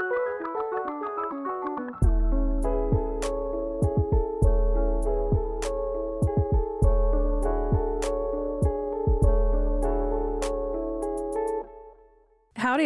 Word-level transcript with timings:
Howdy, 0.00 0.06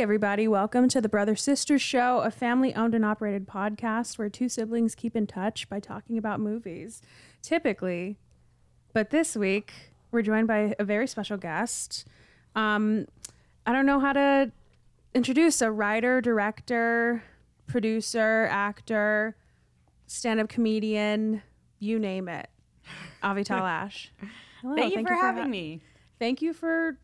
everybody. 0.01 0.49
Welcome 0.49 0.89
to 0.89 1.01
the 1.01 1.09
Brother 1.09 1.37
Sister 1.37 1.79
Show, 1.79 2.19
a 2.19 2.33
family 2.33 2.75
owned 2.75 2.97
and 2.97 3.05
operated 3.05 3.47
podcast 3.47 4.19
where 4.19 4.29
two 4.29 4.49
siblings 4.49 4.97
keep 4.97 5.15
in 5.15 5.29
touch 5.29 5.69
by 5.69 5.79
talking 5.79 6.19
about 6.19 6.41
movies. 6.41 7.01
Typically, 7.43 8.19
but 8.93 9.11
this 9.11 9.37
week, 9.37 9.73
we're 10.11 10.23
joined 10.23 10.49
by 10.49 10.75
a 10.81 10.85
very 10.85 11.07
special 11.07 11.37
guest. 11.37 12.09
Um, 12.57 13.07
I 13.67 13.73
don't 13.73 13.87
know 13.87 14.01
how 14.01 14.15
to 14.15 14.51
introduce 15.15 15.61
a 15.63 15.71
writer, 15.71 16.21
director, 16.21 17.23
producer, 17.67 18.49
actor, 18.51 19.37
stand 20.07 20.41
up 20.41 20.49
comedian, 20.49 21.43
you 21.79 21.99
name 21.99 22.29
it. 22.29 22.49
Avital 23.23 23.61
Ash. 23.63 24.13
Hello, 24.61 24.77
Thank 24.77 24.95
you 24.95 25.07
for 25.07 25.15
having 25.15 25.45
ha- 25.45 25.49
me. 25.49 25.83
Thank 26.19 26.43
you 26.43 26.53
for 26.53 26.99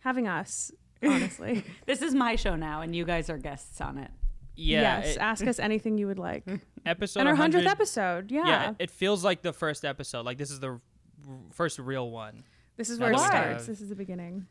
having 0.00 0.26
us, 0.28 0.70
honestly. 1.02 1.64
This 1.86 2.02
is 2.02 2.14
my 2.14 2.36
show 2.36 2.56
now, 2.56 2.80
and 2.80 2.94
you 2.96 3.04
guys 3.04 3.28
are 3.30 3.38
guests 3.38 3.80
on 3.80 3.98
it. 3.98 4.10
Yeah. 4.54 4.80
yes, 5.00 5.16
it- 5.16 5.18
ask 5.18 5.46
us 5.46 5.58
anything 5.58 5.98
you 5.98 6.06
would 6.06 6.18
like. 6.18 6.44
episode 6.86 7.20
and 7.20 7.28
our 7.28 7.34
hundredth 7.34 7.66
episode, 7.66 8.30
yeah. 8.30 8.46
Yeah, 8.46 8.70
it, 8.70 8.76
it 8.78 8.90
feels 8.90 9.22
like 9.24 9.42
the 9.42 9.52
first 9.52 9.84
episode. 9.84 10.24
Like 10.24 10.38
this 10.38 10.50
is 10.50 10.60
the 10.60 10.70
r- 10.70 10.80
first 11.52 11.78
real 11.78 12.10
one. 12.10 12.44
this 12.76 12.88
is 12.88 12.98
where 12.98 13.12
it 13.12 13.18
starts. 13.18 13.32
have- 13.34 13.66
This 13.66 13.80
is 13.82 13.88
the 13.90 13.94
beginning. 13.96 14.46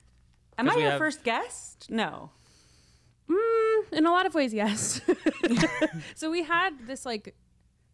Am 0.58 0.70
I 0.70 0.76
your 0.76 0.92
have- 0.92 1.00
first 1.00 1.24
guest? 1.24 1.88
No. 1.90 2.30
Mm, 3.30 3.94
in 3.94 4.06
a 4.06 4.12
lot 4.12 4.26
of 4.26 4.34
ways, 4.36 4.54
yes. 4.54 5.02
so 6.16 6.30
we 6.30 6.44
had 6.44 6.72
this 6.88 7.06
like 7.06 7.36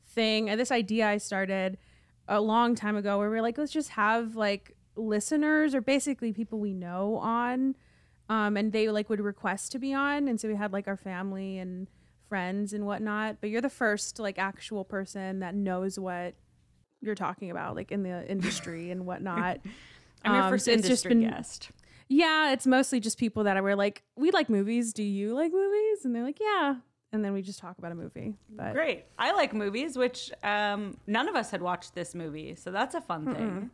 thing, 0.07 0.49
uh, 0.49 0.55
this 0.55 0.71
idea 0.71 1.07
I 1.07 1.17
started 1.17 1.77
a 2.27 2.39
long 2.41 2.75
time 2.75 2.95
ago, 2.95 3.17
where 3.17 3.29
we 3.29 3.37
are 3.37 3.41
like, 3.41 3.57
let's 3.57 3.71
just 3.71 3.89
have 3.91 4.35
like 4.35 4.75
listeners 4.95 5.73
or 5.73 5.81
basically 5.81 6.33
people 6.33 6.59
we 6.59 6.73
know 6.73 7.17
on, 7.17 7.75
um, 8.29 8.57
and 8.57 8.71
they 8.71 8.89
like 8.89 9.09
would 9.09 9.21
request 9.21 9.71
to 9.73 9.79
be 9.79 9.93
on, 9.93 10.27
and 10.27 10.39
so 10.39 10.47
we 10.47 10.55
had 10.55 10.73
like 10.73 10.87
our 10.87 10.97
family 10.97 11.57
and 11.57 11.87
friends 12.29 12.73
and 12.73 12.85
whatnot. 12.85 13.37
But 13.41 13.49
you're 13.49 13.61
the 13.61 13.69
first 13.69 14.19
like 14.19 14.37
actual 14.37 14.83
person 14.85 15.39
that 15.39 15.55
knows 15.55 15.97
what 15.97 16.35
you're 17.01 17.15
talking 17.15 17.51
about, 17.51 17.75
like 17.75 17.91
in 17.91 18.03
the 18.03 18.29
industry 18.29 18.91
and 18.91 19.05
whatnot. 19.05 19.59
I'm 20.23 20.33
your 20.35 20.43
Um, 20.43 20.51
first 20.51 20.65
so 20.65 20.71
industry 20.71 21.09
been- 21.15 21.29
guest. 21.29 21.71
Yeah, 22.13 22.51
it's 22.51 22.67
mostly 22.67 22.99
just 22.99 23.17
people 23.17 23.43
that 23.45 23.61
were 23.63 23.75
like, 23.75 24.03
we 24.17 24.31
like 24.31 24.49
movies. 24.49 24.91
Do 24.91 25.01
you 25.03 25.33
like 25.33 25.51
movies? 25.53 26.03
And 26.03 26.13
they're 26.13 26.23
like, 26.23 26.39
yeah. 26.41 26.75
And 27.13 27.23
then 27.23 27.31
we 27.33 27.41
just 27.41 27.59
talk 27.59 27.77
about 27.77 27.91
a 27.91 27.95
movie. 27.95 28.35
But 28.49 28.73
Great. 28.73 29.05
I 29.17 29.31
like 29.31 29.53
movies, 29.53 29.97
which 29.97 30.31
um, 30.43 30.97
none 31.07 31.29
of 31.29 31.35
us 31.35 31.51
had 31.51 31.61
watched 31.61 31.95
this 31.95 32.13
movie, 32.15 32.55
so 32.55 32.69
that's 32.71 32.95
a 32.95 33.01
fun 33.01 33.33
thing. 33.33 33.69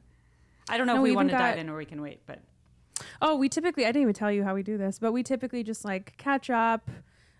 I 0.69 0.77
don't 0.77 0.85
know 0.87 0.93
No, 0.93 0.99
if 0.99 1.03
we 1.03 1.09
we, 1.11 1.15
want 1.15 1.29
to 1.29 1.33
got- 1.33 1.39
dive 1.39 1.57
in 1.57 1.69
or 1.69 1.77
we 1.77 1.85
can 1.85 2.01
wait, 2.01 2.21
but 2.27 2.39
oh, 3.21 3.35
we 3.35 3.47
typically, 3.49 3.85
I 3.85 3.89
didn't 3.89 4.01
even 4.03 4.13
tell 4.13 4.31
you 4.31 4.43
how 4.43 4.53
we 4.53 4.63
do 4.63 4.77
this, 4.77 4.99
but 4.99 5.11
we 5.13 5.23
typically 5.23 5.63
just 5.63 5.83
like 5.85 6.15
catch 6.17 6.49
up. 6.49 6.89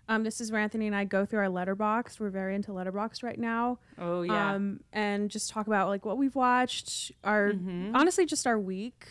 Um, 0.08 0.24
this 0.24 0.40
is 0.40 0.50
where 0.50 0.60
Antony 0.60 0.86
and 0.86 0.96
I 0.96 1.04
go 1.04 1.26
through 1.26 1.40
our 1.40 1.46
Letterboxd. 1.46 2.18
We're 2.18 2.30
very 2.30 2.54
into 2.54 2.70
Letterboxd 2.70 3.22
right 3.22 3.38
now. 3.38 3.78
oh 3.98 4.22
yeah, 4.22 4.54
Um, 4.54 4.80
and 4.92 5.30
just 5.30 5.50
talk 5.50 5.66
about 5.66 5.88
like 5.88 6.04
what 6.06 6.16
we've 6.16 6.34
watched, 6.34 7.12
our 7.24 7.50
Mm-hmm. 7.52 7.94
honestly 7.94 8.24
just 8.24 8.46
our 8.46 8.58
week. 8.58 9.06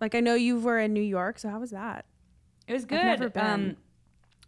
Like 0.00 0.14
I 0.14 0.20
know 0.20 0.34
you 0.34 0.58
were 0.58 0.78
in 0.78 0.92
New 0.92 1.02
York, 1.02 1.38
so 1.38 1.48
how 1.48 1.60
was 1.60 1.70
that? 1.70 2.04
it 2.66 2.72
was 2.74 2.84
good. 2.84 3.02
never 3.02 3.30
been. 3.30 3.44
Um, 3.44 3.76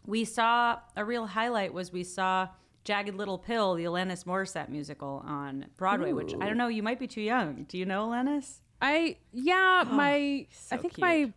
we 0.05 0.25
saw 0.25 0.79
a 0.95 1.03
real 1.03 1.25
highlight 1.27 1.73
was 1.73 1.91
we 1.91 2.03
saw 2.03 2.47
Jagged 2.83 3.15
Little 3.15 3.37
Pill, 3.37 3.75
the 3.75 3.83
Alanis 3.85 4.23
Morissette 4.25 4.69
musical 4.69 5.23
on 5.25 5.65
Broadway, 5.77 6.13
which 6.13 6.33
I 6.39 6.47
don't 6.47 6.57
know. 6.57 6.67
You 6.67 6.83
might 6.83 6.99
be 6.99 7.07
too 7.07 7.21
young. 7.21 7.65
Do 7.67 7.77
you 7.77 7.85
know 7.85 8.07
Alanis? 8.07 8.61
I 8.81 9.17
yeah, 9.31 9.83
my 9.91 10.47
I 10.71 10.77
think 10.77 10.95
cute. 10.95 10.99
my 10.99 11.33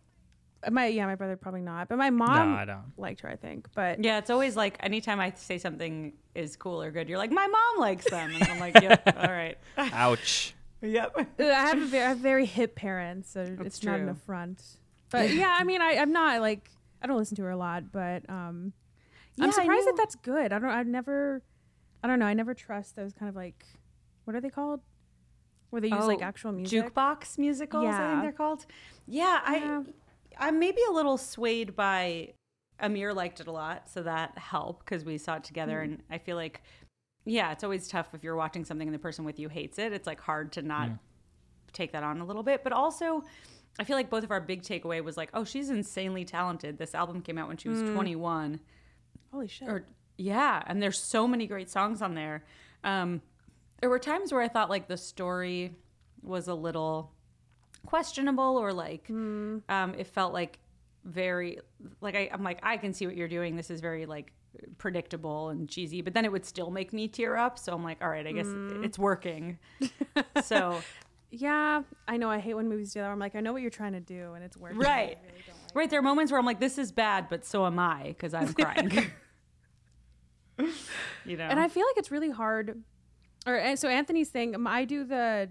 my 0.71 0.87
yeah, 0.87 1.05
my 1.05 1.13
brother 1.15 1.35
probably 1.37 1.61
not, 1.61 1.89
but 1.89 1.97
my 1.97 2.09
mom 2.09 2.51
no, 2.51 2.55
I 2.57 2.65
don't. 2.65 2.93
liked 2.97 3.21
her, 3.21 3.29
I 3.29 3.35
think. 3.35 3.67
But 3.75 4.03
Yeah, 4.03 4.17
it's 4.17 4.31
always 4.31 4.55
like 4.55 4.77
anytime 4.79 5.19
I 5.19 5.31
say 5.35 5.59
something 5.59 6.13
is 6.33 6.55
cool 6.55 6.81
or 6.81 6.89
good, 6.91 7.07
you're 7.07 7.19
like, 7.19 7.31
my 7.31 7.45
mom 7.45 7.79
likes 7.79 8.09
them, 8.09 8.33
and 8.33 8.43
I'm 8.43 8.59
like, 8.59 8.81
yep, 8.81 9.03
all 9.17 9.31
right, 9.31 9.57
Ouch. 9.77 10.54
Yep. 10.81 11.13
I 11.39 11.43
have 11.43 11.81
a 11.81 11.85
very, 11.85 12.03
I 12.03 12.09
have 12.09 12.17
very 12.19 12.45
hip 12.45 12.75
parents, 12.75 13.31
so 13.31 13.41
it's 13.61 13.83
not 13.83 13.99
an 13.99 14.09
affront. 14.09 14.61
But 15.09 15.33
yeah, 15.33 15.55
I 15.57 15.63
mean, 15.63 15.81
I, 15.81 15.97
I'm 15.97 16.11
not 16.11 16.41
like 16.41 16.69
I 17.01 17.07
don't 17.07 17.17
listen 17.17 17.35
to 17.37 17.43
her 17.43 17.51
a 17.51 17.57
lot, 17.57 17.91
but 17.91 18.27
um, 18.29 18.73
Yeah, 19.35 19.45
I'm 19.45 19.51
surprised 19.51 19.87
that 19.87 19.95
that's 19.97 20.15
good. 20.15 20.51
I 20.51 20.59
don't. 20.59 20.69
I've 20.69 20.87
never. 20.87 21.41
I 22.03 22.07
don't 22.07 22.19
know. 22.19 22.25
I 22.25 22.33
never 22.33 22.53
trust 22.53 22.95
those 22.95 23.13
kind 23.13 23.29
of 23.29 23.35
like, 23.35 23.65
what 24.25 24.35
are 24.35 24.41
they 24.41 24.49
called? 24.49 24.81
Where 25.71 25.81
they 25.81 25.89
use 25.89 26.05
like 26.05 26.19
Oh, 26.21 26.23
actual 26.25 26.51
music. 26.51 26.93
Jukebox 26.93 27.37
musicals, 27.37 27.85
I 27.87 28.09
think 28.11 28.21
they're 28.21 28.31
called. 28.31 28.65
Yeah, 29.07 29.39
Yeah. 29.51 29.83
I 30.39 30.47
I'm 30.47 30.59
maybe 30.59 30.81
a 30.89 30.91
little 30.91 31.17
swayed 31.17 31.75
by 31.75 32.33
Amir 32.79 33.13
liked 33.13 33.39
it 33.39 33.47
a 33.47 33.51
lot, 33.51 33.89
so 33.89 34.03
that 34.03 34.37
helped 34.37 34.85
because 34.85 35.05
we 35.05 35.17
saw 35.17 35.37
it 35.37 35.43
together, 35.43 35.79
and 35.81 36.03
I 36.11 36.17
feel 36.17 36.35
like, 36.35 36.61
yeah, 37.25 37.51
it's 37.51 37.63
always 37.63 37.87
tough 37.87 38.07
if 38.13 38.23
you're 38.23 38.35
watching 38.35 38.63
something 38.65 38.87
and 38.87 38.95
the 38.95 38.99
person 38.99 39.25
with 39.25 39.39
you 39.39 39.49
hates 39.49 39.77
it. 39.79 39.91
It's 39.93 40.07
like 40.07 40.21
hard 40.21 40.51
to 40.53 40.61
not 40.61 40.89
take 41.73 41.91
that 41.91 42.03
on 42.03 42.21
a 42.21 42.25
little 42.25 42.43
bit, 42.43 42.63
but 42.63 42.71
also. 42.73 43.23
I 43.77 43.83
feel 43.83 43.97
like 43.97 44.09
both 44.09 44.23
of 44.23 44.31
our 44.31 44.39
big 44.39 44.61
takeaway 44.61 45.03
was 45.03 45.17
like, 45.17 45.29
oh, 45.33 45.43
she's 45.43 45.69
insanely 45.69 46.23
talented. 46.23 46.77
This 46.77 46.95
album 46.95 47.21
came 47.21 47.37
out 47.37 47.49
when 47.49 47.57
she 47.57 47.67
was 47.67 47.81
21 47.81 48.61
Holy 49.33 49.47
shit! 49.49 49.67
or 49.67 49.85
yeah 50.17 50.63
and 50.65 50.81
there's 50.81 50.97
so 50.97 51.27
many 51.27 51.45
great 51.45 51.69
songs 51.69 52.01
on 52.01 52.13
there 52.15 52.45
um 52.85 53.21
there 53.81 53.89
were 53.89 53.99
times 53.99 54.31
where 54.31 54.41
i 54.41 54.47
thought 54.47 54.69
like 54.69 54.87
the 54.87 54.95
story 54.95 55.75
was 56.21 56.47
a 56.47 56.53
little 56.53 57.11
questionable 57.85 58.57
or 58.57 58.71
like 58.71 59.09
um 59.09 59.93
it 59.97 60.07
felt 60.07 60.31
like 60.33 60.59
very 61.03 61.59
like 62.01 62.15
I, 62.15 62.29
i'm 62.31 62.43
like 62.43 62.59
i 62.63 62.77
can 62.77 62.93
see 62.93 63.05
what 63.05 63.17
you're 63.17 63.27
doing 63.27 63.57
this 63.57 63.69
is 63.69 63.81
very 63.81 64.05
like 64.05 64.31
predictable 64.77 65.49
and 65.49 65.69
cheesy 65.69 66.01
but 66.01 66.13
then 66.13 66.25
it 66.25 66.31
would 66.31 66.45
still 66.45 66.71
make 66.71 66.93
me 66.93 67.07
tear 67.07 67.37
up 67.37 67.57
so 67.57 67.73
i'm 67.73 67.83
like 67.83 67.97
all 68.01 68.09
right 68.09 68.27
i 68.27 68.31
guess 68.31 68.47
it's 68.83 68.99
working 68.99 69.57
so 70.43 70.81
yeah, 71.31 71.81
I 72.07 72.15
know. 72.15 72.29
I 72.29 72.39
hate 72.39 72.53
when 72.53 72.69
movies 72.69 72.93
do 72.93 73.01
that. 73.01 73.09
I'm 73.09 73.19
like, 73.19 73.35
I 73.35 73.41
know 73.41 73.51
what 73.51 73.61
you're 73.61 73.69
trying 73.69 73.91
to 73.91 73.99
do, 73.99 74.33
and 74.35 74.43
it's 74.43 74.55
working. 74.55 74.79
right 74.79 75.17
right 75.73 75.89
there 75.89 75.99
are 75.99 76.03
moments 76.03 76.31
where 76.31 76.39
i'm 76.39 76.45
like 76.45 76.61
this 76.61 76.77
is 76.77 76.93
bad 76.93 77.27
but 77.29 77.43
so 77.43 77.65
am 77.65 77.77
i 77.77 78.03
because 78.07 78.33
i'm 78.33 78.53
crying 78.53 79.11
you 81.25 81.35
know 81.37 81.43
and 81.43 81.59
I 81.59 81.67
feel 81.67 81.85
like 81.85 81.97
it's 81.97 82.11
really 82.11 82.29
hard. 82.29 82.81
Or 83.45 83.75
so 83.75 83.87
Antony's 83.87 84.29
thing, 84.29 84.55
um, 84.55 84.67
I 84.67 84.85
do 84.85 85.03
the 85.03 85.49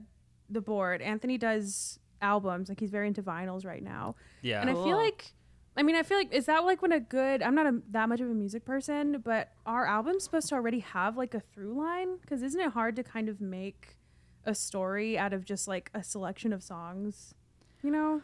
the 0.50 0.60
board. 0.60 1.02
Antony 1.02 1.38
does 1.38 1.98
albums, 2.20 2.68
like 2.68 2.80
he's 2.80 2.90
very 2.90 3.06
into 3.06 3.22
vinyls 3.22 3.64
right 3.64 3.82
now. 3.82 4.16
Yeah. 4.42 4.60
And 4.60 4.70
I 4.70 4.74
feel 4.74 4.96
like, 4.96 5.32
I 5.76 5.82
mean, 5.82 5.96
I 5.96 6.02
feel 6.02 6.18
like 6.18 6.32
is 6.32 6.46
that 6.46 6.64
like 6.64 6.82
when 6.82 6.92
a 6.92 7.00
good? 7.00 7.42
I'm 7.42 7.54
not 7.54 7.66
a, 7.66 7.82
that 7.90 8.08
much 8.08 8.20
of 8.20 8.30
a 8.30 8.34
music 8.34 8.64
person, 8.64 9.20
but 9.24 9.50
our 9.66 9.86
album's 9.86 10.24
supposed 10.24 10.48
to 10.50 10.54
already 10.54 10.80
have 10.80 11.16
like 11.16 11.34
a 11.34 11.40
through 11.40 11.76
line? 11.76 12.18
Because 12.20 12.42
isn't 12.42 12.60
it 12.60 12.72
hard 12.72 12.96
to 12.96 13.02
kind 13.02 13.28
of 13.28 13.40
make 13.40 13.96
a 14.44 14.54
story 14.54 15.18
out 15.18 15.32
of 15.32 15.44
just 15.44 15.66
like 15.66 15.90
a 15.92 16.02
selection 16.02 16.52
of 16.52 16.62
songs? 16.62 17.34
You 17.82 17.90
know? 17.90 18.22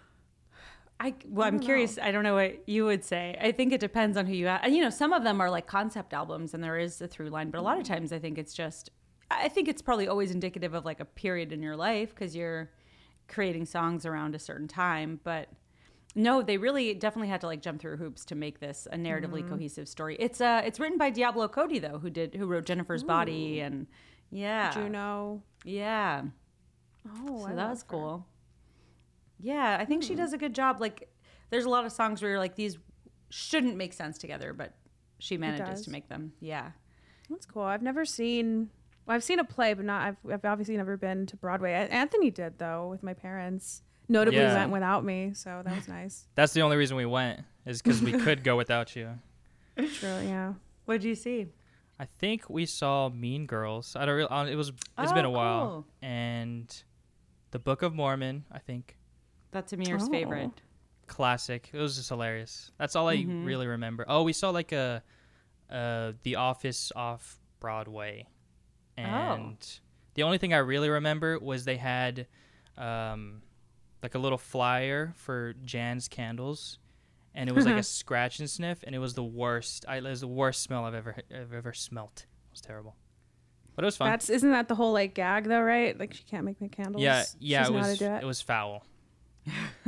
I 1.01 1.15
well, 1.27 1.49
I'm 1.49 1.55
don't 1.57 1.65
curious. 1.65 1.99
I 1.99 2.13
don't 2.13 2.23
know 2.23 2.35
what 2.35 2.69
you 2.69 2.85
would 2.85 3.05
say. 3.05 3.37
I 3.41 3.53
think 3.53 3.73
it 3.73 3.81
depends 3.81 4.19
on 4.19 4.27
who 4.27 4.35
you 4.35 4.47
ask. 4.47 4.69
You 4.71 4.83
know, 4.83 4.91
some 4.91 5.15
of 5.15 5.25
them 5.25 5.41
are 5.41 5.51
like 5.51 5.67
concept 5.67 6.13
albums, 6.13 6.53
and 6.53 6.63
there 6.63 6.79
is 6.79 7.01
a 7.01 7.09
through 7.09 7.31
line. 7.31 7.51
But 7.51 7.59
a 7.59 7.63
lot 7.63 7.79
of 7.79 7.85
mm-hmm. 7.85 7.95
times, 7.95 8.13
I 8.13 8.19
think 8.19 8.37
it's 8.37 8.53
just. 8.53 8.91
I 9.31 9.49
think 9.49 9.69
it's 9.69 9.81
probably 9.81 10.09
always 10.09 10.31
indicative 10.31 10.75
of 10.75 10.85
like 10.85 11.01
a 11.01 11.05
period 11.05 11.53
in 11.53 11.63
your 11.63 11.77
life 11.77 12.11
because 12.11 12.37
you're 12.37 12.71
creating 13.29 13.65
songs 13.65 14.05
around 14.05 14.35
a 14.35 14.39
certain 14.39 14.69
time. 14.69 15.21
But 15.25 15.49
no, 16.15 16.43
they 16.43 16.57
really 16.57 16.93
definitely 16.95 17.29
had 17.29 17.41
to 17.43 17.47
like 17.47 17.63
jump 17.63 17.81
through 17.81 17.97
hoops 17.97 18.25
to 18.27 18.35
make 18.35 18.61
this 18.61 18.87
a 18.91 18.97
narratively 18.97 19.49
cohesive 19.49 19.89
story. 19.89 20.17
It's 20.19 20.41
uh, 20.41 20.63
it's 20.65 20.81
written 20.81 20.99
by 20.99 21.11
Diablo 21.11 21.49
Cody 21.49 21.79
though, 21.79 21.99
who 21.99 22.11
did 22.11 22.35
who 22.35 22.47
wrote 22.47 22.65
Jennifer's 22.67 23.05
Body 23.05 23.61
and 23.61 23.87
yeah, 24.31 24.71
Juno. 24.73 25.43
yeah. 25.65 26.23
Oh, 27.09 27.39
So 27.41 27.47
I 27.47 27.55
that 27.55 27.71
was 27.71 27.81
her. 27.83 27.87
cool. 27.89 28.27
Yeah, 29.39 29.79
I 29.81 29.85
think 29.87 30.03
she 30.03 30.15
does 30.15 30.33
a 30.35 30.39
good 30.39 30.55
job. 30.55 30.81
Like, 30.81 31.09
there's 31.49 31.65
a 31.65 31.71
lot 31.71 31.87
of 31.87 31.93
songs 31.93 32.21
where 32.21 32.31
you're 32.33 32.39
like, 32.39 32.57
these 32.57 32.77
shouldn't 33.31 33.77
make 33.77 33.93
sense 33.95 34.19
together, 34.19 34.53
but 34.53 34.75
she 35.19 35.39
manages 35.39 35.83
to 35.83 35.91
make 35.91 36.09
them. 36.09 36.33
Yeah. 36.41 36.73
That's 37.31 37.47
cool. 37.47 37.63
I've 37.63 37.83
never 37.83 38.05
seen. 38.05 38.69
Well, 39.07 39.15
I've 39.17 39.25
seen 39.25 39.39
a 39.39 39.45
play, 39.45 39.73
but 39.75 39.85
not. 39.87 40.03
I've, 40.03 40.17
I've 40.31 40.45
obviously 40.45 40.77
never 40.77 40.97
been 40.99 41.25
to 41.27 41.37
Broadway. 41.37 41.73
Antony 41.73 42.31
did 42.31 42.59
though 42.59 42.89
with 42.91 43.03
my 43.03 43.15
parents. 43.15 43.83
Notably 44.11 44.41
Yeah. 44.41 44.55
went 44.57 44.73
without 44.73 45.05
me, 45.05 45.33
so 45.35 45.63
that 45.65 45.75
was 45.77 45.87
nice. 45.89 46.27
That's 46.35 46.53
the 46.53 46.63
only 46.63 46.77
reason 46.77 46.97
we 46.97 47.07
went 47.07 47.41
is 47.65 47.81
because 47.81 48.03
we 48.03 48.13
could 48.13 48.43
go 48.43 48.57
without 48.63 48.97
you. 48.97 49.19
True. 49.77 50.21
Yeah. 50.23 50.55
What 50.85 51.01
did 51.01 51.05
you 51.05 51.15
see? 51.15 51.47
I 51.99 52.07
think 52.19 52.51
we 52.51 52.67
saw 52.67 53.09
Mean 53.09 53.47
Girls. 53.47 53.95
I 53.95 54.05
don't. 54.07 54.17
Really, 54.17 54.29
uh, 54.29 54.47
it 54.47 54.57
was. 54.57 54.73
It's 54.99 55.13
been 55.13 55.25
Oh, 55.27 55.29
a 55.29 55.33
while. 55.33 55.67
cool. 55.69 55.87
And 56.03 56.83
the 57.53 57.59
Book 57.61 57.83
of 57.83 57.95
Mormon. 57.95 58.45
I 58.51 58.59
think 58.59 58.97
That's 59.53 59.73
Amir's 59.73 60.05
Oh. 60.09 60.11
favorite. 60.11 60.61
classic. 61.07 61.71
It 61.73 61.79
was 61.79 61.97
just 61.97 62.09
hilarious. 62.09 62.71
That's 62.79 62.95
all 62.97 63.09
I 63.09 63.17
Mhm. 63.19 63.45
really 63.45 63.67
remember. 63.67 64.05
Oh, 64.09 64.23
we 64.23 64.33
saw 64.33 64.51
like 64.51 64.73
a 64.73 65.03
uh, 65.71 66.13
The 66.25 66.35
Office 66.37 66.91
off 66.97 67.39
Broadway, 67.61 68.27
Oh. 68.99 69.03
and 69.03 69.81
the 70.15 70.23
only 70.25 70.39
thing 70.39 70.53
I 70.53 70.59
really 70.59 70.89
remember 70.91 71.39
was 71.39 71.65
they 71.65 71.77
had 71.77 72.27
um, 72.79 73.43
like 74.03 74.15
a 74.15 74.19
little 74.19 74.39
flyer 74.39 75.13
for 75.17 75.55
Jan's 75.65 76.09
candles, 76.09 76.79
and 77.35 77.49
it 77.49 77.55
was 77.55 77.67
like 77.67 77.77
a 77.77 77.83
scratch 78.01 78.39
and 78.41 78.49
sniff, 78.49 78.83
and 78.85 78.95
it 78.95 78.99
was 78.99 79.15
the 79.15 79.25
worst. 79.25 79.85
I, 79.89 79.97
it 79.97 80.05
was 80.05 80.21
the 80.21 80.29
worst 80.29 80.63
smell 80.63 80.85
I've 80.85 80.95
ever 80.95 81.17
I've 81.35 81.53
ever 81.53 81.73
smelt. 81.73 82.27
It 82.49 82.53
was 82.53 82.61
terrible, 82.61 82.97
but 83.77 83.85
it 83.85 83.87
was 83.87 83.97
fun. 83.97 84.11
That's 84.11 84.31
isn't 84.31 84.51
that 84.51 84.69
the 84.69 84.75
whole 84.75 84.93
like 84.93 85.15
gag 85.15 85.45
though, 85.45 85.61
right? 85.61 85.99
Like 85.99 86.15
she 86.15 86.23
can't 86.25 86.45
make 86.45 86.61
me 86.61 86.69
candles. 86.69 87.03
yeah, 87.03 87.25
yeah, 87.39 87.67
it 87.67 87.73
was 87.73 87.99
to 87.99 88.09
do 88.09 88.15
it 88.15 88.25
was 88.25 88.41
foul. 88.41 88.85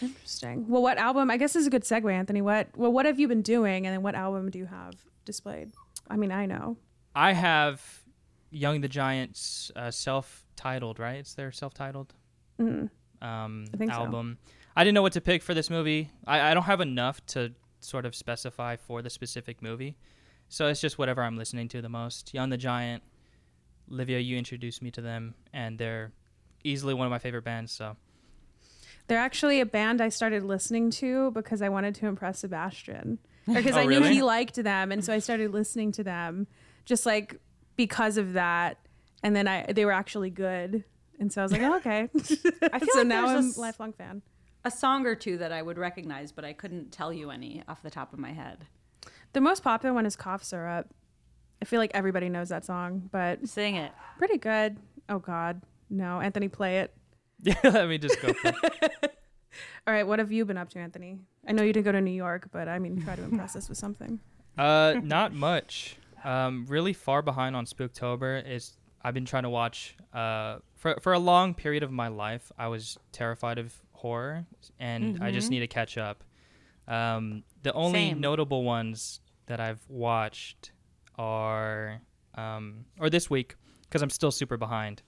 Interesting. 0.00 0.66
Well, 0.68 0.82
what 0.82 0.98
album? 0.98 1.30
I 1.30 1.36
guess 1.36 1.52
this 1.52 1.60
is 1.62 1.66
a 1.66 1.70
good 1.70 1.82
segue, 1.82 2.10
Antony. 2.12 2.42
What 2.42 2.68
well, 2.76 2.92
what 2.92 3.06
have 3.06 3.18
you 3.18 3.28
been 3.28 3.42
doing, 3.42 3.86
and 3.86 3.94
then 3.94 4.02
what 4.02 4.14
album 4.14 4.50
do 4.50 4.58
you 4.58 4.66
have 4.66 4.94
displayed? 5.24 5.72
I 6.08 6.16
mean, 6.16 6.32
I 6.32 6.46
know. 6.46 6.76
I 7.14 7.32
have 7.32 8.02
Young 8.50 8.80
the 8.80 8.88
Giants 8.88 9.70
uh, 9.76 9.90
self-titled, 9.90 10.98
right? 10.98 11.16
It's 11.16 11.34
their 11.34 11.52
self-titled 11.52 12.14
Mm. 12.60 12.88
Um, 13.24 13.64
I 13.72 13.76
think 13.76 13.92
so. 13.92 13.98
album. 14.00 14.38
I 14.76 14.84
didn't 14.84 14.94
know 14.94 15.02
what 15.02 15.12
to 15.14 15.20
pick 15.20 15.42
for 15.42 15.54
this 15.54 15.70
movie. 15.70 16.10
I, 16.26 16.50
I 16.50 16.54
don't 16.54 16.64
have 16.64 16.80
enough 16.80 17.24
to 17.26 17.52
sort 17.80 18.06
of 18.06 18.14
specify 18.14 18.76
for 18.76 19.02
the 19.02 19.10
specific 19.10 19.62
movie, 19.62 19.96
so 20.48 20.66
it's 20.68 20.80
just 20.80 20.98
whatever 20.98 21.22
I'm 21.22 21.36
listening 21.36 21.68
to 21.68 21.82
the 21.82 21.88
most. 21.88 22.34
Young 22.34 22.50
the 22.50 22.56
Giant, 22.56 23.02
Livia, 23.88 24.18
you 24.18 24.36
introduced 24.36 24.82
me 24.82 24.90
to 24.92 25.00
them, 25.00 25.34
and 25.52 25.78
they're 25.78 26.12
easily 26.64 26.94
one 26.94 27.06
of 27.06 27.10
my 27.10 27.18
favorite 27.18 27.44
bands. 27.44 27.70
So 27.72 27.96
They're 29.06 29.18
actually 29.18 29.60
a 29.60 29.66
band 29.66 30.00
I 30.00 30.08
started 30.08 30.42
listening 30.42 30.90
to 30.92 31.30
because 31.32 31.60
I 31.62 31.68
wanted 31.68 31.94
to 31.96 32.06
impress 32.06 32.40
Sebastian, 32.40 33.18
because 33.46 33.76
Oh, 33.76 33.80
I 33.80 33.84
knew 33.84 34.00
really? 34.00 34.14
he 34.14 34.22
liked 34.22 34.56
them, 34.56 34.90
and 34.92 35.04
so 35.04 35.12
I 35.12 35.18
started 35.18 35.52
listening 35.52 35.92
to 35.92 36.02
them 36.04 36.46
just 36.84 37.04
like 37.06 37.38
because 37.76 38.16
of 38.16 38.32
that. 38.34 38.78
And 39.22 39.34
then 39.36 39.46
I 39.48 39.72
they 39.72 39.84
were 39.84 39.92
actually 39.92 40.30
good, 40.30 40.84
and 41.20 41.32
so 41.32 41.40
I 41.40 41.44
was 41.44 41.52
like, 41.52 41.62
oh, 41.62 41.76
okay. 41.76 42.08
I 42.72 42.78
feel 42.78 42.88
so 42.92 42.98
like 43.00 43.06
now 43.06 43.26
there's 43.26 43.34
a 43.34 43.38
I'm 43.38 43.48
s- 43.50 43.56
a 43.56 43.60
lifelong 43.60 43.92
fan. 43.92 44.22
A 44.64 44.70
song 44.70 45.06
or 45.06 45.14
two 45.14 45.38
that 45.38 45.52
I 45.52 45.60
would 45.62 45.76
recognize, 45.78 46.32
but 46.32 46.44
I 46.44 46.52
couldn't 46.54 46.90
tell 46.90 47.12
you 47.12 47.30
any 47.30 47.62
off 47.68 47.82
the 47.82 47.90
top 47.90 48.12
of 48.12 48.18
my 48.18 48.32
head. 48.32 48.66
The 49.34 49.40
most 49.40 49.62
popular 49.62 49.92
one 49.94 50.06
is 50.06 50.16
Cough 50.16 50.42
Syrup. 50.42 50.88
I 51.60 51.66
feel 51.66 51.78
like 51.80 51.90
everybody 51.94 52.28
knows 52.28 52.48
that 52.48 52.64
song, 52.64 53.08
but 53.12 53.46
Sing 53.48 53.76
it. 53.76 53.92
pretty 54.18 54.38
good. 54.38 54.76
Oh 55.08 55.18
God, 55.18 55.60
no, 55.90 56.20
Antony, 56.20 56.48
play 56.48 56.78
it. 56.80 56.94
yeah, 57.42 57.54
let 57.64 57.88
me 57.88 57.98
just 57.98 58.20
go. 58.22 58.32
For 58.32 58.48
it. 58.48 59.16
All 59.86 59.92
right, 59.94 60.06
what 60.06 60.18
have 60.18 60.32
you 60.32 60.44
been 60.46 60.56
up 60.56 60.70
to, 60.70 60.78
Antony? 60.78 61.18
I 61.46 61.52
know 61.52 61.62
you 61.62 61.72
didn't 61.72 61.84
go 61.84 61.92
to 61.92 62.00
New 62.00 62.10
York, 62.10 62.48
but 62.50 62.68
I 62.68 62.78
mean, 62.78 63.02
try 63.02 63.16
to 63.16 63.22
impress 63.22 63.54
us 63.54 63.68
with 63.68 63.76
something. 63.78 64.18
Uh, 64.56 64.94
not 65.02 65.32
much. 65.34 65.96
Um, 66.24 66.64
really 66.68 66.94
far 66.94 67.20
behind 67.20 67.54
on 67.54 67.66
Spooktober 67.66 68.48
is 68.48 68.76
I've 69.04 69.14
been 69.14 69.26
trying 69.26 69.42
to 69.42 69.50
watch. 69.50 69.96
Uh, 70.12 70.58
for 70.76 70.96
for 71.00 71.12
a 71.12 71.18
long 71.18 71.54
period 71.54 71.82
of 71.82 71.92
my 71.92 72.08
life, 72.08 72.50
I 72.58 72.68
was 72.68 72.98
terrified 73.12 73.58
of 73.58 73.74
horror, 73.92 74.46
and 74.78 75.18
I 75.22 75.30
just 75.30 75.48
Mhm. 75.48 75.50
need 75.50 75.60
to 75.60 75.66
catch 75.68 75.98
up. 75.98 76.24
Um, 76.88 77.44
the 77.62 77.72
only 77.74 78.08
Same. 78.10 78.20
notable 78.20 78.64
ones 78.64 79.20
that 79.46 79.60
I've 79.60 79.82
watched 79.88 80.72
are, 81.18 82.00
um, 82.34 82.84
or 82.98 83.08
this 83.10 83.30
week 83.30 83.56
because 83.84 84.02
I'm 84.02 84.10
still 84.10 84.30
super 84.32 84.56
behind, 84.56 85.02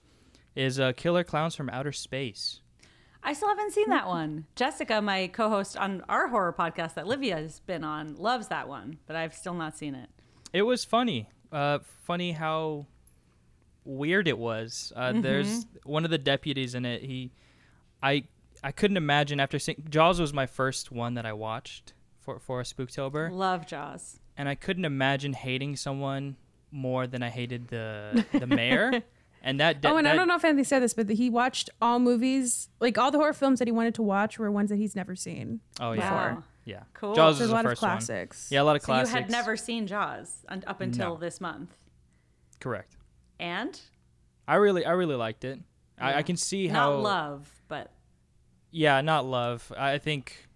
is 0.55 0.79
uh, 0.79 0.93
Killer 0.93 1.23
Clowns 1.23 1.55
from 1.55 1.69
Outer 1.69 1.91
Space. 1.91 2.61
I 3.23 3.33
still 3.33 3.49
haven't 3.49 3.73
seen 3.73 3.89
that 3.89 4.07
one. 4.07 4.45
Jessica, 4.55 5.01
my 5.01 5.27
co-host 5.27 5.75
on 5.75 6.01
our 6.07 6.27
horror 6.29 6.53
podcast 6.53 6.93
that 6.93 7.07
Livia 7.07 7.35
has 7.35 7.59
been 7.59 7.83
on, 7.83 8.15
loves 8.15 8.47
that 8.47 8.69
one, 8.69 8.99
but 9.05 9.15
I've 9.15 9.33
still 9.33 9.53
not 9.55 9.75
seen 9.77 9.95
it. 9.95 10.09
It 10.53 10.61
was 10.61 10.85
funny. 10.85 11.29
Uh, 11.51 11.79
funny 12.03 12.31
how 12.31 12.85
weird 13.87 14.27
it 14.27 14.37
was. 14.37 14.91
Uh, 14.95 15.13
There's 15.13 15.65
one 15.83 16.03
of 16.05 16.11
the 16.11 16.17
deputies 16.17 16.75
in 16.75 16.85
it. 16.85 17.01
He, 17.03 17.31
I, 18.03 18.25
I 18.63 18.71
couldn't 18.71 18.97
imagine 18.97 19.39
after 19.39 19.57
seeing 19.59 19.83
Jaws 19.89 20.19
was 20.19 20.33
my 20.33 20.45
first 20.45 20.91
one 20.91 21.13
that 21.15 21.25
I 21.25 21.33
watched 21.33 21.93
for 22.19 22.39
for 22.39 22.59
a 22.59 22.63
Spooktober, 22.63 23.31
Love 23.31 23.65
Jaws. 23.67 24.19
and 24.35 24.49
I 24.49 24.55
couldn't 24.55 24.85
imagine 24.85 25.33
hating 25.33 25.75
someone 25.77 26.35
more 26.71 27.07
than 27.07 27.23
I 27.23 27.29
hated 27.29 27.69
the 27.69 28.25
the 28.33 28.47
mayor. 28.47 29.03
And 29.43 29.59
that, 29.61 29.77
oh, 29.85 29.95
and 29.95 30.05
that 30.07 30.13
I 30.13 30.15
don't 30.15 30.27
know 30.27 30.35
if 30.35 30.43
Antony 30.43 30.63
said 30.63 30.81
this, 30.81 30.95
but 30.95 31.07
he 31.09 31.29
watched 31.29 31.69
all 31.79 31.99
movies, 31.99 32.69
like 32.81 32.97
all 32.97 33.11
the 33.11 33.19
horror 33.19 33.31
films 33.33 33.59
that 33.59 33.67
he 33.67 33.71
wanted 33.71 33.93
to 33.95 34.01
watch 34.01 34.39
were 34.39 34.51
ones 34.51 34.71
that 34.71 34.77
he's 34.77 34.95
never 34.95 35.15
seen. 35.15 35.61
Oh 35.79 35.91
yeah, 35.93 36.11
Wow. 36.11 36.43
yeah. 36.65 36.83
Cool. 36.95 37.13
Jaws 37.13 37.37
There's 37.37 37.41
was 37.41 37.49
a 37.51 37.51
the 37.51 37.53
lot 37.53 37.65
of 37.65 37.71
first 37.71 37.81
one. 37.83 37.91
classics. 37.91 38.47
Yeah, 38.51 38.63
a 38.63 38.63
lot 38.63 38.75
of 38.75 38.81
So 38.81 38.87
classics. 38.87 39.13
you 39.13 39.21
had 39.21 39.29
never 39.31 39.55
seen 39.55 39.85
Jaws 39.87 40.43
up 40.49 40.81
until 40.81 41.13
No. 41.13 41.17
this 41.17 41.39
month, 41.39 41.77
correct. 42.59 42.96
And 43.39 43.79
I 44.47 44.55
really, 44.55 44.85
I 44.85 44.91
really 44.91 45.15
liked 45.15 45.43
it. 45.43 45.59
I, 45.99 46.11
Yeah. 46.11 46.17
I 46.17 46.21
can 46.23 46.37
see 46.37 46.67
how 46.67 46.91
not 46.93 47.01
love, 47.01 47.51
but 47.67 47.91
Yeah, 48.71 49.01
not 49.01 49.25
love. 49.25 49.71
I 49.77 49.97
think 49.97 50.47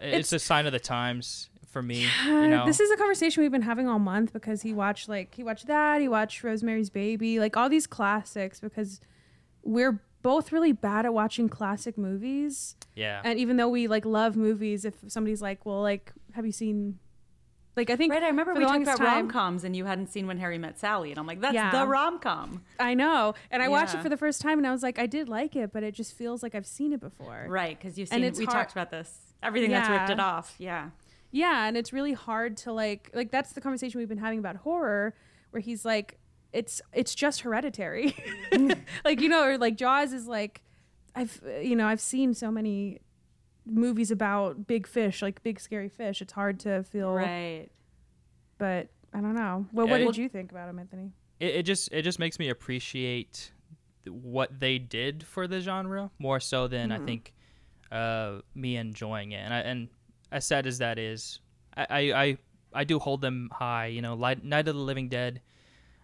it's, 0.00 0.32
It's- 0.32 0.32
a 0.32 0.38
sign 0.38 0.66
of 0.66 0.72
the 0.72 0.80
times 0.80 1.50
for 1.68 1.82
me. 1.82 2.06
You 2.26 2.48
know, 2.48 2.66
This 2.66 2.80
is 2.80 2.90
a 2.90 2.96
conversation 2.96 3.42
we've 3.42 3.50
been 3.52 3.62
having 3.62 3.88
all 3.88 3.98
month 3.98 4.32
because 4.32 4.62
he 4.62 4.72
watched 4.72 5.08
like 5.08 5.34
he 5.34 5.42
watched 5.42 5.66
that, 5.66 6.00
he 6.00 6.08
watched 6.08 6.42
Rosemary's 6.44 6.90
Baby, 6.90 7.38
like 7.40 7.56
all 7.56 7.68
these 7.68 7.86
classics 7.86 8.60
because 8.60 9.00
we're 9.62 10.00
both 10.22 10.52
really 10.52 10.72
bad 10.72 11.04
at 11.04 11.12
watching 11.12 11.48
classic 11.48 11.98
movies. 11.98 12.76
yeah, 12.94 13.20
And 13.24 13.38
even 13.38 13.56
though 13.58 13.68
we 13.68 13.88
like 13.88 14.04
love 14.06 14.36
movies, 14.36 14.84
if 14.84 14.94
somebody's 15.08 15.42
like, 15.42 15.66
"Well, 15.66 15.82
like 15.82 16.12
have 16.32 16.46
you 16.46 16.52
seen 16.52 16.98
like 17.76 17.90
I 17.90 17.96
think 17.96 18.12
right. 18.12 18.22
I 18.22 18.26
remember 18.28 18.54
we 18.54 18.64
talked 18.64 18.82
about 18.82 19.00
rom 19.00 19.28
coms, 19.28 19.64
and 19.64 19.74
you 19.74 19.84
hadn't 19.84 20.08
seen 20.08 20.26
When 20.26 20.38
Harry 20.38 20.58
Met 20.58 20.78
Sally, 20.78 21.10
and 21.10 21.18
I'm 21.18 21.26
like, 21.26 21.40
that's 21.40 21.54
Yeah. 21.54 21.70
the 21.70 21.86
rom 21.86 22.18
com, 22.18 22.62
I 22.78 22.94
know. 22.94 23.34
And 23.50 23.62
I 23.62 23.68
watched 23.68 23.94
it 23.94 24.02
for 24.02 24.08
the 24.08 24.16
first 24.16 24.40
time 24.40 24.58
and 24.58 24.66
I 24.66 24.70
was 24.72 24.82
like, 24.82 24.98
I 24.98 25.06
did 25.06 25.28
like 25.28 25.56
it, 25.56 25.72
but 25.72 25.82
it 25.82 25.94
just 25.94 26.16
feels 26.16 26.42
like 26.42 26.54
I've 26.54 26.66
seen 26.66 26.92
it 26.92 27.00
before. 27.00 27.46
right? 27.48 27.76
Because 27.78 27.98
you've 27.98 28.10
And 28.12 28.20
seen. 28.20 28.24
it's 28.24 28.38
we 28.38 28.44
hard- 28.44 28.56
talked 28.58 28.72
about 28.72 28.90
this. 28.90 29.18
Everything 29.42 29.70
that's 29.70 29.88
ripped 29.88 30.10
it 30.10 30.20
off. 30.20 30.54
Yeah. 30.58 30.90
Yeah, 31.30 31.66
and 31.66 31.76
it's 31.76 31.92
really 31.92 32.12
hard 32.12 32.56
to 32.58 32.72
like 32.72 33.10
like 33.12 33.30
that's 33.32 33.52
the 33.54 33.60
conversation 33.60 33.98
we've 33.98 34.08
been 34.08 34.18
having 34.18 34.38
about 34.38 34.56
horror 34.56 35.14
where 35.50 35.60
he's 35.60 35.84
like 35.84 36.18
it's 36.52 36.80
it's 36.92 37.12
just 37.14 37.40
hereditary. 37.40 38.14
like 39.04 39.20
you 39.20 39.28
know 39.28 39.42
or 39.44 39.58
like 39.58 39.76
Jaws 39.76 40.12
is 40.12 40.28
like 40.28 40.62
I've 41.16 41.40
you 41.60 41.74
know, 41.76 41.86
I've 41.88 42.00
seen 42.00 42.34
so 42.34 42.50
many 42.52 43.00
movies 43.66 44.10
about 44.10 44.66
big 44.66 44.86
fish, 44.86 45.22
like 45.22 45.42
big 45.42 45.58
scary 45.60 45.88
fish. 45.88 46.20
It's 46.22 46.32
hard 46.32 46.60
to 46.60 46.82
feel 46.84 47.12
Right. 47.14 47.68
but 48.58 48.88
I 49.12 49.20
don't 49.20 49.34
know. 49.34 49.66
Well, 49.72 49.86
Yeah, 49.86 49.92
what 49.92 50.00
it- 50.02 50.04
did 50.06 50.16
you 50.18 50.28
think 50.28 50.50
about 50.50 50.68
him, 50.68 50.78
Antony? 50.78 51.12
it, 51.40 51.54
it 51.56 51.62
just 51.64 51.92
it 51.92 52.02
just 52.02 52.18
makes 52.18 52.38
me 52.38 52.48
appreciate 52.48 53.52
what 54.08 54.60
they 54.60 54.78
did 54.78 55.24
for 55.26 55.46
the 55.48 55.60
genre 55.60 56.10
more 56.18 56.38
so 56.40 56.68
than 56.68 56.92
I 56.92 56.98
think 56.98 57.32
uh, 57.90 58.40
me 58.54 58.76
enjoying 58.76 59.32
it. 59.32 59.38
And 59.38 59.54
I, 59.54 59.58
and 59.60 59.88
as 60.30 60.44
sad 60.44 60.66
as 60.66 60.78
that 60.78 60.98
is, 60.98 61.40
I, 61.76 61.86
I 61.90 62.22
I 62.24 62.38
I 62.74 62.84
do 62.84 62.98
hold 62.98 63.20
them 63.20 63.48
high. 63.52 63.86
You 63.86 64.02
know, 64.02 64.14
Light, 64.14 64.44
Night 64.44 64.66
of 64.68 64.74
the 64.74 64.80
Living 64.80 65.08
Dead 65.08 65.40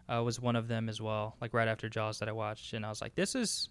uh, 0.09 0.23
was 0.23 0.41
one 0.41 0.57
of 0.57 0.67
them 0.69 0.89
as 0.89 1.01
well. 1.01 1.37
Like 1.41 1.53
right 1.53 1.69
after 1.69 1.89
Jaws 1.89 2.19
that 2.21 2.29
I 2.29 2.33
watched, 2.33 2.73
and 2.73 2.87
I 2.87 2.89
was 2.89 3.01
like, 3.03 3.15
this 3.17 3.35
is 3.35 3.69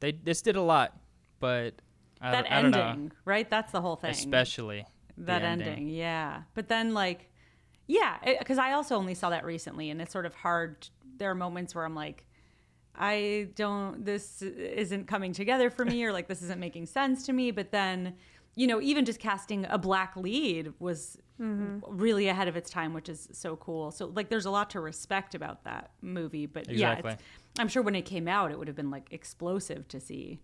they 0.00 0.12
this 0.12 0.42
did 0.42 0.56
a 0.56 0.62
lot, 0.62 0.96
but 1.40 1.74
I, 2.20 2.30
that 2.30 2.46
I 2.50 2.56
ending, 2.56 3.12
right? 3.24 3.48
That's 3.48 3.72
the 3.72 3.80
whole 3.80 3.96
thing. 3.96 4.10
especially 4.10 4.86
that 5.18 5.42
ending. 5.42 5.68
ending. 5.68 5.88
yeah 5.88 6.42
but 6.54 6.68
then 6.68 6.94
like 6.94 7.30
yeah 7.86 8.18
because 8.38 8.58
i 8.58 8.72
also 8.72 8.96
only 8.96 9.14
saw 9.14 9.30
that 9.30 9.44
recently 9.44 9.90
and 9.90 10.00
it's 10.00 10.12
sort 10.12 10.26
of 10.26 10.34
hard 10.34 10.88
there 11.18 11.30
are 11.30 11.34
moments 11.34 11.74
where 11.74 11.84
i'm 11.84 11.94
like 11.94 12.26
i 12.96 13.48
don't 13.54 14.04
this 14.04 14.42
isn't 14.42 15.06
coming 15.06 15.32
together 15.32 15.70
for 15.70 15.84
me 15.84 16.02
or 16.04 16.12
like 16.12 16.28
this 16.28 16.42
isn't 16.42 16.60
making 16.60 16.86
sense 16.86 17.24
to 17.26 17.32
me 17.32 17.50
but 17.50 17.70
then 17.70 18.14
you 18.54 18.66
know 18.66 18.80
even 18.80 19.04
just 19.04 19.20
casting 19.20 19.66
a 19.68 19.78
black 19.78 20.16
lead 20.16 20.72
was 20.78 21.18
mm-hmm. 21.40 21.78
really 21.86 22.28
ahead 22.28 22.48
of 22.48 22.56
its 22.56 22.70
time 22.70 22.92
which 22.92 23.08
is 23.08 23.28
so 23.32 23.56
cool 23.56 23.90
so 23.90 24.06
like 24.14 24.28
there's 24.28 24.46
a 24.46 24.50
lot 24.50 24.70
to 24.70 24.80
respect 24.80 25.34
about 25.34 25.64
that 25.64 25.90
movie 26.02 26.46
but 26.46 26.68
yeah 26.68 26.92
Exactly. 26.92 27.12
it's, 27.12 27.22
i'm 27.58 27.68
sure 27.68 27.82
when 27.82 27.94
it 27.94 28.02
came 28.02 28.28
out 28.28 28.50
it 28.50 28.58
would 28.58 28.68
have 28.68 28.76
been 28.76 28.90
like 28.90 29.08
explosive 29.10 29.86
to 29.88 30.00
see 30.00 30.40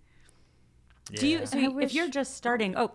do 1.14 1.26
you 1.26 1.46
so 1.46 1.58
I 1.58 1.62
you- 1.62 1.70
wish- 1.72 1.84
if 1.86 1.94
you're 1.94 2.08
just 2.08 2.36
starting 2.36 2.76
oh 2.76 2.92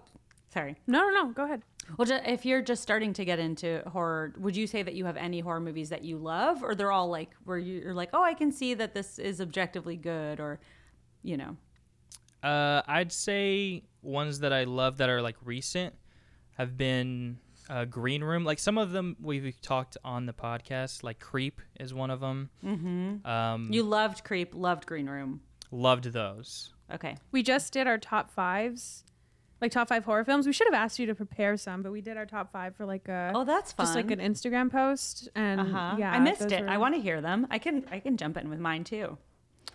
sorry 0.53 0.75
No, 0.87 1.01
no, 1.09 1.09
no. 1.23 1.31
Go 1.33 1.43
ahead. 1.45 1.63
well, 1.97 2.05
ju- 2.05 2.19
if 2.25 2.45
you're 2.45 2.61
just 2.61 2.81
starting 2.81 3.13
to 3.13 3.25
get 3.25 3.39
into 3.39 3.81
horror, 3.87 4.33
would 4.39 4.55
you 4.55 4.67
say 4.67 4.81
that 4.83 4.93
you 4.95 5.05
have 5.05 5.17
any 5.17 5.39
horror 5.39 5.59
movies 5.59 5.89
that 5.89 6.03
you 6.03 6.17
love, 6.17 6.63
or 6.63 6.73
they're 6.75 6.91
all 6.91 7.09
like 7.09 7.31
where 7.43 7.57
you're 7.57 7.93
like, 7.93 8.09
oh, 8.13 8.23
I 8.23 8.33
can 8.33 8.51
see 8.51 8.73
that 8.75 8.93
this 8.93 9.19
is 9.19 9.39
objectively 9.41 9.95
good, 9.97 10.39
or 10.39 10.59
you 11.23 11.37
know, 11.37 11.57
Uh, 12.43 12.81
I'd 12.87 13.11
say 13.11 13.83
ones 14.01 14.39
that 14.39 14.53
I 14.53 14.63
love 14.65 14.97
that 14.97 15.09
are 15.09 15.21
like 15.21 15.35
recent 15.43 15.95
have 16.57 16.77
been 16.77 17.39
uh, 17.69 17.85
Green 17.85 18.23
Room. 18.23 18.45
Like 18.45 18.59
some 18.59 18.77
of 18.77 18.91
them 18.91 19.15
we've 19.19 19.59
talked 19.61 19.97
on 20.03 20.27
the 20.27 20.33
podcast. 20.33 21.03
Like 21.03 21.19
Creep 21.19 21.59
is 21.79 21.93
one 21.93 22.11
of 22.11 22.19
them. 22.19 22.49
Mm-hmm. 22.63 23.25
Um, 23.27 23.67
you 23.73 23.81
loved 23.83 24.23
Creep, 24.23 24.53
loved 24.53 24.85
Green 24.85 25.07
Room. 25.09 25.41
loved 25.71 26.05
those. 26.13 26.71
Okay, 26.93 27.17
We 27.31 27.41
just 27.43 27.73
did 27.73 27.87
our 27.87 27.97
top 27.97 28.29
fives 28.29 29.03
like 29.61 29.71
top 29.71 29.87
five 29.89 30.03
horror 30.05 30.23
films. 30.23 30.45
We 30.45 30.53
should 30.53 30.67
have 30.67 30.73
asked 30.73 30.99
you 30.99 31.05
to 31.07 31.15
prepare 31.15 31.57
some, 31.57 31.81
but 31.81 31.91
we 31.91 32.01
did 32.01 32.17
our 32.17 32.25
top 32.25 32.51
five 32.51 32.75
for 32.75 32.85
like 32.85 33.07
a 33.07 33.31
Oh, 33.33 33.43
that's 33.45 33.71
fun. 33.71 33.85
just 33.85 33.95
like 33.95 34.11
an 34.11 34.19
Instagram 34.19 34.71
post. 34.71 35.29
And 35.33 35.61
uh-huh. 35.61 35.95
yeah, 35.97 36.11
I 36.11 36.19
missed 36.19 36.51
it. 36.51 36.61
were- 36.61 36.69
I 36.69 36.77
want 36.77 36.95
to 36.95 37.01
hear 37.01 37.21
them. 37.21 37.47
I 37.49 37.57
can 37.57 37.85
I 37.91 37.99
can 37.99 38.17
jump 38.17 38.37
in 38.37 38.49
with 38.49 38.59
mine 38.59 38.83
too. 38.83 39.17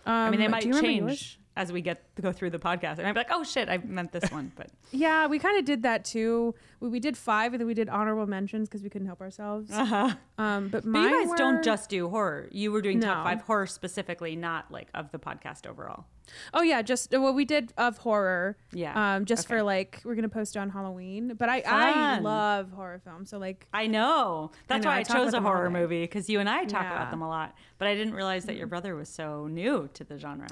Um, 0.05 0.13
I 0.13 0.29
mean, 0.29 0.39
they 0.39 0.45
do 0.45 0.51
might 0.51 0.81
change? 0.81 1.39
As 1.55 1.71
we 1.71 1.81
get 1.81 2.15
to 2.15 2.21
go 2.21 2.31
through 2.31 2.49
the 2.49 2.59
podcast. 2.59 2.97
And 2.97 3.01
I 3.01 3.05
might 3.05 3.13
be 3.13 3.19
like, 3.19 3.27
oh 3.31 3.43
shit, 3.43 3.67
I 3.67 3.77
meant 3.77 4.11
this 4.13 4.31
one, 4.31 4.51
but 4.55 4.67
Yeah, 4.91 5.27
we 5.27 5.37
kind 5.39 5.57
of 5.59 5.65
did 5.65 5.83
that 5.83 6.05
too. 6.05 6.55
We, 6.79 6.89
we 6.89 6.99
did 6.99 7.17
five, 7.17 7.53
and 7.53 7.59
then 7.59 7.67
we 7.67 7.73
did 7.73 7.89
honorable 7.89 8.25
mentions 8.25 8.69
because 8.69 8.81
we 8.83 8.89
couldn't 8.89 9.07
help 9.07 9.21
ourselves. 9.21 9.69
uh-huh. 9.71 10.15
Um, 10.37 10.69
but 10.69 10.83
But 10.85 10.99
you 10.99 11.09
guys 11.21 11.27
were- 11.29 11.35
don't 11.37 11.63
just 11.63 11.89
do 11.89 12.09
horror. 12.09 12.47
You 12.51 12.71
were 12.71 12.81
doing 12.81 12.99
top 13.01 13.25
five 13.25 13.41
horror 13.41 13.67
specifically, 13.67 14.35
not 14.35 14.71
like 14.71 14.87
of 14.93 15.11
the 15.11 15.19
podcast 15.19 15.67
overall. 15.67 16.05
Oh 16.53 16.61
yeah, 16.61 16.81
just 16.81 17.11
well, 17.11 17.33
we 17.33 17.43
did 17.43 17.73
of 17.77 17.97
horror. 17.97 18.55
Yeah. 18.71 19.15
Um, 19.15 19.25
just 19.25 19.45
Okay. 19.47 19.55
for 19.57 19.63
like 19.63 19.99
we're 20.05 20.15
gonna 20.15 20.29
post 20.29 20.55
it 20.55 20.59
on 20.59 20.69
Halloween. 20.69 21.33
But 21.37 21.49
I 21.49 21.61
I 21.65 22.19
love 22.19 22.71
horror 22.71 23.01
films, 23.03 23.29
so 23.31 23.37
like 23.37 23.67
I 23.73 23.87
know. 23.87 24.51
That's 24.67 24.85
know, 24.85 24.91
why 24.91 24.97
I 24.97 24.99
I, 24.99 25.03
chose 25.03 25.33
a 25.33 25.41
horror 25.41 25.69
movie 25.69 26.03
because 26.03 26.29
you 26.29 26.39
and 26.39 26.47
I 26.47 26.63
talk 26.63 26.83
Yeah. 26.83 26.95
About 26.95 27.11
them 27.11 27.21
a 27.21 27.27
lot. 27.27 27.55
But 27.77 27.89
I 27.89 27.95
didn't 27.95 28.13
realize 28.13 28.45
that 28.45 28.55
your 28.55 28.67
brother 28.67 28.95
was 28.95 29.09
so 29.09 29.47
new 29.47 29.89
to 29.93 30.03
the 30.05 30.17
genre. 30.17 30.47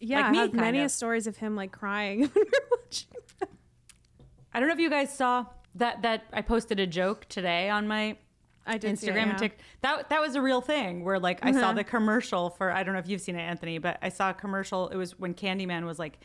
Yeah, 0.00 0.18
Like 0.18 0.24
I 0.26 0.30
me, 0.30 0.38
have 0.38 0.52
many 0.52 0.80
of. 0.82 0.90
stories 0.90 1.26
of 1.26 1.36
him 1.36 1.56
like 1.56 1.72
crying 1.72 2.20
when 2.32 2.32
we're 2.34 2.78
watching. 2.78 3.08
I 4.52 4.58
don't 4.60 4.68
know 4.68 4.74
if 4.74 4.80
you 4.80 4.90
guys 4.90 5.14
saw 5.16 5.46
that 5.76 6.02
that 6.02 6.24
I 6.32 6.42
posted 6.42 6.80
a 6.80 6.86
joke 6.86 7.26
today 7.28 7.68
on 7.68 7.86
my 7.86 8.16
I 8.66 8.78
did 8.78 8.98
see 8.98 9.06
it, 9.06 9.10
Instagram 9.10 9.16
yeah. 9.16 9.28
and 9.30 9.38
TikTok. 9.38 9.60
That 9.82 10.08
that 10.10 10.20
was 10.20 10.34
a 10.34 10.42
real 10.42 10.60
thing 10.60 11.04
where 11.04 11.18
like 11.20 11.44
I 11.44 11.50
Uh-huh. 11.50 11.60
saw 11.60 11.72
the 11.72 11.84
commercial 11.84 12.50
for 12.50 12.70
I 12.72 12.82
don't 12.82 12.94
know 12.94 13.00
if 13.00 13.08
you've 13.08 13.20
seen 13.20 13.36
it, 13.36 13.40
Antony, 13.42 13.78
but 13.78 13.98
I 14.02 14.08
saw 14.08 14.30
a 14.30 14.34
commercial. 14.34 14.88
It 14.88 14.96
was 14.96 15.18
when 15.18 15.34
Candyman 15.34 15.84
was 15.84 15.98
like 15.98 16.18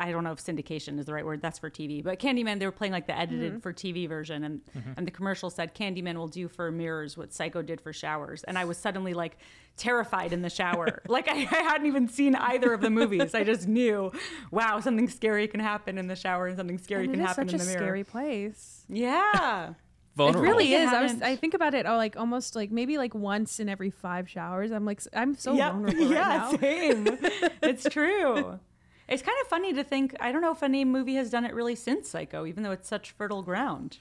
I 0.00 0.12
don't 0.12 0.24
know 0.24 0.32
if 0.32 0.38
syndication 0.38 0.98
is 0.98 1.06
the 1.06 1.12
right 1.12 1.24
word. 1.26 1.42
That's 1.42 1.58
for 1.58 1.68
TV. 1.70 2.02
But 2.02 2.18
Candyman, 2.18 2.58
they 2.60 2.66
were 2.66 2.72
playing 2.72 2.92
like 2.92 3.06
the 3.06 3.18
edited 3.18 3.52
Mm-hmm. 3.54 3.60
for 3.60 3.72
TV 3.72 4.08
version, 4.08 4.44
and 4.44 4.60
and 4.96 5.06
the 5.06 5.10
commercial 5.10 5.50
said 5.50 5.74
Candyman 5.74 6.16
will 6.16 6.28
do 6.28 6.48
for 6.48 6.70
mirrors 6.70 7.16
what 7.16 7.32
Psycho 7.32 7.62
did 7.62 7.80
for 7.80 7.92
showers. 7.92 8.44
And 8.44 8.56
I 8.58 8.64
was 8.64 8.76
suddenly 8.78 9.14
like 9.14 9.38
terrified 9.76 10.32
in 10.32 10.42
the 10.42 10.50
shower. 10.50 11.02
like 11.08 11.28
I, 11.28 11.34
I 11.34 11.62
hadn't 11.62 11.86
even 11.86 12.08
seen 12.08 12.34
either 12.34 12.72
of 12.72 12.80
the 12.80 12.90
movies. 12.90 13.34
I 13.34 13.44
just 13.44 13.68
knew, 13.68 14.10
wow, 14.50 14.80
something 14.80 15.08
scary 15.08 15.46
can 15.48 15.60
happen 15.60 15.98
in 15.98 16.06
the 16.08 16.16
shower, 16.16 16.46
and 16.46 16.56
something 16.56 16.78
scary 16.78 17.04
And 17.04 17.14
can 17.14 17.20
happen 17.24 17.48
in 17.48 17.56
the 17.58 17.64
mirror. 17.64 17.64
Such 17.66 17.74
a 17.76 17.78
scary 17.78 18.04
place. 18.04 18.84
Yeah. 18.88 19.74
It 20.20 20.34
really 20.34 20.74
is. 20.74 20.92
I 20.92 21.02
was. 21.04 21.22
I 21.22 21.36
think 21.36 21.54
about 21.54 21.74
it. 21.74 21.86
Oh, 21.86 21.94
like 21.96 22.16
almost 22.16 22.56
like 22.56 22.72
maybe 22.72 22.98
like 22.98 23.14
once 23.14 23.60
in 23.60 23.68
every 23.68 23.90
five 23.90 24.28
showers. 24.28 24.72
I'm 24.72 24.84
like, 24.84 25.00
I'm 25.14 25.36
so 25.36 25.54
Yep. 25.54 25.72
vulnerable 25.74 26.00
right 26.06 26.10
yeah, 26.10 26.38
now. 26.50 26.56
same. 26.56 27.18
it's 27.62 27.84
true. 27.88 28.58
It's 29.08 29.22
kind 29.22 29.36
of 29.42 29.48
funny 29.48 29.72
to 29.72 29.82
think. 29.84 30.14
I 30.20 30.32
don't 30.32 30.42
know 30.42 30.52
if 30.52 30.62
any 30.62 30.84
movie 30.84 31.14
has 31.14 31.30
done 31.30 31.44
it 31.44 31.54
really 31.54 31.74
since 31.74 32.10
Psycho, 32.10 32.44
even 32.46 32.62
though 32.62 32.72
it's 32.72 32.88
such 32.88 33.10
fertile 33.12 33.42
ground. 33.42 33.98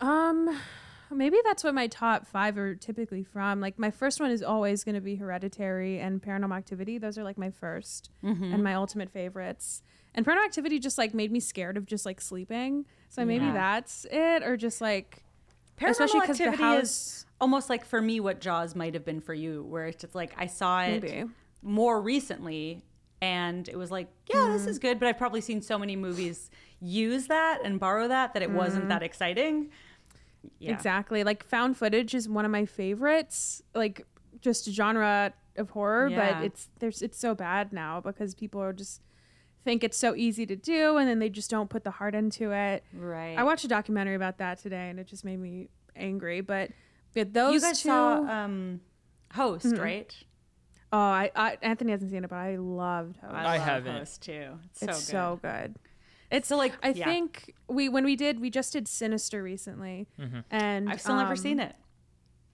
Um, 0.00 0.58
maybe 1.10 1.36
that's 1.44 1.62
what 1.62 1.74
my 1.74 1.86
top 1.86 2.26
five 2.26 2.58
are 2.58 2.74
typically 2.74 3.22
from. 3.22 3.60
Like 3.60 3.78
my 3.78 3.90
first 3.90 4.20
one 4.20 4.30
is 4.30 4.42
always 4.42 4.84
going 4.84 4.96
to 4.96 5.00
be 5.00 5.16
Hereditary 5.16 6.00
and 6.00 6.20
Paranormal 6.22 6.56
Activity. 6.56 6.98
Those 6.98 7.16
are 7.18 7.24
like 7.24 7.38
my 7.38 7.50
1st 7.50 8.08
Mm-hmm. 8.24 8.52
and 8.54 8.64
my 8.64 8.74
ultimate 8.74 9.10
favorites. 9.10 9.82
And 10.14 10.26
Paranormal 10.26 10.44
Activity 10.46 10.78
just 10.78 10.98
like 10.98 11.14
made 11.14 11.30
me 11.32 11.40
scared 11.40 11.76
of 11.76 11.86
just 11.86 12.04
like 12.04 12.20
sleeping. 12.20 12.84
So 13.08 13.24
maybe 13.24 13.44
Yeah. 13.46 13.52
that's 13.52 14.06
it, 14.10 14.42
or 14.42 14.56
just 14.56 14.80
like 14.80 15.22
Paranormal 15.78 15.90
Especially 15.90 16.20
the 16.20 16.30
Activity 16.32 16.62
house- 16.62 16.82
is 16.82 17.26
almost 17.40 17.70
like 17.70 17.84
for 17.84 18.00
me 18.02 18.18
what 18.20 18.40
Jaws 18.40 18.74
might 18.74 18.94
have 18.94 19.04
been 19.04 19.20
for 19.20 19.34
you, 19.34 19.62
where 19.64 19.86
it's 19.86 20.00
just 20.02 20.14
like 20.14 20.32
I 20.36 20.46
saw 20.46 20.82
it 20.82 21.02
Maybe. 21.02 21.24
more 21.62 22.00
recently, 22.00 22.82
and 23.24 23.68
it 23.68 23.76
was 23.76 23.90
like, 23.90 24.08
yeah, 24.28 24.36
Mm. 24.46 24.52
this 24.52 24.66
is 24.66 24.78
good. 24.78 24.98
But 25.00 25.08
I've 25.08 25.18
probably 25.18 25.40
seen 25.40 25.60
so 25.62 25.78
many 25.78 25.96
movies 25.96 26.50
use 26.80 27.26
that 27.28 27.60
and 27.64 27.80
borrow 27.80 28.06
that 28.08 28.34
that 28.34 28.42
it 28.42 28.50
Mm. 28.50 28.54
wasn't 28.62 28.88
that 28.88 29.02
exciting. 29.02 29.70
Yeah. 30.58 30.72
exactly 30.74 31.24
like 31.24 31.42
found 31.42 31.78
footage 31.78 32.14
is 32.14 32.28
one 32.28 32.44
of 32.44 32.50
my 32.50 32.66
favorites. 32.66 33.62
Like 33.74 34.06
just 34.42 34.68
genre 34.70 35.32
of 35.56 35.70
horror, 35.70 36.08
Yeah. 36.08 36.18
but 36.34 36.44
it's 36.44 36.68
there's 36.80 37.00
it's 37.00 37.18
so 37.18 37.34
bad 37.34 37.72
now 37.72 38.00
because 38.02 38.34
people 38.34 38.60
are 38.60 38.74
just 38.74 39.00
think 39.64 39.82
it's 39.82 39.96
so 39.96 40.14
easy 40.14 40.44
to 40.44 40.56
do 40.56 40.98
and 40.98 41.08
then 41.08 41.18
they 41.18 41.30
just 41.30 41.50
don't 41.50 41.70
put 41.70 41.82
the 41.84 41.92
heart 41.92 42.14
into 42.14 42.52
it. 42.52 42.84
Right. 42.92 43.36
I 43.38 43.42
watched 43.42 43.64
a 43.64 43.68
documentary 43.68 44.16
about 44.16 44.36
that 44.36 44.58
today, 44.58 44.90
and 44.90 45.00
it 45.00 45.06
just 45.06 45.24
made 45.24 45.38
me 45.38 45.68
angry. 45.96 46.42
But 46.42 46.68
those 47.14 47.54
you 47.54 47.60
guys 47.62 47.80
two, 47.80 47.88
saw 47.88 48.18
um, 48.36 48.80
Host, 49.32 49.64
Mm-hmm. 49.66 49.82
right? 49.82 50.14
Oh, 50.94 50.98
I, 50.98 51.30
I 51.34 51.58
Antony 51.60 51.90
hasn't 51.90 52.12
seen 52.12 52.22
it, 52.22 52.30
but 52.30 52.36
I 52.36 52.54
loved 52.54 53.16
Host. 53.16 53.34
I 53.34 53.56
love 53.56 53.66
haven't. 53.66 53.96
Host 53.96 54.22
too. 54.22 54.46
It's, 54.70 54.82
it's 54.82 54.98
so 55.02 55.12
so 55.12 55.38
good. 55.42 55.74
It's 56.30 56.46
So, 56.48 56.56
like, 56.56 56.74
I 56.84 56.90
yeah. 56.90 57.04
think 57.04 57.52
we 57.68 57.88
when 57.88 58.04
we 58.04 58.14
did 58.14 58.40
we 58.40 58.48
just 58.48 58.72
did 58.72 58.86
Sinister 58.86 59.42
recently, 59.42 60.06
and. 60.50 60.88
I've 60.88 61.00
still 61.00 61.16
never 61.16 61.32
um, 61.32 61.36
seen 61.36 61.58
it. 61.58 61.74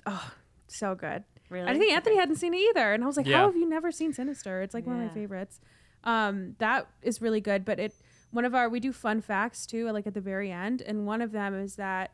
Oh, 0.06 0.32
so 0.68 0.94
good. 0.94 1.24
Really? 1.50 1.68
I 1.68 1.76
think 1.76 1.92
Antony 1.92 2.16
hadn't 2.16 2.36
seen 2.36 2.54
it 2.54 2.58
either, 2.58 2.94
and 2.94 3.04
I 3.04 3.06
was 3.06 3.18
like, 3.18 3.26
Yeah. 3.26 3.38
"How 3.38 3.46
have 3.46 3.56
you 3.56 3.68
never 3.68 3.92
seen 3.92 4.12
Sinister?" 4.14 4.62
It's 4.62 4.72
like 4.72 4.86
one 4.86 4.96
of 4.96 5.02
my 5.02 5.12
favorites. 5.12 5.60
Um, 6.04 6.54
that 6.60 6.86
is 7.02 7.20
really 7.20 7.40
good, 7.42 7.64
but 7.66 7.78
it 7.78 7.92
one 8.30 8.46
of 8.46 8.54
our 8.54 8.68
we 8.70 8.80
do 8.80 8.92
fun 8.92 9.20
facts 9.20 9.66
too, 9.66 9.90
like 9.90 10.06
at 10.06 10.14
the 10.14 10.20
very 10.22 10.50
end, 10.50 10.80
and 10.80 11.06
one 11.06 11.20
of 11.20 11.32
them 11.32 11.54
is 11.54 11.76
that 11.76 12.12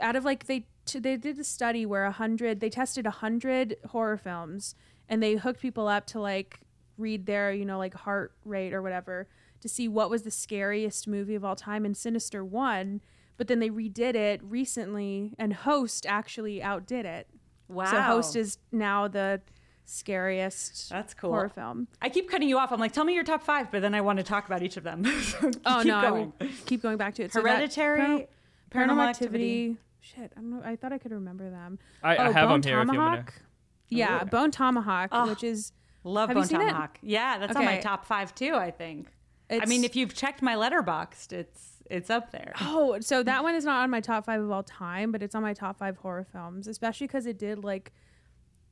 out 0.00 0.14
of 0.14 0.24
like 0.24 0.46
they 0.46 0.66
t- 0.84 1.00
they 1.00 1.16
did 1.16 1.38
a 1.38 1.44
study 1.44 1.84
where 1.84 2.04
a 2.04 2.12
hundred 2.12 2.60
they 2.60 2.70
tested 2.70 3.06
a 3.06 3.10
hundred 3.10 3.76
horror 3.88 4.16
films, 4.16 4.74
and 5.08 5.22
they 5.22 5.34
hooked 5.34 5.60
people 5.60 5.88
up 5.88 6.06
to 6.08 6.20
like 6.20 6.60
read 6.96 7.26
their 7.26 7.52
you 7.52 7.64
know 7.64 7.78
like 7.78 7.94
heart 7.94 8.32
rate 8.44 8.72
or 8.74 8.82
whatever 8.82 9.28
to 9.60 9.68
see 9.68 9.88
what 9.88 10.08
was 10.10 10.22
the 10.22 10.30
scariest 10.30 11.08
movie 11.08 11.34
of 11.34 11.44
all 11.44 11.56
time, 11.56 11.84
and 11.84 11.96
Sinister 11.96 12.44
won. 12.44 13.00
But 13.36 13.46
then 13.46 13.60
they 13.60 13.70
redid 13.70 14.14
it 14.16 14.40
recently, 14.42 15.34
and 15.38 15.52
Host 15.52 16.06
actually 16.06 16.60
outdid 16.62 17.06
it. 17.06 17.28
Wow. 17.68 17.90
So 17.90 18.00
Host 18.00 18.36
is 18.36 18.58
now 18.72 19.06
the 19.08 19.40
scariest 19.84 20.90
That's 20.90 21.14
cool. 21.14 21.30
horror 21.30 21.48
film. 21.48 21.88
I 22.02 22.08
keep 22.08 22.28
cutting 22.30 22.48
you 22.48 22.58
off. 22.58 22.72
I'm 22.72 22.80
like, 22.80 22.92
tell 22.92 23.04
me 23.04 23.14
your 23.14 23.24
top 23.24 23.42
five, 23.42 23.70
but 23.70 23.82
then 23.82 23.94
I 23.94 24.00
want 24.00 24.18
to 24.18 24.22
talk 24.22 24.46
about 24.46 24.62
each 24.62 24.76
of 24.76 24.84
them. 24.84 25.04
So 25.22 25.50
Oh 25.66 25.78
keep 25.78 25.86
no, 25.88 25.96
I 25.96 26.08
going. 26.10 26.32
will 26.40 26.48
keep 26.66 26.82
going 26.82 26.96
back 26.96 27.14
to 27.16 27.24
it. 27.24 27.32
So 27.32 27.42
that- 27.42 27.48
Hereditary, 27.48 27.98
Paranormal, 28.00 28.26
Paranormal 28.70 29.08
Activity. 29.08 29.64
Activity. 29.70 29.76
Shit, 30.00 30.32
I 30.36 30.40
don't 30.40 30.50
know. 30.50 30.62
I 30.64 30.76
thought 30.76 30.92
I 30.92 30.98
could 30.98 31.12
remember 31.12 31.50
them. 31.50 31.78
I, 32.02 32.16
I 32.16 32.28
oh, 32.28 32.32
have 32.32 32.48
Bone 32.48 32.60
them 32.60 32.70
here 32.70 32.80
if 32.80 32.92
you 32.92 32.98
want 32.98 33.10
Tomahawk. 33.26 33.34
to. 33.34 33.40
Yeah, 33.88 34.22
Ooh. 34.22 34.26
Bone 34.26 34.50
Tomahawk, 34.50 35.10
Oh. 35.12 35.28
which 35.28 35.44
is 35.44 35.72
Love 36.04 36.30
Bone 36.30 36.44
seen 36.44 36.60
it? 36.60 36.64
Tomahawk. 36.66 36.98
Yeah, 37.02 37.38
that's 37.38 37.56
on 37.56 37.64
my 37.64 37.78
top 37.78 38.04
five 38.04 38.34
too. 38.34 38.54
I 38.54 38.70
think. 38.70 39.10
I 39.50 39.64
mean, 39.66 39.82
if 39.84 39.96
you've 39.96 40.14
checked 40.14 40.42
my 40.42 40.54
Letterboxd, 40.54 41.32
it's 41.32 41.76
it's 41.90 42.10
up 42.10 42.32
there. 42.32 42.52
Oh, 42.60 43.00
so 43.00 43.22
that 43.22 43.42
one 43.42 43.54
is 43.54 43.64
not 43.64 43.82
on 43.82 43.90
my 43.90 44.00
top 44.00 44.26
five 44.26 44.42
of 44.42 44.50
all 44.50 44.62
time, 44.62 45.10
but 45.10 45.22
it's 45.22 45.34
on 45.34 45.42
my 45.42 45.54
top 45.54 45.78
five 45.78 45.96
horror 45.96 46.26
films, 46.30 46.68
especially 46.68 47.06
because 47.06 47.24
it 47.24 47.38
did 47.38 47.64
like, 47.64 47.92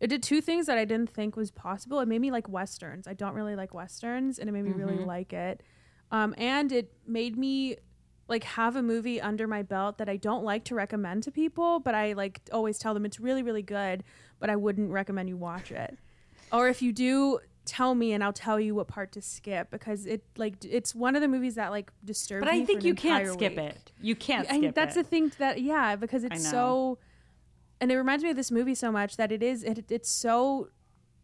it 0.00 0.08
did 0.08 0.22
two 0.22 0.42
things 0.42 0.66
that 0.66 0.76
I 0.76 0.84
didn't 0.84 1.08
think 1.14 1.34
was 1.34 1.50
possible. 1.50 2.00
It 2.00 2.08
made 2.08 2.20
me 2.20 2.30
like 2.30 2.46
westerns. 2.48 3.06
I 3.08 3.14
don't 3.14 3.32
really 3.32 3.56
like 3.56 3.72
westerns, 3.72 4.38
and 4.38 4.48
it 4.50 4.52
made 4.52 4.64
me 4.64 4.72
really 4.72 4.98
like 4.98 5.32
it. 5.32 5.62
Um, 6.10 6.34
and 6.36 6.70
it 6.72 6.92
made 7.06 7.38
me 7.38 7.76
like 8.28 8.44
have 8.44 8.76
a 8.76 8.82
movie 8.82 9.20
under 9.20 9.46
my 9.46 9.62
belt 9.62 9.98
that 9.98 10.08
I 10.08 10.16
don't 10.16 10.44
like 10.44 10.64
to 10.64 10.74
recommend 10.74 11.22
to 11.24 11.30
people, 11.30 11.80
but 11.80 11.94
I 11.94 12.12
like 12.14 12.40
always 12.52 12.78
tell 12.78 12.94
them 12.94 13.04
it's 13.04 13.20
really 13.20 13.42
really 13.42 13.62
good, 13.62 14.04
but 14.38 14.50
I 14.50 14.56
wouldn't 14.56 14.90
recommend 14.90 15.28
you 15.28 15.36
watch 15.36 15.70
it. 15.70 15.96
Or 16.52 16.68
if 16.68 16.80
you 16.82 16.92
do, 16.92 17.40
tell 17.64 17.94
me 17.94 18.12
and 18.12 18.22
I'll 18.22 18.32
tell 18.32 18.58
you 18.60 18.74
what 18.74 18.86
part 18.86 19.12
to 19.12 19.20
skip 19.22 19.70
because 19.70 20.06
it 20.06 20.22
like 20.36 20.64
it's 20.64 20.94
one 20.94 21.16
of 21.16 21.22
the 21.22 21.28
movies 21.28 21.56
that 21.56 21.70
like 21.70 21.92
disturbs 22.04 22.44
But. 22.44 22.54
I 22.54 22.64
think 22.64 22.84
you 22.84 22.94
can't 22.94 23.28
skip 23.28 23.56
week. 23.56 23.66
it. 23.66 23.92
You 24.00 24.14
can't 24.14 24.48
skip 24.48 24.74
that's 24.74 24.96
it. 24.96 25.04
the 25.04 25.08
thing 25.08 25.32
that 25.38 25.60
yeah, 25.60 25.96
because 25.96 26.24
it's 26.24 26.48
so 26.48 26.98
and 27.80 27.92
it 27.92 27.96
reminds 27.96 28.24
me 28.24 28.30
of 28.30 28.36
this 28.36 28.50
movie 28.50 28.74
so 28.74 28.90
much 28.90 29.16
that 29.16 29.30
it 29.32 29.42
is 29.42 29.62
it, 29.62 29.90
it's 29.90 30.08
so 30.08 30.68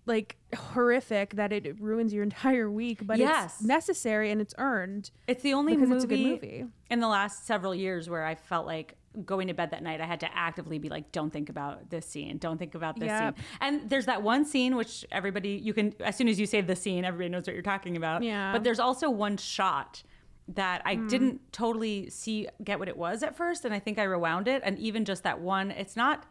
like 0.06 0.36
horrific 0.56 1.34
that 1.36 1.52
it 1.52 1.80
ruins 1.80 2.12
your 2.12 2.22
entire 2.22 2.70
week, 2.70 3.06
but 3.06 3.18
Yes. 3.18 3.60
it's 3.60 3.64
necessary 3.64 4.30
and 4.30 4.40
it's 4.40 4.54
earned 4.58 5.10
It's 5.26 5.42
the 5.42 5.54
only 5.54 5.74
because 5.74 5.88
movie, 5.88 5.96
it's 5.96 6.04
a 6.04 6.08
good 6.08 6.20
movie. 6.20 6.64
in 6.90 7.00
the 7.00 7.08
last 7.08 7.46
several 7.46 7.74
years 7.74 8.10
where 8.10 8.24
I 8.24 8.34
felt 8.34 8.66
like 8.66 8.96
going 9.26 9.46
to 9.48 9.54
bed 9.54 9.70
that 9.70 9.82
night, 9.82 10.00
I 10.00 10.06
had 10.06 10.20
to 10.20 10.28
actively 10.36 10.78
be 10.78 10.88
like, 10.88 11.12
"Don't 11.12 11.30
think 11.30 11.50
about 11.50 11.90
this 11.90 12.06
scene. 12.06 12.38
Don't 12.38 12.56
think 12.58 12.74
about 12.74 12.98
this 12.98 13.08
Yep. 13.08 13.36
scene." 13.36 13.44
And 13.60 13.90
there's 13.90 14.06
that 14.06 14.22
one 14.22 14.44
scene 14.44 14.74
which 14.74 15.04
everybody 15.12 15.50
you 15.50 15.74
can 15.74 15.94
as 16.00 16.16
soon 16.16 16.28
as 16.28 16.40
you 16.40 16.46
say 16.46 16.62
the 16.62 16.74
scene, 16.74 17.04
everybody 17.04 17.28
knows 17.28 17.46
what 17.46 17.52
you're 17.54 17.62
talking 17.62 17.96
about. 17.96 18.22
Yeah. 18.22 18.52
But 18.52 18.64
there's 18.64 18.80
also 18.80 19.10
one 19.10 19.36
shot 19.36 20.02
that 20.48 20.82
I 20.84 20.96
Hmm. 20.96 21.06
didn't 21.08 21.52
totally 21.52 22.08
see 22.10 22.48
get 22.64 22.78
what 22.78 22.88
it 22.88 22.96
was 22.96 23.22
at 23.22 23.36
first, 23.36 23.64
and 23.64 23.72
I 23.72 23.78
think 23.78 23.98
I 23.98 24.02
rewound 24.04 24.48
it, 24.48 24.62
and 24.64 24.78
even 24.78 25.04
just 25.04 25.22
that 25.24 25.40
one, 25.40 25.70
it's 25.70 25.94
not 25.94 26.26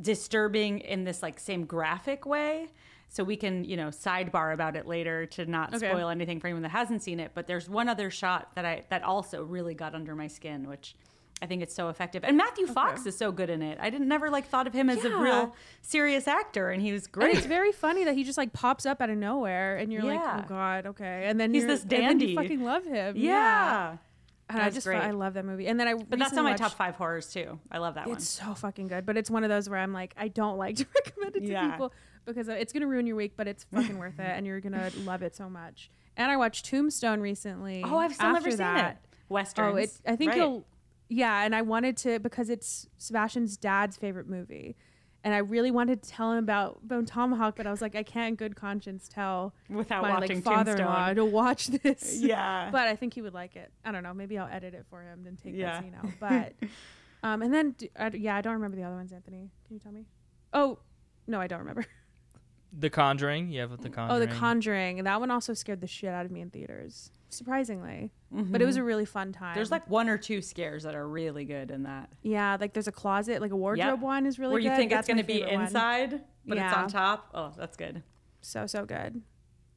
disturbing 0.00 0.78
in 0.80 1.04
this 1.04 1.22
like 1.22 1.38
same 1.40 1.64
graphic 1.64 2.26
way. 2.26 2.68
So 3.08 3.24
we 3.24 3.36
can, 3.36 3.64
you 3.64 3.76
know, 3.76 3.88
sidebar 3.88 4.54
about 4.54 4.74
it 4.74 4.86
later 4.86 5.26
to 5.26 5.44
not 5.44 5.74
Okay. 5.74 5.86
spoil 5.90 6.08
anything 6.08 6.40
for 6.40 6.46
anyone 6.46 6.62
that 6.62 6.70
hasn't 6.70 7.02
seen 7.02 7.20
it. 7.20 7.32
But 7.34 7.46
there's 7.46 7.68
one 7.68 7.88
other 7.88 8.10
shot 8.10 8.54
that 8.54 8.64
I 8.64 8.84
that 8.88 9.02
also 9.02 9.44
really 9.44 9.74
got 9.74 9.94
under 9.94 10.14
my 10.14 10.28
skin, 10.28 10.66
which 10.66 10.94
I 11.42 11.46
think 11.46 11.60
it's 11.62 11.74
so 11.74 11.88
effective. 11.90 12.24
And 12.24 12.36
Matthew 12.38 12.66
Fox 12.68 13.04
is 13.04 13.18
so 13.18 13.30
good 13.30 13.50
in 13.50 13.60
it. 13.60 13.76
I 13.82 13.90
didn't 13.90 14.08
never 14.08 14.30
like 14.30 14.46
thought 14.46 14.66
of 14.66 14.72
him 14.72 14.88
as 14.88 15.04
a 15.04 15.14
real 15.14 15.54
serious 15.82 16.26
actor, 16.26 16.70
and 16.70 16.80
he 16.80 16.92
was 16.92 17.04
And 17.04 17.12
great. 17.12 17.36
it's 17.36 17.46
very 17.46 17.72
funny 17.72 18.04
that 18.04 18.14
he 18.14 18.24
just 18.24 18.38
like 18.38 18.52
pops 18.54 18.86
up 18.86 19.02
out 19.02 19.10
of 19.10 19.18
nowhere 19.18 19.76
and 19.76 19.92
you're 19.92 20.04
Yeah. 20.04 20.14
like, 20.36 20.44
oh 20.44 20.48
god, 20.48 20.86
okay. 20.86 21.24
And 21.26 21.38
then 21.38 21.52
He's 21.52 21.66
this 21.66 21.80
and 21.82 21.90
dandy. 21.90 22.26
you 22.28 22.36
fucking 22.36 22.62
love 22.62 22.84
him. 22.86 23.16
yeah. 23.16 23.96
And 24.48 24.58
I 24.60 24.64
That's 24.64 24.74
just 24.76 24.86
great. 24.86 25.00
I 25.00 25.12
love 25.12 25.34
that 25.34 25.44
movie. 25.46 25.66
And 25.66 25.78
then 25.80 25.88
I 25.88 25.94
But 25.94 26.18
that's 26.18 26.36
on 26.36 26.44
my 26.44 26.54
top 26.54 26.72
five 26.72 26.96
horrors 26.96 27.32
too. 27.32 27.58
I 27.70 27.78
love 27.78 27.94
that 27.94 28.06
one. 28.06 28.16
It's 28.16 28.28
so 28.28 28.54
fucking 28.54 28.88
good, 28.88 29.06
but 29.06 29.16
it's 29.16 29.30
one 29.30 29.44
of 29.44 29.50
those 29.50 29.68
where 29.68 29.78
I'm 29.78 29.92
like, 29.94 30.14
I 30.16 30.28
don't 30.28 30.58
like 30.58 30.76
to 30.78 30.86
recommend 30.94 31.36
it 31.36 31.40
to 31.40 31.46
Yeah. 31.46 31.70
people 31.70 31.92
because 32.26 32.48
it's 32.48 32.72
gonna 32.72 32.86
ruin 32.86 33.06
your 33.06 33.16
week, 33.16 33.32
but 33.36 33.48
it's 33.48 33.64
fucking 33.72 33.98
worth 33.98 34.18
it, 34.18 34.26
and 34.26 34.46
you're 34.46 34.60
gonna 34.60 34.90
love 35.04 35.22
it 35.22 35.34
so 35.34 35.48
much. 35.48 35.90
And 36.16 36.30
I 36.30 36.36
watched 36.36 36.66
Tombstone 36.66 37.20
recently. 37.20 37.82
Oh, 37.86 37.96
I've 37.96 38.14
still 38.14 38.32
never 38.32 38.50
seen 38.50 38.58
that. 38.58 38.90
it. 39.02 39.16
Westerns. 39.28 39.74
Oh, 39.74 39.76
it, 39.76 39.90
I 40.06 40.16
think 40.16 40.30
Right. 40.32 40.38
you'll. 40.38 40.66
Yeah, 41.08 41.42
and 41.44 41.54
I 41.54 41.62
wanted 41.62 41.96
to 41.98 42.18
because 42.20 42.48
it's 42.50 42.86
Sebastian's 42.98 43.56
dad's 43.56 43.96
favorite 43.96 44.28
movie, 44.28 44.76
and 45.24 45.32
I 45.34 45.38
really 45.38 45.70
wanted 45.70 46.02
to 46.02 46.08
tell 46.10 46.32
him 46.32 46.38
about 46.38 46.86
Bone 46.86 47.06
Tomahawk, 47.06 47.54
but 47.56 47.66
I 47.66 47.70
was 47.70 47.80
like, 47.80 47.94
I 47.94 48.02
can't 48.02 48.30
in 48.30 48.34
good 48.34 48.56
conscience 48.56 49.08
tell 49.08 49.54
without 49.68 50.02
my 50.02 50.10
watching 50.14 50.36
like 50.36 50.44
father-in-law 50.44 50.94
Tombstone. 51.06 51.16
to 51.16 51.24
watch 51.24 51.66
this. 51.68 52.18
Yeah. 52.20 52.68
but 52.72 52.88
I 52.88 52.96
think 52.96 53.14
he 53.14 53.22
would 53.22 53.34
like 53.34 53.54
it. 53.56 53.70
I 53.84 53.92
don't 53.92 54.02
know. 54.02 54.12
Maybe 54.14 54.36
I'll 54.38 54.48
edit 54.52 54.74
it 54.74 54.84
for 54.90 55.02
him 55.02 55.26
and 55.26 55.38
take 55.38 55.54
Yeah. 55.54 55.72
that 55.74 55.82
scene 55.82 55.94
out. 55.94 56.10
But 56.20 56.54
um, 57.22 57.42
and 57.42 57.54
then 57.54 57.70
d- 57.72 57.90
I 57.96 58.08
d 58.08 58.18
yeah, 58.18 58.36
I 58.36 58.40
don't 58.40 58.54
remember 58.54 58.76
the 58.76 58.82
other 58.82 58.96
ones. 58.96 59.12
Antony, 59.12 59.50
can 59.66 59.74
you 59.74 59.80
tell 59.80 59.92
me? 59.92 60.06
Oh, 60.52 60.78
no, 61.26 61.40
I 61.40 61.46
don't 61.46 61.60
remember. 61.60 61.84
The 62.76 62.90
Conjuring. 62.90 63.50
You 63.52 63.60
have 63.60 63.70
the 63.82 63.90
Conjuring. 63.90 64.10
Oh, 64.10 64.18
The 64.26 64.32
Conjuring. 64.34 65.04
That 65.04 65.20
one 65.20 65.30
also 65.30 65.52
scared 65.54 65.80
the 65.82 65.86
shit 65.86 66.08
out 66.10 66.24
of 66.24 66.32
me 66.32 66.40
in 66.40 66.48
theaters, 66.50 67.12
surprisingly. 67.32 68.10
But 68.30 68.44
Mm-hmm. 68.44 68.56
it 68.62 68.64
was 68.64 68.76
a 68.76 68.82
really 68.82 69.04
fun 69.04 69.32
time. 69.32 69.54
There's 69.54 69.70
like 69.70 69.88
one 69.90 70.08
or 70.08 70.16
two 70.16 70.40
scares 70.40 70.84
that 70.84 70.94
are 70.94 71.06
really 71.06 71.44
good 71.44 71.70
in 71.70 71.82
that. 71.82 72.10
yeah, 72.22 72.56
like 72.60 72.72
there's 72.72 72.88
a 72.88 72.92
closet, 72.92 73.40
like 73.42 73.50
a 73.52 73.56
wardrobe 73.56 74.00
one 74.00 74.24
is 74.26 74.38
really 74.38 74.52
Where 74.52 74.60
you 74.60 74.70
good. 74.70 74.76
think 74.76 74.90
That's 74.90 75.06
it's 75.06 75.14
going 75.14 75.18
to 75.18 75.24
be 75.26 75.40
favorite 75.40 75.52
one. 75.54 75.64
inside, 75.64 76.20
but 76.46 76.56
it's 76.58 76.74
on 76.74 76.88
top. 76.88 77.28
Oh, 77.34 77.52
that's 77.56 77.76
good. 77.76 78.02
So 78.40 78.66
so 78.66 78.86
good. 78.86 79.20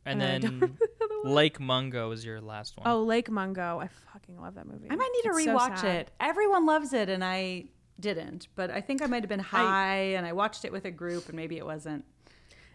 and 0.06 0.22
And 0.22 0.24
I 0.24 0.38
don't 0.40 0.60
then 0.62 0.78
Lake 1.26 1.60
Mungo 1.60 2.12
is 2.12 2.24
your 2.24 2.40
last 2.40 2.78
one. 2.78 2.88
Oh, 2.88 3.04
Lake 3.04 3.30
Mungo. 3.30 3.80
I 3.80 3.90
fucking 4.14 4.40
love 4.40 4.56
that 4.56 4.68
movie. 4.68 4.88
I 4.90 4.96
might 4.96 5.10
need 5.16 5.30
to 5.30 5.36
It's 5.36 5.44
so 5.46 5.58
rewatch 5.58 5.80
sad. 5.80 5.96
it. 6.02 6.12
Everyone 6.20 6.66
loves 6.66 6.94
it, 6.94 7.10
and 7.10 7.24
I 7.26 7.66
didn't. 8.00 8.48
But 8.56 8.72
I 8.72 8.80
think 8.82 9.02
I 9.02 9.08
might 9.08 9.24
have 9.24 9.30
been 9.30 9.40
high, 9.40 10.14
and 10.16 10.26
I 10.26 10.32
watched 10.34 10.64
it 10.66 10.72
with 10.72 10.86
a 10.86 10.92
group, 10.92 11.28
and 11.28 11.36
maybe 11.36 11.58
it 11.58 11.66
wasn't. 11.66 12.06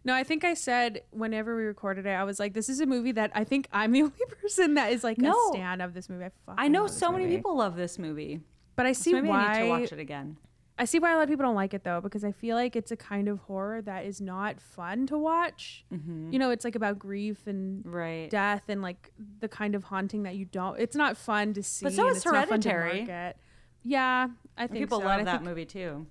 No, 0.05 0.15
I 0.15 0.25
think 0.25 0.45
I 0.45 0.55
said 0.55 1.03
whenever 1.11 1.57
we 1.57 1.65
recorded 1.65 2.07
it, 2.07 2.11
I 2.11 2.25
was 2.25 2.39
like, 2.41 2.55
"This 2.55 2.69
is 2.69 2.81
a 2.81 2.87
movie 2.87 3.13
that 3.13 3.31
I 3.35 3.45
think 3.45 3.69
I'm 3.73 3.93
the 3.93 4.03
only 4.05 4.15
person 4.41 4.75
that 4.75 4.93
is 4.93 5.05
like 5.05 5.19
No. 5.19 5.33
a 5.33 5.53
stan 5.53 5.81
of 5.81 5.93
this 5.95 6.09
movie." 6.09 6.25
I, 6.49 6.65
I 6.65 6.69
know 6.69 6.87
so 6.87 7.13
many 7.13 7.27
people 7.29 7.57
love 7.57 7.77
this 7.77 7.99
movie. 7.99 8.41
but 8.77 8.87
I 8.87 8.93
So 8.93 9.03
see 9.03 9.13
maybe 9.13 9.29
why 9.29 9.45
I 9.45 9.53
need 9.59 9.65
to 9.65 9.69
watch 9.69 9.93
it 9.93 9.99
again. 9.99 10.37
I 10.79 10.87
see 10.87 10.99
why 10.99 11.13
a 11.13 11.17
lot 11.17 11.25
of 11.25 11.29
people 11.29 11.45
don't 11.45 11.55
like 11.55 11.75
it 11.75 11.85
though, 11.85 12.01
because 12.01 12.25
I 12.25 12.33
feel 12.33 12.57
like 12.57 12.75
it's 12.75 12.91
a 12.91 12.97
kind 12.97 13.29
of 13.29 13.41
horror 13.41 13.83
that 13.83 14.07
is 14.07 14.23
not 14.23 14.59
fun 14.63 15.07
to 15.09 15.19
watch. 15.19 15.85
You 15.91 16.39
know, 16.39 16.51
it's 16.51 16.65
like 16.65 16.75
about 16.75 16.99
grief 16.99 17.47
and 17.47 17.85
Mm-hmm. 17.85 17.91
Right. 17.95 18.31
death 18.31 18.63
and 18.69 18.81
like 18.81 19.13
the 19.41 19.49
kind 19.49 19.75
of 19.75 19.85
haunting 19.85 20.23
that 20.23 20.37
you 20.37 20.47
don't. 20.47 20.81
It's 20.81 20.97
not 20.97 21.19
fun 21.19 21.53
to 21.53 21.63
see. 21.63 21.85
But 21.85 21.93
so 21.93 22.09
is 22.09 22.17
it's 22.17 22.25
not 22.25 22.49
fun 22.49 22.63
to 22.63 22.71
Hereditary. 22.71 23.35
Yeah, 23.83 24.29
I 24.57 24.67
think 24.67 24.79
People 24.79 25.01
so. 25.01 25.05
love 25.07 25.25
that 25.27 25.43
movie 25.43 25.67
too. 25.67 26.07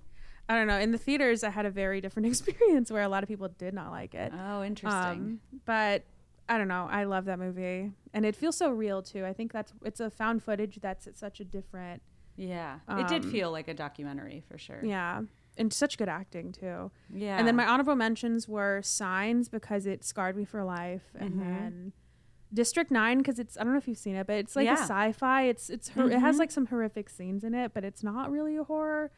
I 0.50 0.56
don't 0.56 0.66
know. 0.66 0.78
In 0.78 0.90
the 0.90 0.98
theaters, 0.98 1.44
I 1.44 1.50
had 1.50 1.64
a 1.64 1.70
very 1.70 2.00
different 2.00 2.26
experience 2.32 2.90
where 2.90 3.02
a 3.02 3.08
lot 3.08 3.22
of 3.22 3.28
people 3.28 3.48
did 3.56 3.72
not 3.72 3.90
like 3.92 4.14
it. 4.14 4.32
Oh, 4.36 4.62
interesting. 4.64 4.90
Um, 5.00 5.40
but 5.64 6.02
I 6.48 6.58
don't 6.58 6.66
know. 6.68 6.88
I 6.90 7.04
love 7.04 7.26
that 7.26 7.38
movie, 7.38 7.92
and 8.12 8.26
it 8.26 8.34
feels 8.34 8.56
so 8.56 8.70
real 8.70 9.00
too. 9.02 9.24
I 9.24 9.32
think 9.32 9.52
that's 9.52 9.72
it's 9.84 10.00
a 10.00 10.10
found 10.10 10.42
footage 10.42 10.80
that's 10.82 11.06
at 11.06 11.16
such 11.16 11.38
a 11.40 11.44
different, 11.44 12.02
yeah, 12.36 12.80
it 12.88 13.06
did 13.06 13.24
um, 13.24 13.30
feel 13.30 13.52
like 13.52 13.68
a 13.68 13.74
documentary 13.74 14.42
for 14.48 14.58
sure. 14.58 14.80
yeah, 14.84 15.22
and 15.56 15.72
such 15.72 15.96
good 15.96 16.08
acting 16.08 16.50
too. 16.50 16.90
yeah. 17.14 17.38
And 17.38 17.46
then 17.46 17.54
my 17.54 17.66
honorable 17.66 17.94
mentions 17.94 18.48
were 18.48 18.80
Signs 18.82 19.48
because 19.48 19.86
it 19.86 20.02
scarred 20.04 20.36
me 20.36 20.44
for 20.44 20.64
life, 20.64 21.04
and 21.14 21.34
Mhm. 21.34 21.38
then 21.38 21.92
District 22.52 22.90
Nine 22.90 23.18
because 23.18 23.38
it's 23.38 23.56
I 23.56 23.62
don't 23.62 23.72
know 23.72 23.78
if 23.78 23.86
you've 23.86 23.96
seen 23.98 24.16
it, 24.16 24.26
but 24.26 24.34
it's 24.38 24.56
like 24.56 24.64
Yeah. 24.66 24.74
a 24.74 24.78
sci-fi. 24.78 25.42
It's 25.44 25.70
it's 25.70 25.90
hor- 25.90 26.10
it 26.10 26.18
has 26.18 26.34
Mhm. 26.34 26.38
like 26.40 26.50
some 26.50 26.66
horrific 26.66 27.08
scenes 27.08 27.44
in 27.44 27.54
it, 27.54 27.72
but 27.72 27.84
it's 27.84 28.02
not 28.02 28.28
really 28.32 28.56
a 28.56 28.64
horror. 28.64 29.12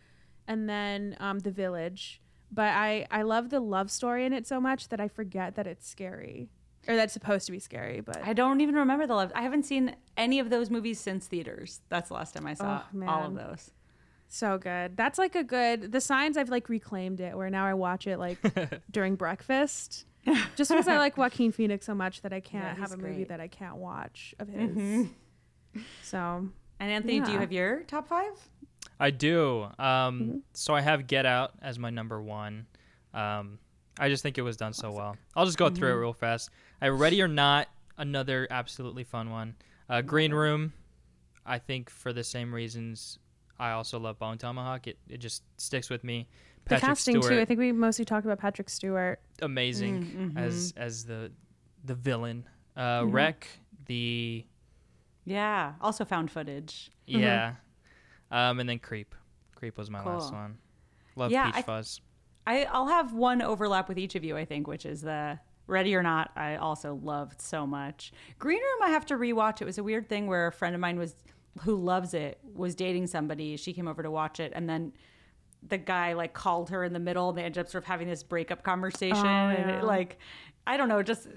And 0.47 0.69
then 0.69 1.17
um, 1.21 1.39
The 1.41 1.51
Village, 1.51 2.21
but 2.51 2.69
I 2.75 3.07
I 3.11 3.23
love 3.23 3.51
the 3.51 3.61
love 3.61 3.91
story 3.91 4.25
in 4.27 4.33
it 4.33 4.47
so 4.47 4.61
much 4.61 4.89
that 4.89 5.01
I 5.01 5.09
forget 5.09 5.55
that 5.57 5.67
it's 5.67 5.89
scary 5.89 6.51
or 6.89 6.97
that's 6.97 7.13
supposed 7.13 7.47
to 7.47 7.53
be 7.53 7.59
scary. 7.61 8.01
But 8.01 8.21
I 8.25 8.33
don't 8.33 8.61
even 8.61 8.75
remember 8.75 9.07
the 9.07 9.15
love. 9.15 9.31
I 9.35 9.43
haven't 9.43 9.65
seen 9.65 9.95
any 10.17 10.39
of 10.41 10.51
those 10.51 10.69
movies 10.71 10.99
since 11.01 11.27
theaters. 11.27 11.81
That's 11.89 12.09
the 12.09 12.15
last 12.15 12.35
time 12.35 12.47
I 12.47 12.55
saw 12.55 12.83
Oh, 12.95 13.09
all 13.09 13.27
of 13.27 13.35
those. 13.35 13.71
So 14.29 14.59
good. 14.59 14.97
That's 14.97 15.19
like 15.19 15.35
a 15.35 15.45
good. 15.45 15.93
The 15.93 16.01
signs 16.01 16.37
I've 16.37 16.49
like 16.51 16.69
reclaimed 16.69 17.21
it, 17.21 17.37
where 17.37 17.51
now 17.51 17.65
I 17.67 17.75
watch 17.75 18.07
it 18.07 18.19
like 18.19 18.39
during 18.91 19.15
breakfast, 19.15 20.07
just 20.57 20.71
because 20.71 20.89
I 20.89 20.99
like 20.99 21.17
Joaquin 21.17 21.53
Phoenix 21.59 21.87
so 21.87 21.95
much 21.95 22.23
that 22.23 22.33
I 22.33 22.41
can't 22.41 22.77
Yeah, 22.77 22.83
have 22.83 22.93
a 22.93 22.97
movie 22.97 23.25
that 23.25 23.41
I 23.41 23.49
can't 23.49 23.77
watch 23.77 24.35
of 24.39 24.49
his. 24.49 24.77
Mhm. 24.77 25.11
So 26.03 26.49
And 26.81 26.91
Antony, 26.91 27.21
do 27.21 27.31
you 27.33 27.39
have 27.39 27.53
your 27.53 27.83
top 27.85 28.09
five? 28.09 28.33
I 29.03 29.11
do. 29.11 29.65
Um, 29.65 29.73
Mm-hmm. 30.21 30.37
So 30.55 30.75
I 30.75 30.81
have 30.81 31.07
Get 31.07 31.27
Out 31.27 31.53
as 31.61 31.79
my 31.79 31.91
number 31.91 32.23
one. 32.23 32.67
Um, 33.13 33.59
I 33.99 34.09
just 34.09 34.23
think 34.23 34.39
it 34.39 34.43
was 34.43 34.57
done 34.57 34.73
so 34.73 34.91
well. 34.93 35.17
I'll 35.37 35.45
just 35.45 35.59
go 35.59 35.69
through 35.69 35.89
Mm-hmm. 35.89 35.99
it 35.99 36.01
real 36.01 36.13
fast. 36.13 36.51
I 36.81 36.89
Ready 36.89 37.21
or 37.21 37.29
Not, 37.29 37.69
another 37.99 38.47
absolutely 38.51 39.05
fun 39.05 39.31
one. 39.31 39.55
Uh, 39.91 40.01
Green 40.03 40.33
Room, 40.33 40.73
I 41.45 41.59
think 41.59 41.91
for 41.91 42.13
the 42.13 42.25
same 42.25 42.55
reasons. 42.55 43.19
I 43.59 43.73
also 43.73 43.99
love 43.99 44.19
Bone 44.19 44.39
Tomahawk. 44.39 44.87
It 44.87 44.99
it 45.09 45.19
just 45.19 45.43
sticks 45.59 45.91
with 45.91 46.03
me. 46.05 46.29
the 46.69 46.79
casting 46.79 47.21
too. 47.21 47.41
I 47.41 47.45
think 47.45 47.59
we 47.61 47.71
mostly 47.73 48.05
talked 48.05 48.25
about 48.25 48.39
Patrick 48.39 48.71
Stewart. 48.71 49.21
amazing 49.43 50.05
Mm, 50.05 50.33
mhm. 50.33 50.39
as 50.39 50.73
as 50.77 51.05
the 51.05 51.31
the 51.85 51.95
villain. 51.95 52.45
Uh, 52.77 53.03
Mm-hmm. 53.03 53.11
Rec, 53.15 53.47
the 53.87 54.47
Yeah. 55.25 55.75
Also 55.81 56.05
found 56.05 56.31
footage. 56.31 56.91
Mm-hmm. 57.09 57.21
yeah, 57.21 57.55
um, 58.33 58.59
and 58.61 58.69
then 58.69 58.79
Creep. 58.81 59.15
Creep 59.55 59.79
was 59.79 59.89
my 59.91 60.03
last 60.03 60.33
one. 60.33 60.59
Love 61.15 61.31
Yeah, 61.31 61.47
Peach 61.47 61.57
I- 61.57 61.63
Fuzz. 61.63 62.01
I, 62.45 62.65
I'll 62.65 62.89
have 62.89 63.13
one 63.13 63.41
overlap 63.41 63.89
with 63.89 63.99
each 63.99 64.17
of 64.17 64.25
you, 64.25 64.37
I 64.37 64.45
think, 64.45 64.67
which 64.67 64.85
is 64.85 65.01
the 65.03 65.39
Ready 65.69 65.95
or 65.95 66.03
Not. 66.03 66.33
I 66.35 66.57
also 66.57 66.95
loved 66.97 67.41
so 67.41 67.65
much. 67.69 68.13
Green 68.41 68.59
Room, 68.61 68.83
I 68.83 68.89
have 68.91 69.07
to 69.07 69.15
rewatch. 69.15 69.61
It 69.63 69.65
was 69.65 69.79
a 69.79 69.85
weird 69.85 70.09
thing 70.09 70.27
where 70.27 70.49
a 70.49 70.53
friend 70.53 70.75
of 70.75 70.81
mine 70.81 70.99
was 70.99 71.15
who 71.61 71.77
loves 71.77 72.15
it 72.15 72.41
was 72.55 72.75
dating 72.75 73.07
somebody. 73.07 73.57
She 73.57 73.73
came 73.73 73.87
over 73.87 74.03
to 74.03 74.11
watch 74.11 74.41
it, 74.41 74.53
and 74.57 74.69
then 74.69 74.93
the 75.69 75.79
guy 75.79 76.15
like 76.15 76.33
called 76.35 76.71
her 76.71 76.83
in 76.83 76.93
the 76.93 76.99
middle. 76.99 77.29
And 77.29 77.39
they 77.39 77.45
ended 77.45 77.59
up 77.65 77.69
sort 77.71 77.85
of 77.85 77.89
having 77.89 78.09
this 78.09 78.25
breakup 78.25 78.65
conversation, 78.65 79.25
Oh, 79.25 79.29
and 79.51 79.71
yeah. 79.71 79.79
it, 79.79 79.85
like 79.85 80.19
I 80.67 80.77
don't 80.77 80.89
know, 80.89 81.03
just 81.05 81.29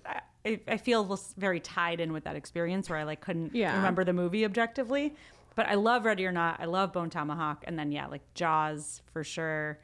I, 0.43 0.59
I 0.67 0.77
feel 0.77 1.19
very 1.37 1.59
tied 1.59 1.99
in 1.99 2.13
with 2.13 2.23
that 2.23 2.35
experience 2.35 2.89
where 2.89 2.97
I 2.97 3.03
like 3.03 3.21
couldn't 3.21 3.53
Yeah. 3.53 3.75
remember 3.75 4.03
the 4.03 4.13
movie 4.13 4.43
objectively. 4.45 5.15
But 5.55 5.67
I 5.67 5.75
love 5.75 6.05
Ready 6.05 6.25
or 6.25 6.31
Not. 6.31 6.59
I 6.59 6.65
love 6.65 6.91
Bone 6.93 7.09
Tomahawk, 7.09 7.63
and 7.65 7.79
then 7.79 7.91
yeah, 7.91 8.07
like 8.07 8.21
Jaws 8.33 9.01
for 9.11 9.23
sure. 9.23 9.79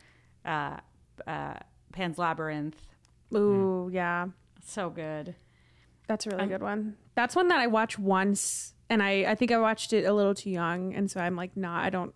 Uh, 0.46 0.78
uh, 1.26 1.54
Pan's 1.94 2.18
Labyrinth, 2.18 2.82
Ooh, 3.36 3.90
yeah, 3.92 4.28
so 4.66 4.90
good. 4.90 5.36
that's 6.08 6.26
a 6.26 6.30
really 6.30 6.42
I'm- 6.42 6.50
good 6.50 6.62
one. 6.64 6.96
That's 7.16 7.36
one 7.36 7.48
that 7.50 7.60
I 7.60 7.68
watched 7.68 8.00
once, 8.00 8.74
and 8.90 9.04
I 9.04 9.26
I 9.32 9.36
think 9.36 9.52
I 9.52 9.58
watched 9.60 9.94
it 9.94 10.06
a 10.06 10.14
little 10.14 10.34
too 10.34 10.50
young, 10.50 10.94
and 10.94 11.10
so 11.12 11.20
I'm 11.20 11.36
like, 11.36 11.56
nah, 11.56 11.80
I 11.80 11.90
don't. 11.90 12.14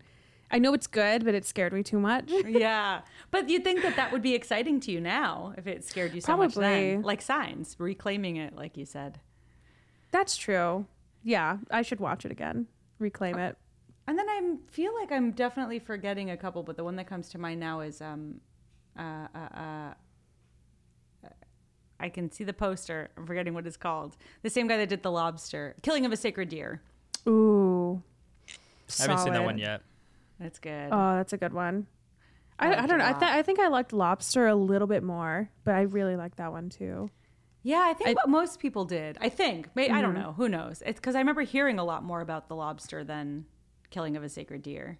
I 0.52 0.60
know 0.60 0.74
it's 0.74 0.88
good, 0.88 1.26
but 1.26 1.34
it 1.36 1.44
scared 1.46 1.74
me 1.74 1.82
too 1.84 2.00
much. 2.00 2.32
yeah, 2.48 3.02
but 3.32 3.50
you'd 3.50 3.64
think 3.64 3.82
that 3.82 3.96
that 3.96 4.12
would 4.12 4.22
be 4.22 4.34
exciting 4.36 4.80
to 4.82 4.92
you 4.92 5.02
now 5.02 5.54
if 5.58 5.66
it 5.68 5.84
scared 5.84 6.14
you 6.14 6.22
so 6.22 6.38
much 6.38 6.56
then, 6.56 7.02
like 7.02 7.22
Signs, 7.22 7.76
reclaiming 7.80 8.36
it, 8.38 8.56
like 8.56 8.78
you 8.78 8.86
said. 8.86 9.20
That's 10.12 10.38
true. 10.38 10.86
Yeah, 11.24 11.58
I 11.72 11.82
should 11.82 12.00
watch 12.00 12.26
it 12.26 12.32
again, 12.32 12.68
reclaim 13.00 13.38
it. 13.38 13.58
And 14.08 14.20
then 14.20 14.30
I 14.30 14.56
feel 14.70 14.94
like 14.94 15.12
I'm 15.12 15.32
definitely 15.32 15.80
forgetting 15.80 16.30
a 16.30 16.38
couple, 16.38 16.62
but 16.64 16.78
the 16.78 16.84
one 16.84 16.96
that 16.98 17.08
comes 17.08 17.30
to 17.30 17.40
mind 17.40 17.60
now 17.60 17.80
is 17.82 18.02
um, 18.02 18.40
uh, 18.98 19.28
uh, 19.34 19.38
uh, 19.38 19.94
I 22.00 22.10
can 22.10 22.32
see 22.32 22.44
the 22.44 22.54
poster. 22.54 23.10
I'm 23.18 23.26
forgetting 23.26 23.54
what 23.54 23.66
it's 23.66 23.78
called. 23.78 24.16
The 24.44 24.50
same 24.50 24.68
guy 24.68 24.78
that 24.78 24.90
did 24.90 25.02
The 25.02 25.12
Lobster, 25.12 25.76
Killing 25.82 26.06
of 26.06 26.12
a 26.12 26.18
Sacred 26.18 26.50
Deer. 26.50 26.82
Ooh, 27.28 28.04
I 29.00 29.02
haven't 29.02 29.20
seen 29.20 29.34
that 29.34 29.44
one 29.44 29.58
yet. 29.58 29.82
That's 30.40 30.60
good. 30.60 30.90
Oh, 30.92 31.16
that's 31.16 31.34
a 31.34 31.38
good 31.38 31.54
one. 31.54 31.88
I 32.60 32.74
I, 32.74 32.84
I 32.84 32.88
don't 32.88 33.00
know. 33.00 33.06
I, 33.08 33.14
th- 33.14 33.32
I 33.32 33.42
think 33.42 33.60
I 33.60 33.70
liked 33.70 33.92
Lobster 33.92 34.48
a 34.48 34.56
little 34.56 34.88
bit 34.88 35.04
more, 35.04 35.50
but 35.64 35.76
I 35.76 35.82
really 35.82 36.16
like 36.16 36.36
that 36.36 36.52
one 36.52 36.70
too. 36.70 37.10
Yeah, 37.68 37.82
I 37.84 37.94
think 37.94 38.10
I- 38.12 38.14
what 38.14 38.30
most 38.30 38.60
people 38.60 38.86
did. 38.86 39.18
I 39.20 39.30
think. 39.30 39.76
May 39.76 39.90
I 39.90 40.00
don't 40.02 40.14
Mhm. 40.14 40.22
know. 40.22 40.34
Who 40.34 40.48
knows? 40.48 40.84
It's 40.86 41.00
because 41.00 41.16
I 41.16 41.20
remember 41.20 41.42
hearing 41.42 41.80
a 41.80 41.84
lot 41.84 42.04
more 42.04 42.22
about 42.22 42.48
the 42.48 42.56
lobster 42.56 43.04
than 43.04 43.46
Killing 43.90 44.16
of 44.16 44.24
a 44.24 44.30
Sacred 44.30 44.62
Deer. 44.62 45.00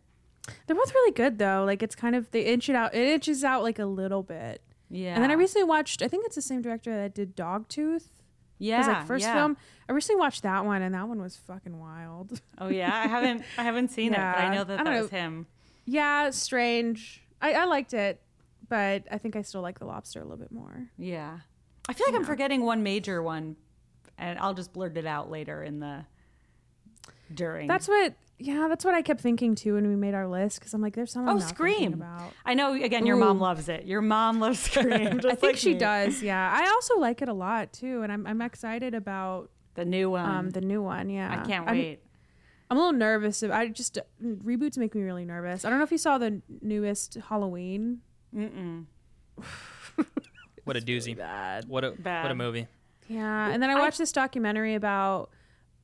They're 0.66 0.76
both 0.76 0.94
really 0.94 1.12
good 1.12 1.38
though. 1.38 1.64
Like 1.66 1.84
it's 1.84 1.96
kind 1.96 2.16
of 2.16 2.32
they 2.32 2.42
inch 2.42 2.68
it 2.68 2.76
out. 2.76 2.96
It 2.96 3.08
inches 3.08 3.44
out 3.44 3.62
like 3.64 3.78
a 3.80 3.86
little 3.86 4.24
bit. 4.24 4.62
Yeah. 4.90 5.14
And 5.16 5.24
then 5.24 5.30
I 5.32 5.36
recently 5.36 5.64
watched. 5.68 6.02
I 6.02 6.08
think 6.08 6.26
it's 6.26 6.36
the 6.36 6.42
same 6.42 6.62
director 6.62 6.96
that 6.96 7.14
did 7.14 7.36
Dogtooth. 7.36 8.10
yeah 8.58 8.78
His 8.80 8.88
like 8.88 9.06
first 9.06 9.26
yeah. 9.26 9.34
film. 9.36 9.58
I 9.88 9.92
recently 9.92 10.20
watched 10.20 10.42
that 10.44 10.66
one, 10.66 10.82
and 10.82 10.96
that 10.96 11.08
one 11.08 11.22
was 11.22 11.36
fucking 11.36 11.78
wild. 11.80 12.42
Oh 12.58 12.70
yeah, 12.70 12.94
I 12.96 13.08
haven't 13.08 13.44
I 13.60 13.64
haven't 13.64 13.90
seen 13.92 14.14
it, 14.14 14.18
but 14.18 14.38
I 14.38 14.54
know 14.56 14.64
that 14.64 14.80
I 14.80 14.84
that 14.84 14.90
don't 14.90 15.02
was 15.04 15.12
him. 15.12 15.46
yeah, 15.86 16.30
strange. 16.32 17.22
I, 17.42 17.54
I 17.54 17.66
liked 17.66 17.94
it, 17.94 18.22
but 18.70 19.04
I 19.12 19.18
think 19.20 19.36
I 19.36 19.42
still 19.44 19.62
like 19.62 19.78
the 19.80 19.86
Lobster 19.86 20.20
a 20.20 20.24
little 20.24 20.38
bit 20.38 20.52
more. 20.52 20.88
Yeah. 20.98 21.40
I 21.88 21.94
feel 21.94 22.08
like 22.08 22.16
I'm 22.16 22.26
forgetting 22.26 22.64
one 22.64 22.84
major 22.84 23.22
one, 23.22 23.56
and 24.18 24.40
I'll 24.40 24.54
just 24.54 24.74
blurt 24.74 24.98
it 24.98 25.06
out 25.06 25.30
later 25.30 25.64
in 25.64 25.80
the 25.80 26.06
during. 27.34 27.68
That's 27.68 27.88
what. 27.88 28.14
Yeah, 28.38 28.66
that's 28.68 28.84
what 28.84 28.94
I 28.94 29.02
kept 29.02 29.22
thinking 29.22 29.56
too 29.56 29.76
when 29.76 29.88
we 29.88 29.96
made 29.96 30.14
our 30.14 30.28
list 30.28 30.60
because 30.60 30.74
I'm 30.74 30.82
like, 30.82 30.94
there's 30.94 31.14
something. 31.14 31.34
Oh, 31.34 31.38
not 31.38 31.48
Scream. 31.48 31.94
About. 31.94 32.34
I 32.46 32.54
know. 32.54 32.74
Again, 32.74 33.06
your 33.06 33.16
mom 33.16 33.40
loves 33.40 33.70
it. 33.70 33.86
Your 33.86 34.02
mom 34.02 34.42
loves 34.42 34.60
Scream. 34.72 34.92
I 34.92 35.10
think 35.36 35.42
like 35.44 35.56
she 35.58 35.72
me. 35.74 35.80
does. 35.80 36.22
Yeah, 36.22 36.52
I 36.54 36.68
also 36.68 36.98
like 37.00 37.22
it 37.22 37.30
a 37.30 37.34
lot 37.34 37.72
too, 37.72 38.02
and 38.02 38.12
I'm 38.12 38.28
I'm 38.28 38.42
excited 38.42 38.94
about 38.94 39.52
The 39.76 39.86
new 39.86 40.10
one. 40.10 40.26
um 40.30 40.50
the 40.50 40.60
new 40.62 40.82
one. 40.82 41.10
Yeah, 41.10 41.32
I 41.32 41.46
can't 41.46 41.66
I'm- 41.68 41.78
wait. 41.78 42.00
I'm 42.70 42.78
a 42.78 42.80
little 42.80 42.98
nervous. 42.98 43.42
I 43.44 43.68
just 43.68 44.00
reboots 44.22 44.78
make 44.78 44.96
me 44.96 45.04
really 45.04 45.24
nervous. 45.24 45.64
I 45.66 45.70
don't 45.70 45.78
know 45.78 45.84
if 45.86 45.92
you 45.92 46.00
saw 46.00 46.18
the 46.18 46.42
newest 46.62 47.14
Halloween. 47.30 48.02
Mm-mm. 48.36 48.86
What 50.66 50.76
a 50.78 50.82
doozy. 50.82 51.16
Bad. 51.18 51.68
What 51.68 51.84
a 51.84 51.92
bad. 51.92 52.24
what 52.24 52.32
a 52.32 52.36
movie. 52.36 52.68
Yeah, 53.08 53.50
and 53.50 53.62
then 53.62 53.70
I 53.70 53.76
watched 53.76 53.98
this 54.00 54.12
documentary 54.12 54.76
about 54.76 55.30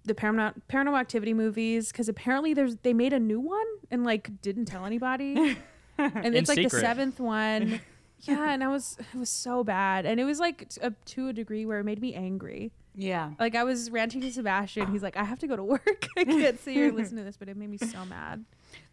the 0.03 0.15
paranormal 0.15 0.55
paranormal 0.69 0.99
activity 0.99 1.33
movies 1.33 1.91
because 1.91 2.09
apparently 2.09 2.53
there's 2.53 2.75
they 2.77 2.93
made 2.93 3.13
a 3.13 3.19
new 3.19 3.39
one 3.39 3.65
and 3.91 4.03
like 4.03 4.41
didn't 4.41 4.65
tell 4.65 4.85
anybody, 4.85 5.57
and 5.97 6.35
it's 6.35 6.49
like 6.49 6.61
the 6.61 6.69
seventh 6.69 7.19
one. 7.19 7.79
Yeah, 8.23 8.51
and 8.51 8.63
I 8.63 8.67
was 8.67 8.99
it 8.99 9.17
was 9.17 9.31
so 9.31 9.63
bad, 9.63 10.05
and 10.05 10.19
it 10.19 10.25
was 10.25 10.39
like 10.39 10.69
t- 10.69 10.79
up 10.81 10.93
to 11.05 11.29
a 11.29 11.33
degree 11.33 11.65
where 11.65 11.79
it 11.79 11.85
made 11.85 11.99
me 11.99 12.13
angry. 12.13 12.71
Yeah. 12.93 13.31
Like 13.39 13.55
I 13.55 13.63
was 13.63 13.89
ranting 13.89 14.21
to 14.21 14.31
Sebastian. 14.31 14.91
He's 14.91 15.01
like, 15.01 15.17
I 15.17 15.23
have 15.23 15.39
to 15.39 15.47
go 15.47 15.55
to 15.55 15.63
work. 15.63 16.07
I 16.17 16.23
can't 16.25 16.59
see 16.59 16.75
here 16.75 16.89
and 16.89 16.95
listen 16.95 17.17
to 17.17 17.23
this, 17.23 17.35
but 17.35 17.49
it 17.49 17.57
made 17.57 17.71
me 17.71 17.79
so 17.79 18.05
mad. 18.05 18.45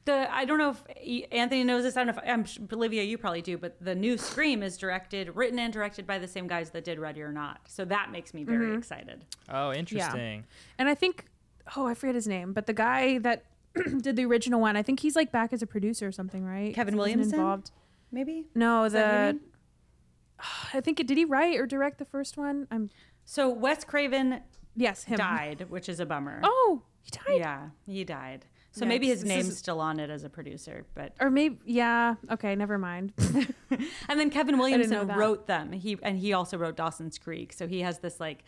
The 0.05 0.33
I 0.35 0.45
don't 0.47 0.59
know 0.59 0.71
if 0.71 0.83
E- 1.03 1.27
Antony 1.33 1.65
knows 1.65 1.83
this. 1.83 1.97
I 1.97 2.05
don't 2.05 2.15
know 2.17 2.23
if 2.23 2.29
I'm 2.31 2.69
Olivia. 2.73 3.03
You 3.03 3.19
probably 3.19 3.43
do, 3.43 3.59
but 3.59 3.77
the 3.83 3.95
new 3.95 4.17
Scream 4.17 4.63
is 4.63 4.77
directed, 4.79 5.37
written 5.37 5.59
and 5.59 5.73
directed 5.73 6.07
by 6.07 6.19
the 6.19 6.29
same 6.29 6.47
guys 6.47 6.71
that 6.71 6.85
did 6.85 6.99
Ready 6.99 7.21
or 7.23 7.33
Not. 7.33 7.61
So 7.69 7.85
that 7.85 8.11
makes 8.11 8.33
me 8.33 8.45
very 8.45 8.69
Mm-hmm. 8.69 8.79
excited. 8.79 9.25
Oh, 9.51 9.73
interesting. 9.73 10.45
And 10.79 10.89
I 10.89 10.95
think, 10.95 11.27
oh, 11.77 11.87
I 11.87 11.95
forget 11.95 12.15
his 12.15 12.27
name, 12.27 12.53
but 12.55 12.67
the 12.67 12.73
guy 12.73 13.19
that 13.19 13.45
did 14.01 14.17
the 14.17 14.25
original 14.25 14.61
one, 14.61 14.77
I 14.77 14.83
think 14.83 15.01
he's 15.01 15.15
like 15.15 15.31
back 15.31 15.53
as 15.53 15.61
a 15.63 15.67
producer 15.67 16.07
or 16.09 16.13
something, 16.13 16.43
right? 16.45 16.75
Kevin 16.75 16.95
he 16.95 16.99
Williamson? 16.99 17.39
involved. 17.39 17.71
Maybe. 18.11 18.47
No, 18.55 18.85
Is 18.85 18.95
the? 18.95 19.39
I 20.73 20.81
think 20.81 21.01
it 21.01 21.07
did 21.07 21.19
he 21.19 21.25
write 21.25 21.59
or 21.59 21.67
direct 21.67 21.99
the 21.99 22.05
first 22.05 22.37
one? 22.37 22.67
I'm 22.71 22.91
So 23.25 23.49
Wes 23.51 23.85
Craven 23.85 24.41
yes 24.77 25.05
him. 25.05 25.19
died, 25.19 25.67
which 25.69 25.89
is 25.89 26.01
a 26.01 26.07
bummer. 26.07 26.41
Oh, 26.43 26.83
he 27.03 27.11
died. 27.11 27.39
yeah, 27.41 27.69
he 27.87 28.05
died. 28.05 28.47
So 28.73 28.85
Yikes. 28.85 28.89
maybe 28.89 29.07
his 29.09 29.25
name's 29.25 29.49
is- 29.49 29.59
still 29.59 29.81
on 29.81 29.99
it 29.99 30.11
as 30.11 30.25
a 30.25 30.29
producer, 30.29 30.85
but 30.95 31.13
Or 31.21 31.31
maybe 31.31 31.59
yeah. 31.65 32.15
Okay, 32.31 32.55
never 32.55 32.79
mind. 32.79 33.13
and 34.09 34.21
then 34.21 34.31
Kevin 34.31 34.59
Williamson 34.59 35.09
wrote 35.09 35.47
them. 35.47 35.73
He 35.73 35.97
and 36.03 36.19
he 36.19 36.33
also 36.35 36.59
wrote 36.59 36.77
Dawson's 36.77 37.19
Creek. 37.19 37.53
So 37.53 37.67
he 37.67 37.81
has 37.81 37.99
this 38.01 38.21
like 38.21 38.45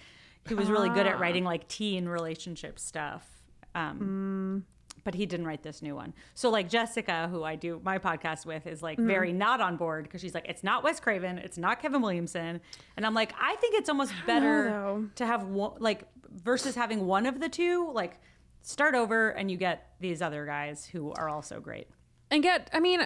he 0.48 0.54
was 0.54 0.68
really 0.70 0.88
good 0.90 1.06
at 1.06 1.16
Ah. 1.16 1.18
writing 1.20 1.44
like 1.44 1.68
teen 1.68 2.06
relationship 2.08 2.78
stuff. 2.78 3.26
Um, 3.74 4.64
But 5.04 5.14
he 5.14 5.24
didn't 5.24 5.46
write 5.46 5.62
this 5.62 5.80
new 5.80 5.94
one. 5.96 6.12
So 6.34 6.50
like 6.50 6.68
Jessica, 6.68 7.28
who 7.30 7.42
I 7.42 7.56
do 7.56 7.80
my 7.82 7.98
podcast 7.98 8.44
with, 8.44 8.66
is 8.66 8.82
like 8.82 8.98
very 8.98 9.32
not 9.32 9.60
on 9.62 9.76
board 9.78 10.04
because 10.04 10.20
she's 10.20 10.34
like, 10.34 10.46
it's 10.48 10.62
not 10.62 10.84
Wes 10.84 11.00
Craven, 11.00 11.38
it's 11.38 11.56
not 11.56 11.80
Kevin 11.80 12.02
Williamson, 12.02 12.60
and 12.96 13.06
I'm 13.06 13.14
like, 13.14 13.32
I 13.40 13.56
think 13.56 13.76
it's 13.76 13.88
almost 13.88 14.12
better 14.26 14.64
though. 14.64 15.06
to 15.16 15.24
have 15.26 15.44
one 15.46 15.72
like 15.78 16.04
versus 16.30 16.74
having 16.74 17.06
one 17.06 17.24
of 17.24 17.40
the 17.40 17.48
two. 17.48 17.90
Like 17.94 18.20
start 18.62 18.94
over 18.94 19.30
and 19.30 19.50
you 19.50 19.56
get 19.56 19.92
these 20.00 20.22
other 20.22 20.46
guys 20.46 20.86
who 20.86 21.12
are 21.12 21.28
also 21.28 21.60
great. 21.60 21.88
and 22.30 22.42
get 22.42 22.70
I 22.72 22.80
mean, 22.80 23.00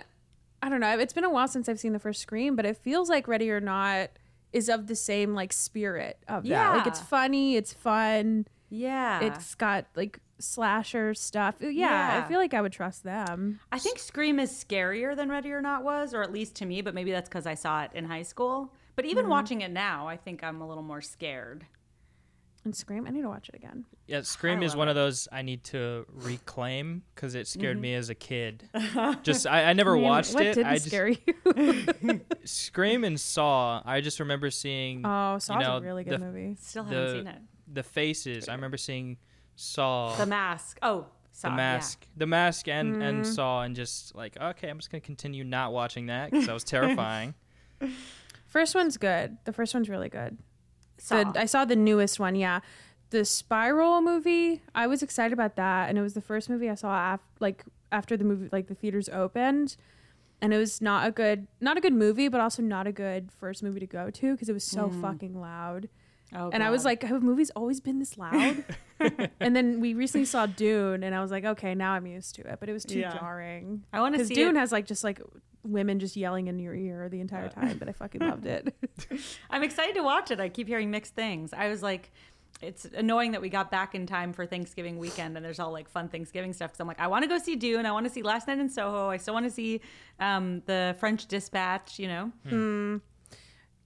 I 0.62 0.68
don't 0.68 0.80
know. 0.80 0.98
It's 0.98 1.12
been 1.12 1.24
a 1.24 1.30
while 1.30 1.48
since 1.48 1.68
I've 1.68 1.80
seen 1.80 1.92
the 1.92 1.98
first 1.98 2.20
Scream, 2.20 2.56
but 2.56 2.64
it 2.64 2.76
feels 2.76 3.08
like 3.08 3.28
Ready 3.28 3.50
or 3.50 3.60
Not 3.60 4.10
is 4.52 4.68
of 4.68 4.86
the 4.86 4.96
same 4.96 5.34
like 5.34 5.52
spirit 5.52 6.18
of 6.28 6.44
that. 6.44 6.76
Like 6.76 6.86
it's 6.86 7.00
funny, 7.00 7.56
it's 7.56 7.72
fun. 7.72 8.46
Yeah, 8.70 9.20
It's 9.20 9.54
got 9.54 9.86
like 9.94 10.20
slasher 10.38 11.14
stuff. 11.14 11.56
Yeah, 11.60 11.70
Yeah. 11.70 12.22
I 12.24 12.28
feel 12.28 12.38
like 12.38 12.54
I 12.54 12.60
would 12.60 12.72
trust 12.72 13.04
them. 13.04 13.60
I 13.70 13.78
think 13.78 13.98
Scream 13.98 14.38
is 14.40 14.50
scarier 14.50 15.14
than 15.14 15.28
Ready 15.28 15.52
or 15.52 15.60
Not 15.60 15.84
was, 15.84 16.14
or 16.14 16.22
at 16.22 16.32
least 16.32 16.56
to 16.56 16.66
me, 16.66 16.82
but 16.82 16.94
maybe 16.94 17.12
that's 17.12 17.28
because 17.28 17.46
I 17.46 17.54
saw 17.54 17.82
it 17.82 17.90
in 17.94 18.04
high 18.06 18.22
school. 18.22 18.72
But 18.96 19.04
even 19.04 19.24
mm-hmm. 19.24 19.30
watching 19.30 19.60
it 19.60 19.70
now, 19.70 20.08
I 20.08 20.16
think 20.16 20.42
I'm 20.42 20.60
a 20.60 20.68
little 20.68 20.82
more 20.82 21.00
scared. 21.00 21.66
And 22.64 22.74
Scream, 22.74 23.07
I 23.07 23.11
need 23.11 23.20
to 23.20 23.29
watch 23.29 23.50
it 23.50 23.55
again. 23.55 23.85
Yeah, 24.07 24.22
Scream 24.22 24.62
is 24.62 24.74
one 24.74 24.88
it. 24.88 24.92
of 24.92 24.94
those 24.94 25.29
I 25.31 25.42
need 25.42 25.64
to 25.64 26.07
reclaim 26.09 27.03
because 27.14 27.35
it 27.35 27.46
scared 27.46 27.77
Mm-hmm. 27.77 27.83
me 27.83 27.94
as 27.94 28.09
a 28.09 28.14
kid. 28.14 28.68
just 29.22 29.46
I, 29.46 29.64
I 29.64 29.72
never 29.74 29.92
I 29.92 29.94
mean, 30.00 30.03
watched 30.05 30.33
what 30.33 30.46
it. 30.46 30.55
didn't 30.55 30.66
I 30.72 30.74
just 30.77 30.87
scare 30.87 31.09
you? 31.09 32.20
Scream 32.44 33.05
and 33.05 33.20
Saw. 33.20 33.83
I 33.85 34.00
just 34.00 34.18
remember 34.20 34.50
seeing 34.50 35.05
oh, 35.05 35.38
Saw's 35.38 35.61
know, 35.62 35.77
a 35.77 35.81
really 35.83 36.05
good 36.05 36.14
the- 36.20 36.24
movie. 36.24 36.57
Still 36.61 36.85
haven't 36.85 37.05
the 37.07 37.12
seen 37.12 37.27
it. 37.27 37.38
the 37.72 37.83
faces. 37.83 38.48
I 38.48 38.55
remember 38.55 38.77
seeing 38.79 39.18
Saw, 39.57 40.14
The 40.16 40.27
Mask. 40.27 40.79
Oh, 40.83 41.07
Saw, 41.33 41.48
the 41.48 41.53
yeah. 41.53 41.57
mask, 41.57 42.07
the 42.16 42.27
mask, 42.27 42.68
and 42.68 42.92
Mm-hmm. 42.94 43.03
and 43.03 43.27
Saw, 43.27 43.62
and 43.62 43.74
just 43.77 44.14
like 44.14 44.37
okay, 44.40 44.68
I'm 44.70 44.79
just 44.79 44.90
gonna 44.90 45.00
continue 45.03 45.44
not 45.44 45.72
watching 45.72 46.07
that 46.07 46.31
because 46.31 46.46
that 46.46 46.53
was 46.55 46.64
terrifying. 46.77 47.35
First 48.46 48.74
one's 48.74 48.96
good. 48.96 49.37
The 49.44 49.53
first 49.53 49.74
one's 49.74 49.88
really 49.88 50.09
good. 50.09 50.38
Saw. 50.98 51.33
The, 51.33 51.40
I 51.40 51.46
saw 51.46 51.64
the 51.64 51.76
newest 51.76 52.20
one. 52.20 52.35
Yeah, 52.35 52.61
the 53.11 53.24
Spiral 53.24 54.00
movie. 54.00 54.62
I 54.74 54.87
was 54.87 55.02
excited 55.02 55.33
about 55.33 55.57
that, 55.57 55.88
and 55.88 55.98
it 55.98 56.02
was 56.02 56.14
the 56.14 56.20
first 56.20 56.48
movie 56.50 56.68
I 56.68 56.74
saw 56.74 57.14
af- 57.14 57.20
like 57.40 57.64
after 57.92 58.16
the 58.16 58.24
movie 58.24 58.48
like 58.52 58.68
the 58.68 58.74
theaters 58.74 59.09
opened, 59.09 59.76
and 60.40 60.52
it 60.52 60.59
was 60.59 60.80
not 60.80 61.07
a 61.07 61.11
good 61.11 61.46
not 61.61 61.76
a 61.76 61.80
good 61.80 61.92
movie, 61.92 62.28
but 62.28 62.40
also 62.40 62.62
not 62.62 62.87
a 62.87 62.92
good 62.92 63.30
first 63.33 63.62
movie 63.62 63.80
to 63.80 63.87
go 63.87 64.11
to 64.11 64.33
because 64.33 64.48
it 64.48 64.52
was 64.52 64.64
so 64.64 64.88
mm. 64.88 65.00
fucking 65.00 65.40
loud. 65.40 65.88
Oh, 66.34 66.50
and 66.52 66.62
I 66.62 66.70
was 66.70 66.84
like, 66.84 67.02
have 67.02 67.22
movies 67.22 67.50
always 67.56 67.80
been 67.80 67.98
this 67.98 68.16
loud? 68.16 68.64
and 69.40 69.54
then 69.56 69.80
we 69.80 69.94
recently 69.94 70.24
saw 70.24 70.46
Dune, 70.46 71.02
and 71.02 71.14
I 71.14 71.20
was 71.20 71.30
like, 71.30 71.44
okay, 71.44 71.74
now 71.74 71.92
I'm 71.92 72.06
used 72.06 72.34
to 72.37 72.42
it. 72.42 72.58
But 72.60 72.68
it 72.68 72.72
was 72.72 72.84
too 72.84 73.00
Yeah. 73.00 73.12
jarring. 73.18 73.84
I 73.92 74.00
want 74.00 74.16
to 74.16 74.24
see 74.24 74.34
Dune 74.34 74.56
it. 74.56 74.60
has 74.60 74.72
like 74.72 74.87
just 74.87 75.04
like 75.04 75.20
women 75.64 75.98
just 75.98 76.16
yelling 76.16 76.46
in 76.48 76.58
your 76.58 76.74
ear 76.74 77.08
the 77.08 77.20
entire 77.20 77.48
time, 77.48 77.78
but 77.78 77.88
I 77.88 77.92
fucking 77.92 78.20
loved 78.20 78.46
it. 78.46 78.74
I'm 79.50 79.62
excited 79.62 79.94
to 79.96 80.02
watch 80.02 80.30
it. 80.30 80.38
I 80.40 80.48
keep 80.48 80.68
hearing 80.68 80.90
mixed 80.90 81.14
things. 81.14 81.52
I 81.54 81.68
was 81.68 81.82
like, 81.82 82.10
it's 82.60 82.84
annoying 82.84 83.32
that 83.32 83.40
we 83.40 83.48
got 83.48 83.70
back 83.70 83.94
in 83.94 84.06
time 84.06 84.32
for 84.32 84.46
Thanksgiving 84.46 84.98
weekend 84.98 85.37
and 85.37 85.44
there's 85.44 85.58
all 85.58 85.72
like 85.72 85.88
fun 85.88 86.08
Thanksgiving 86.08 86.52
stuff. 86.52 86.72
Cause 86.72 86.80
I'm 86.80 86.87
like, 86.87 87.00
I 87.00 87.06
want 87.08 87.22
to 87.24 87.28
go 87.28 87.38
see 87.38 87.56
Dune. 87.56 87.84
I 87.87 87.92
want 87.92 88.06
to 88.06 88.12
see 88.12 88.22
Last 88.22 88.46
Night 88.46 88.58
in 88.58 88.68
Soho. 88.68 89.08
I 89.08 89.16
still 89.16 89.34
want 89.34 89.44
to 89.46 89.50
see 89.50 89.80
um, 90.20 90.62
the 90.66 90.94
French 91.00 91.26
Dispatch, 91.26 91.98
you 91.98 92.08
know? 92.08 93.00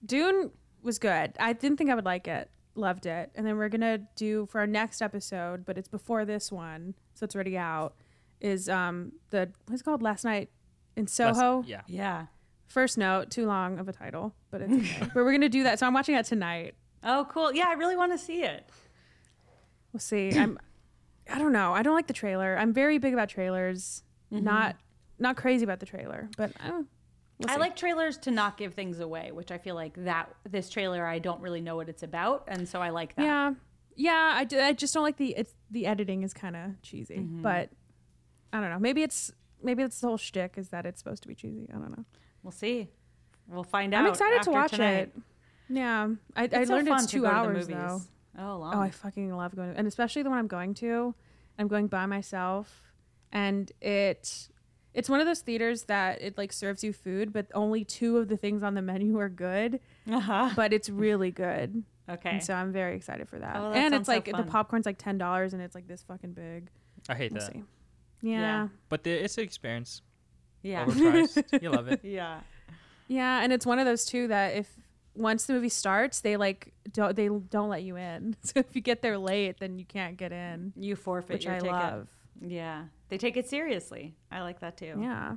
Dune 0.05 0.51
was 0.83 0.99
good. 0.99 1.33
I 1.39 1.53
didn't 1.53 1.77
think 1.77 1.89
I 1.89 1.95
would 1.95 2.05
like 2.05 2.27
it. 2.27 2.49
Loved 2.75 3.05
it. 3.05 3.31
And 3.35 3.45
then 3.45 3.57
we're 3.57 3.69
gonna 3.69 3.99
do 4.15 4.45
for 4.45 4.59
our 4.59 4.67
next 4.67 5.01
episode, 5.01 5.65
but 5.65 5.77
it's 5.77 5.87
before 5.89 6.25
this 6.25 6.51
one, 6.51 6.95
so 7.13 7.23
it's 7.25 7.35
already 7.35 7.57
out. 7.57 7.95
Is 8.41 8.69
um 8.69 9.11
the 9.31 9.49
what's 9.67 9.81
it 9.81 9.83
called 9.85 10.01
Last 10.01 10.23
Night 10.23 10.49
in 10.95 11.07
Soho? 11.07 11.57
Less- 11.59 11.67
yeah. 11.67 11.81
Yeah. 11.87 12.25
First 12.67 12.97
note, 12.97 13.31
too 13.31 13.45
long 13.47 13.79
of 13.79 13.87
a 13.89 13.93
title, 13.93 14.33
but 14.51 14.61
it's 14.61 14.71
okay. 14.73 15.09
but 15.13 15.23
we're 15.25 15.31
gonna 15.31 15.49
do 15.49 15.63
that. 15.63 15.79
So 15.79 15.87
I'm 15.87 15.93
watching 15.93 16.15
that 16.15 16.25
tonight. 16.25 16.75
Oh, 17.03 17.25
cool. 17.29 17.53
Yeah, 17.53 17.65
I 17.67 17.73
really 17.73 17.97
want 17.97 18.11
to 18.11 18.17
see 18.17 18.43
it. 18.43 18.69
We'll 19.91 19.99
see. 19.99 20.37
I'm. 20.37 20.59
I 21.31 21.37
don't 21.39 21.51
know. 21.51 21.73
I 21.73 21.83
don't 21.83 21.95
like 21.95 22.07
the 22.07 22.13
trailer. 22.13 22.57
I'm 22.57 22.73
very 22.73 22.97
big 22.97 23.13
about 23.13 23.29
trailers. 23.29 24.03
Not 24.31 24.75
not 25.17 25.35
crazy 25.37 25.63
about 25.63 25.79
the 25.79 25.85
trailer, 25.87 26.29
but 26.37 26.51
I 26.63 26.67
don't. 26.69 26.87
We'll 27.39 27.51
I 27.51 27.55
like 27.55 27.77
trailers 27.77 28.17
to 28.19 28.31
not 28.31 28.57
give 28.57 28.73
things 28.73 28.99
away, 28.99 29.31
which 29.31 29.49
I 29.49 29.57
feel 29.57 29.75
like 29.75 30.03
that 30.03 30.29
this 30.49 30.69
trailer 30.69 31.05
I 31.05 31.19
don't 31.19 31.39
really 31.39 31.61
know 31.61 31.77
what 31.77 31.87
it's 31.87 32.03
about, 32.03 32.43
and 32.49 32.67
so 32.67 32.81
I 32.81 32.89
like 32.89 33.15
that. 33.15 33.23
Yeah, 33.23 33.53
yeah. 33.95 34.33
I, 34.35 34.43
do, 34.43 34.59
I 34.59 34.73
just 34.73 34.93
don't 34.93 35.03
like 35.03 35.15
the 35.15 35.33
it's 35.37 35.53
the 35.71 35.85
editing 35.85 36.23
is 36.23 36.33
kind 36.33 36.57
of 36.57 36.81
cheesy, 36.81 37.15
mm-hmm. 37.15 37.41
but 37.41 37.69
I 38.51 38.59
don't 38.59 38.69
know. 38.69 38.79
Maybe 38.79 39.03
it's 39.03 39.31
maybe 39.63 39.83
it's 39.83 40.01
the 40.01 40.07
whole 40.07 40.17
shtick 40.17 40.55
is 40.57 40.69
that 40.69 40.85
it's 40.85 40.99
supposed 40.99 41.21
to 41.21 41.29
be 41.29 41.35
cheesy. 41.35 41.69
I 41.69 41.77
don't 41.77 41.91
know. 41.91 42.03
We'll 42.43 42.51
see. 42.51 42.89
We'll 43.47 43.63
find 43.63 43.93
out. 43.93 44.03
I'm 44.03 44.11
excited 44.11 44.41
to 44.41 44.51
watch 44.51 44.71
tonight. 44.71 45.13
it. 45.15 45.15
Yeah, 45.69 46.09
I, 46.35 46.49
I 46.51 46.63
so 46.65 46.73
learned 46.73 46.89
it's 46.89 47.05
two 47.05 47.21
to 47.21 47.27
hours 47.27 47.67
though. 47.67 48.01
Oh, 48.37 48.53
oh 48.53 48.57
long. 48.57 48.75
Oh, 48.75 48.81
I 48.81 48.89
fucking 48.89 49.33
love 49.33 49.55
going, 49.55 49.75
and 49.77 49.87
especially 49.87 50.23
the 50.23 50.29
one 50.29 50.39
I'm 50.39 50.47
going 50.47 50.73
to. 50.75 51.15
I'm 51.57 51.69
going 51.69 51.87
by 51.87 52.05
myself, 52.05 52.91
and 53.31 53.71
it 53.81 54.49
it's 54.93 55.09
one 55.09 55.19
of 55.19 55.25
those 55.27 55.41
theaters 55.41 55.83
that 55.83 56.21
it 56.21 56.37
like 56.37 56.51
serves 56.51 56.83
you 56.83 56.93
food, 56.93 57.31
but 57.33 57.47
only 57.53 57.83
two 57.83 58.17
of 58.17 58.27
the 58.27 58.37
things 58.37 58.63
on 58.63 58.73
the 58.73 58.81
menu 58.91 59.17
are 59.19 59.29
good. 59.29 59.79
uh-huh. 60.11 60.51
But 60.55 60.73
it's 60.73 60.89
really 60.89 61.31
good, 61.31 61.83
Okay. 62.09 62.29
and 62.31 62.43
so 62.43 62.53
I'm 62.53 62.71
very 62.71 62.95
excited 62.95 63.29
for 63.29 63.39
that. 63.39 63.55
Oh, 63.57 63.69
that 63.71 63.77
and 63.77 63.93
sounds 63.93 64.01
it's 64.01 64.07
so 64.07 64.13
like 64.13 64.45
the 64.45 64.51
popcorn's 64.51 64.85
like 64.85 64.97
ten 64.97 65.17
dollars, 65.17 65.53
and 65.53 65.61
it's 65.61 65.75
like 65.75 65.87
this 65.87 66.01
fucking 66.03 66.33
big. 66.33 66.69
I 67.07 67.15
hate 67.15 67.31
We'll 67.31 67.41
that. 67.41 67.51
see. 67.53 67.63
Yeah. 68.21 68.39
Yeah. 68.41 68.67
But 68.89 69.03
the, 69.03 69.11
it's 69.11 69.37
an 69.37 69.43
experience. 69.43 70.01
yeah. 70.63 70.85
Overpriced. 70.85 71.43
you 71.61 71.69
love 71.69 71.87
it. 71.87 72.01
yeah. 72.03 72.39
Yeah, 73.07 73.41
and 73.41 73.51
it's 73.53 73.65
one 73.65 73.79
of 73.79 73.85
those 73.85 74.05
too 74.05 74.27
that 74.27 74.55
if 74.55 74.67
once 75.15 75.45
the 75.45 75.53
movie 75.53 75.69
starts, 75.69 76.21
they 76.21 76.35
like 76.37 76.73
don't 76.91 77.15
they 77.15 77.27
don't 77.27 77.69
let 77.69 77.83
you 77.83 77.95
in. 77.95 78.35
So 78.43 78.59
if 78.59 78.75
you 78.75 78.81
get 78.81 79.01
there 79.01 79.17
late, 79.17 79.59
then 79.59 79.77
you 79.79 79.85
can't 79.85 80.17
get 80.17 80.31
in, 80.31 80.73
You 80.75 80.95
forfeit 80.95 81.33
which 81.35 81.45
your 81.45 81.55
I 81.55 81.59
ticket. 81.59 81.71
love. 81.73 82.07
Yeah. 82.41 82.83
They 83.09 83.17
take 83.17 83.35
it 83.37 83.47
seriously. 83.49 84.15
I 84.31 84.41
like 84.41 84.59
that 84.61 84.77
too. 84.77 84.97
Yeah. 85.01 85.35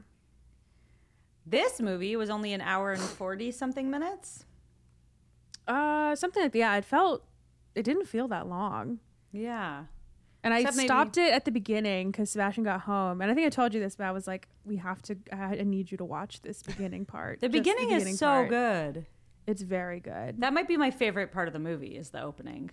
This 1.44 1.80
movie 1.80 2.14
was 2.16 2.30
only 2.30 2.52
an 2.52 2.60
hour 2.60 2.92
and 2.92 3.00
40 3.02 3.50
something 3.50 3.90
minutes. 3.90 4.44
Uh, 5.66 6.14
something 6.14 6.42
like 6.42 6.54
yeah. 6.54 6.76
It 6.76 6.84
felt 6.84 7.24
it 7.74 7.82
didn't 7.84 8.06
feel 8.06 8.28
that 8.28 8.46
long. 8.46 8.98
Yeah. 9.32 9.84
And 10.44 10.52
I 10.52 10.58
Except 10.58 10.76
maybe- 10.76 10.88
stopped 10.88 11.16
it 11.18 11.32
at 11.32 11.44
the 11.44 11.52
beginning 11.52 12.10
because 12.10 12.30
Sebastian 12.30 12.64
got 12.64 12.80
home, 12.80 13.20
and 13.20 13.30
I 13.30 13.34
think 13.34 13.46
I 13.46 13.48
told 13.48 13.72
you 13.74 13.80
this, 13.80 13.94
but 13.94 14.04
I 14.06 14.10
was 14.10 14.26
like, 14.26 14.48
"We 14.64 14.76
have 14.78 15.00
to. 15.02 15.16
I 15.32 15.58
I 15.60 15.62
need 15.62 15.92
you 15.92 15.96
to 15.98 16.04
watch 16.04 16.42
this 16.42 16.64
beginning 16.64 17.04
part." 17.06 17.38
The 17.40 17.48
beginning, 17.48 17.90
beginning 17.90 18.08
is 18.14 18.18
so 18.18 18.26
part. 18.26 18.48
good. 18.48 19.06
It's 19.46 19.62
very 19.62 20.00
good. 20.00 20.40
That 20.40 20.52
might 20.52 20.66
be 20.66 20.76
my 20.76 20.90
favorite 20.90 21.30
part 21.30 21.46
of 21.46 21.52
the 21.54 21.60
movie 21.60 21.96
is 21.96 22.10
the 22.10 22.22
opening. 22.22 22.72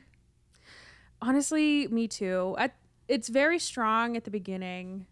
Honestly, 1.21 1.87
me 1.89 2.07
too. 2.07 2.55
I, 2.57 2.71
it's 3.09 3.27
very 3.27 3.59
strong 3.59 4.15
at 4.15 4.23
the 4.23 4.31
beginning, 4.31 5.05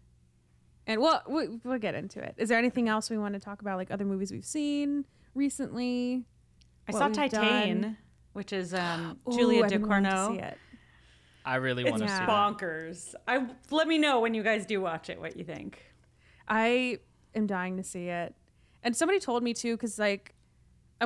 and 0.86 1.00
well, 1.02 1.22
we, 1.28 1.48
we'll 1.64 1.78
get 1.78 1.94
into 1.94 2.20
it. 2.22 2.34
Is 2.38 2.48
there 2.48 2.56
anything 2.58 2.88
else 2.88 3.10
we 3.10 3.18
want 3.18 3.34
to 3.34 3.40
talk 3.40 3.60
about, 3.60 3.76
like 3.76 3.90
other 3.90 4.06
movies 4.06 4.32
we've 4.32 4.44
seen 4.44 5.04
recently? 5.34 6.24
I 6.88 6.92
saw 6.92 7.08
we've 7.08 7.16
Titane, 7.16 7.82
done. 7.82 7.96
which 8.32 8.52
is 8.54 8.72
um, 8.72 9.18
Ooh, 9.28 9.36
Julia 9.36 9.64
I've 9.64 9.70
been 9.70 9.86
wanting 9.86 10.04
to 10.04 10.16
Ducournau. 10.16 10.32
see 10.36 10.38
it. 10.42 10.58
I 11.44 11.56
really 11.56 11.82
It's 11.82 11.90
want 11.90 12.02
to 12.04 12.08
Yeah. 12.08 12.18
see 12.20 12.24
that. 12.26 12.28
bonkers. 12.28 13.14
I 13.26 13.46
let 13.70 13.88
me 13.88 13.98
know 13.98 14.20
when 14.20 14.32
you 14.34 14.42
guys 14.42 14.64
do 14.64 14.80
watch 14.80 15.10
it 15.10 15.20
what 15.20 15.36
you 15.36 15.44
think. 15.44 15.82
I 16.46 16.98
am 17.34 17.46
dying 17.46 17.76
to 17.78 17.82
see 17.82 18.08
it. 18.08 18.34
And 18.82 18.96
somebody 18.96 19.18
told 19.18 19.42
me 19.42 19.52
too, 19.54 19.74
because 19.76 19.98
like 19.98 20.34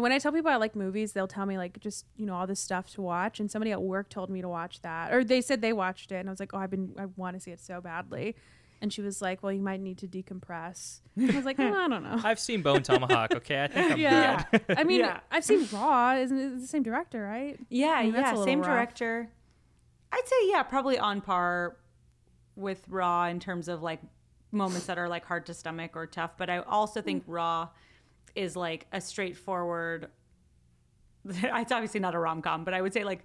when 0.01 0.13
I 0.13 0.19
tell 0.19 0.33
people 0.33 0.51
I 0.51 0.57
like 0.57 0.75
movies, 0.75 1.13
they'll 1.13 1.29
tell 1.29 1.45
me 1.47 1.59
like 1.59 1.79
just 1.81 2.07
you 2.17 2.25
know 2.27 2.35
all 2.35 2.47
this 2.47 2.61
stuff 2.61 2.91
to 2.95 3.03
watch. 3.03 3.41
And 3.41 3.51
somebody 3.51 3.73
at 3.73 3.83
work 3.83 4.09
told 4.09 4.31
me 4.31 4.41
to 4.41 4.49
watch 4.49 4.81
that, 4.83 5.13
or 5.13 5.23
they 5.25 5.41
said 5.41 5.61
they 5.61 5.73
watched 5.73 6.13
it, 6.13 6.17
and 6.17 6.29
I 6.29 6.33
was 6.33 6.41
like, 6.41 6.55
oh, 6.55 6.59
I've 6.59 6.71
been 6.71 6.95
I 6.99 7.07
want 7.17 7.37
to 7.37 7.41
see 7.41 7.51
it 7.51 7.61
so 7.61 7.81
badly. 7.81 8.37
And 8.81 8.93
she 8.93 9.01
was 9.01 9.23
like, 9.23 9.45
well, 9.45 9.53
you 9.53 9.63
might 9.63 9.81
need 9.81 9.99
to 9.99 10.09
decompress. 10.09 11.03
I 11.17 11.37
was 11.37 11.45
like, 11.45 11.61
oh, 11.61 11.73
I 11.73 11.87
don't 11.87 12.03
know. 12.03 12.21
I've 12.25 12.41
seen 12.41 12.63
Bone 12.63 12.83
Tomahawk. 12.83 13.33
Okay, 13.33 13.63
I 13.63 13.69
think 13.69 13.93
I'm 13.93 13.99
Yeah. 13.99 14.45
good. 14.51 14.65
I 14.77 14.83
mean, 14.83 15.01
Yeah. 15.01 15.21
I've 15.31 15.45
seen 15.45 15.69
Raw. 15.73 16.17
Isn't 16.17 16.37
it 16.37 16.61
the 16.61 16.67
same 16.67 16.83
director, 16.83 17.23
right? 17.23 17.61
Yeah, 17.69 17.91
I 17.91 18.03
mean, 18.05 18.15
yeah, 18.15 18.31
a 18.31 18.33
little 18.33 18.45
same 18.45 18.59
rough. 18.61 18.69
director. 18.69 19.31
I'd 20.11 20.27
say 20.27 20.49
yeah, 20.51 20.65
probably 20.65 20.99
on 20.99 21.21
par 21.21 21.77
with 22.57 22.83
Raw 22.89 23.27
in 23.27 23.39
terms 23.39 23.69
of 23.69 23.83
like 23.83 24.01
moments 24.51 24.87
that 24.87 24.99
are 24.99 25.09
like 25.09 25.25
hard 25.27 25.47
to 25.47 25.55
stomach 25.55 25.93
or 25.95 26.07
tough. 26.07 26.33
But 26.37 26.51
I 26.51 26.59
also 26.59 27.01
think 27.01 27.23
mm. 27.25 27.35
Raw 27.35 27.69
is 28.35 28.57
like 28.57 28.87
a 28.93 29.01
straightforward. 29.01 30.09
It's 31.25 31.71
obviously 31.71 32.01
not 32.01 32.17
a 32.17 32.19
rom 32.19 32.43
com, 32.43 32.65
but 32.65 32.75
I 32.75 32.81
would 32.81 32.93
say 32.93 33.05
like 33.05 33.25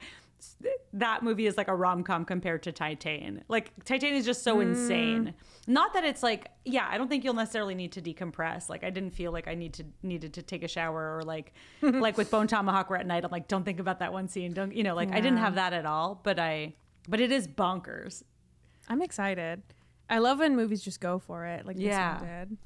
that 0.94 1.24
movie 1.24 1.48
is 1.48 1.58
like 1.58 1.68
a 1.68 1.76
rom 1.76 2.04
com 2.04 2.26
compared 2.26 2.64
to 2.64 2.72
Titane. 2.72 3.42
Like 3.48 3.74
Titane 3.86 4.14
is 4.14 4.26
just 4.26 4.44
so 4.44 4.56
hmm. 4.56 4.62
insane. 4.62 5.34
Not 5.66 5.94
that 5.94 6.04
it's 6.04 6.24
like 6.24 6.52
yeah, 6.64 6.88
I 6.90 6.98
don't 6.98 7.08
think 7.08 7.24
you'll 7.24 7.34
necessarily 7.34 7.76
need 7.76 7.92
to 7.94 8.02
decompress. 8.02 8.70
Like 8.70 8.84
I 8.84 8.90
didn't 8.90 9.12
feel 9.12 9.32
like 9.32 9.48
I 9.48 9.56
need 9.56 9.74
to 9.74 9.86
needed 10.04 10.34
to 10.34 10.42
take 10.42 10.64
a 10.64 10.68
shower 10.68 11.18
or 11.18 11.24
like 11.24 11.54
like 11.82 12.18
with 12.18 12.30
Bone 12.30 12.48
Tomahawk 12.48 12.92
at 12.92 13.08
night 13.08 13.26
I'm 13.26 13.32
like 13.32 13.48
don't 13.48 13.64
think 13.64 13.80
about 13.80 14.00
that 14.00 14.14
one 14.14 14.28
scene. 14.28 14.54
Don't 14.54 14.76
you 14.76 14.84
know 14.84 14.96
like 14.96 15.12
I 15.12 15.20
didn't 15.20 15.40
have 15.40 15.56
that 15.56 15.74
at 15.74 15.86
all. 15.86 16.20
But 16.24 16.40
I 16.40 16.76
but 17.10 17.20
it 17.20 17.32
is 17.32 17.48
bonkers. 17.48 18.24
I'm 18.88 19.02
excited. 19.02 19.64
I 20.10 20.20
love 20.20 20.40
when 20.40 20.56
movies 20.56 20.82
just 20.82 21.02
go 21.02 21.20
for 21.20 21.46
it, 21.46 21.66
like 21.66 21.78
Yeah. 21.80 22.20
this 22.20 22.58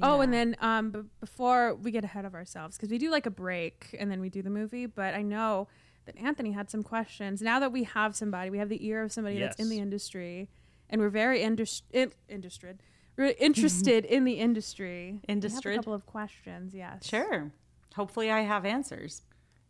one 0.00 0.10
did. 0.10 0.16
Oh, 0.16 0.20
and 0.20 0.32
then 0.32 0.56
um, 0.60 0.90
b- 0.90 1.00
before 1.20 1.74
we 1.74 1.90
get 1.90 2.04
ahead 2.04 2.24
of 2.24 2.34
ourselves, 2.34 2.76
because 2.76 2.90
we 2.90 2.98
do 2.98 3.10
like 3.10 3.26
a 3.26 3.30
break 3.30 3.94
and 3.98 4.10
then 4.10 4.20
we 4.20 4.28
do 4.28 4.42
the 4.42 4.50
movie. 4.50 4.86
But 4.86 5.14
I 5.14 5.22
know 5.22 5.68
that 6.06 6.16
Antony 6.18 6.52
had 6.52 6.70
some 6.70 6.82
questions. 6.82 7.42
Now 7.42 7.58
that 7.60 7.72
we 7.72 7.84
have 7.84 8.14
somebody, 8.14 8.50
we 8.50 8.58
have 8.58 8.68
the 8.68 8.84
ear 8.86 9.02
of 9.02 9.12
somebody 9.12 9.38
that's 9.40 9.56
in 9.60 9.68
the 9.68 9.78
industry, 9.78 10.48
and 10.88 11.00
we're 11.00 11.08
very 11.10 11.42
indus- 11.42 11.82
in- 11.92 12.12
interested. 12.28 12.80
We're 13.16 13.34
interested 13.38 14.04
in 14.16 14.24
the 14.24 14.34
industry. 14.34 15.20
Industry. 15.26 15.72
have 15.72 15.78
a 15.80 15.82
couple 15.82 15.94
of 15.94 16.06
questions. 16.06 16.74
Yes. 16.74 17.06
Sure. 17.06 17.50
Hopefully 17.94 18.30
I 18.30 18.40
have 18.42 18.64
answers. 18.64 19.22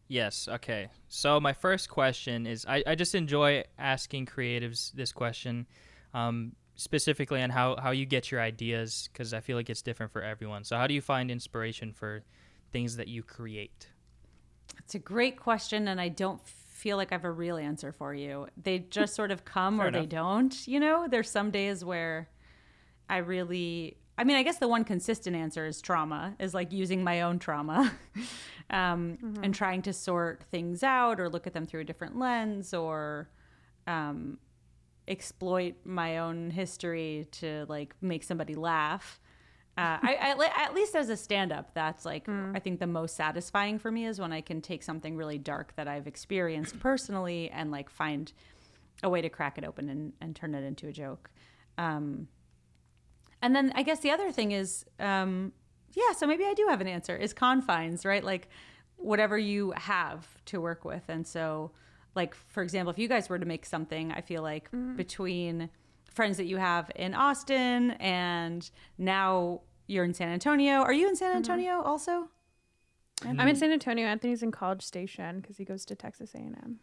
Yes. 0.08 0.48
Okay. 0.48 0.88
So 1.08 1.40
my 1.40 1.52
first 1.52 1.88
question 1.88 2.46
is, 2.46 2.64
I, 2.68 2.82
I 2.86 2.94
just 2.94 3.14
enjoy 3.14 3.64
asking 3.78 4.26
creatives 4.26 4.92
this 4.92 5.12
question, 5.12 5.66
um, 6.14 6.52
specifically 6.76 7.42
on 7.42 7.50
how 7.50 7.76
how 7.76 7.90
you 7.90 8.06
get 8.06 8.30
your 8.30 8.40
ideas 8.40 9.08
because 9.12 9.34
I 9.34 9.40
feel 9.40 9.56
like 9.56 9.68
it's 9.68 9.82
different 9.82 10.12
for 10.12 10.22
everyone. 10.22 10.64
So 10.64 10.76
how 10.76 10.86
do 10.86 10.94
you 10.94 11.00
find 11.00 11.30
inspiration 11.30 11.92
for 11.92 12.22
things 12.70 12.96
that 12.96 13.08
you 13.08 13.22
create? 13.22 13.88
It's 14.78 14.94
a 14.94 14.98
great 14.98 15.38
question, 15.38 15.88
and 15.88 16.00
I 16.00 16.08
don't 16.08 16.40
feel 16.46 16.96
like 16.96 17.10
I 17.10 17.14
have 17.14 17.24
a 17.24 17.30
real 17.30 17.56
answer 17.56 17.92
for 17.92 18.14
you. 18.14 18.46
They 18.62 18.78
just 18.90 19.14
sort 19.14 19.30
of 19.30 19.44
come 19.44 19.78
Fair 19.78 19.88
or 19.88 19.90
they 19.90 20.06
don't. 20.06 20.66
You 20.68 20.80
know, 20.80 21.08
there's 21.08 21.30
some 21.30 21.50
days 21.50 21.84
where 21.84 22.28
I 23.08 23.18
really, 23.18 23.96
I 24.18 24.24
mean, 24.24 24.36
I 24.36 24.42
guess 24.42 24.58
the 24.58 24.68
one 24.68 24.84
consistent 24.84 25.34
answer 25.34 25.66
is 25.66 25.80
trauma, 25.80 26.36
is 26.38 26.54
like 26.54 26.72
using 26.72 27.02
my 27.02 27.22
own 27.22 27.38
trauma 27.38 27.92
um, 28.70 29.18
and 29.42 29.54
trying 29.54 29.82
to 29.82 29.92
sort 29.92 30.42
things 30.50 30.82
out 30.82 31.20
or 31.20 31.28
look 31.28 31.46
at 31.46 31.54
them 31.54 31.66
through 31.66 31.80
a 31.80 31.84
different 31.84 32.18
lens 32.18 32.74
or 32.74 33.28
um, 33.86 34.38
exploit 35.08 35.74
my 35.84 36.18
own 36.18 36.50
history 36.50 37.26
to 37.32 37.66
like 37.68 37.94
make 38.00 38.24
somebody 38.24 38.54
laugh. 38.54 39.20
Uh, 39.78 39.98
I, 40.00 40.36
I, 40.38 40.62
at 40.64 40.74
least 40.74 40.96
as 40.96 41.10
a 41.10 41.16
stand-up, 41.16 41.74
that's 41.74 42.04
like 42.04 42.28
I 42.54 42.58
think 42.58 42.80
the 42.80 42.86
most 42.86 43.14
satisfying 43.14 43.78
for 43.78 43.90
me 43.90 44.06
is 44.06 44.20
when 44.20 44.32
I 44.32 44.40
can 44.40 44.60
take 44.60 44.82
something 44.82 45.16
really 45.16 45.38
dark 45.38 45.74
that 45.76 45.86
I've 45.86 46.06
experienced 46.06 46.80
personally 46.80 47.50
and 47.50 47.70
like 47.70 47.90
find 47.90 48.32
a 49.02 49.10
way 49.10 49.20
to 49.20 49.28
crack 49.28 49.58
it 49.58 49.64
open 49.64 49.88
and, 49.88 50.12
and 50.20 50.34
turn 50.34 50.54
it 50.54 50.64
into 50.64 50.88
a 50.88 50.92
joke. 50.92 51.30
Um, 51.78 52.28
and 53.42 53.54
then 53.54 53.72
I 53.74 53.82
guess 53.82 54.00
the 54.00 54.10
other 54.10 54.32
thing 54.32 54.52
is, 54.52 54.84
um, 54.98 55.52
yeah, 55.92 56.12
so 56.16 56.26
maybe 56.26 56.44
I 56.44 56.54
do 56.54 56.66
have 56.68 56.80
an 56.80 56.86
answer 56.86 57.16
is 57.16 57.32
confines, 57.32 58.04
right? 58.04 58.24
Like 58.24 58.48
whatever 58.96 59.38
you 59.38 59.72
have 59.76 60.26
to 60.46 60.60
work 60.60 60.84
with. 60.84 61.02
And 61.08 61.26
so, 61.26 61.72
like, 62.16 62.34
for 62.34 62.62
example, 62.62 62.90
if 62.90 62.98
you 62.98 63.06
guys 63.08 63.28
were 63.28 63.38
to 63.38 63.46
make 63.46 63.64
something, 63.66 64.10
I 64.12 64.20
feel 64.22 64.42
like 64.42 64.68
between 64.96 65.70
friends 66.12 66.36
that 66.38 66.46
you 66.46 66.56
have 66.56 66.90
in 66.96 67.14
Austin 67.14 67.90
and 67.92 68.68
now 68.98 69.60
you're 69.86 70.04
in 70.04 70.14
San 70.14 70.28
Antonio. 70.30 70.76
Are 70.80 70.92
you 70.92 71.08
in 71.08 71.14
San 71.16 71.36
Antonio 71.36 71.82
also? 71.82 72.28
I'm 73.24 73.38
in 73.40 73.56
San 73.56 73.70
Antonio. 73.72 74.06
Anthony's 74.06 74.42
in 74.42 74.50
College 74.50 74.82
Station 74.82 75.40
because 75.40 75.56
he 75.56 75.64
goes 75.64 75.84
to 75.86 75.94
Texas 75.94 76.34
A&M. 76.34 76.80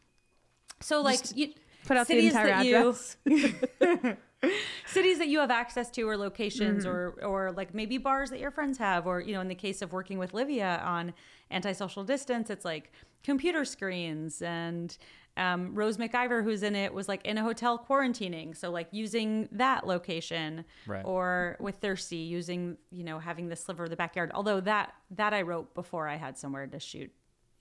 So, 0.79 1.01
like, 1.01 1.19
you, 1.35 1.53
Put 1.85 1.97
out 1.97 2.07
the 2.07 2.17
entire 2.27 2.47
that 2.47 2.65
you- 2.65 2.77
address. 2.77 3.17
cities 4.85 5.19
that 5.19 5.27
you 5.29 5.39
have 5.39 5.51
access 5.51 5.89
to 5.91 6.01
or 6.07 6.17
locations 6.17 6.85
Mm-hmm. 6.85 6.89
or 7.23 7.25
or 7.25 7.51
like 7.53 7.73
maybe 7.73 7.97
bars 7.97 8.29
that 8.31 8.39
your 8.39 8.51
friends 8.51 8.77
have 8.77 9.07
or 9.07 9.21
you 9.21 9.33
know 9.33 9.39
in 9.41 9.47
the 9.47 9.55
case 9.55 9.81
of 9.81 9.93
working 9.93 10.17
with 10.19 10.33
livia 10.33 10.81
on 10.83 11.13
antisocial 11.49 12.03
distance 12.03 12.49
it's 12.49 12.65
like 12.65 12.91
computer 13.23 13.63
screens 13.63 14.41
and 14.41 14.97
um, 15.35 15.73
rose 15.73 15.97
mciver 15.97 16.43
who's 16.43 16.61
in 16.63 16.75
it 16.75 16.93
was 16.93 17.07
like 17.07 17.25
in 17.25 17.37
a 17.37 17.43
hotel 17.43 17.83
quarantining. 17.89 18.55
So 18.55 18.69
like 18.69 18.87
using 18.91 19.49
that 19.51 19.87
location 19.87 20.63
Right. 20.85 21.01
or 21.03 21.57
with 21.59 21.77
thirsty 21.77 22.17
using 22.17 22.77
you 22.91 23.03
know 23.03 23.17
having 23.19 23.49
the 23.49 23.55
sliver 23.55 23.85
of 23.85 23.89
the 23.89 23.95
backyard. 23.95 24.31
Although 24.33 24.59
that 24.61 24.93
that 25.11 25.33
i 25.33 25.41
wrote 25.41 25.73
before 25.73 26.07
i 26.07 26.15
had 26.17 26.37
somewhere 26.37 26.67
to 26.67 26.79
shoot 26.79 27.11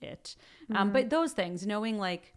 it. 0.01 0.35
Um, 0.75 0.91
but 0.91 1.09
those 1.09 1.31
things 1.33 1.65
knowing 1.65 1.97
like 1.97 2.33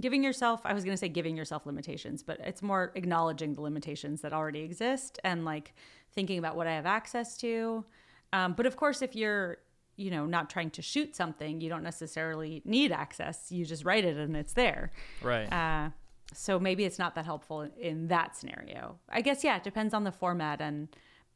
giving 0.00 0.24
yourself 0.24 0.60
i 0.64 0.72
was 0.72 0.82
going 0.84 0.94
to 0.94 0.98
say 0.98 1.08
giving 1.08 1.36
yourself 1.36 1.66
limitations 1.66 2.22
but 2.22 2.40
it's 2.40 2.62
more 2.62 2.90
acknowledging 2.94 3.52
the 3.52 3.60
limitations 3.60 4.22
that 4.22 4.32
already 4.32 4.60
exist 4.60 5.18
and 5.24 5.44
like 5.44 5.74
thinking 6.14 6.38
about 6.38 6.56
what 6.56 6.66
i 6.66 6.72
have 6.72 6.86
access 6.86 7.36
to. 7.36 7.84
Um, 8.32 8.54
but 8.54 8.64
of 8.66 8.76
course 8.76 9.02
if 9.02 9.14
you're 9.14 9.58
you 10.00 10.10
know 10.10 10.24
not 10.26 10.48
trying 10.50 10.70
to 10.70 10.82
shoot 10.82 11.14
something 11.14 11.60
you 11.60 11.68
don't 11.68 11.82
necessarily 11.82 12.62
need 12.64 12.90
access 12.92 13.36
you 13.52 13.64
just 13.64 13.84
write 13.84 14.04
it 14.04 14.16
and 14.16 14.36
it's 14.36 14.54
there 14.54 14.90
Right. 15.22 15.50
uh, 15.52 15.90
so 16.32 16.58
maybe 16.60 16.84
it's 16.84 16.98
not 16.98 17.14
that 17.16 17.24
helpful 17.24 17.68
in 17.80 18.06
that 18.08 18.36
scenario. 18.36 18.98
I 19.08 19.20
guess 19.20 19.42
yeah, 19.42 19.56
it 19.56 19.64
depends 19.64 19.92
on 19.94 20.04
the 20.04 20.12
format 20.12 20.60
and 20.60 20.88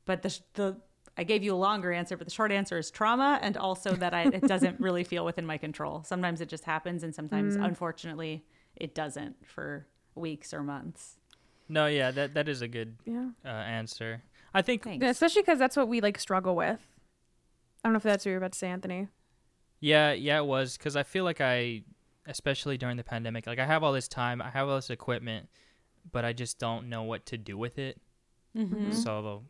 but 0.04 0.22
the 0.22 0.38
the 0.54 0.76
I 1.16 1.24
gave 1.24 1.42
you 1.44 1.52
a 1.54 1.60
longer 1.68 1.92
answer, 1.92 2.16
but 2.16 2.26
the 2.26 2.32
short 2.32 2.50
answer 2.52 2.76
is 2.78 2.90
trauma 2.90 3.38
and 3.42 3.56
also 3.56 3.90
that 3.96 4.14
I 4.14 4.22
it 4.38 4.42
doesn't 4.46 4.78
really 4.80 5.02
feel 5.04 5.24
within 5.24 5.46
my 5.46 5.58
control. 5.58 6.04
Sometimes 6.04 6.40
it 6.40 6.48
just 6.48 6.64
happens 6.64 7.02
and 7.02 7.12
sometimes 7.14 7.56
unfortunately 7.56 8.44
it 8.76 8.94
doesn't 8.94 9.34
for 9.46 9.86
weeks 10.14 10.54
or 10.54 10.62
months. 10.62 11.16
no, 11.68 11.86
yeah, 11.86 12.10
that 12.12 12.34
that 12.34 12.48
is 12.48 12.62
a 12.62 12.68
good 12.68 12.96
yeah. 13.04 13.30
uh, 13.44 13.48
answer. 13.48 14.22
I 14.54 14.62
think 14.62 14.84
Thanks. 14.84 15.04
Especially 15.06 15.42
because 15.42 15.58
that's 15.58 15.76
what 15.76 15.88
we 15.88 16.00
like 16.00 16.18
struggle 16.20 16.54
with. 16.54 16.78
I 17.84 17.88
don't 17.88 17.92
know 17.92 17.98
if 17.98 18.02
that's 18.02 18.24
what 18.24 18.30
you're 18.30 18.38
about 18.38 18.52
to 18.52 18.58
say, 18.58 18.68
Antony. 18.68 19.08
Yeah, 19.80 20.12
yeah, 20.12 20.38
it 20.38 20.46
was 20.46 20.78
because 20.78 20.96
I 20.96 21.02
feel 21.02 21.24
like 21.24 21.42
I, 21.42 21.82
especially 22.26 22.78
during 22.78 22.96
the 22.96 23.04
pandemic, 23.04 23.46
like 23.46 23.58
I 23.58 23.66
have 23.66 23.82
all 23.82 23.92
this 23.92 24.08
time, 24.08 24.40
I 24.40 24.48
have 24.48 24.68
all 24.68 24.76
this 24.76 24.88
equipment, 24.88 25.50
but 26.10 26.24
I 26.24 26.32
just 26.32 26.58
don't 26.58 26.88
know 26.88 27.02
what 27.02 27.26
to 27.26 27.36
do 27.36 27.58
with 27.58 27.78
it. 27.78 28.00
Mm-hmm. 28.56 28.92
So 28.92 29.42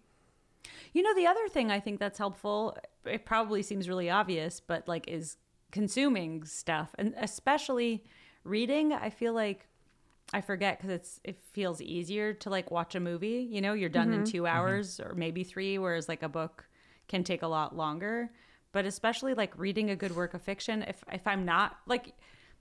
You 0.93 1.03
know, 1.03 1.15
the 1.15 1.29
other 1.29 1.47
thing 1.49 1.71
I 1.71 1.79
think 1.79 2.01
that's 2.01 2.19
helpful, 2.19 2.77
it 3.05 3.25
probably 3.25 3.63
seems 3.63 3.89
really 3.89 4.11
obvious, 4.11 4.61
but 4.61 4.89
like 4.89 5.07
is 5.07 5.37
consuming 5.71 6.45
stuff 6.45 6.91
and 6.99 7.15
especially 7.19 8.03
reading. 8.43 8.93
I 8.93 9.11
feel 9.11 9.35
like 9.35 9.69
I 10.33 10.41
forget 10.41 10.79
because 10.79 10.91
it's 10.91 11.21
it 11.23 11.39
feels 11.53 11.81
easier 11.81 12.33
to 12.33 12.51
like 12.51 12.73
watch 12.73 12.97
a 12.97 13.01
movie. 13.01 13.47
You 13.49 13.61
know, 13.61 13.75
you're 13.75 13.89
done 13.89 14.13
in 14.13 14.25
two 14.25 14.47
hours 14.47 14.99
or 14.99 15.15
maybe 15.15 15.45
three, 15.45 15.79
whereas 15.79 16.09
like 16.09 16.25
a 16.25 16.29
book 16.29 16.67
can 17.09 17.25
take 17.25 17.43
a 17.43 17.47
lot 17.47 17.77
longer. 17.77 18.31
But 18.73 18.87
especially 18.87 19.35
like 19.35 19.57
reading 19.57 19.91
a 19.91 19.97
good 19.97 20.17
work 20.17 20.35
of 20.35 20.43
fiction, 20.43 20.83
if 20.83 21.05
if 21.13 21.27
I'm 21.27 21.45
not 21.45 21.79
like 21.87 22.13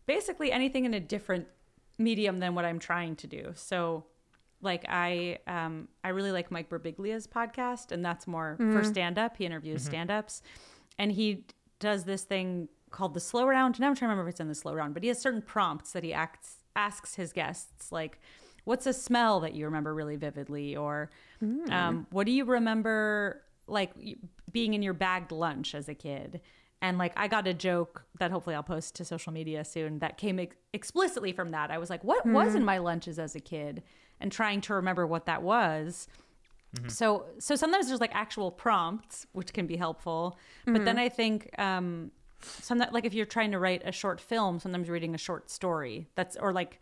basically 0.05 0.51
anything 0.51 0.85
in 0.85 0.93
a 0.93 0.99
different 0.99 1.47
medium 1.97 2.39
than 2.39 2.55
what 2.55 2.65
I'm 2.65 2.79
trying 2.79 3.15
to 3.17 3.27
do. 3.27 3.51
So 3.55 4.05
like 4.61 4.85
I 4.87 5.39
um 5.47 5.87
I 6.03 6.09
really 6.09 6.31
like 6.31 6.51
Mike 6.51 6.69
Birbiglia's 6.69 7.27
podcast 7.27 7.91
and 7.91 8.03
that's 8.03 8.27
more 8.27 8.57
for 8.57 8.83
stand 8.83 9.17
up. 9.17 9.37
He 9.37 9.45
interviews 9.45 9.83
stand-ups 9.83 10.41
and 10.97 11.11
he 11.11 11.45
does 11.79 12.03
this 12.03 12.23
thing 12.23 12.69
called 12.91 13.13
the 13.13 13.19
slow 13.19 13.45
round. 13.47 13.79
Now 13.79 13.87
I'm 13.87 13.95
trying 13.95 14.09
to 14.09 14.11
remember 14.11 14.29
if 14.29 14.33
it's 14.33 14.39
in 14.39 14.47
the 14.47 14.55
slow 14.55 14.73
round, 14.73 14.93
but 14.93 15.03
he 15.03 15.09
has 15.09 15.19
certain 15.19 15.41
prompts 15.41 15.91
that 15.93 16.03
he 16.03 16.13
acts 16.13 16.57
asks 16.75 17.15
his 17.15 17.33
guests 17.33 17.91
like 17.91 18.19
what's 18.63 18.85
a 18.87 18.93
smell 18.93 19.39
that 19.41 19.53
you 19.53 19.65
remember 19.65 19.93
really 19.93 20.15
vividly 20.15 20.75
or 20.75 21.09
um, 21.71 22.07
what 22.11 22.25
do 22.25 22.31
you 22.31 22.45
remember 22.45 23.41
like 23.67 23.91
being 24.51 24.73
in 24.73 24.81
your 24.81 24.93
bagged 24.93 25.31
lunch 25.31 25.75
as 25.75 25.89
a 25.89 25.93
kid. 25.93 26.41
And 26.81 26.97
like 26.97 27.13
i 27.15 27.27
got 27.29 27.47
a 27.47 27.53
joke 27.53 28.03
that 28.19 28.29
hopefully 28.29 28.55
i'll 28.55 28.63
post 28.63 28.95
to 28.95 29.05
social 29.05 29.31
media 29.31 29.63
soon 29.63 29.99
that 29.99 30.17
came 30.17 30.37
ex- 30.39 30.57
explicitly 30.73 31.31
from 31.31 31.49
that. 31.51 31.71
I 31.71 31.77
was 31.77 31.89
like 31.89 32.03
what 32.03 32.25
was 32.25 32.51
hmm. 32.51 32.57
in 32.57 32.65
my 32.65 32.77
lunches 32.77 33.19
as 33.19 33.35
a 33.35 33.39
kid? 33.39 33.83
And 34.19 34.31
trying 34.31 34.61
to 34.61 34.73
remember 34.75 35.05
what 35.07 35.25
that 35.25 35.43
was. 35.43 36.07
Mm-hmm. 36.75 36.89
So 36.89 37.25
so 37.39 37.55
sometimes 37.55 37.87
there's 37.87 38.01
like 38.01 38.13
actual 38.13 38.51
prompts 38.51 39.25
which 39.31 39.53
can 39.53 39.65
be 39.65 39.77
helpful. 39.77 40.37
But 40.65 40.85
then 40.85 40.95
mm-hmm. 40.95 41.05
i 41.05 41.09
think 41.09 41.49
um 41.57 42.11
sometimes 42.41 42.91
like 42.91 43.05
if 43.05 43.13
you're 43.13 43.25
trying 43.25 43.51
to 43.51 43.59
write 43.59 43.81
a 43.85 43.91
short 43.91 44.19
film 44.19 44.59
sometimes 44.59 44.89
reading 44.89 45.15
a 45.15 45.17
short 45.17 45.49
story 45.49 46.07
that's 46.15 46.35
or 46.35 46.51
like 46.51 46.81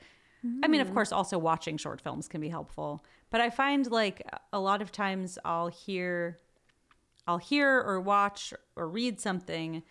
i 0.64 0.68
mean 0.68 0.82
of 0.82 0.88
mm. 0.88 0.94
course 0.94 1.12
also 1.12 1.38
watching 1.38 1.78
short 1.78 2.02
films 2.02 2.28
can 2.28 2.42
be 2.42 2.50
helpful. 2.50 3.04
But 3.30 3.42
i 3.42 3.50
find 3.52 3.90
like 3.92 4.28
a 4.52 4.60
lot 4.60 4.82
of 4.82 4.92
times 4.92 5.38
i'll 5.46 5.68
hear 5.68 6.40
i'll 7.28 7.38
hear 7.38 7.80
or 7.80 8.00
watch 8.00 8.54
or 8.76 8.88
read 8.88 9.20
something 9.20 9.84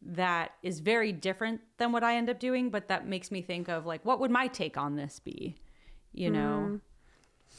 that 0.00 0.52
is 0.62 0.80
very 0.80 1.12
different 1.12 1.60
than 1.78 1.92
what 1.92 2.04
i 2.04 2.16
end 2.16 2.30
up 2.30 2.38
doing 2.38 2.70
but 2.70 2.88
that 2.88 3.06
makes 3.06 3.30
me 3.30 3.42
think 3.42 3.68
of 3.68 3.86
like 3.86 4.04
what 4.04 4.20
would 4.20 4.30
my 4.30 4.46
take 4.46 4.76
on 4.76 4.96
this 4.96 5.18
be 5.18 5.56
you 6.12 6.30
know 6.30 6.80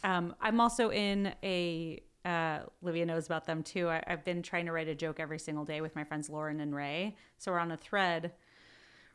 um, 0.03 0.35
I'm 0.39 0.59
also 0.59 0.91
in 0.91 1.33
a. 1.43 2.01
Uh, 2.25 2.59
Livia 2.81 3.05
knows 3.05 3.25
about 3.25 3.45
them 3.45 3.63
too. 3.63 3.87
I, 3.87 4.03
I've 4.05 4.25
been 4.25 4.41
trying 4.41 4.65
to 4.65 4.73
write 4.73 4.89
a 4.89 4.93
joke 4.93 5.19
every 5.19 5.39
single 5.39 5.63
day 5.63 5.79
with 5.79 5.95
my 5.95 6.03
friends 6.03 6.29
Lauren 6.29 6.59
and 6.59 6.75
Ray. 6.75 7.15
So 7.37 7.51
we're 7.51 7.59
on 7.59 7.71
a 7.71 7.77
thread. 7.77 8.33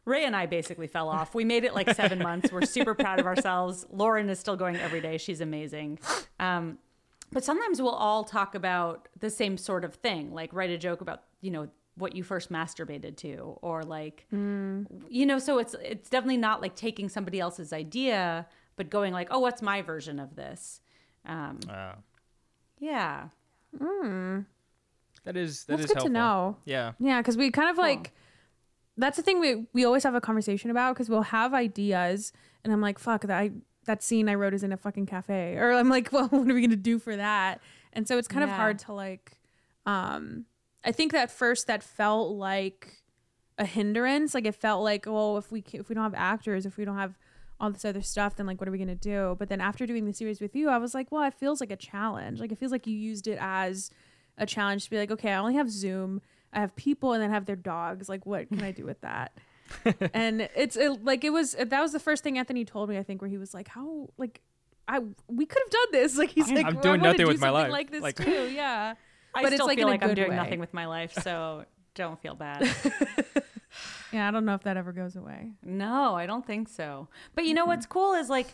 Ray 0.07 0.25
and 0.25 0.35
I 0.35 0.47
basically 0.47 0.87
fell 0.87 1.11
off. 1.11 1.35
We 1.35 1.45
made 1.45 1.65
it 1.65 1.75
like 1.75 1.95
seven 1.95 2.19
months. 2.23 2.51
We're 2.51 2.63
super 2.63 2.95
proud 2.95 3.21
of 3.21 3.27
ourselves. 3.27 3.87
Lauren 3.93 4.29
is 4.31 4.39
still 4.39 4.57
going 4.57 4.77
every 4.77 5.03
day. 5.03 5.19
She's 5.19 5.43
amazing. 5.43 5.99
Um, 6.41 6.79
but 7.35 7.45
sometimes 7.45 7.83
we'll 7.83 7.91
all 7.91 8.25
talk 8.25 8.55
about 8.55 9.09
the 9.21 9.29
same 9.29 9.59
sort 9.59 9.85
of 9.85 9.95
thing, 9.97 10.33
like 10.33 10.53
write 10.55 10.71
a 10.71 10.79
joke 10.79 11.03
about 11.03 11.25
you 11.43 11.51
know 11.51 11.69
what 11.97 12.17
you 12.17 12.23
first 12.25 12.51
masturbated 12.51 13.17
to, 13.19 13.59
or 13.61 13.83
like 13.83 14.27
you 14.33 15.27
know. 15.27 15.39
So 15.39 15.59
it's 15.59 15.75
it's 15.83 16.09
definitely 16.09 16.39
not 16.39 16.63
like 16.63 16.75
taking 16.77 17.09
somebody 17.09 17.39
else's 17.41 17.73
idea, 17.73 18.47
but 18.77 18.89
going 18.89 19.13
like, 19.13 19.29
oh, 19.31 19.39
what's 19.41 19.61
my 19.63 19.83
version 19.83 20.19
of 20.19 20.35
this? 20.37 20.81
Um, 21.27 21.59
Uh, 21.69 21.93
yeah. 22.79 23.29
that 25.25 25.37
is 25.37 25.65
that 25.65 25.77
That's 25.79 25.81
is 25.83 25.87
good 25.87 25.97
helpful. 25.97 26.09
to 26.09 26.13
know. 26.13 26.57
Yeah. 26.65 26.93
Yeah, 26.99 27.21
because 27.21 27.37
we 27.37 27.51
kind 27.51 27.71
of 27.71 27.79
like 27.79 28.13
that's 28.97 29.17
the 29.17 29.23
thing 29.23 29.41
we 29.41 29.67
we 29.73 29.85
always 29.85 30.03
have 30.05 30.15
a 30.15 30.21
conversation 30.21 30.71
about 30.71 30.95
because 30.95 31.09
we'll 31.09 31.23
have 31.23 31.55
ideas 31.55 32.33
and 32.63 32.73
I'm 32.73 32.81
like, 32.81 32.99
fuck 32.99 33.23
that 33.23 33.37
I 33.39 33.51
that 33.87 34.03
scene 34.03 34.29
I 34.29 34.35
wrote 34.35 34.55
is 34.55 34.63
in 34.63 34.73
a 34.73 34.77
fucking 34.77 35.07
cafe 35.07 35.57
or 35.57 35.73
I'm 35.73 35.89
like, 35.89 36.09
well, 36.13 36.29
what 36.29 36.51
are 36.51 36.55
we 36.55 36.61
gonna 36.61 36.77
do 36.77 36.99
for 36.99 37.17
that? 37.17 37.61
And 37.93 38.07
so 38.09 38.19
it's 38.19 38.29
kind 38.29 38.43
of 38.45 38.51
hard 38.57 38.79
to 38.81 38.93
like, 38.93 39.33
um, 39.87 40.47
I 40.85 40.93
think 40.93 41.13
that 41.13 41.31
first 41.31 41.67
that 41.69 41.83
felt 41.83 42.37
like 42.37 43.03
a 43.59 43.65
hindrance. 43.65 44.35
Like 44.35 44.47
it 44.47 44.55
felt 44.55 44.83
like, 44.83 45.07
well, 45.07 45.39
if 45.39 45.51
we 45.53 45.63
ca- 45.63 45.79
if 45.79 45.89
we 45.89 45.95
don't 45.95 46.05
have 46.05 46.15
actors, 46.15 46.67
if 46.67 46.77
we 46.77 46.85
don't 46.85 46.99
have 46.99 47.17
all 47.61 47.71
this 47.71 47.85
other 47.85 48.03
stuff, 48.03 48.37
then 48.37 48.47
like 48.47 48.61
what 48.61 48.69
are 48.69 48.73
we 48.73 48.79
gonna 48.79 48.95
do? 48.95 49.37
But 49.39 49.49
then 49.49 49.61
after 49.61 49.87
doing 49.87 50.07
the 50.07 50.13
series 50.13 50.41
with 50.41 50.57
you, 50.57 50.69
I 50.69 50.79
was 50.79 50.95
like, 50.95 51.11
well, 51.13 51.23
it 51.23 51.35
feels 51.35 51.61
like 51.61 51.71
a 51.71 51.77
challenge. 51.77 52.41
Like 52.41 52.53
it 52.53 52.59
feels 52.59 52.73
like 52.73 52.87
you 52.87 52.97
used 52.97 53.29
it 53.29 53.39
as 53.41 53.91
a 54.37 54.47
challenge 54.47 54.85
to 54.85 54.91
be 54.91 54.99
like, 54.99 55.11
okay, 55.13 55.31
I 55.33 55.39
only 55.39 55.55
have 55.55 55.71
Zoom, 55.71 56.21
I 56.53 56.61
have 56.61 56.75
people, 56.75 57.13
and 57.13 57.23
then 57.23 57.31
have 57.31 57.47
their 57.47 57.57
dogs. 57.57 58.09
Like, 58.09 58.27
what 58.27 58.49
can 58.49 58.63
I 58.63 58.73
do 58.73 58.85
with 58.85 59.01
that? 59.03 59.33
and 60.15 60.49
it's 60.57 60.77
it, 60.77 61.05
like 61.05 61.25
it 61.25 61.31
was 61.31 61.53
that 61.53 61.81
was 61.81 61.93
the 61.93 62.01
first 62.01 62.23
thing 62.23 62.39
Antony 62.39 62.65
told 62.65 62.89
me. 62.89 62.99
I 62.99 63.03
think 63.03 63.21
where 63.23 63.31
he 63.31 63.39
was 63.39 63.55
like, 63.55 63.69
how 63.69 64.09
like. 64.19 64.41
I 64.87 65.01
we 65.29 65.47
could 65.47 65.63
have 65.65 65.71
done 65.71 65.87
this. 65.93 66.19
Like 66.19 66.29
he's 66.29 66.51
like, 66.53 66.67
I'm 66.67 66.75
"Well, 66.75 66.79
I 66.81 66.83
doing 66.83 67.01
wanna 67.01 67.13
nothing 67.13 67.25
do 67.25 67.33
with 67.33 67.41
my 67.41 67.49
life." 67.49 67.73
Like 67.73 67.91
this 67.91 68.03
Like- 68.03 68.17
too, 68.17 68.51
yeah. 68.55 68.95
I 69.35 69.43
But 69.43 69.53
it's, 69.55 69.63
like, 69.63 69.79
feel 69.79 69.89
like 69.89 70.03
I'm 70.03 70.13
doing 70.15 70.29
way. 70.29 70.37
nothing 70.37 70.61
with 70.61 70.75
my 70.75 70.87
life, 70.87 71.13
so 71.15 71.65
don't 71.95 72.21
feel 72.21 72.35
bad. 72.35 72.69
Yeah, 74.13 74.29
I 74.29 74.31
don't 74.31 74.45
know 74.45 74.55
if 74.55 74.63
that 74.63 74.77
ever 74.77 74.93
goes 74.93 75.17
away. 75.17 75.53
No, 75.65 76.15
I 76.15 76.27
don't 76.27 76.47
think 76.47 76.69
so. 76.69 77.09
But 77.35 77.47
you 77.47 77.55
know 77.55 77.65
what's 77.65 77.87
cool 77.87 78.15
is 78.15 78.29
like 78.31 78.47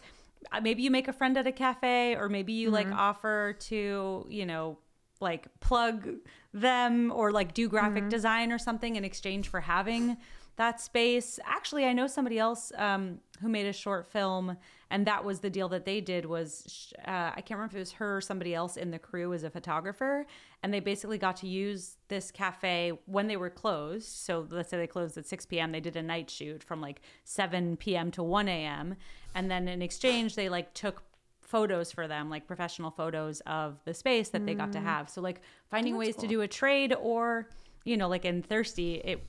uh, 0.52 0.60
maybe 0.62 0.82
you 0.82 0.90
make 0.90 1.06
a 1.08 1.12
friend 1.12 1.36
at 1.36 1.46
a 1.46 1.52
cafe 1.52 2.16
or 2.16 2.28
maybe 2.30 2.54
you 2.54 2.70
like 2.70 2.90
offer 2.90 3.56
to, 3.60 4.26
you 4.30 4.46
know, 4.46 4.78
like 5.20 5.48
plug 5.60 6.08
them 6.54 7.12
or 7.14 7.30
like 7.30 7.52
do 7.52 7.68
graphic 7.68 8.08
design 8.08 8.50
or 8.52 8.58
something 8.58 8.96
in 8.96 9.04
exchange 9.04 9.48
for 9.48 9.60
having 9.60 10.16
that 10.56 10.80
space. 10.80 11.38
Actually, 11.44 11.86
I 11.86 11.92
know 11.92 12.06
somebody 12.06 12.38
else 12.38 12.72
um, 12.76 13.18
who 13.40 13.48
made 13.48 13.66
a 13.66 13.72
short 13.72 14.06
film 14.06 14.56
and 14.90 15.06
that 15.06 15.24
was 15.24 15.38
the 15.38 15.50
deal 15.50 15.68
that 15.68 15.84
they 15.84 16.00
did 16.00 16.26
was 16.26 16.92
uh, 17.06 17.30
I 17.34 17.40
can't 17.40 17.58
remember 17.58 17.72
if 17.72 17.76
it 17.76 17.78
was 17.78 17.92
her 17.92 18.16
or 18.16 18.20
somebody 18.20 18.54
else 18.54 18.76
in 18.76 18.90
the 18.90 18.98
crew 18.98 19.32
as 19.32 19.44
a 19.44 19.50
photographer 19.50 20.26
and 20.62 20.74
they 20.74 20.80
basically 20.80 21.16
got 21.16 21.36
to 21.36 21.46
use 21.46 21.96
this 22.08 22.30
cafe 22.30 22.92
when 23.06 23.28
they 23.28 23.36
were 23.36 23.50
closed. 23.50 24.08
So 24.08 24.46
let's 24.50 24.68
say 24.68 24.76
they 24.76 24.88
closed 24.88 25.16
at 25.16 25.26
6 25.26 25.46
p.m. 25.46 25.70
They 25.70 25.80
did 25.80 25.96
a 25.96 26.02
night 26.02 26.28
shoot 26.28 26.62
from 26.62 26.80
like 26.80 27.00
7 27.24 27.76
p.m. 27.76 28.10
to 28.12 28.22
1 28.22 28.48
a.m. 28.48 28.96
And 29.34 29.50
then 29.50 29.68
in 29.68 29.80
exchange, 29.80 30.34
they 30.34 30.48
like 30.48 30.74
took 30.74 31.04
photos 31.40 31.92
for 31.92 32.08
them, 32.08 32.28
like 32.28 32.46
professional 32.46 32.90
photos 32.90 33.40
of 33.40 33.80
the 33.84 33.94
space 33.94 34.28
that 34.30 34.44
they 34.44 34.54
got 34.54 34.72
to 34.72 34.80
have. 34.80 35.08
So 35.08 35.20
like 35.20 35.40
finding 35.70 35.96
ways 35.96 36.16
to 36.16 36.26
do 36.26 36.42
a 36.42 36.48
trade 36.48 36.94
or, 37.00 37.48
you 37.84 37.96
know, 37.96 38.08
like 38.08 38.24
in 38.24 38.42
Thirsty, 38.42 38.96
it 39.04 39.24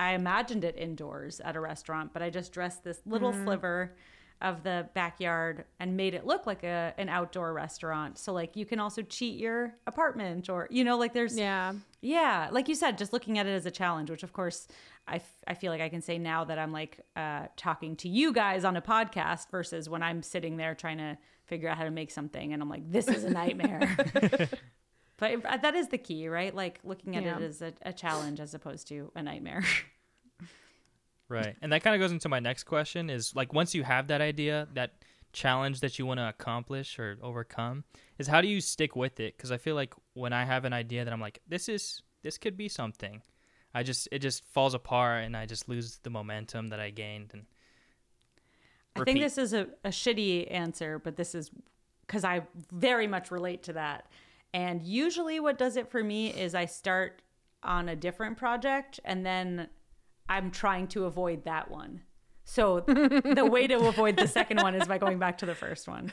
I 0.00 0.12
imagined 0.14 0.64
it 0.64 0.76
indoors 0.78 1.40
at 1.40 1.54
a 1.56 1.60
restaurant, 1.60 2.12
but 2.12 2.22
I 2.22 2.30
just 2.30 2.52
dressed 2.52 2.82
this 2.84 3.00
little 3.06 3.32
sliver 3.44 3.94
of 4.42 4.62
the 4.62 4.88
backyard 4.94 5.64
and 5.78 5.96
made 5.98 6.14
it 6.14 6.24
look 6.24 6.46
like 6.46 6.62
a 6.64 6.94
an 6.96 7.08
outdoor 7.10 7.52
restaurant. 7.52 8.16
So 8.16 8.32
like 8.32 8.56
you 8.56 8.64
can 8.64 8.80
also 8.80 9.02
cheat 9.02 9.38
your 9.38 9.74
apartment 9.86 10.48
or 10.48 10.66
you 10.70 10.82
know 10.84 10.96
like 10.96 11.12
there's 11.12 11.36
Yeah. 11.36 11.74
yeah, 12.00 12.48
like 12.50 12.66
you 12.68 12.74
said, 12.74 12.96
just 12.96 13.12
looking 13.12 13.38
at 13.38 13.44
it 13.46 13.50
as 13.50 13.66
a 13.66 13.70
challenge, 13.70 14.08
which 14.10 14.22
of 14.22 14.32
course 14.32 14.66
I, 15.06 15.16
f- 15.16 15.42
I 15.46 15.54
feel 15.54 15.70
like 15.72 15.82
I 15.82 15.90
can 15.90 16.00
say 16.00 16.16
now 16.18 16.44
that 16.44 16.58
I'm 16.58 16.72
like 16.72 17.00
uh, 17.16 17.46
talking 17.56 17.96
to 17.96 18.08
you 18.08 18.32
guys 18.32 18.64
on 18.64 18.76
a 18.76 18.82
podcast 18.82 19.50
versus 19.50 19.88
when 19.90 20.02
I'm 20.02 20.22
sitting 20.22 20.56
there 20.56 20.74
trying 20.74 20.98
to 20.98 21.18
figure 21.44 21.68
out 21.68 21.76
how 21.76 21.84
to 21.84 21.90
make 21.90 22.10
something 22.10 22.52
and 22.54 22.62
I'm 22.62 22.70
like, 22.70 22.90
this 22.90 23.08
is 23.08 23.24
a 23.24 23.30
nightmare. 23.30 23.94
but 25.20 25.44
uh, 25.44 25.56
that 25.58 25.74
is 25.76 25.88
the 25.88 25.98
key, 25.98 26.26
right? 26.28 26.52
Like 26.54 26.80
looking 26.82 27.14
at 27.16 27.22
Yeah. 27.22 27.36
it 27.36 27.42
as 27.42 27.62
a, 27.62 27.72
a 27.82 27.92
challenge 27.92 28.40
as 28.40 28.52
opposed 28.54 28.88
to 28.88 29.12
a 29.14 29.22
nightmare. 29.22 29.62
Right. 31.28 31.54
And 31.62 31.72
that 31.72 31.84
kind 31.84 31.94
of 31.94 32.00
goes 32.00 32.10
into 32.10 32.28
my 32.28 32.40
next 32.40 32.64
question 32.64 33.08
is 33.08 33.36
like 33.36 33.52
once 33.52 33.72
you 33.72 33.84
have 33.84 34.08
that 34.08 34.20
idea, 34.20 34.66
that 34.74 34.94
challenge 35.32 35.78
that 35.78 35.96
you 35.96 36.04
want 36.04 36.18
to 36.18 36.28
accomplish 36.28 36.98
or 36.98 37.18
overcome, 37.22 37.84
is 38.18 38.26
how 38.26 38.40
do 38.40 38.48
you 38.48 38.60
stick 38.60 38.96
with 38.96 39.20
it? 39.20 39.38
Cuz 39.38 39.52
I 39.52 39.56
feel 39.56 39.76
like 39.76 39.94
when 40.14 40.32
I 40.32 40.44
have 40.44 40.64
an 40.64 40.72
idea 40.72 41.04
that 41.04 41.12
I'm 41.12 41.20
like 41.20 41.40
this 41.46 41.68
is 41.68 42.02
this 42.22 42.36
could 42.36 42.56
be 42.56 42.68
something. 42.68 43.22
I 43.72 43.84
just 43.84 44.08
it 44.10 44.18
just 44.18 44.44
falls 44.46 44.74
apart 44.74 45.22
and 45.22 45.36
I 45.36 45.46
just 45.46 45.68
lose 45.68 45.98
the 45.98 46.10
momentum 46.10 46.70
that 46.70 46.80
I 46.80 46.90
gained 46.90 47.30
and 47.32 47.46
I 48.96 49.04
think 49.04 49.20
this 49.20 49.38
is 49.38 49.52
a, 49.52 49.68
a 49.84 49.90
shitty 49.90 50.50
answer, 50.52 50.98
but 50.98 51.14
this 51.14 51.36
is 51.36 51.52
because 52.08 52.24
I 52.24 52.42
very 52.72 53.06
much 53.06 53.30
relate 53.30 53.62
to 53.64 53.74
that. 53.74 54.10
And 54.52 54.82
usually, 54.82 55.38
what 55.40 55.58
does 55.58 55.76
it 55.76 55.88
for 55.90 56.02
me 56.02 56.28
is 56.28 56.54
I 56.54 56.64
start 56.66 57.22
on 57.62 57.88
a 57.88 57.96
different 57.96 58.36
project 58.36 58.98
and 59.04 59.24
then 59.24 59.68
I'm 60.28 60.50
trying 60.50 60.88
to 60.88 61.04
avoid 61.04 61.44
that 61.44 61.70
one. 61.70 62.02
So 62.44 62.80
the 62.86 63.46
way 63.48 63.66
to 63.66 63.76
avoid 63.86 64.16
the 64.16 64.26
second 64.26 64.60
one 64.62 64.74
is 64.74 64.88
by 64.88 64.98
going 64.98 65.18
back 65.18 65.38
to 65.38 65.46
the 65.46 65.54
first 65.54 65.86
one. 65.86 66.12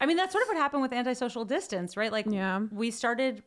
I 0.00 0.06
mean, 0.06 0.16
that's 0.16 0.32
sort 0.32 0.42
of 0.42 0.48
what 0.48 0.56
happened 0.56 0.82
with 0.82 0.92
antisocial 0.92 1.44
distance, 1.44 1.96
right? 1.96 2.12
Like, 2.12 2.26
Yeah. 2.28 2.60
we 2.72 2.90
started 2.90 3.42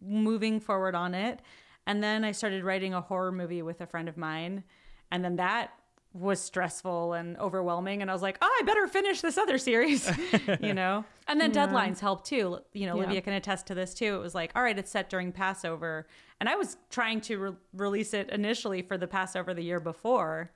moving 0.00 0.60
forward 0.60 0.94
on 0.94 1.14
it. 1.14 1.40
And 1.86 2.02
then 2.02 2.24
I 2.24 2.32
started 2.32 2.64
writing 2.64 2.94
a 2.94 3.00
horror 3.00 3.32
movie 3.32 3.62
with 3.62 3.80
a 3.80 3.86
friend 3.86 4.08
of 4.08 4.16
mine. 4.16 4.64
And 5.10 5.24
then 5.24 5.36
that 5.36 5.70
was 6.18 6.40
stressful 6.40 7.12
and 7.12 7.36
overwhelming. 7.38 8.00
And 8.02 8.10
I 8.10 8.14
was 8.14 8.22
like, 8.22 8.38
oh, 8.40 8.58
I 8.60 8.64
better 8.64 8.86
finish 8.86 9.20
this 9.20 9.36
other 9.38 9.58
series, 9.58 10.10
you 10.60 10.72
know? 10.74 11.04
And 11.28 11.40
then 11.40 11.52
deadlines 11.52 12.00
help 12.00 12.24
too. 12.24 12.58
You 12.72 12.86
know, 12.86 12.96
Yeah. 12.96 13.02
Olivia 13.02 13.20
can 13.20 13.34
attest 13.34 13.66
to 13.66 13.74
this 13.74 13.92
too. 13.94 14.14
It 14.14 14.20
was 14.20 14.34
like, 14.34 14.52
all 14.54 14.62
right, 14.62 14.78
it's 14.78 14.90
set 14.90 15.10
during 15.10 15.32
Passover. 15.32 16.06
And 16.40 16.48
I 16.48 16.56
was 16.56 16.76
trying 16.90 17.20
to 17.22 17.38
re- 17.38 17.52
release 17.74 18.14
it 18.14 18.30
initially 18.30 18.82
for 18.82 18.96
the 18.96 19.06
Passover 19.06 19.52
the 19.54 19.62
year 19.62 19.80
before 19.80 20.50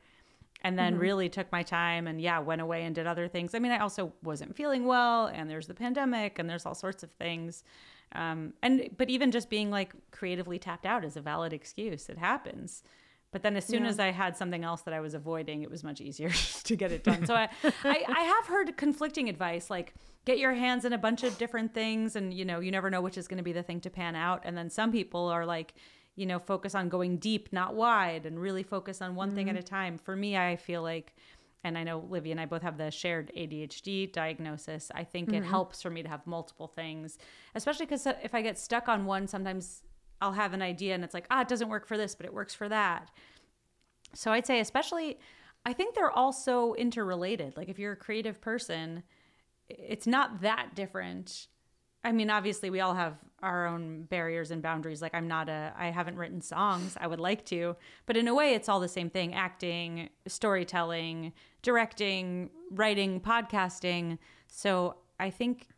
and 0.63 0.79
then 0.79 0.99
really 0.99 1.29
took 1.31 1.51
my 1.51 1.63
time 1.63 2.07
and 2.07 2.21
yeah 2.21 2.39
went 2.39 2.61
away 2.61 2.85
and 2.85 2.95
did 2.95 3.07
other 3.07 3.27
things 3.29 3.55
i 3.55 3.59
mean 3.59 3.73
i 3.73 3.79
also 3.79 4.13
wasn't 4.23 4.55
feeling 4.55 4.85
well 4.85 5.27
and 5.29 5.49
there's 5.49 5.67
the 5.67 5.73
pandemic 5.73 6.39
and 6.39 6.51
there's 6.51 6.67
all 6.67 6.75
sorts 6.75 7.03
of 7.03 7.11
things 7.13 7.65
um, 8.13 8.53
and 8.63 8.91
but 8.99 9.09
even 9.09 9.31
just 9.31 9.49
being 9.49 9.71
like 9.71 9.95
creatively 10.11 10.59
tapped 10.59 10.85
out 10.85 11.03
is 11.03 11.17
a 11.17 11.21
valid 11.23 11.55
excuse 11.55 12.11
it 12.11 12.19
happens 12.19 12.83
But 13.33 13.43
then 13.43 13.57
as 13.57 13.65
soon 13.65 13.85
Yeah. 13.85 13.91
as 13.91 14.01
I 14.01 14.11
had 14.11 14.37
something 14.37 14.65
else 14.65 14.83
that 14.83 14.95
I 14.95 15.01
was 15.01 15.15
avoiding, 15.15 15.63
it 15.63 15.71
was 15.71 15.85
much 15.85 16.01
easier 16.01 16.31
to 16.65 16.77
get 16.77 16.93
it 16.93 17.05
done. 17.05 17.27
So 17.27 17.35
I, 17.35 17.49
I, 17.85 18.05
I 18.09 18.21
have 18.23 18.47
heard 18.47 18.77
conflicting 18.77 19.29
advice 19.29 19.71
like 19.71 19.95
get 20.25 20.39
your 20.39 20.53
hands 20.53 20.85
in 20.85 20.93
a 20.93 20.99
bunch 20.99 21.23
of 21.23 21.39
different 21.39 21.73
things 21.73 22.17
and 22.17 22.35
you 22.35 22.45
know, 22.45 22.61
you 22.61 22.71
never 22.71 22.91
know 22.91 23.01
which 23.01 23.17
is 23.17 23.29
going 23.29 23.39
to 23.39 23.45
be 23.45 23.53
the 23.53 23.63
thing 23.63 23.81
to 23.83 23.91
pan 23.91 24.17
out. 24.17 24.43
And 24.45 24.57
then 24.57 24.69
some 24.69 24.91
people 24.91 25.29
are 25.29 25.47
like, 25.47 25.75
you 26.17 26.27
know, 26.27 26.39
focus 26.39 26.75
on 26.75 26.89
going 26.89 27.19
deep, 27.19 27.53
not 27.53 27.75
wide, 27.75 28.27
and 28.27 28.39
really 28.39 28.63
focus 28.63 29.01
on 29.01 29.15
one 29.15 29.35
thing 29.35 29.49
at 29.49 29.55
mm-hmm. 29.55 29.61
a 29.61 29.69
time. 29.69 29.99
For 29.99 30.17
me, 30.17 30.37
I 30.37 30.57
feel 30.57 30.83
like 30.83 31.15
and 31.63 31.77
I 31.77 31.85
know 31.85 32.07
Livy 32.09 32.31
and 32.31 32.41
I 32.41 32.47
both 32.47 32.63
have 32.63 32.79
the 32.79 32.91
shared 32.91 33.31
ADHD 33.37 34.11
diagnosis. 34.13 34.91
I 34.95 35.05
think 35.05 35.29
it 35.29 35.37
mm-hmm. 35.37 35.51
helps 35.51 35.83
for 35.83 35.91
me 35.91 36.03
to 36.03 36.09
have 36.09 36.27
multiple 36.27 36.69
things, 36.69 37.19
especially 37.55 37.87
because 37.87 38.07
if 38.07 38.35
I 38.35 38.43
get 38.43 38.59
stuck 38.59 38.89
on 38.89 39.05
one, 39.05 39.27
sometimes 39.27 39.83
I'll 40.21 40.33
have 40.33 40.53
an 40.53 40.63
idea 40.63 40.95
and 40.95 41.05
it's 41.05 41.15
like, 41.15 41.27
ah, 41.31 41.43
it 41.43 41.49
doesn't 41.49 41.69
work 41.69 41.87
for 41.87 41.97
this, 41.97 42.15
but 42.15 42.27
it 42.27 42.35
works 42.35 42.55
for 42.55 42.69
that. 42.69 43.11
So 44.15 44.33
I'd 44.33 44.47
say, 44.47 44.61
especially, 44.61 45.19
I 45.65 45.73
think 45.73 45.95
they're 45.95 46.11
all 46.11 46.33
so 46.33 46.75
interrelated. 46.75 47.57
Like 47.57 47.69
if 47.69 47.79
you're 47.79 47.93
a 47.93 47.97
creative 47.97 48.41
person, 48.41 49.03
it's 49.69 50.07
not 50.07 50.41
that 50.43 50.75
different. 50.75 51.49
I 52.03 52.13
mean, 52.13 52.31
obviously, 52.31 52.71
we 52.71 52.81
all 52.81 52.95
have 52.95 53.19
our 53.43 53.67
own 53.67 54.05
barriers 54.05 54.51
and 54.51 54.63
boundaries. 54.63 55.03
Like, 55.03 55.15
I'm 55.15 55.29
not 55.29 55.51
a, 55.51 55.75
I 55.77 55.91
haven't 55.91 56.17
written 56.17 56.41
songs. 56.41 56.97
I 56.99 57.07
would 57.07 57.21
like 57.21 57.45
to, 57.47 57.77
but 58.07 58.17
in 58.17 58.27
a 58.27 58.35
way, 58.35 58.55
it's 58.55 58.71
all 58.71 58.81
the 58.81 58.89
same 58.89 59.11
thing 59.11 59.35
acting, 59.35 60.09
storytelling, 60.27 61.35
directing, 61.61 62.49
writing, 62.71 63.21
podcasting. 63.21 64.17
So 64.49 64.97
I 65.19 65.29
think, 65.29 65.69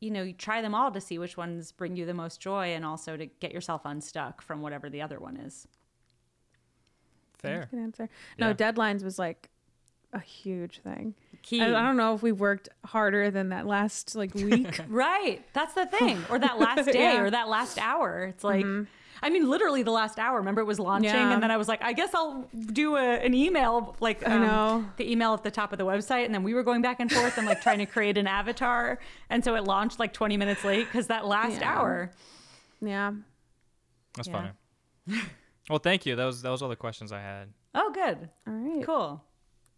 you 0.00 0.10
know, 0.10 0.22
you 0.22 0.32
try 0.32 0.62
them 0.62 0.74
all 0.74 0.90
to 0.92 1.00
see 1.00 1.18
which 1.18 1.36
ones 1.36 1.72
bring 1.72 1.96
you 1.96 2.06
the 2.06 2.14
most 2.14 2.40
joy 2.40 2.68
and 2.74 2.84
also 2.84 3.16
to 3.16 3.26
get 3.26 3.52
yourself 3.52 3.82
unstuck 3.84 4.40
from 4.42 4.62
whatever 4.62 4.88
the 4.88 5.02
other 5.02 5.18
one 5.18 5.36
is. 5.36 5.66
Fair. 7.38 7.68
Good 7.70 7.80
answer. 7.80 8.08
No, 8.38 8.48
Yeah. 8.48 8.54
deadlines 8.54 9.02
was 9.04 9.18
like 9.18 9.48
a 10.12 10.18
huge 10.20 10.80
thing. 10.80 11.14
Key. 11.42 11.60
I, 11.62 11.66
I 11.68 11.82
don't 11.82 11.96
know 11.96 12.14
if 12.14 12.22
we 12.22 12.32
worked 12.32 12.68
harder 12.84 13.30
than 13.30 13.50
that 13.50 13.66
last 13.66 14.14
like 14.14 14.34
week. 14.34 14.80
Right. 14.88 15.44
That's 15.52 15.74
the 15.74 15.86
thing. 15.86 16.24
Or 16.30 16.38
that 16.38 16.58
last 16.60 16.86
day 16.86 17.00
Yeah. 17.14 17.20
or 17.22 17.30
that 17.30 17.48
last 17.48 17.78
hour. 17.78 18.24
It's 18.24 18.42
like, 18.44 18.64
mm-hmm. 18.64 18.84
I 19.22 19.30
mean, 19.30 19.48
literally 19.48 19.82
the 19.82 19.90
last 19.90 20.18
hour. 20.18 20.38
Remember, 20.38 20.60
it 20.60 20.64
was 20.66 20.78
launching, 20.78 21.10
Yeah. 21.10 21.32
and 21.32 21.42
then 21.42 21.50
I 21.50 21.56
was 21.56 21.68
like, 21.68 21.82
I 21.82 21.92
guess 21.92 22.14
I'll 22.14 22.48
do 22.72 22.96
a, 22.96 23.00
an 23.18 23.34
email, 23.34 23.96
like 24.00 24.26
I 24.26 24.32
um, 24.36 24.42
know. 24.42 24.84
the 24.96 25.10
email 25.10 25.34
at 25.34 25.42
the 25.42 25.50
top 25.50 25.72
of 25.72 25.78
the 25.78 25.84
website, 25.86 26.24
and 26.24 26.34
then 26.34 26.42
we 26.42 26.54
were 26.54 26.62
going 26.62 26.82
back 26.82 27.00
and 27.00 27.10
forth 27.10 27.36
and 27.38 27.46
like 27.46 27.60
trying 27.60 27.78
to 27.78 27.86
create 27.86 28.16
an 28.18 28.26
avatar, 28.26 28.98
and 29.30 29.44
so 29.44 29.54
it 29.56 29.64
launched 29.64 29.98
like 29.98 30.12
20 30.12 30.36
minutes 30.36 30.64
late 30.64 30.86
because 30.86 31.06
that 31.08 31.26
last 31.26 31.60
Yeah. 31.60 31.72
hour. 31.72 32.10
yeah. 32.80 33.12
That's 34.16 34.28
Yeah. 34.28 34.50
funny. 35.06 35.20
well, 35.70 35.78
thank 35.78 36.06
you. 36.06 36.16
That 36.16 36.24
was 36.24 36.42
that 36.42 36.50
was 36.50 36.62
all 36.62 36.68
the 36.68 36.76
questions 36.76 37.12
I 37.12 37.20
had. 37.20 37.48
Oh, 37.74 37.90
good, 37.92 38.28
All 38.46 38.54
right. 38.54 38.84
cool. 38.84 39.22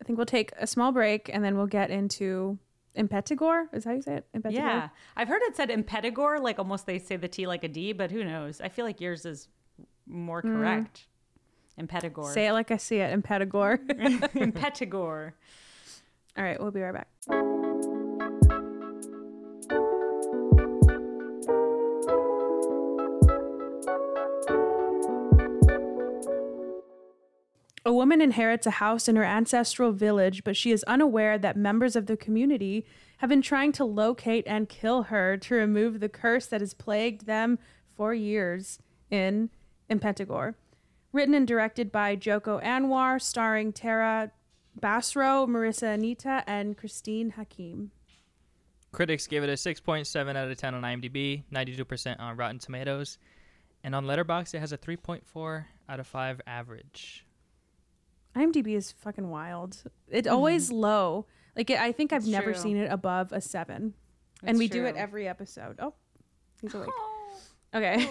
I 0.00 0.04
think 0.04 0.16
we'll 0.16 0.26
take 0.26 0.52
a 0.58 0.66
small 0.66 0.92
break 0.92 1.28
and 1.32 1.44
then 1.44 1.56
we'll 1.56 1.66
get 1.66 1.90
into 1.90 2.58
Impetigore. 2.96 3.66
Is 3.72 3.84
how 3.84 3.92
you 3.92 4.02
say 4.02 4.16
it? 4.16 4.26
Impetigore? 4.36 4.52
Yeah, 4.52 4.88
I've 5.16 5.28
heard 5.28 5.42
it 5.42 5.56
said 5.56 5.70
impetigore, 5.70 6.40
like 6.40 6.58
almost 6.58 6.86
they 6.86 6.98
say 6.98 7.16
the 7.16 7.28
T 7.28 7.46
like 7.46 7.64
a 7.64 7.68
D, 7.68 7.92
but 7.92 8.10
who 8.10 8.24
knows? 8.24 8.60
I 8.60 8.68
feel 8.68 8.84
like 8.84 9.00
yours 9.00 9.24
is 9.24 9.48
more 10.06 10.42
mm. 10.42 10.54
correct. 10.54 11.06
Impetigore. 11.78 12.32
Say 12.32 12.46
it 12.46 12.52
like 12.52 12.70
I 12.70 12.76
see 12.76 12.96
it. 12.96 13.18
Impetigore. 13.18 13.78
impetigore. 14.34 15.32
All 16.36 16.44
right. 16.44 16.60
We'll 16.60 16.70
be 16.70 16.80
right 16.80 16.94
back. 16.94 17.46
Woman 28.00 28.22
inherits 28.22 28.66
a 28.66 28.70
house 28.70 29.08
in 29.08 29.16
her 29.16 29.24
ancestral 29.24 29.92
village, 29.92 30.42
but 30.42 30.56
she 30.56 30.70
is 30.70 30.82
unaware 30.84 31.36
that 31.36 31.54
members 31.54 31.94
of 31.94 32.06
the 32.06 32.16
community 32.16 32.86
have 33.18 33.28
been 33.28 33.42
trying 33.42 33.72
to 33.72 33.84
locate 33.84 34.42
and 34.46 34.70
kill 34.70 35.02
her 35.02 35.36
to 35.36 35.54
remove 35.54 36.00
the 36.00 36.08
curse 36.08 36.46
that 36.46 36.62
has 36.62 36.72
plagued 36.72 37.26
them 37.26 37.58
for 37.94 38.14
years 38.14 38.78
in 39.10 39.50
Impetigore. 39.90 40.54
Written 41.12 41.34
and 41.34 41.46
directed 41.46 41.92
by 41.92 42.16
Joko 42.16 42.58
Anwar, 42.60 43.20
starring 43.20 43.70
Tara 43.70 44.32
Basro, 44.80 45.46
Marissa 45.46 45.92
Anita, 45.92 46.42
and 46.46 46.78
Christine 46.78 47.32
Hakim. 47.32 47.90
Critics 48.92 49.26
gave 49.26 49.42
it 49.42 49.50
a 49.50 49.52
6.7 49.52 50.36
out 50.36 50.50
of 50.50 50.56
10 50.56 50.74
on 50.74 50.82
IMDb, 50.84 51.42
92% 51.52 52.18
on 52.18 52.34
Rotten 52.38 52.58
Tomatoes, 52.58 53.18
and 53.84 53.94
on 53.94 54.06
Letterboxd 54.06 54.54
it 54.54 54.60
has 54.60 54.72
a 54.72 54.78
3.4 54.78 55.66
out 55.86 56.00
of 56.00 56.06
5 56.06 56.40
average. 56.46 57.26
IMDb 58.36 58.76
is 58.76 58.92
fucking 58.92 59.28
wild. 59.30 59.82
It's 60.08 60.28
always 60.28 60.70
low. 60.70 61.26
Like 61.56 61.70
I 61.70 61.92
think 61.92 62.12
I've 62.12 62.22
It's 62.22 62.28
never 62.30 62.52
true. 62.52 62.60
seen 62.62 62.76
it 62.76 62.90
above 62.90 63.32
a 63.32 63.40
seven, 63.40 63.94
and 64.42 64.50
It's 64.50 64.58
we 64.58 64.68
do 64.68 64.84
it 64.84 64.92
true. 64.92 65.00
every 65.00 65.26
episode. 65.28 65.76
Oh, 65.80 65.94
he's 66.60 66.72
awake. 66.74 66.88
Oh. 66.92 67.16
Okay. 67.74 68.06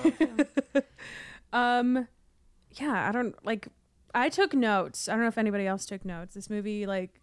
um, 1.54 2.08
yeah, 2.72 3.08
I 3.08 3.12
don't 3.12 3.36
like. 3.46 3.68
I 4.14 4.30
took 4.30 4.54
notes. 4.54 5.08
I 5.08 5.14
don't 5.14 5.22
know 5.22 5.28
if 5.28 5.38
anybody 5.38 5.68
else 5.68 5.86
took 5.86 6.04
notes. 6.04 6.36
This 6.36 6.50
movie, 6.50 6.86
like, 6.86 7.22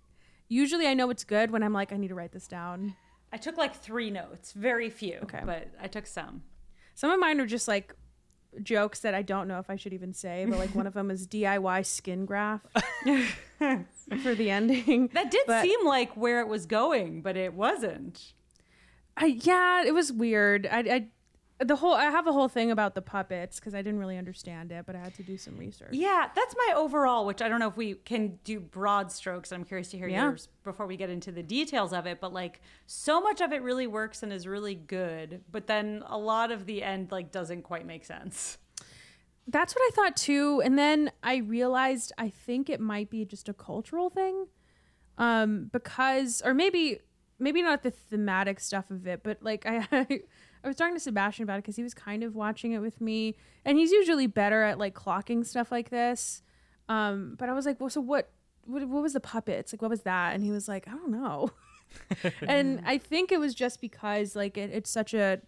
usually 0.48 0.86
I 0.86 0.94
know 0.94 1.10
it's 1.10 1.24
good 1.24 1.50
when 1.50 1.62
I'm 1.62 1.72
like, 1.72 1.92
I 1.92 1.96
need 1.96 2.08
to 2.08 2.14
write 2.14 2.32
this 2.32 2.46
down. 2.46 2.94
I 3.32 3.36
took 3.38 3.56
like 3.56 3.74
three 3.74 4.10
notes, 4.10 4.52
very 4.52 4.88
few, 4.88 5.18
Okay. 5.24 5.40
but 5.44 5.68
I 5.80 5.88
took 5.88 6.06
some. 6.06 6.42
Some 6.94 7.10
of 7.10 7.18
mine 7.20 7.40
are 7.40 7.46
just 7.46 7.66
like 7.68 7.94
jokes 8.62 9.00
that 9.00 9.14
I 9.14 9.22
don't 9.22 9.48
know 9.48 9.58
if 9.58 9.68
I 9.70 9.76
should 9.76 9.92
even 9.92 10.12
say, 10.12 10.46
but 10.48 10.58
like 10.58 10.74
one 10.74 10.86
of 10.86 10.94
them 10.94 11.10
is 11.10 11.26
DIY 11.28 11.84
skin 11.86 12.24
graft 12.26 12.66
for 13.58 14.34
the 14.34 14.50
ending. 14.50 15.08
That 15.14 15.30
did 15.30 15.42
But- 15.46 15.62
seem 15.62 15.84
like 15.86 16.16
where 16.16 16.40
it 16.40 16.48
was 16.48 16.66
going, 16.66 17.22
but 17.22 17.36
it 17.36 17.54
wasn't. 17.54 18.32
I 19.16 19.26
yeah, 19.26 19.82
it 19.84 19.94
was 19.94 20.12
weird. 20.12 20.66
I, 20.70 20.78
I 20.80 21.06
the 21.58 21.76
whole 21.76 21.94
I 21.94 22.04
have 22.10 22.26
a 22.26 22.32
whole 22.32 22.48
thing 22.48 22.70
about 22.70 22.94
the 22.94 23.00
puppets 23.02 23.58
because 23.58 23.74
I 23.74 23.78
didn't 23.80 23.98
really 23.98 24.18
understand 24.18 24.72
it, 24.72 24.84
but 24.86 24.94
I 24.94 24.98
had 24.98 25.14
to 25.14 25.22
do 25.22 25.38
some 25.38 25.56
research. 25.56 25.90
Yeah, 25.92 26.28
that's 26.34 26.54
my 26.66 26.74
overall, 26.76 27.24
which 27.24 27.40
I 27.40 27.48
don't 27.48 27.60
know 27.60 27.68
if 27.68 27.76
we 27.76 27.94
can 27.94 28.38
do 28.44 28.60
broad 28.60 29.10
strokes. 29.10 29.52
I'm 29.52 29.64
curious 29.64 29.88
to 29.92 29.96
hear 29.98 30.08
Yeah. 30.08 30.24
yours 30.24 30.48
before 30.64 30.86
we 30.86 30.96
get 30.98 31.08
into 31.08 31.32
the 31.32 31.42
details 31.42 31.92
of 31.94 32.06
it. 32.06 32.20
But 32.20 32.32
like, 32.34 32.60
so 32.86 33.20
much 33.22 33.40
of 33.40 33.52
it 33.52 33.62
really 33.62 33.86
works 33.86 34.22
and 34.22 34.32
is 34.32 34.46
really 34.46 34.74
good, 34.74 35.42
but 35.50 35.66
then 35.66 36.02
a 36.06 36.18
lot 36.18 36.50
of 36.52 36.66
the 36.66 36.82
end 36.82 37.10
like 37.10 37.32
doesn't 37.32 37.62
quite 37.62 37.86
make 37.86 38.04
sense. 38.04 38.58
That's 39.48 39.74
what 39.74 39.80
I 39.82 39.90
thought 39.94 40.16
too. 40.16 40.60
And 40.64 40.76
then 40.78 41.10
I 41.22 41.36
realized 41.36 42.12
I 42.18 42.28
think 42.28 42.68
it 42.68 42.80
might 42.80 43.08
be 43.10 43.24
just 43.24 43.48
a 43.48 43.54
cultural 43.54 44.10
thing. 44.10 44.48
Um, 45.18 45.70
because 45.72 46.42
or 46.44 46.52
maybe 46.52 46.98
maybe 47.38 47.62
not 47.62 47.82
the 47.82 47.90
thematic 47.90 48.60
stuff 48.60 48.90
of 48.90 49.06
it, 49.06 49.22
but 49.22 49.38
like 49.42 49.64
I 49.66 49.86
I 49.90 50.20
was 50.68 50.76
talking 50.76 50.94
to 50.94 51.00
Sebastian 51.00 51.44
about 51.44 51.58
it 51.58 51.62
because 51.62 51.76
he 51.76 51.82
was 51.82 51.94
kind 51.94 52.22
of 52.22 52.34
watching 52.34 52.72
it 52.72 52.80
with 52.80 53.00
me, 53.00 53.36
and 53.64 53.78
he's 53.78 53.92
usually 53.92 54.26
better 54.26 54.62
at 54.62 54.78
like 54.78 54.94
clocking 54.94 55.44
stuff 55.44 55.70
like 55.70 55.90
this. 55.90 56.42
Um, 56.88 57.36
but 57.38 57.48
I 57.48 57.52
was 57.52 57.66
like, 57.66 57.80
well, 57.80 57.90
so 57.90 58.00
what? 58.00 58.30
What, 58.64 58.88
what 58.88 59.00
was 59.00 59.12
the 59.12 59.20
puppets? 59.20 59.72
Like, 59.72 59.80
what 59.80 59.90
was 59.90 60.02
that? 60.02 60.34
And 60.34 60.42
he 60.42 60.50
was 60.50 60.66
like, 60.66 60.88
I 60.88 60.90
don't 60.90 61.10
know. 61.10 61.50
and 62.48 62.82
I 62.86 62.98
think 62.98 63.30
it 63.30 63.38
was 63.38 63.54
just 63.54 63.80
because 63.80 64.34
like 64.34 64.58
it, 64.58 64.70
it's 64.72 64.90
such 64.90 65.14
a 65.14 65.40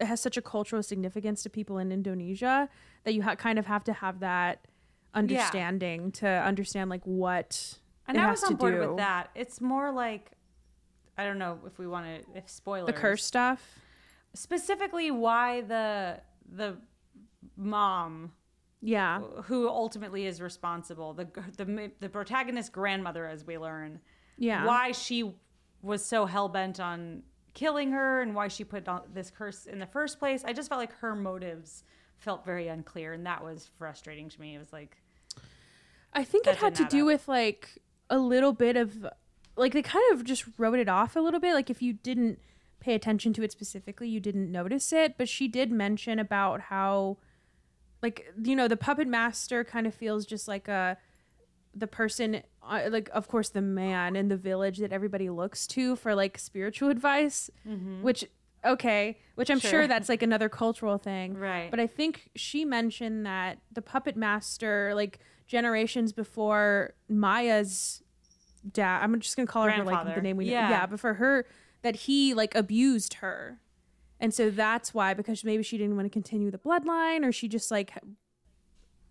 it 0.00 0.06
has 0.06 0.20
such 0.20 0.36
a 0.36 0.42
cultural 0.42 0.82
significance 0.82 1.42
to 1.42 1.50
people 1.50 1.78
in 1.78 1.92
Indonesia 1.92 2.68
that 3.04 3.14
you 3.14 3.22
ha- 3.22 3.36
kind 3.36 3.58
of 3.58 3.66
have 3.66 3.84
to 3.84 3.92
have 3.92 4.20
that 4.20 4.66
understanding 5.14 6.10
to 6.12 6.26
understand 6.26 6.88
like 6.90 7.04
what 7.04 7.78
And 8.08 8.18
I 8.18 8.30
was 8.30 8.42
on 8.42 8.56
board 8.56 8.74
do. 8.74 8.88
with 8.88 8.96
that. 8.96 9.30
It's 9.34 9.60
more 9.60 9.92
like 9.92 10.32
I 11.18 11.24
don't 11.24 11.38
know 11.38 11.58
if 11.66 11.78
we 11.78 11.86
want 11.86 12.06
to 12.06 12.38
if 12.38 12.48
spoilers 12.48 12.86
the 12.86 12.92
curse 12.92 13.24
stuff. 13.24 13.78
Specifically 14.34 15.10
why 15.10 15.62
the 15.62 16.20
the 16.52 16.76
mom 17.56 18.32
Yeah, 18.80 19.20
who 19.44 19.68
ultimately 19.68 20.26
is 20.26 20.40
responsible 20.40 21.14
the 21.14 21.28
the 21.56 21.92
the 22.00 22.08
protagonist's 22.08 22.70
grandmother 22.70 23.26
as 23.26 23.46
we 23.46 23.58
learn 23.58 24.00
yeah. 24.38 24.64
why 24.64 24.92
she 24.92 25.32
was 25.82 26.04
so 26.04 26.26
hell-bent 26.26 26.80
on 26.80 27.22
killing 27.52 27.90
her 27.92 28.22
and 28.22 28.34
why 28.34 28.48
she 28.48 28.64
put 28.64 28.86
on 28.88 29.02
this 29.12 29.30
curse 29.30 29.66
in 29.66 29.78
the 29.78 29.86
first 29.86 30.18
place 30.18 30.44
i 30.44 30.52
just 30.52 30.68
felt 30.68 30.78
like 30.78 30.92
her 30.98 31.14
motives 31.14 31.84
felt 32.18 32.44
very 32.44 32.68
unclear 32.68 33.12
and 33.12 33.26
that 33.26 33.42
was 33.42 33.70
frustrating 33.78 34.28
to 34.28 34.40
me 34.40 34.54
it 34.54 34.58
was 34.58 34.72
like 34.72 34.98
I 36.12 36.24
think 36.24 36.46
it 36.46 36.56
had 36.56 36.74
to 36.76 36.84
do 36.84 37.00
up. 37.02 37.06
with 37.06 37.28
like 37.28 37.78
a 38.08 38.18
little 38.18 38.52
bit 38.52 38.76
of 38.76 39.06
like 39.56 39.72
they 39.72 39.82
kind 39.82 40.12
of 40.12 40.24
just 40.24 40.44
wrote 40.58 40.78
it 40.78 40.88
off 40.88 41.16
a 41.16 41.20
little 41.20 41.40
bit. 41.40 41.54
Like 41.54 41.70
if 41.70 41.82
you 41.82 41.92
didn't 41.92 42.40
pay 42.80 42.94
attention 42.94 43.32
to 43.34 43.42
it 43.42 43.52
specifically, 43.52 44.08
you 44.08 44.20
didn't 44.20 44.50
notice 44.50 44.92
it. 44.92 45.16
But 45.18 45.28
she 45.28 45.46
did 45.48 45.70
mention 45.70 46.18
about 46.18 46.62
how 46.62 47.18
like 48.02 48.32
you 48.42 48.56
know 48.56 48.66
the 48.68 48.76
puppet 48.76 49.06
master 49.06 49.62
kind 49.64 49.86
of 49.86 49.94
feels 49.94 50.24
just 50.26 50.48
like 50.48 50.66
a 50.68 50.96
the 51.74 51.86
person 51.86 52.42
uh, 52.68 52.80
like 52.90 53.08
of 53.12 53.28
course 53.28 53.50
the 53.50 53.60
man 53.62 54.16
in 54.16 54.28
the 54.28 54.36
village 54.36 54.78
that 54.78 54.92
everybody 54.92 55.28
looks 55.30 55.66
to 55.66 55.94
for 55.96 56.14
like 56.14 56.36
spiritual 56.38 56.88
advice 56.88 57.48
which 58.00 58.24
okay 58.64 59.18
which 59.36 59.50
i'm 59.50 59.60
sure. 59.60 59.70
Sure. 59.70 59.86
that's 59.86 60.08
like 60.08 60.22
another 60.22 60.48
cultural 60.48 60.98
thing 60.98 61.34
Right. 61.34 61.70
but 61.70 61.78
i 61.78 61.86
think 61.86 62.30
she 62.34 62.64
mentioned 62.64 63.24
that 63.26 63.58
the 63.70 63.82
puppet 63.82 64.16
master 64.16 64.92
like 64.94 65.20
generations 65.46 66.12
before 66.12 66.94
Maya's 67.08 68.02
dad. 68.72 69.02
I'm 69.02 69.18
just 69.20 69.36
gonna 69.36 69.46
call 69.46 69.64
her 69.68 69.84
like 69.84 70.14
the 70.14 70.20
name 70.22 70.36
we 70.36 70.46
know. 70.46 70.52
Yeah. 70.52 70.86
But 70.86 71.00
for 71.00 71.14
her 71.14 71.46
that 71.82 71.96
he 71.96 72.34
like 72.34 72.54
abused 72.54 73.14
her, 73.14 73.60
and 74.18 74.32
so 74.34 74.50
that's 74.50 74.92
why 74.92 75.14
because 75.14 75.44
maybe 75.44 75.62
she 75.62 75.78
didn't 75.78 75.96
want 75.96 76.06
to 76.06 76.10
continue 76.10 76.50
the 76.50 76.58
bloodline, 76.58 77.24
or 77.24 77.32
she 77.32 77.48
just 77.48 77.70
like 77.70 77.92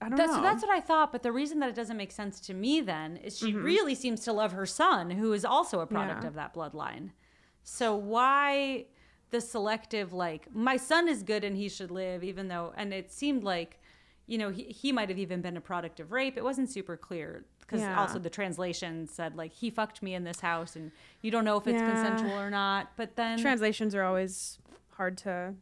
I 0.02 0.08
don't 0.08 0.18
That's, 0.18 0.32
know. 0.32 0.38
so 0.38 0.42
that's 0.44 0.62
what 0.64 0.72
I 0.72 0.80
thought, 0.80 1.12
but 1.12 1.24
the 1.24 1.32
reason 1.32 1.60
that 1.60 1.70
it 1.70 1.76
doesn't 1.76 1.98
make 1.98 2.12
sense 2.12 2.40
to 2.42 2.54
me 2.54 2.80
then 2.80 3.18
is 3.18 3.38
she 3.38 3.52
mm-hmm. 3.52 3.64
really 3.64 3.96
seems 3.96 4.22
to 4.22 4.34
love 4.34 4.54
her 4.54 4.66
son, 4.66 5.12
who 5.12 5.34
is 5.34 5.44
also 5.44 5.82
a 5.82 5.86
product 5.86 6.24
Yeah. 6.24 6.30
of 6.30 6.36
that 6.36 6.54
bloodline. 6.54 7.12
So 7.64 7.96
why 7.96 8.86
the 9.32 9.42
selective 9.42 10.14
like 10.14 10.48
my 10.54 10.78
son 10.78 11.08
is 11.10 11.22
good 11.24 11.44
and 11.44 11.58
he 11.58 11.68
should 11.68 11.92
live, 11.92 12.24
even 12.24 12.48
though 12.48 12.74
and 12.78 12.94
it 12.94 13.12
seemed 13.12 13.44
like 13.44 13.80
you 14.30 14.38
know 14.38 14.50
he, 14.52 14.64
he 14.66 14.92
might 14.92 15.10
have 15.10 15.18
even 15.20 15.42
been 15.42 15.58
a 15.58 15.62
product 15.62 16.00
of 16.00 16.12
rape. 16.12 16.38
It 16.38 16.44
wasn't 16.44 16.70
super 16.70 16.96
clear 16.96 17.46
because 17.62 17.82
Yeah. 17.82 18.00
also 18.00 18.20
the 18.20 18.30
translation 18.30 19.08
said 19.08 19.36
like 19.36 19.52
he 19.54 19.70
fucked 19.70 20.02
me 20.04 20.14
in 20.14 20.24
this 20.24 20.40
house 20.40 20.76
and 20.76 20.92
you 21.22 21.32
don't 21.32 21.46
know 21.46 21.58
if 21.58 21.66
it's 21.68 21.82
Yeah. 21.82 21.92
consensual 21.92 22.38
or 22.40 22.50
not. 22.50 22.92
But 22.96 23.16
then 23.16 23.40
translations 23.40 23.94
are 23.96 24.04
always 24.04 24.60
hard 24.92 25.18
to. 25.20 25.56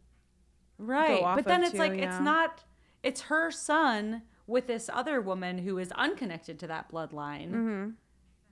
right 0.78 1.22
off 1.24 1.36
but 1.38 1.46
then 1.46 1.64
it's 1.64 1.72
too, 1.72 1.78
like 1.80 1.94
yeah. 1.98 2.06
it's 2.10 2.20
not 2.22 2.64
it's 3.04 3.22
her 3.22 3.50
son 3.52 4.22
with 4.46 4.68
this 4.68 4.90
other 4.94 5.20
woman 5.22 5.58
who 5.60 5.78
is 5.80 5.92
unconnected 5.94 6.60
to 6.60 6.68
that 6.68 6.92
bloodline 6.92 7.94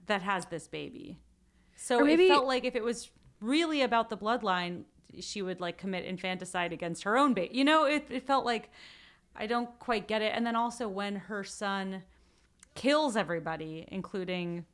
that 0.06 0.22
has 0.22 0.46
this 0.46 0.66
baby 0.68 1.18
so 1.76 1.98
Mm-hmm. 1.98 2.06
Maybe- 2.06 2.24
it 2.24 2.28
felt 2.28 2.46
like 2.46 2.64
if 2.64 2.74
it 2.74 2.82
was 2.82 3.10
really 3.40 3.82
about 3.82 4.08
the 4.10 4.16
bloodline 4.16 4.84
she 5.20 5.40
would 5.42 5.60
like 5.60 5.76
commit 5.78 6.04
infanticide 6.04 6.72
against 6.72 7.04
her 7.04 7.16
own 7.16 7.32
baby 7.34 7.54
you 7.56 7.64
know 7.64 7.84
it, 7.84 8.06
it 8.10 8.26
felt 8.26 8.44
like 8.44 8.70
i 9.38 9.46
don't 9.46 9.70
quite 9.78 10.06
get 10.08 10.22
it. 10.22 10.32
And 10.34 10.46
then 10.46 10.56
also 10.56 10.88
when 10.88 11.16
her 11.16 11.44
son 11.44 12.02
kills 12.74 13.16
everybody 13.16 13.86
including 13.88 14.64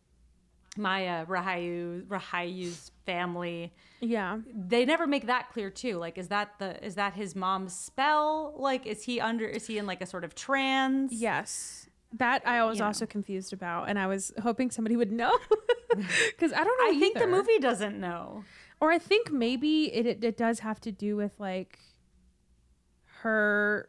maya 0.76 1.26
rahayu 1.26 2.06
rahayu's 2.06 2.90
family 3.04 3.72
Yeah, 4.00 4.38
they 4.54 4.84
never 4.86 5.06
make 5.06 5.26
that 5.26 5.50
clear 5.52 5.68
too. 5.70 5.98
Like 5.98 6.16
is 6.18 6.28
that 6.28 6.58
the 6.58 6.82
is 6.84 6.94
that 6.94 7.12
his 7.14 7.36
mom's 7.36 7.74
spell? 7.76 8.54
Like 8.56 8.86
is 8.86 9.02
he 9.04 9.20
under 9.20 9.44
is 9.46 9.66
he 9.66 9.78
in 9.78 9.86
like 9.86 10.00
a 10.00 10.06
sort 10.06 10.24
of 10.24 10.34
trance? 10.34 11.12
Yes, 11.12 11.88
that 12.14 12.42
I 12.46 12.64
was 12.64 12.78
You 12.78 12.82
know. 12.82 12.86
also 12.88 13.06
confused 13.06 13.52
about, 13.52 13.88
and 13.88 13.98
I 13.98 14.06
was 14.06 14.32
hoping 14.42 14.70
somebody 14.70 14.96
would 14.96 15.12
know. 15.12 15.36
Because 15.94 16.54
I 16.54 16.64
don't 16.64 16.78
know. 16.80 16.96
i 16.96 16.98
think 16.98 17.18
the 17.18 17.26
movie 17.26 17.58
doesn't 17.58 18.00
know. 18.00 18.44
Or 18.80 18.90
I 18.90 18.98
think 18.98 19.30
maybe 19.30 19.92
it, 19.92 20.06
it 20.06 20.24
it 20.24 20.36
does 20.38 20.60
have 20.60 20.80
to 20.80 20.90
do 20.90 21.16
with 21.16 21.32
like 21.38 21.78
her. 23.20 23.88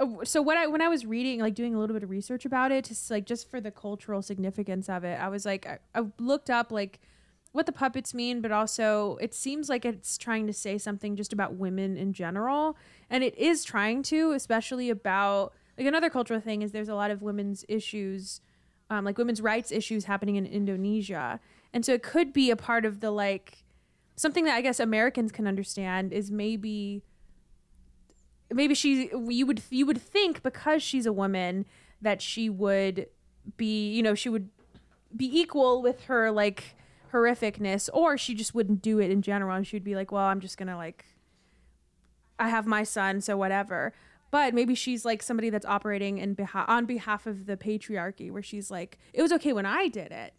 Oh, 0.00 0.22
So 0.24 0.42
what 0.42 0.56
I 0.56 0.66
when 0.66 0.82
I 0.82 0.88
was 0.88 1.04
reading 1.06 1.40
like 1.40 1.54
doing 1.54 1.74
a 1.74 1.78
little 1.78 1.94
bit 1.94 2.02
of 2.02 2.10
research 2.10 2.44
about 2.44 2.72
it, 2.72 2.86
just 2.86 3.10
like 3.10 3.26
just 3.26 3.50
for 3.50 3.60
the 3.60 3.70
cultural 3.70 4.22
significance 4.22 4.88
of 4.88 5.04
it, 5.04 5.18
I 5.20 5.28
was 5.28 5.44
like 5.44 5.66
I, 5.66 5.78
I 5.94 6.04
looked 6.18 6.50
up 6.50 6.72
like 6.72 7.00
what 7.52 7.66
the 7.66 7.72
puppets 7.72 8.14
mean, 8.14 8.40
but 8.40 8.50
also 8.50 9.18
it 9.20 9.34
seems 9.34 9.68
like 9.68 9.84
it's 9.84 10.16
trying 10.16 10.46
to 10.46 10.52
say 10.52 10.78
something 10.78 11.16
just 11.16 11.32
about 11.32 11.54
women 11.54 11.96
in 11.96 12.12
general, 12.12 12.76
and 13.10 13.22
it 13.22 13.36
is 13.36 13.64
trying 13.64 14.02
to, 14.04 14.32
especially 14.32 14.90
about 14.90 15.52
like 15.78 15.86
another 15.86 16.10
cultural 16.10 16.40
thing 16.40 16.62
is 16.62 16.72
there's 16.72 16.88
a 16.88 16.94
lot 16.94 17.10
of 17.10 17.22
women's 17.22 17.64
issues 17.68 18.40
um, 18.92 19.04
like 19.04 19.16
women's 19.16 19.40
rights 19.40 19.72
issues 19.72 20.04
happening 20.04 20.36
in 20.36 20.44
Indonesia. 20.46 21.40
And 21.72 21.84
so 21.84 21.94
it 21.94 22.02
could 22.02 22.32
be 22.32 22.50
a 22.50 22.56
part 22.56 22.84
of 22.84 23.00
the 23.00 23.10
like 23.10 23.64
something 24.16 24.44
that 24.44 24.54
I 24.54 24.60
guess 24.60 24.78
Americans 24.78 25.32
can 25.32 25.46
understand 25.46 26.12
is 26.12 26.30
maybe 26.30 27.02
maybe 28.54 28.74
she 28.74 29.10
you 29.28 29.46
would 29.46 29.62
you 29.70 29.86
would 29.86 30.00
think 30.00 30.42
because 30.42 30.82
she's 30.82 31.06
a 31.06 31.12
woman 31.12 31.66
that 32.00 32.20
she 32.20 32.48
would 32.48 33.06
be 33.56 33.90
you 33.90 34.02
know 34.02 34.14
she 34.14 34.28
would 34.28 34.48
be 35.14 35.40
equal 35.40 35.82
with 35.82 36.04
her 36.04 36.30
like 36.30 36.76
horrificness 37.12 37.88
or 37.92 38.16
she 38.16 38.34
just 38.34 38.54
wouldn't 38.54 38.80
do 38.80 38.98
it 38.98 39.10
in 39.10 39.20
general 39.20 39.54
and 39.56 39.66
she'd 39.66 39.84
be 39.84 39.94
like 39.94 40.10
well 40.10 40.24
I'm 40.24 40.40
just 40.40 40.58
to 40.58 40.76
like 40.76 41.04
I 42.38 42.48
have 42.48 42.66
my 42.66 42.82
son 42.82 43.20
so 43.20 43.36
whatever. 43.36 43.92
But 44.30 44.54
maybe 44.54 44.74
she's 44.74 45.04
like 45.04 45.22
somebody 45.22 45.50
that's 45.50 45.66
operating 45.66 46.16
in 46.18 46.32
behalf 46.34 46.64
on 46.66 46.86
behalf 46.86 47.26
of 47.26 47.44
the 47.46 47.56
patriarchy 47.56 48.30
where 48.30 48.42
she's 48.42 48.70
like 48.70 48.98
it 49.12 49.22
was 49.22 49.30
okay 49.32 49.52
when 49.52 49.66
I 49.66 49.88
did 49.88 50.10
it 50.10 50.34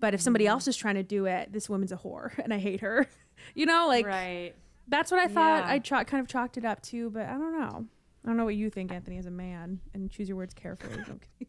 but 0.00 0.14
if 0.14 0.20
somebody 0.22 0.46
mm. 0.46 0.48
else 0.48 0.66
is 0.66 0.76
trying 0.76 0.94
to 0.94 1.02
do 1.02 1.26
it 1.26 1.52
this 1.52 1.68
woman's 1.68 1.92
a 1.92 1.96
whore 1.96 2.36
and 2.42 2.52
I 2.52 2.58
hate 2.58 2.80
her. 2.80 3.06
You 3.54 3.64
know 3.64 3.86
like 3.88 4.04
right 4.04 4.52
that's 4.88 5.10
what 5.10 5.20
I 5.20 5.28
thought. 5.28 5.64
Yeah. 5.64 5.72
I 5.72 5.78
tra- 5.78 6.04
kind 6.04 6.20
of 6.20 6.28
chalked 6.28 6.56
it 6.56 6.64
up 6.64 6.82
to, 6.84 7.10
but 7.10 7.22
I 7.26 7.32
don't 7.32 7.58
know. 7.58 7.86
I 8.24 8.28
don't 8.28 8.36
know 8.36 8.44
what 8.44 8.54
you 8.56 8.68
think, 8.70 8.92
Antony, 8.92 9.16
as 9.18 9.26
a 9.26 9.30
man, 9.30 9.80
and 9.94 10.10
choose 10.10 10.28
your 10.28 10.36
words 10.36 10.52
carefully. 10.54 11.02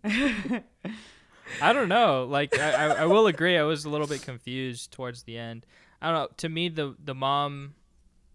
Okay. 0.05 0.63
I 1.61 1.73
don't 1.73 1.89
know. 1.89 2.25
Like 2.29 2.57
I, 2.57 2.71
I, 2.71 2.87
I 3.01 3.05
will 3.05 3.27
agree. 3.27 3.57
I 3.57 3.63
was 3.63 3.83
a 3.85 3.89
little 3.89 4.07
bit 4.07 4.21
confused 4.21 4.91
towards 4.91 5.23
the 5.23 5.37
end. 5.37 5.65
I 6.01 6.07
don't 6.11 6.15
know. 6.15 6.27
To 6.37 6.49
me, 6.49 6.69
the 6.69 6.95
the 7.03 7.13
mom 7.15 7.73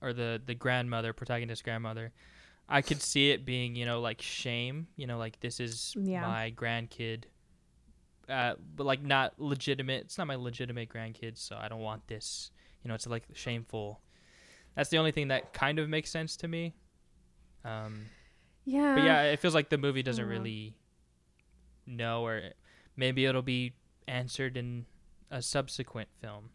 or 0.02 0.12
the 0.12 0.40
the 0.44 0.54
grandmother, 0.54 1.12
protagonist 1.12 1.64
grandmother, 1.64 2.12
I 2.68 2.82
could 2.82 3.00
see 3.00 3.30
it 3.30 3.46
being 3.46 3.74
you 3.74 3.86
know 3.86 4.00
like 4.00 4.20
shame. 4.20 4.88
You 4.96 5.06
know, 5.06 5.16
like 5.18 5.40
this 5.40 5.60
is 5.60 5.94
Yeah. 5.98 6.20
my 6.22 6.52
grandkid, 6.54 7.24
uh, 8.28 8.54
but 8.74 8.84
like 8.84 9.02
not 9.02 9.40
legitimate. 9.40 10.02
It's 10.04 10.18
not 10.18 10.26
my 10.26 10.36
legitimate 10.36 10.90
grandkid, 10.90 11.38
so 11.38 11.56
I 11.58 11.68
don't 11.68 11.80
want 11.80 12.06
this. 12.08 12.50
You 12.84 12.88
know, 12.88 12.94
it's 12.94 13.06
like 13.06 13.24
shameful. 13.32 14.00
That's 14.76 14.90
the 14.90 14.98
only 14.98 15.10
thing 15.12 15.28
that 15.28 15.52
kind 15.52 15.78
of 15.78 15.88
makes 15.88 16.10
sense 16.10 16.36
to 16.38 16.48
me. 16.48 16.74
Um, 17.64 18.06
yeah. 18.64 18.94
but 18.94 19.04
yeah, 19.04 19.22
it 19.24 19.40
feels 19.40 19.54
like 19.54 19.70
the 19.70 19.78
movie 19.78 20.02
doesn't 20.02 20.22
Uh-huh. 20.22 20.30
really 20.32 20.76
know, 21.86 22.24
or 22.24 22.42
maybe 22.96 23.24
it'll 23.24 23.42
be 23.42 23.74
answered 24.06 24.56
in 24.56 24.86
a 25.30 25.40
subsequent 25.42 26.08
film. 26.20 26.50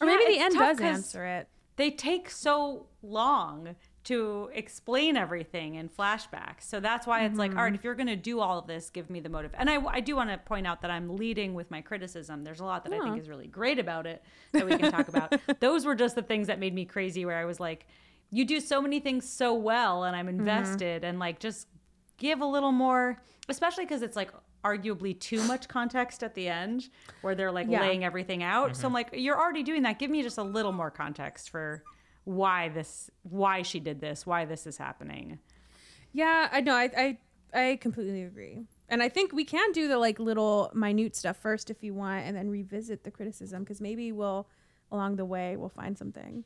Or 0.00 0.06
Yeah, 0.08 0.16
maybe 0.16 0.34
the 0.34 0.40
end 0.40 0.54
tough 0.54 0.60
does 0.70 0.78
'cause- 0.78 0.96
answer 0.96 1.24
it. 1.26 1.48
they 1.76 1.90
take 1.90 2.30
so 2.30 2.86
long 3.02 3.76
to 4.04 4.50
explain 4.52 5.16
everything 5.16 5.76
in 5.76 5.88
flashbacks. 5.88 6.62
So 6.62 6.80
that's 6.80 7.06
why 7.06 7.24
it's 7.24 7.38
like, 7.38 7.52
all 7.52 7.58
right, 7.58 7.66
mm-hmm. 7.66 7.76
if 7.76 7.84
you're 7.84 7.94
going 7.94 8.08
to 8.08 8.16
do 8.16 8.40
all 8.40 8.58
of 8.58 8.66
this, 8.66 8.90
give 8.90 9.08
me 9.08 9.20
the 9.20 9.28
motive. 9.28 9.52
And 9.54 9.70
I, 9.70 9.76
I 9.86 10.00
do 10.00 10.16
want 10.16 10.30
to 10.30 10.38
point 10.38 10.66
out 10.66 10.82
that 10.82 10.90
I'm 10.90 11.16
leading 11.16 11.54
with 11.54 11.70
my 11.70 11.80
criticism. 11.80 12.42
There's 12.42 12.60
a 12.60 12.64
lot 12.64 12.84
that 12.84 12.92
I 12.92 12.98
think 13.00 13.20
is 13.20 13.28
really 13.28 13.46
great 13.46 13.78
about 13.78 14.06
it 14.06 14.22
that 14.52 14.66
we 14.66 14.76
can 14.76 14.90
talk 14.90 15.08
about. 15.08 15.34
Those 15.60 15.84
were 15.84 15.94
just 15.94 16.16
the 16.16 16.22
things 16.22 16.48
that 16.48 16.58
made 16.58 16.74
me 16.74 16.84
crazy, 16.84 17.24
where 17.24 17.38
I 17.38 17.44
was 17.44 17.60
like, 17.60 17.86
you 18.30 18.44
do 18.44 18.58
so 18.60 18.82
many 18.82 18.98
things 18.98 19.28
so 19.28 19.54
well, 19.54 20.04
and 20.04 20.16
I'm 20.16 20.26
mm-hmm. 20.26 20.40
invested, 20.40 21.04
and 21.04 21.18
like 21.18 21.38
just 21.38 21.68
give 22.18 22.40
a 22.40 22.46
little 22.46 22.72
more, 22.72 23.22
especially 23.48 23.84
because 23.84 24.02
it's 24.02 24.16
like 24.16 24.32
arguably 24.64 25.18
too 25.18 25.42
much 25.44 25.68
context 25.68 26.22
at 26.22 26.34
the 26.34 26.48
end 26.48 26.88
where 27.20 27.34
they're 27.34 27.52
like 27.52 27.66
Yeah. 27.68 27.80
laying 27.80 28.04
everything 28.04 28.42
out. 28.42 28.76
So 28.76 28.82
I'm 28.82 28.88
mm-hmm. 28.88 28.94
like, 28.94 29.08
you're 29.14 29.38
already 29.38 29.62
doing 29.62 29.82
that. 29.82 29.98
Give 29.98 30.10
me 30.10 30.22
just 30.22 30.38
a 30.38 30.42
little 30.42 30.72
more 30.72 30.90
context 30.90 31.50
for 31.50 31.82
why 32.24 32.68
this, 32.68 33.10
why 33.22 33.62
she 33.62 33.80
did 33.80 34.00
this, 34.00 34.26
why 34.26 34.44
this 34.44 34.66
is 34.66 34.76
happening. 34.76 35.38
Yeah, 36.12 36.48
I 36.52 36.60
know. 36.60 36.74
I, 36.74 36.90
I 36.96 37.18
I 37.54 37.78
completely 37.80 38.22
agree. 38.22 38.62
And 38.88 39.02
I 39.02 39.08
think 39.08 39.32
we 39.32 39.44
can 39.44 39.72
do 39.72 39.88
the 39.88 39.98
like 39.98 40.18
little 40.18 40.70
minute 40.74 41.16
stuff 41.16 41.36
first 41.36 41.70
if 41.70 41.82
you 41.82 41.94
want, 41.94 42.26
and 42.26 42.36
then 42.36 42.48
revisit 42.48 43.04
the 43.04 43.10
criticism 43.10 43.62
because 43.62 43.80
maybe 43.80 44.12
we'll 44.12 44.48
along 44.90 45.16
the 45.16 45.24
way 45.24 45.56
we'll 45.56 45.70
find 45.70 45.96
something 45.96 46.44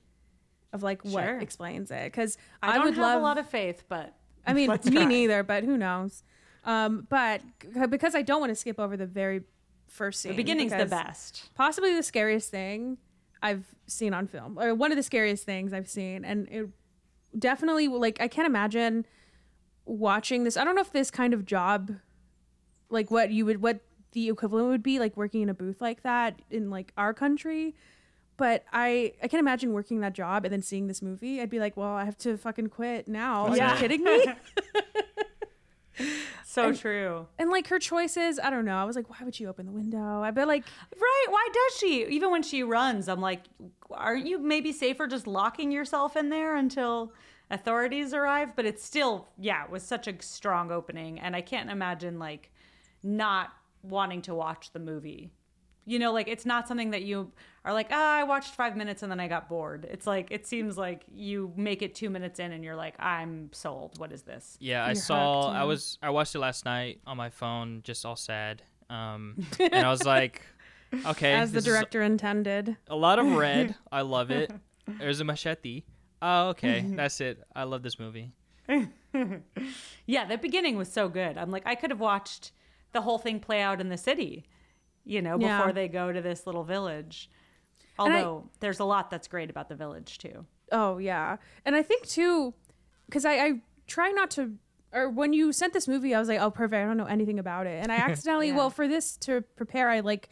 of 0.73 0.83
like 0.83 1.05
what 1.05 1.25
Sure. 1.25 1.39
explains 1.39 1.91
it. 1.91 2.05
Because 2.05 2.39
I, 2.63 2.71
I, 2.71 2.75
don't 2.75 2.85
would 2.87 2.95
have 2.95 3.03
love 3.03 3.21
a 3.21 3.25
lot 3.25 3.39
of 3.39 3.49
faith, 3.49 3.85
but 3.89 4.15
I 4.47 4.53
mean, 4.53 4.71
me 4.71 4.79
try. 4.79 5.05
neither, 5.05 5.43
but 5.43 5.65
who 5.65 5.77
knows? 5.77 6.23
Um, 6.65 7.07
but 7.09 7.41
because 7.89 8.15
I 8.15 8.23
don't 8.23 8.41
want 8.41 8.51
to 8.51 8.57
skip 8.57 8.79
over 8.79 8.97
the 8.97 9.07
very 9.07 9.43
first 9.89 10.21
scene, 10.21 10.33
the 10.33 10.37
beginning's 10.37 10.73
the 10.73 10.87
best. 10.87 11.51
Possibly 11.55 11.95
the 11.95 12.03
scariest 12.03 12.51
thing 12.51 12.99
I've 13.47 13.65
seen 13.87 14.13
on 14.15 14.27
film, 14.27 14.59
or 14.59 14.75
one 14.75 14.91
of 14.93 14.97
the 14.97 15.03
scariest 15.03 15.45
things 15.45 15.73
I've 15.73 15.89
seen, 15.89 16.25
and 16.25 16.49
it 16.51 16.69
definitely 17.39 17.89
like 17.89 18.21
I 18.21 18.29
can't 18.29 18.47
imagine 18.47 19.07
watching 19.85 20.45
this. 20.45 20.57
I 20.57 20.65
don't 20.65 20.75
know 20.75 20.81
if 20.83 20.93
this 20.93 21.11
kind 21.11 21.33
of 21.35 21.47
job, 21.47 21.93
like 22.91 23.11
what 23.11 23.31
you 23.31 23.45
would, 23.47 23.63
what 23.63 23.81
the 24.13 24.29
equivalent 24.29 24.69
would 24.69 24.83
be, 24.83 24.99
like 24.99 25.17
working 25.17 25.43
in 25.43 25.49
a 25.49 25.55
booth 25.55 25.81
like 25.81 26.03
that 26.03 26.41
in 26.51 26.71
like 26.71 26.93
our 26.97 27.15
country. 27.15 27.75
But 28.39 28.65
I, 28.71 29.15
I 29.23 29.29
can't 29.29 29.41
imagine 29.41 29.73
working 29.73 30.01
that 30.01 30.13
job 30.13 30.45
and 30.45 30.53
then 30.53 30.61
seeing 30.61 30.89
this 30.89 31.01
movie. 31.01 31.41
I'd 31.41 31.49
be 31.49 31.59
like, 31.59 31.75
well, 31.75 31.89
I 31.93 32.05
have 32.05 32.19
to 32.19 32.37
fucking 32.37 32.67
quit 32.69 33.09
now. 33.09 33.47
Are 33.47 33.57
Yeah. 33.57 33.73
you 33.75 33.79
kidding 33.81 34.05
me? 34.05 34.27
So 36.45 36.73
true. 36.73 37.27
and 37.39 37.51
like 37.51 37.67
her 37.69 37.79
choices, 37.79 38.39
I 38.39 38.49
don't 38.49 38.65
know. 38.65 38.77
I 38.79 38.85
was 38.85 38.97
like, 38.97 39.11
why 39.11 39.19
would 39.23 39.35
she 39.35 39.47
open 39.47 39.67
the 39.67 39.73
window? 39.73 40.23
I 40.23 40.31
bet 40.31 40.49
like, 40.49 40.65
Right. 40.99 41.27
Why 41.29 41.49
does 41.53 41.79
she? 41.79 42.07
Even 42.07 42.31
when 42.31 42.43
she 42.43 42.63
runs, 42.63 43.09
I'm 43.09 43.21
like, 43.21 43.43
aren't 43.91 44.27
you 44.27 44.39
maybe 44.39 44.73
safer 44.73 45.07
just 45.07 45.27
locking 45.27 45.71
yourself 45.71 46.17
in 46.17 46.31
there 46.31 46.57
until 46.57 47.13
authorities 47.51 48.15
arrive? 48.15 48.57
But 48.57 48.65
it's 48.65 48.83
still, 48.83 49.29
yeah, 49.39 49.65
it 49.65 49.71
was 49.71 49.83
such 49.83 50.07
a 50.09 50.15
strong 50.23 50.71
opening. 50.71 51.21
And 51.21 51.37
I 51.37 51.43
can't 51.43 51.71
imagine 51.71 52.19
like 52.19 52.51
not 53.03 53.53
wanting 53.83 54.23
to 54.23 54.35
watch 54.35 54.73
the 54.73 54.79
movie 54.81 55.33
You 55.85 55.99
know, 55.99 56.13
like 56.13 56.27
it's 56.27 56.47
not 56.47 56.67
something 56.67 56.91
that 56.93 57.03
you 57.03 57.33
are 57.67 57.73
like, 57.75 57.89
ah, 57.91 58.15
I 58.15 58.23
watched 58.23 58.55
five 58.55 58.77
minutes 58.77 59.03
and 59.03 59.11
then 59.13 59.21
I 59.21 59.29
got 59.29 59.49
bored. 59.49 59.87
It's 59.91 60.07
like 60.07 60.29
it 60.31 60.47
seems 60.47 60.79
like 60.79 61.03
you 61.13 61.53
make 61.57 61.83
it 61.83 61.95
two 61.95 62.09
minutes 62.09 62.39
in 62.41 62.53
and 62.53 62.65
you're 62.65 62.77
like, 62.77 62.95
I'm 62.99 63.51
sold. 63.53 63.99
What 63.99 64.13
is 64.13 64.23
this? 64.23 64.57
Yeah, 64.61 64.85
I 64.85 64.89
You're 64.89 64.95
saw. 64.95 65.43
hooked, 65.49 65.57
I 65.57 65.65
was. 65.65 65.99
I 66.01 66.11
watched 66.11 66.35
it 66.35 66.39
last 66.39 66.65
night 66.65 67.01
on 67.07 67.17
my 67.19 67.29
phone, 67.29 67.81
just 67.85 68.07
all 68.07 68.17
sad. 68.17 68.63
Um, 68.89 69.37
and 69.59 69.75
I 69.75 69.91
was 69.91 70.05
like, 70.05 70.43
okay, 71.07 71.35
As 71.35 71.51
the 71.53 71.61
director 71.61 72.01
intended. 72.03 72.77
a 72.89 72.97
lot 72.97 73.19
of 73.19 73.27
red. 73.33 73.75
I 73.93 74.03
love 74.03 74.31
it. 74.31 74.51
There's 74.87 75.19
a 75.21 75.25
machete. 75.25 75.83
Oh, 76.23 76.51
okay, 76.51 76.83
that's 76.89 77.21
it. 77.21 77.43
I 77.55 77.65
love 77.65 77.83
this 77.83 77.99
movie. 77.99 78.33
Yeah, 80.07 80.25
the 80.27 80.39
beginning 80.39 80.77
was 80.77 80.93
so 80.93 81.09
good. 81.09 81.37
I'm 81.37 81.51
like, 81.51 81.67
I 81.67 81.75
could 81.75 81.91
have 81.91 82.01
watched 82.01 82.53
the 82.93 83.01
whole 83.01 83.19
thing 83.19 83.41
play 83.41 83.61
out 83.61 83.81
in 83.81 83.89
the 83.89 83.97
city, 83.97 84.45
you 85.05 85.21
know, 85.21 85.37
before 85.37 85.67
Yeah. 85.67 85.73
they 85.73 85.89
go 85.89 86.13
to 86.13 86.21
this 86.21 86.47
little 86.47 86.65
village. 86.65 87.29
And 87.99 88.13
I- 88.13 88.23
Although 88.23 88.51
there's 88.61 88.81
a 88.81 88.85
lot 88.85 89.11
that's 89.11 89.29
great 89.29 89.51
about 89.51 89.69
the 89.69 89.75
village 89.75 90.19
too. 90.19 90.45
Oh 90.73 90.99
yeah, 90.99 91.37
and 91.65 91.75
I 91.77 91.83
think 91.83 92.07
too, 92.07 92.53
because 93.07 93.25
I, 93.25 93.33
I 93.35 93.61
try 93.87 94.11
not 94.11 94.31
to. 94.33 94.53
Or 94.93 95.11
when 95.11 95.33
you 95.33 95.53
sent 95.53 95.73
this 95.73 95.87
movie, 95.89 96.15
I 96.15 96.19
was 96.19 96.29
like, 96.29 96.41
"Oh, 96.41 96.51
perfect! 96.51 96.75
I 96.83 96.85
don't 96.87 96.97
know 96.97 97.05
anything 97.07 97.39
about 97.39 97.67
it." 97.67 97.83
And 97.83 97.93
I 97.93 97.97
accidentally, 98.09 98.49
Yeah. 98.49 98.57
well, 98.57 98.71
for 98.71 98.89
this 98.89 99.17
to 99.19 99.43
prepare, 99.57 99.89
I 99.91 100.01
like 100.01 100.29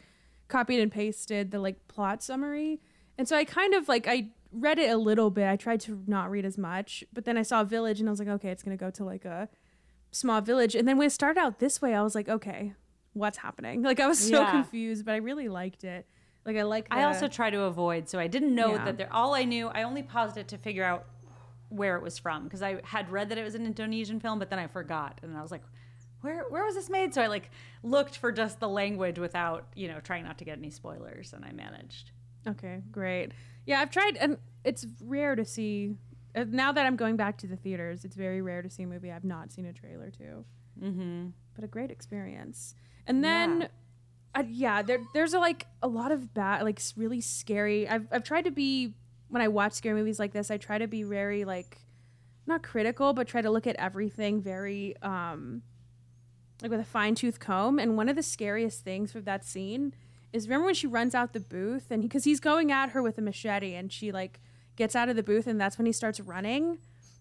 copied 0.47 0.79
and 0.79 0.91
pasted 0.91 1.51
the 1.51 1.59
like 1.59 1.87
plot 1.87 2.21
summary, 2.23 2.81
and 3.17 3.27
so 3.27 3.35
I 3.35 3.45
kind 3.45 3.73
of 3.73 3.87
like 3.87 4.07
I 4.07 4.29
read 4.51 4.79
it 4.79 4.89
a 4.89 4.97
little 4.97 5.29
bit. 5.29 5.47
I 5.47 5.55
tried 5.55 5.81
to 5.81 6.01
not 6.07 6.29
read 6.31 6.45
as 6.45 6.57
much, 6.57 7.03
but 7.13 7.25
then 7.25 7.37
I 7.37 7.41
saw 7.43 7.63
Village, 7.63 7.99
and 7.99 8.09
I 8.09 8.11
was 8.11 8.19
like, 8.19 8.27
"Okay, 8.29 8.49
it's 8.49 8.63
gonna 8.63 8.77
go 8.77 8.89
to 8.91 9.03
like 9.03 9.25
a 9.25 9.49
small 10.11 10.41
village." 10.41 10.75
And 10.75 10.87
then 10.87 10.97
when 10.97 11.07
it 11.07 11.11
started 11.11 11.39
out 11.39 11.59
this 11.59 11.81
way, 11.81 11.93
I 11.93 12.01
was 12.01 12.15
like, 12.15 12.27
"Okay, 12.29 12.73
what's 13.13 13.37
happening?" 13.39 13.83
Like 13.83 13.99
I 13.99 14.07
was 14.07 14.19
so 14.19 14.41
Yeah. 14.41 14.51
confused, 14.51 15.05
but 15.05 15.13
I 15.13 15.17
really 15.17 15.47
liked 15.49 15.83
it. 15.83 16.07
Like 16.45 16.57
I 16.57 16.63
like. 16.63 16.87
I 16.91 17.03
also 17.03 17.27
try 17.27 17.49
to 17.49 17.61
avoid, 17.63 18.07
so 18.07 18.19
I 18.19 18.27
didn't 18.27 18.53
know 18.53 18.73
Yeah. 18.73 18.85
that 18.85 18.97
there. 18.97 19.11
All 19.13 19.33
I 19.33 19.43
knew, 19.45 19.67
I 19.69 19.83
only 19.83 20.03
paused 20.03 20.37
it 20.37 20.47
to 20.49 20.57
figure 20.57 20.83
out 20.83 21.05
where 21.69 21.95
it 21.97 22.03
was 22.03 22.19
from 22.19 22.43
because 22.43 22.61
I 22.61 22.81
had 22.83 23.09
read 23.11 23.29
that 23.29 23.37
it 23.37 23.43
was 23.43 23.55
an 23.55 23.65
Indonesian 23.65 24.19
film, 24.19 24.37
but 24.37 24.49
then 24.51 24.59
I 24.59 24.67
forgot, 24.67 25.19
and 25.23 25.35
I 25.35 25.41
was 25.41 25.49
like, 25.51 25.63
"Where 26.21 26.43
where 26.49 26.63
was 26.63 26.75
this 26.75 26.89
made?" 26.89 27.13
So 27.15 27.21
I 27.23 27.27
like 27.27 27.49
looked 27.81 28.17
for 28.17 28.31
just 28.31 28.59
the 28.59 28.69
language 28.69 29.17
without 29.17 29.65
you 29.75 29.87
know 29.87 29.99
trying 29.99 30.23
not 30.23 30.37
to 30.37 30.45
get 30.45 30.57
any 30.59 30.69
spoilers, 30.69 31.33
and 31.33 31.43
I 31.43 31.51
managed. 31.51 32.11
Okay, 32.47 32.83
great. 32.91 33.31
Yeah, 33.65 33.81
I've 33.81 33.89
tried, 33.89 34.15
and 34.17 34.37
it's 34.63 34.85
rare 35.01 35.35
to 35.35 35.43
see. 35.43 35.95
uh, 36.35 36.45
Now 36.47 36.71
that 36.71 36.85
I'm 36.85 36.95
going 36.95 37.15
back 37.15 37.37
to 37.39 37.47
the 37.47 37.55
theaters, 37.55 38.05
it's 38.05 38.15
very 38.15 38.43
rare 38.43 38.61
to 38.61 38.69
see 38.69 38.83
a 38.83 38.87
movie 38.87 39.11
I've 39.11 39.23
not 39.23 39.51
seen 39.51 39.65
a 39.65 39.73
trailer 39.73 40.11
to. 40.11 40.45
Mm-hmm. 40.79 41.27
But 41.55 41.63
a 41.63 41.67
great 41.67 41.89
experience. 41.89 42.75
And 43.07 43.23
then, 43.23 43.61
Yeah. 43.61 43.67
Uh, 44.35 44.43
yeah, 44.49 44.81
there, 44.81 44.99
there's 45.13 45.33
a, 45.33 45.39
like 45.39 45.65
a 45.81 45.87
lot 45.87 46.11
of 46.11 46.33
bad, 46.33 46.63
like 46.63 46.81
really 46.97 47.21
scary. 47.21 47.87
I've 47.87 48.07
I've 48.11 48.23
tried 48.23 48.43
to 48.45 48.51
be 48.51 48.93
when 49.29 49.41
I 49.41 49.47
watch 49.47 49.73
scary 49.73 49.95
movies 49.95 50.19
like 50.19 50.33
this. 50.33 50.51
I 50.51 50.57
try 50.57 50.77
to 50.77 50.87
be 50.87 51.03
very 51.03 51.45
like 51.45 51.77
not 52.45 52.61
critical, 52.61 53.13
but 53.13 53.27
try 53.27 53.41
to 53.41 53.49
look 53.49 53.65
at 53.65 53.75
everything 53.77 54.41
very 54.41 54.95
um 55.01 55.63
like 56.61 56.71
with 56.71 56.79
a 56.79 56.85
fine 56.85 57.15
tooth 57.15 57.39
comb. 57.39 57.79
And 57.79 57.97
one 57.97 58.09
of 58.09 58.15
the 58.15 58.23
scariest 58.23 58.83
things 58.83 59.11
for 59.11 59.21
that 59.21 59.45
scene 59.45 59.93
is 60.33 60.47
remember 60.47 60.65
when 60.65 60.75
she 60.75 60.87
runs 60.87 61.15
out 61.15 61.33
the 61.33 61.39
booth 61.39 61.89
and 61.89 62.01
because 62.01 62.25
he's 62.25 62.39
going 62.39 62.71
at 62.71 62.89
her 62.89 63.01
with 63.01 63.17
a 63.17 63.21
machete 63.21 63.73
and 63.73 63.91
she 63.91 64.11
like 64.11 64.41
gets 64.75 64.95
out 64.95 65.07
of 65.07 65.15
the 65.15 65.23
booth 65.23 65.47
and 65.47 65.59
that's 65.59 65.77
when 65.77 65.85
he 65.85 65.91
starts 65.93 66.19
running. 66.19 66.79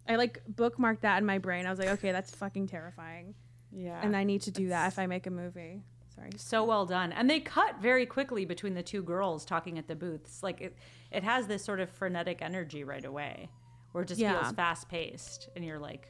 I 0.08 0.16
like 0.16 0.42
bookmarked 0.52 1.00
that 1.00 1.18
in 1.18 1.26
my 1.26 1.38
brain. 1.38 1.64
I 1.64 1.70
was 1.70 1.78
like, 1.78 1.88
okay, 1.88 2.12
that's 2.12 2.34
fucking 2.34 2.66
terrifying, 2.66 3.34
Yeah, 3.72 3.98
and 4.02 4.14
I 4.14 4.24
need 4.24 4.42
to 4.42 4.50
do 4.50 4.68
that 4.68 4.88
if 4.88 4.98
I 4.98 5.06
make 5.06 5.26
a 5.26 5.30
movie. 5.30 5.82
Sorry. 6.16 6.30
so 6.36 6.64
well 6.64 6.86
done 6.86 7.12
and 7.12 7.28
they 7.28 7.40
cut 7.40 7.80
very 7.80 8.06
quickly 8.06 8.44
between 8.44 8.74
the 8.74 8.82
two 8.82 9.02
girls 9.02 9.44
talking 9.44 9.78
at 9.78 9.88
the 9.88 9.96
booths 9.96 10.42
like 10.42 10.60
it 10.60 10.76
it 11.10 11.22
has 11.24 11.46
this 11.46 11.64
sort 11.64 11.80
of 11.80 11.90
frenetic 11.90 12.40
energy 12.40 12.84
right 12.84 13.04
away 13.04 13.48
where 13.92 14.02
it 14.02 14.06
just 14.08 14.20
Yeah. 14.20 14.40
feels 14.42 14.54
fast 14.54 14.88
paced 14.88 15.48
and 15.56 15.64
you're 15.64 15.78
like 15.78 16.08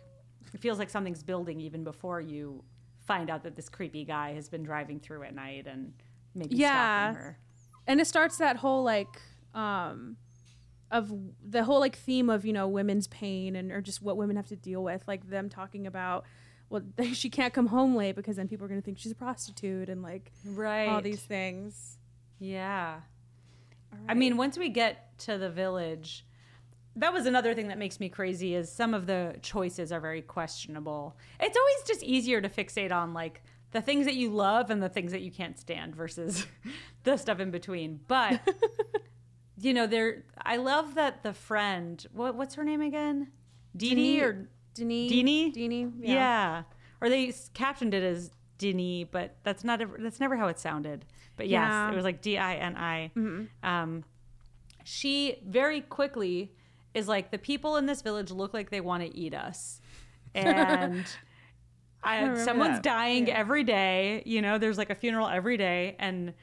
it 0.52 0.60
feels 0.60 0.78
like 0.78 0.90
something's 0.90 1.22
building 1.22 1.58
even 1.60 1.84
before 1.84 2.20
you 2.20 2.62
find 3.06 3.30
out 3.30 3.42
that 3.44 3.56
this 3.56 3.68
creepy 3.68 4.04
guy 4.04 4.34
has 4.34 4.48
been 4.48 4.62
driving 4.62 5.00
through 5.00 5.22
at 5.24 5.34
night 5.34 5.66
and 5.66 5.92
maybe 6.34 6.56
Yeah. 6.56 7.10
stalking 7.12 7.22
her 7.22 7.38
and 7.86 8.00
it 8.00 8.06
starts 8.06 8.36
that 8.38 8.56
whole 8.56 8.82
like 8.84 9.20
um 9.54 10.16
of 10.90 11.10
the 11.42 11.64
whole 11.64 11.80
like 11.80 11.96
theme 11.96 12.28
of 12.30 12.44
you 12.44 12.52
know 12.52 12.68
women's 12.68 13.06
pain 13.08 13.56
and 13.56 13.72
or 13.72 13.80
just 13.80 14.02
what 14.02 14.16
women 14.16 14.36
have 14.36 14.46
to 14.48 14.56
deal 14.56 14.82
with 14.84 15.02
like 15.08 15.28
them 15.30 15.48
talking 15.48 15.86
about 15.86 16.24
well 16.70 16.82
she 17.12 17.30
can't 17.30 17.52
come 17.54 17.66
home 17.66 17.94
late 17.94 18.16
because 18.16 18.36
then 18.36 18.48
people 18.48 18.64
are 18.64 18.68
going 18.68 18.80
to 18.80 18.84
think 18.84 18.98
she's 18.98 19.12
a 19.12 19.16
prostitute 19.16 19.88
and 19.88 20.02
like 20.02 20.32
right 20.44 20.88
all 20.88 21.00
these 21.00 21.22
things 21.22 21.98
yeah 22.38 23.00
All 23.92 23.98
I 24.08 24.14
mean, 24.14 24.36
once 24.36 24.58
we 24.58 24.68
get 24.68 25.16
to 25.20 25.38
the 25.38 25.48
village, 25.50 26.26
that 26.96 27.12
was 27.12 27.26
another 27.26 27.54
thing 27.54 27.68
that 27.68 27.78
makes 27.78 28.00
me 28.00 28.08
crazy 28.08 28.54
is 28.54 28.70
some 28.70 28.92
of 28.94 29.06
the 29.06 29.36
choices 29.42 29.92
are 29.92 30.00
very 30.00 30.20
questionable. 30.22 31.16
It's 31.40 31.56
always 31.56 31.86
just 31.86 32.02
easier 32.02 32.40
to 32.40 32.48
fixate 32.48 32.92
on 32.92 33.14
like 33.14 33.42
the 33.70 33.80
things 33.80 34.06
that 34.06 34.14
you 34.14 34.30
love 34.30 34.70
and 34.70 34.82
the 34.82 34.88
things 34.88 35.12
that 35.12 35.22
you 35.22 35.30
can't 35.30 35.58
stand 35.58 35.94
versus 35.94 36.46
the 37.04 37.16
stuff 37.16 37.38
in 37.40 37.50
between. 37.52 38.00
But 38.08 38.40
you 39.60 39.72
know, 39.74 39.86
there 39.86 40.24
I 40.36 40.56
love 40.56 40.96
that 40.96 41.22
the 41.22 41.32
friend, 41.34 42.04
what 42.12 42.34
what's 42.34 42.54
her 42.56 42.64
name 42.64 42.80
again? 42.80 43.30
Dee 43.76 43.94
Dee 43.94 44.22
or 44.22 44.48
Dini 44.74 45.10
Dini? 45.10 45.54
Dini 45.54 45.92
yeah. 46.00 46.62
Or 47.00 47.08
they 47.08 47.32
captioned 47.54 47.94
it 47.94 48.02
as 48.02 48.30
Dini, 48.58 49.06
but 49.10 49.36
that's 49.42 49.62
not 49.64 49.80
ever, 49.80 49.96
that's 50.00 50.20
never 50.20 50.36
how 50.36 50.48
it 50.48 50.58
sounded. 50.58 51.04
But 51.36 51.48
yes, 51.48 51.68
Yeah. 51.68 51.90
it 51.92 51.94
was 51.96 52.04
like 52.04 52.20
D 52.22 52.38
I 52.38 52.54
N 52.56 52.76
I. 52.76 53.10
Um, 53.62 54.04
she 54.84 55.38
very 55.46 55.80
quickly 55.80 56.52
is 56.94 57.08
like 57.08 57.30
the 57.30 57.38
people 57.38 57.76
in 57.76 57.86
this 57.86 58.02
village 58.02 58.30
look 58.30 58.54
like 58.54 58.70
they 58.70 58.80
want 58.80 59.02
to 59.02 59.14
eat 59.16 59.34
us, 59.34 59.80
and 60.34 61.04
I, 62.02 62.34
someone's 62.44 62.76
that. 62.76 62.82
dying 62.82 63.30
every 63.30 63.64
day. 63.64 64.22
You 64.26 64.42
know, 64.42 64.58
there's 64.58 64.78
like 64.78 64.90
a 64.90 64.94
funeral 64.94 65.28
every 65.28 65.56
day, 65.56 65.96
and 65.98 66.34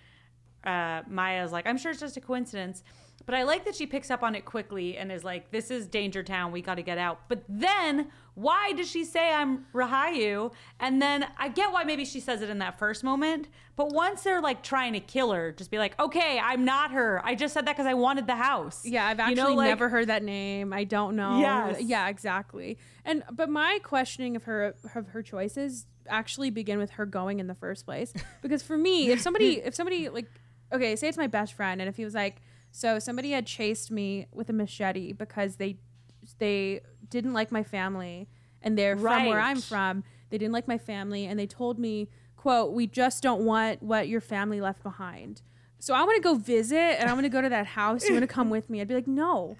uh, 0.65 1.01
Maya's 1.07 1.51
like, 1.51 1.67
I'm 1.67 1.77
sure 1.77 1.91
it's 1.91 1.99
just 2.01 2.17
a 2.17 2.21
coincidence. 2.21 2.83
But 3.25 3.35
I 3.35 3.43
like 3.43 3.65
that 3.65 3.75
she 3.75 3.85
picks 3.85 4.09
up 4.09 4.23
on 4.23 4.33
it 4.35 4.45
quickly 4.45 4.97
and 4.97 5.11
is 5.11 5.23
like, 5.23 5.51
this 5.51 5.69
is 5.69 5.85
Danger 5.87 6.23
Town. 6.23 6.51
We 6.51 6.61
got 6.61 6.75
to 6.75 6.81
get 6.81 6.97
out. 6.97 7.19
But 7.29 7.43
then, 7.47 8.07
why 8.33 8.71
does 8.73 8.89
she 8.89 9.03
say 9.03 9.33
I'm 9.33 9.65
Rahayu? 9.73 10.53
And 10.79 11.01
then 11.01 11.27
I 11.37 11.49
get 11.49 11.71
why 11.71 11.83
maybe 11.83 12.05
she 12.05 12.19
says 12.19 12.41
it 12.41 12.49
in 12.49 12.59
that 12.59 12.79
first 12.79 13.03
moment. 13.03 13.49
But 13.75 13.93
once 13.93 14.23
they're 14.23 14.41
like 14.41 14.63
trying 14.63 14.93
to 14.93 14.99
kill 14.99 15.31
her, 15.31 15.51
just 15.51 15.69
be 15.69 15.77
like, 15.77 15.99
okay, 15.99 16.39
I'm 16.41 16.63
not 16.63 16.91
her. 16.91 17.21
I 17.25 17.35
just 17.35 17.53
said 17.53 17.65
that 17.65 17.75
because 17.75 17.87
I 17.87 17.93
wanted 17.93 18.27
the 18.27 18.35
house. 18.37 18.85
Yeah, 18.85 19.05
I've 19.05 19.19
actually 19.19 19.35
You 19.41 19.49
know, 19.49 19.53
like- 19.55 19.67
never 19.69 19.89
heard 19.89 20.07
that 20.07 20.23
name. 20.23 20.71
I 20.71 20.85
don't 20.85 21.15
know. 21.15 21.39
Yes. 21.39 21.81
Yeah, 21.81 22.07
exactly. 22.07 22.77
And 23.03 23.23
but 23.31 23.49
my 23.49 23.79
questioning 23.83 24.35
of 24.35 24.43
her 24.43 24.75
of 24.95 25.07
her 25.09 25.21
choices 25.21 25.87
actually 26.07 26.49
begin 26.49 26.77
with 26.79 26.91
her 26.91 27.05
going 27.05 27.39
in 27.39 27.47
the 27.47 27.55
first 27.55 27.85
place. 27.85 28.13
Because 28.41 28.63
for 28.63 28.77
me, 28.77 29.09
if 29.11 29.21
somebody 29.21 29.61
if 29.61 29.75
somebody 29.75 30.09
like 30.09 30.27
okay, 30.71 30.95
say 30.95 31.07
it's 31.09 31.17
my 31.17 31.27
best 31.27 31.53
friend 31.53 31.81
and 31.81 31.89
if 31.89 31.97
he 31.97 32.05
was 32.05 32.13
like 32.13 32.41
so 32.71 32.97
somebody 32.97 33.31
had 33.31 33.45
chased 33.45 33.91
me 33.91 34.27
with 34.31 34.49
a 34.49 34.53
machete 34.53 35.11
because 35.11 35.57
they 35.57 35.77
they 36.39 36.81
didn't 37.11 37.33
like 37.33 37.51
my 37.51 37.61
family 37.63 38.27
and 38.63 38.75
they're 38.77 38.97
from 38.97 39.25
where 39.27 39.39
I'm 39.39 39.61
from. 39.61 40.03
They 40.31 40.39
didn't 40.39 40.53
like 40.53 40.67
my 40.67 40.79
family 40.79 41.25
and 41.25 41.37
they 41.39 41.45
told 41.45 41.77
me, 41.77 42.09
quote, 42.35 42.73
we 42.73 42.87
just 42.87 43.21
don't 43.21 43.45
want 43.45 43.83
what 43.83 44.07
your 44.07 44.21
family 44.21 44.59
left 44.61 44.81
behind. 44.81 45.43
So 45.77 45.93
I 45.93 46.03
want 46.03 46.15
to 46.15 46.21
go 46.21 46.35
visit 46.35 46.99
and 46.99 47.09
I 47.09 47.13
want 47.13 47.25
to 47.25 47.29
go 47.29 47.41
to 47.41 47.49
that 47.49 47.67
house. 47.67 48.07
You 48.07 48.13
want 48.13 48.23
to 48.23 48.27
come 48.27 48.49
with 48.49 48.69
me? 48.69 48.81
I'd 48.81 48.87
be 48.87 48.95
like, 48.95 49.07
no. 49.07 49.57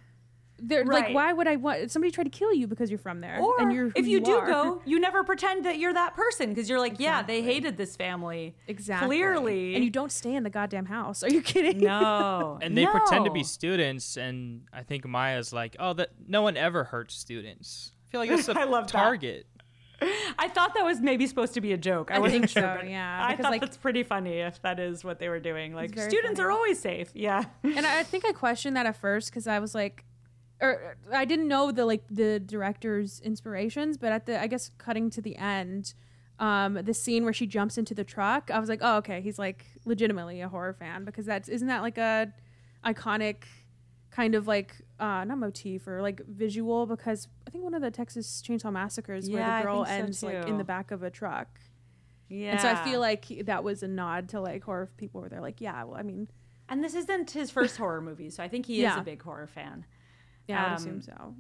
They're 0.63 0.85
like, 0.85 1.13
why 1.13 1.33
would 1.33 1.47
I 1.47 1.55
want 1.55 1.89
somebody 1.91 2.11
try 2.11 2.23
to 2.23 2.29
kill 2.29 2.53
you 2.53 2.67
because 2.67 2.89
you're 2.91 2.99
from 2.99 3.19
there? 3.21 3.39
Or 3.39 3.59
and 3.59 3.73
you're 3.73 3.85
who 3.85 3.93
if 3.95 4.07
you, 4.07 4.19
do 4.19 4.35
are. 4.37 4.45
go, 4.47 4.81
you 4.85 4.99
never 4.99 5.23
pretend 5.23 5.65
that 5.65 5.79
you're 5.79 5.93
that 5.93 6.15
person 6.15 6.49
because 6.49 6.69
you're 6.69 6.79
like, 6.79 6.99
yeah, 6.99 7.23
they 7.23 7.41
hated 7.41 7.77
this 7.77 7.95
family. 7.95 8.55
exactly 8.67 9.07
Clearly. 9.07 9.75
and 9.75 9.83
you 9.83 9.89
don't 9.89 10.11
stay 10.11 10.35
in 10.35 10.43
the 10.43 10.49
goddamn 10.49 10.85
house. 10.85 11.23
Are 11.23 11.29
you 11.29 11.41
kidding? 11.41 11.79
No. 11.79 12.59
And 12.61 12.77
they 12.77 12.85
pretend 12.85 13.25
to 13.25 13.31
be 13.31 13.43
students, 13.43 14.17
and 14.17 14.61
I 14.71 14.83
think 14.83 15.05
Maya's 15.07 15.51
like, 15.51 15.75
"Oh, 15.79 15.93
that 15.93 16.09
no 16.27 16.41
one 16.43 16.57
ever 16.57 16.83
hurts 16.83 17.15
students." 17.15 17.91
I 18.07 18.11
feel 18.11 18.19
like 18.21 18.29
that's 18.35 18.47
a 18.49 18.59
I 18.59 18.65
love 18.65 18.85
that. 18.87 18.91
target. 18.97 19.47
I 20.37 20.47
thought 20.47 20.73
that 20.73 20.83
was 20.83 20.99
maybe 20.99 21.27
supposed 21.27 21.53
to 21.53 21.61
be 21.61 21.73
a 21.73 21.77
joke. 21.77 22.09
I, 22.11 22.15
I 22.15 22.19
wasn't 22.19 22.41
think 22.49 22.49
sure. 22.65 22.77
so, 22.81 22.87
yeah, 22.87 23.23
I 23.25 23.35
thought 23.35 23.51
like- 23.51 23.61
that's 23.61 23.77
pretty 23.77 24.01
funny 24.03 24.39
if 24.39 24.61
that 24.63 24.79
is 24.79 25.03
what 25.03 25.19
they 25.19 25.29
were 25.29 25.39
doing. 25.39 25.73
Like 25.75 25.91
students 25.91 26.39
funny. 26.39 26.41
are 26.41 26.51
always 26.51 26.79
safe. 26.79 27.11
Yeah. 27.13 27.45
and 27.63 27.85
I 27.85 27.99
I 27.99 28.03
think 28.03 28.25
I 28.25 28.31
questioned 28.31 28.75
that 28.77 28.85
at 28.85 28.95
first 28.95 29.29
because 29.29 29.47
I 29.47 29.59
was 29.59 29.75
like, 29.75 30.03
or 30.61 30.95
I 31.11 31.25
didn't 31.25 31.47
know 31.47 31.71
the 31.71 31.85
like 31.85 32.03
the 32.09 32.39
director's 32.39 33.19
inspirations, 33.21 33.97
but 33.97 34.11
at 34.11 34.25
the 34.25 34.39
I 34.41 34.47
guess 34.47 34.71
cutting 34.77 35.09
to 35.11 35.21
the 35.21 35.35
end, 35.37 35.93
um, 36.39 36.75
the 36.83 36.93
scene 36.93 37.23
where 37.23 37.33
she 37.33 37.47
jumps 37.47 37.77
into 37.77 37.93
the 37.93 38.03
truck, 38.03 38.49
I 38.51 38.59
was 38.59 38.69
like, 38.69 38.79
oh 38.81 38.97
okay, 38.97 39.21
he's 39.21 39.39
like 39.39 39.65
legitimately 39.85 40.41
a 40.41 40.49
horror 40.49 40.73
fan 40.73 41.03
because 41.05 41.25
that's 41.25 41.49
isn't 41.49 41.67
that 41.67 41.81
like 41.81 41.97
a 41.97 42.33
iconic 42.85 43.43
kind 44.09 44.35
of 44.35 44.45
like 44.45 44.75
uh 44.99 45.23
not 45.23 45.37
motif 45.37 45.87
or 45.87 46.01
like 46.01 46.21
visual 46.27 46.85
because 46.85 47.27
I 47.47 47.49
think 47.49 47.63
one 47.63 47.73
of 47.73 47.81
the 47.81 47.91
Texas 47.91 48.41
Chainsaw 48.45 48.71
Massacres 48.71 49.29
where 49.29 49.39
Yeah, 49.39 49.55
I 49.55 49.59
the 49.59 49.65
girl 49.65 49.85
so 49.85 49.91
ends 49.91 50.21
like 50.23 50.45
in 50.47 50.57
the 50.57 50.63
back 50.63 50.91
of 50.91 51.01
a 51.03 51.09
truck. 51.09 51.59
Yeah. 52.27 52.51
And 52.51 52.61
so 52.61 52.69
I 52.69 52.75
feel 52.75 52.99
like 52.99 53.25
that 53.45 53.63
was 53.63 53.83
a 53.83 53.87
nod 53.87 54.29
to 54.29 54.41
like 54.41 54.63
horror 54.63 54.89
people 54.97 55.21
where 55.21 55.29
they're 55.29 55.41
like, 55.41 55.59
yeah, 55.61 55.83
well, 55.83 55.97
I 55.97 56.01
mean, 56.01 56.27
And 56.69 56.81
this 56.83 56.93
isn't 56.95 57.31
his 57.31 57.51
first 57.51 57.77
horror 57.77 58.01
movie, 58.01 58.29
so 58.29 58.41
I 58.41 58.47
think 58.47 58.65
he 58.65 58.75
is 58.77 58.83
Yeah. 58.83 58.99
a 58.99 59.03
big 59.03 59.21
horror 59.21 59.47
fan. 59.47 59.85
Yeah, 60.47 60.59
I 60.59 60.63
would 60.63 60.69
Um, 60.69 60.75
assume 60.75 61.01
so. 61.01 61.35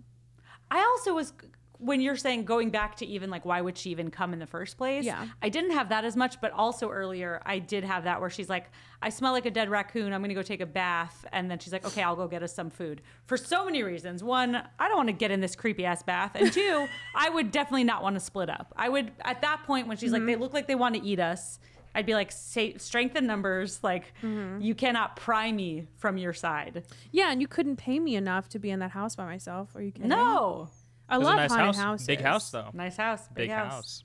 I 0.69 0.79
also 0.79 1.13
was 1.13 1.33
when 1.77 1.99
you're 1.99 2.15
saying 2.15 2.45
going 2.45 2.69
back 2.69 2.95
to 2.97 3.07
even 3.07 3.31
like 3.31 3.43
why 3.43 3.59
would 3.59 3.75
she 3.75 3.89
even 3.89 4.11
come 4.11 4.33
in 4.33 4.39
the 4.39 4.45
first 4.45 4.77
place? 4.77 5.03
Yeah. 5.03 5.27
I 5.41 5.49
didn't 5.49 5.71
have 5.71 5.89
that 5.89 6.05
as 6.05 6.15
much, 6.15 6.39
but 6.39 6.51
also 6.51 6.89
earlier 6.89 7.41
I 7.43 7.57
did 7.57 7.83
have 7.83 8.03
that 8.03 8.21
where 8.21 8.29
she's 8.29 8.49
like, 8.49 8.69
I 9.01 9.09
smell 9.09 9.31
like 9.31 9.47
a 9.47 9.51
dead 9.51 9.67
raccoon. 9.67 10.13
I'm 10.13 10.21
gonna 10.21 10.35
go 10.35 10.43
take 10.43 10.61
a 10.61 10.65
bath, 10.67 11.25
and 11.31 11.49
then 11.49 11.57
she's 11.57 11.73
like, 11.73 11.83
Okay, 11.85 12.03
I'll 12.03 12.15
go 12.15 12.27
get 12.27 12.43
us 12.43 12.53
some 12.53 12.69
food 12.69 13.01
for 13.25 13.35
so 13.35 13.65
many 13.65 13.81
reasons. 13.81 14.23
One, 14.23 14.55
I 14.77 14.87
don't 14.87 14.97
want 14.97 15.09
to 15.09 15.13
get 15.13 15.31
in 15.31 15.41
this 15.41 15.55
creepy 15.55 15.83
ass 15.85 16.03
bath, 16.03 16.33
and 16.35 16.53
two, 16.53 16.87
I 17.15 17.29
would 17.29 17.49
definitely 17.51 17.83
not 17.85 18.03
want 18.03 18.15
to 18.15 18.19
split 18.19 18.49
up. 18.49 18.71
I 18.77 18.87
would 18.87 19.11
at 19.21 19.41
that 19.41 19.63
point 19.65 19.87
when 19.87 19.97
she's 19.97 20.11
like, 20.11 20.23
they 20.25 20.35
look 20.35 20.53
like 20.53 20.67
they 20.67 20.75
want 20.75 20.93
to 20.95 21.01
eat 21.03 21.19
us. 21.19 21.59
I'd 21.93 22.05
be 22.05 22.13
like, 22.13 22.31
say, 22.31 22.77
strength 22.77 23.15
in 23.15 23.27
numbers. 23.27 23.79
Like, 23.83 24.13
mm-hmm. 24.21 24.61
you 24.61 24.75
cannot 24.75 25.15
pry 25.15 25.51
me 25.51 25.87
from 25.97 26.17
your 26.17 26.33
side. 26.33 26.83
Yeah, 27.11 27.31
and 27.31 27.41
you 27.41 27.47
couldn't 27.47 27.77
pay 27.77 27.99
me 27.99 28.15
enough 28.15 28.47
to 28.49 28.59
be 28.59 28.69
in 28.69 28.79
that 28.79 28.91
house 28.91 29.15
by 29.15 29.25
myself. 29.25 29.75
Are 29.75 29.81
you 29.81 29.91
kidding? 29.91 30.09
No. 30.09 30.69
I 31.09 31.17
love 31.17 31.33
a 31.33 31.35
nice 31.35 31.51
haunted 31.51 31.75
house. 31.75 31.77
houses. 31.77 32.07
Big 32.07 32.21
house 32.21 32.49
though. 32.51 32.69
Nice 32.73 32.95
house. 32.95 33.27
Big, 33.27 33.35
Big 33.35 33.49
house. 33.51 33.71
house. 33.73 34.03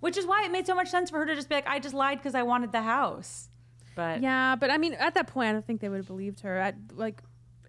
Which 0.00 0.18
is 0.18 0.26
why 0.26 0.44
it 0.44 0.52
made 0.52 0.66
so 0.66 0.74
much 0.74 0.88
sense 0.88 1.10
for 1.10 1.18
her 1.18 1.26
to 1.26 1.34
just 1.34 1.48
be 1.48 1.54
like, 1.54 1.66
I 1.66 1.78
just 1.78 1.94
lied 1.94 2.18
because 2.18 2.34
I 2.34 2.42
wanted 2.42 2.72
the 2.72 2.82
house. 2.82 3.48
But 3.94 4.20
Yeah, 4.22 4.56
but 4.56 4.70
I 4.70 4.78
mean, 4.78 4.94
at 4.94 5.14
that 5.14 5.26
point, 5.26 5.48
I 5.48 5.52
don't 5.52 5.66
think 5.66 5.80
they 5.80 5.88
would 5.88 5.96
have 5.98 6.06
believed 6.06 6.40
her. 6.40 6.58
At 6.58 6.76
like, 6.94 7.22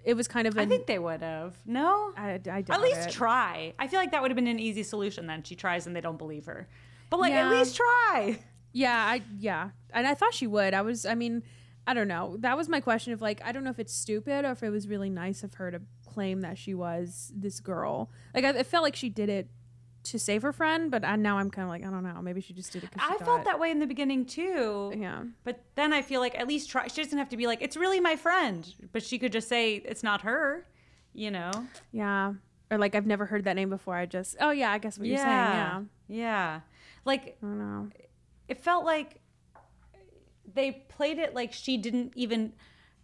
it 0.03 0.15
was 0.15 0.27
kind 0.27 0.47
of. 0.47 0.57
I 0.57 0.65
think 0.65 0.87
they 0.87 0.99
would 0.99 1.21
have. 1.21 1.55
No? 1.65 2.11
I, 2.17 2.33
I 2.33 2.37
doubt 2.39 2.69
At 2.69 2.81
least 2.81 3.07
it. 3.07 3.11
try. 3.11 3.73
I 3.79 3.87
feel 3.87 3.99
like 3.99 4.11
that 4.11 4.21
would 4.21 4.31
have 4.31 4.35
been 4.35 4.47
an 4.47 4.59
easy 4.59 4.83
solution 4.83 5.27
then. 5.27 5.43
She 5.43 5.55
tries 5.55 5.87
and 5.87 5.95
they 5.95 6.01
don't 6.01 6.17
believe 6.17 6.45
her. 6.45 6.67
But 7.09 7.19
like, 7.19 7.33
Yeah. 7.33 7.45
at 7.45 7.51
least 7.51 7.75
try. 7.75 8.39
Yeah, 8.73 8.95
I 8.95 9.21
yeah, 9.37 9.71
and 9.93 10.07
I 10.07 10.13
thought 10.13 10.33
she 10.33 10.47
would. 10.47 10.73
I 10.73 10.81
was. 10.81 11.05
I 11.05 11.15
mean, 11.15 11.43
I 11.85 11.93
don't 11.93 12.07
know. 12.07 12.37
That 12.39 12.55
was 12.57 12.69
my 12.69 12.79
question 12.79 13.13
of 13.13 13.21
like, 13.21 13.41
I 13.43 13.51
don't 13.51 13.63
know 13.63 13.69
if 13.69 13.79
it's 13.79 13.93
stupid 13.93 14.45
or 14.45 14.51
if 14.51 14.63
it 14.63 14.69
was 14.69 14.87
really 14.87 15.09
nice 15.09 15.43
of 15.43 15.55
her 15.55 15.71
to 15.71 15.81
claim 16.05 16.41
that 16.41 16.57
she 16.57 16.73
was 16.73 17.31
this 17.35 17.59
girl. 17.59 18.09
Like, 18.33 18.45
I, 18.45 18.49
it 18.49 18.67
felt 18.67 18.83
like 18.83 18.95
she 18.95 19.09
did 19.09 19.29
it 19.29 19.49
to 20.03 20.17
save 20.17 20.41
her 20.41 20.53
friend, 20.53 20.89
but 20.89 21.03
I, 21.03 21.15
now 21.15 21.37
I'm 21.37 21.49
kind 21.51 21.63
of 21.63 21.69
like, 21.69 21.85
I 21.85 21.89
don't 21.89 22.03
know. 22.03 22.21
Maybe 22.21 22.41
she 22.41 22.53
just 22.53 22.71
did 22.73 22.83
it. 22.83 22.89
I 22.97 23.17
felt 23.17 23.45
that 23.45 23.59
way 23.59 23.71
in 23.71 23.79
the 23.79 23.87
beginning 23.87 24.25
too. 24.25 24.93
Yeah. 24.97 25.23
But 25.43 25.63
then 25.75 25.93
I 25.93 26.01
feel 26.01 26.21
like 26.21 26.37
at 26.37 26.47
least 26.47 26.69
try. 26.69 26.87
She 26.87 27.03
doesn't 27.03 27.17
have 27.17 27.29
to 27.29 27.37
be 27.37 27.47
like, 27.47 27.61
it's 27.61 27.77
really 27.77 27.99
my 27.99 28.15
friend. 28.15 28.73
But 28.91 29.03
she 29.03 29.19
could 29.19 29.31
just 29.31 29.47
say, 29.47 29.75
it's 29.75 30.03
not 30.03 30.21
her, 30.21 30.65
you 31.13 31.29
know? 31.29 31.51
Yeah. 31.91 32.33
Or 32.69 32.77
like, 32.77 32.95
I've 32.95 33.05
never 33.05 33.25
heard 33.25 33.43
that 33.43 33.55
name 33.55 33.69
before. 33.69 33.95
I 33.95 34.05
just. 34.05 34.37
Oh 34.39 34.51
yeah, 34.51 34.71
I 34.71 34.77
guess 34.77 34.97
what 34.97 35.07
you're 35.07 35.17
saying. 35.17 35.29
Yeah. 35.29 35.81
Yeah. 36.07 36.59
Like, 37.05 37.37
I 37.41 37.45
don't 37.45 37.59
know. 37.59 37.89
It 38.51 38.57
felt 38.63 38.83
like 38.85 39.19
they 40.53 40.71
played 40.89 41.17
it 41.17 41.33
like 41.33 41.53
she 41.53 41.77
didn't 41.77 42.11
even 42.15 42.53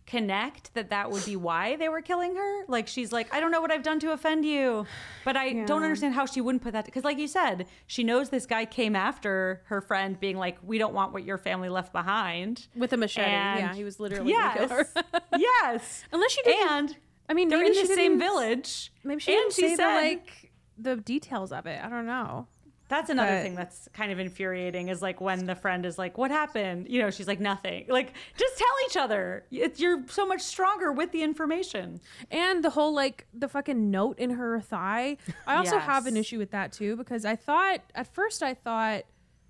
connect 0.06 0.74
that 0.74 0.90
that 0.90 1.12
would 1.12 1.24
be 1.26 1.36
why 1.36 1.76
they 1.76 1.90
were 1.90 2.02
killing 2.02 2.34
her 2.36 2.66
like 2.70 2.88
she's 2.88 3.12
like 3.12 3.34
i 3.34 3.42
don't 3.42 3.52
know 3.52 3.60
what 3.60 3.72
i've 3.72 3.84
done 3.84 4.00
to 4.00 4.12
offend 4.14 4.46
you 4.46 4.86
but 5.26 5.36
i 5.36 5.52
don't 5.66 5.84
understand 5.84 6.14
how 6.14 6.26
she 6.26 6.40
wouldn't 6.40 6.64
put 6.64 6.72
that 6.72 6.86
because 6.86 7.04
like 7.04 7.18
you 7.18 7.28
said 7.28 7.66
she 7.88 8.04
knows 8.06 8.30
this 8.30 8.46
guy 8.46 8.64
came 8.66 8.96
after 8.96 9.62
her 9.66 9.82
friend 9.82 10.18
being 10.20 10.38
like 10.38 10.58
we 10.64 10.78
don't 10.78 10.94
want 10.94 11.12
what 11.12 11.24
your 11.26 11.38
family 11.38 11.68
left 11.68 11.92
behind 11.92 12.68
With 12.76 12.94
a 12.94 12.98
machete. 12.98 13.28
And- 13.28 13.60
yeah, 13.60 13.74
he 13.76 13.84
was 13.84 14.00
literally 14.00 14.32
gonna 14.32 14.58
kill 14.58 14.70
her. 14.70 14.88
yes 14.96 15.22
yes 15.38 16.04
Unless 16.14 16.32
she 16.32 16.42
didn't. 16.44 16.70
and 16.72 16.96
I 17.30 17.34
mean, 17.34 17.50
they're 17.50 17.60
maybe 17.60 17.78
in 17.78 17.88
the 17.88 17.94
same 17.94 18.18
village 18.18 18.94
Maybe 19.04 19.20
she 19.20 19.32
didn't 19.32 19.52
she 19.54 19.62
say 19.64 19.70
the 19.72 19.76
said- 19.76 19.96
like 19.96 20.52
the 20.78 20.96
details 20.96 21.52
of 21.52 21.66
it. 21.66 21.84
I 21.84 21.90
don't 21.90 22.06
know. 22.06 22.48
That's 22.90 23.10
another 23.10 23.32
But- 23.38 23.44
thing 23.44 23.56
that's 23.56 23.90
kind 23.94 24.12
of 24.12 24.20
infuriating 24.20 24.88
is 24.90 25.02
like 25.02 25.20
when 25.20 25.46
the 25.46 25.56
friend 25.56 25.86
is 25.86 25.98
like, 25.98 26.18
"What 26.18 26.32
happened?" 26.32 26.88
You 26.90 27.02
know, 27.02 27.10
she's 27.10 27.28
like, 27.28 27.40
"Nothing." 27.40 27.86
Like, 27.90 28.14
just 28.38 28.58
tell 28.58 28.68
each 28.88 28.96
other. 28.98 29.46
It's, 29.52 29.80
you're 29.80 30.04
so 30.08 30.26
much 30.26 30.42
stronger 30.42 30.92
with 30.92 31.12
the 31.12 31.22
information. 31.24 32.00
And 32.32 32.64
the 32.64 32.70
whole 32.70 32.94
like 32.94 33.28
the 33.34 33.48
fucking 33.50 33.92
note 33.92 34.18
in 34.20 34.32
her 34.32 34.62
thigh. 34.62 35.18
I 35.46 35.56
also 35.58 35.80
have 35.80 36.06
an 36.08 36.16
issue 36.16 36.38
with 36.38 36.52
that 36.52 36.72
too 36.72 36.96
because 36.96 37.26
I 37.26 37.36
thought 37.36 37.82
at 37.94 38.08
first 38.14 38.42
I 38.42 38.54
thought 38.54 39.04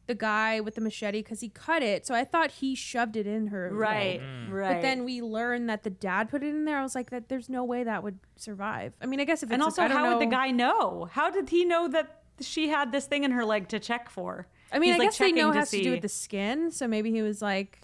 the 0.07 0.15
guy 0.15 0.61
with 0.61 0.75
the 0.75 0.81
machete 0.81 1.19
because 1.21 1.41
he 1.41 1.49
cut 1.49 1.83
it, 1.83 2.07
so 2.07 2.15
I 2.15 2.23
thought 2.23 2.49
he 2.49 2.75
shoved 2.75 3.17
it 3.17 3.27
in 3.27 3.47
her. 3.47 3.69
Right. 3.73 4.21
leg. 4.21 4.49
Right. 4.49 4.73
But 4.75 4.81
then 4.81 5.03
we 5.03 5.21
learned 5.21 5.69
that 5.69 5.83
the 5.83 5.89
dad 5.89 6.29
put 6.29 6.43
it 6.43 6.47
in 6.47 6.63
there. 6.63 6.77
I 6.77 6.81
was 6.81 6.95
like, 6.95 7.09
that 7.09 7.27
there's 7.27 7.49
no 7.49 7.65
way 7.65 7.83
that 7.83 8.03
would 8.03 8.17
survive. 8.37 8.93
I 9.01 9.05
mean, 9.05 9.19
I 9.19 9.25
guess 9.25 9.43
if 9.43 9.49
it's 9.49 9.53
and 9.53 9.61
also, 9.61 9.81
I 9.81 9.89
don't 9.89 9.97
how 9.97 10.17
would 10.17 10.25
the 10.25 10.31
guy 10.31 10.51
know? 10.51 11.09
How 11.11 11.29
did 11.29 11.49
he 11.49 11.65
know 11.65 11.89
that 11.89 12.16
she 12.41 12.69
had 12.69 12.91
this 12.91 13.05
thing 13.05 13.23
in 13.23 13.31
her 13.31 13.45
leg 13.45 13.67
to 13.69 13.79
check 13.79 14.09
for? 14.09 14.47
I 14.71 14.79
mean, 14.79 14.89
He's, 14.89 14.95
I 14.95 14.97
like, 14.99 15.07
guess 15.09 15.17
they 15.17 15.25
checking 15.25 15.35
know 15.37 15.51
to 15.51 15.59
has 15.59 15.69
to 15.71 15.81
do 15.81 15.91
with 15.91 16.01
the 16.01 16.09
skin, 16.09 16.71
so 16.71 16.87
maybe 16.87 17.11
he 17.11 17.21
was 17.21 17.41
like, 17.41 17.81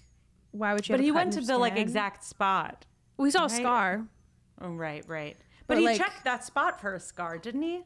why 0.52 0.74
would 0.74 0.88
you? 0.88 0.94
But 0.94 1.00
have 1.00 1.06
he 1.06 1.12
cut 1.12 1.16
went 1.16 1.34
to 1.34 1.40
your 1.40 1.48
the 1.48 1.58
like 1.58 1.78
exact 1.78 2.24
spot. 2.24 2.86
We 3.18 3.32
saw 3.32 3.46
a 3.46 3.50
scar. 3.50 4.06
Oh, 4.62 4.70
right, 4.70 5.04
right. 5.08 5.38
But, 5.68 5.76
But, 5.76 5.78
he 5.80 5.86
like- 5.86 5.98
checked 5.98 6.26
that 6.26 6.44
spot 6.44 6.82
for 6.82 6.94
a 6.94 7.00
scar, 7.00 7.38
didn't 7.38 7.62
he? 7.64 7.82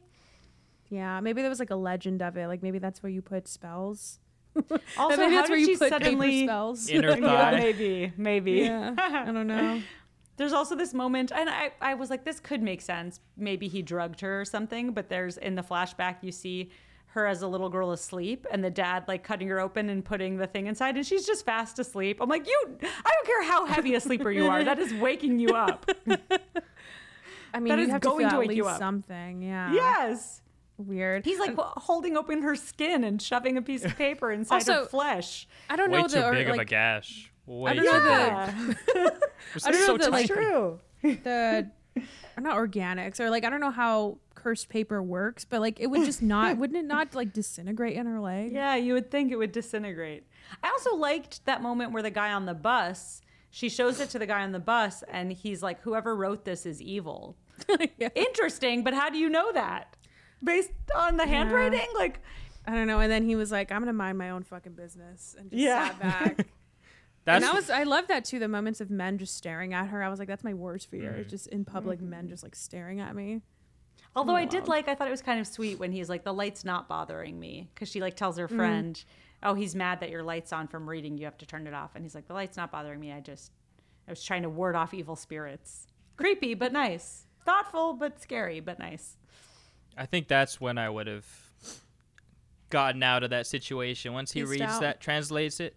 Yeah, 0.90 1.20
maybe 1.20 1.42
there 1.42 1.50
was 1.50 1.60
like 1.60 1.70
a 1.70 1.76
legend 1.76 2.22
of 2.22 2.36
it. 2.36 2.46
Like 2.48 2.62
maybe 2.62 2.78
that's 2.78 3.02
where 3.02 3.10
you 3.10 3.22
put 3.22 3.46
spells. 3.48 4.18
Also, 4.98 5.16
maybe 5.18 5.34
how 5.34 5.42
that's 5.42 5.50
where 5.50 5.58
did 5.58 5.68
you 5.68 5.74
she 5.74 5.78
put 5.78 5.88
suddenly? 5.90 6.40
paper 6.42 6.46
spells. 6.50 6.88
Inner 6.88 7.10
Yeah, 7.20 7.50
thigh. 7.50 7.56
maybe, 7.58 8.12
maybe. 8.16 8.52
yeah, 8.52 8.94
I 8.98 9.30
don't 9.30 9.46
know. 9.46 9.80
There's 10.38 10.52
also 10.54 10.74
this 10.74 10.94
moment, 10.94 11.32
and 11.34 11.50
I, 11.50 11.72
I 11.80 11.94
was 11.94 12.08
like, 12.10 12.24
this 12.24 12.40
could 12.40 12.62
make 12.62 12.80
sense. 12.80 13.20
Maybe 13.36 13.68
he 13.68 13.82
drugged 13.82 14.20
her 14.22 14.40
or 14.40 14.44
something, 14.44 14.92
but 14.92 15.08
there's 15.10 15.36
in 15.36 15.54
the 15.56 15.62
flashback, 15.62 16.16
you 16.22 16.32
see 16.32 16.70
her 17.12 17.26
as 17.26 17.42
a 17.42 17.48
little 17.48 17.68
girl 17.68 17.90
asleep, 17.90 18.46
and 18.50 18.62
the 18.62 18.70
dad 18.70 19.04
like 19.08 19.24
cutting 19.24 19.48
her 19.48 19.58
open 19.60 19.88
and 19.90 20.04
putting 20.04 20.36
the 20.36 20.46
thing 20.46 20.66
inside, 20.66 20.96
and 20.96 21.04
she's 21.06 21.26
just 21.26 21.44
fast 21.44 21.78
asleep. 21.78 22.18
I'm 22.20 22.28
like, 22.28 22.46
you, 22.46 22.78
I 22.82 23.10
don't 23.10 23.26
care 23.26 23.44
how 23.44 23.66
heavy 23.66 23.94
a 23.94 24.00
sleeper 24.00 24.30
you 24.30 24.46
are, 24.46 24.62
that 24.64 24.78
is 24.78 24.94
waking 24.94 25.38
you 25.38 25.50
up. 25.50 25.90
I 27.54 27.60
mean, 27.60 27.68
That 27.70 27.78
you 27.78 27.84
is 27.86 27.90
have 27.90 28.00
going 28.00 28.26
to, 28.26 28.30
to 28.30 28.40
at 28.42 28.48
wake 28.48 28.56
you 28.56 28.66
up. 28.66 28.78
something. 28.78 29.42
Yeah. 29.42 29.72
yes. 29.72 30.42
Weird. 30.76 31.24
He's 31.24 31.40
like 31.40 31.56
holding 31.58 32.16
open 32.16 32.42
her 32.42 32.54
skin 32.54 33.02
and 33.02 33.20
shoving 33.20 33.56
a 33.56 33.62
piece 33.62 33.84
of 33.84 33.96
paper 33.96 34.30
inside 34.30 34.64
her 34.68 34.84
flesh. 34.86 35.48
I 35.68 35.74
don't 35.74 35.90
Way 35.90 36.02
know 36.02 36.06
too 36.08 36.14
the 36.20 36.26
or, 36.26 36.32
big 36.32 36.48
of 36.48 36.58
a 36.58 36.64
gash. 36.64 37.32
Way 37.48 37.74
don't 37.74 37.84
too 37.84 37.90
know 37.92 38.46
big. 38.66 38.76
the- 38.76 38.76
Yeah, 38.94 39.10
I 39.10 39.56
is 39.56 39.62
don't 39.62 39.72
know 39.72 39.86
so 39.86 39.96
the, 39.98 40.10
like, 40.10 40.28
tiny. 40.28 40.40
true. 40.40 40.80
the 41.02 41.70
or 42.36 42.40
not 42.42 42.56
organics 42.56 43.18
or 43.20 43.30
like 43.30 43.44
I 43.44 43.50
don't 43.50 43.60
know 43.60 43.70
how 43.70 44.18
cursed 44.34 44.68
paper 44.68 45.02
works, 45.02 45.44
but 45.44 45.60
like 45.60 45.80
it 45.80 45.86
would 45.88 46.04
just 46.04 46.22
not 46.34 46.58
wouldn't 46.58 46.78
it 46.78 46.84
not 46.84 47.14
like 47.14 47.32
disintegrate 47.32 47.96
in 47.96 48.06
her 48.06 48.20
leg? 48.20 48.52
Yeah, 48.52 48.76
you 48.76 48.92
would 48.94 49.10
think 49.10 49.32
it 49.32 49.36
would 49.36 49.52
disintegrate. 49.52 50.24
I 50.62 50.68
also 50.68 50.94
liked 50.94 51.44
that 51.46 51.62
moment 51.62 51.92
where 51.92 52.02
the 52.02 52.10
guy 52.10 52.32
on 52.32 52.46
the 52.46 52.54
bus, 52.54 53.22
she 53.50 53.68
shows 53.68 53.98
it 54.00 54.10
to 54.10 54.18
the 54.18 54.26
guy 54.26 54.42
on 54.42 54.52
the 54.52 54.58
bus, 54.60 55.02
and 55.08 55.32
he's 55.32 55.62
like, 55.62 55.80
whoever 55.82 56.14
wrote 56.14 56.44
this 56.44 56.66
is 56.66 56.80
evil. 56.82 57.36
Yeah. 57.98 58.08
Interesting, 58.14 58.84
but 58.84 58.94
how 58.94 59.08
do 59.10 59.18
you 59.18 59.28
know 59.28 59.50
that? 59.52 59.96
Based 60.44 60.70
on 60.94 61.16
the 61.16 61.26
handwriting? 61.26 61.86
Like, 61.96 62.20
I 62.66 62.72
don't 62.74 62.86
know. 62.86 63.00
And 63.00 63.10
then 63.10 63.24
he 63.24 63.34
was 63.34 63.50
like, 63.50 63.72
"I'm 63.72 63.80
gonna 63.80 63.92
mind 63.92 64.16
my 64.18 64.30
own 64.30 64.44
fucking 64.44 64.74
business," 64.74 65.34
and 65.38 65.50
just 65.50 65.60
Yeah. 65.60 65.88
sat 65.88 65.98
back. 66.00 66.46
That's 67.24 67.44
and 67.44 67.52
I 67.52 67.54
was 67.54 67.68
I 67.70 67.82
love 67.82 68.06
that 68.08 68.24
too. 68.24 68.38
The 68.38 68.48
moments 68.48 68.80
of 68.80 68.90
men 68.90 69.18
just 69.18 69.36
staring 69.36 69.74
at 69.74 69.88
her. 69.88 70.02
I 70.02 70.08
was 70.08 70.18
like, 70.18 70.28
that's 70.28 70.44
my 70.44 70.54
worst 70.54 70.90
fear. 70.90 71.16
Mm. 71.18 71.28
Just 71.28 71.46
in 71.48 71.64
public, 71.64 72.00
men 72.00 72.28
just 72.28 72.42
like 72.42 72.54
staring 72.56 73.00
at 73.00 73.14
me. 73.14 73.42
although 74.16 74.34
I 74.34 74.46
did 74.46 74.62
Wow. 74.62 74.68
like, 74.74 74.88
I 74.88 74.94
thought 74.94 75.08
it 75.08 75.12
was 75.12 75.22
kind 75.22 75.38
of 75.38 75.46
sweet 75.46 75.78
when 75.78 75.92
he's 75.92 76.08
like, 76.08 76.24
the 76.24 76.32
light's 76.32 76.64
not 76.64 76.88
bothering 76.88 77.38
me. 77.38 77.68
Because 77.74 77.88
she 77.90 78.00
like 78.00 78.16
tells 78.16 78.36
Mm. 78.36 78.40
her 78.40 78.48
friend, 78.48 79.04
oh, 79.42 79.54
he's 79.54 79.74
mad 79.76 80.00
that 80.00 80.10
your 80.10 80.22
light's 80.22 80.52
on 80.52 80.66
from 80.68 80.88
reading. 80.88 81.18
You 81.18 81.26
have 81.26 81.38
to 81.38 81.46
turn 81.46 81.66
it 81.66 81.74
off. 81.74 81.90
And 81.94 82.04
he's 82.04 82.14
like, 82.14 82.26
the 82.26 82.34
light's 82.34 82.56
not 82.56 82.72
bothering 82.72 82.98
me. 82.98 83.12
I 83.12 83.20
just, 83.20 83.52
I 84.08 84.10
was 84.12 84.24
trying 84.24 84.42
to 84.42 84.48
ward 84.48 84.74
off 84.74 84.94
evil 84.94 85.14
spirits. 85.14 85.86
Creepy, 86.16 86.54
but 86.54 86.72
nice. 86.72 87.26
Thoughtful, 87.44 87.92
but 87.92 88.20
scary, 88.20 88.60
but 88.60 88.78
nice. 88.78 89.16
I 89.96 90.06
think 90.06 90.26
that's 90.28 90.60
when 90.60 90.78
I 90.78 90.88
would 90.88 91.06
have 91.06 91.26
gotten 92.70 93.02
out 93.02 93.22
of 93.22 93.30
that 93.30 93.46
situation. 93.46 94.12
Once 94.12 94.32
he 94.32 94.40
Peaced 94.40 94.50
reads 94.52 94.62
out. 94.62 94.80
that, 94.80 95.00
translates 95.00 95.60
it. 95.60 95.76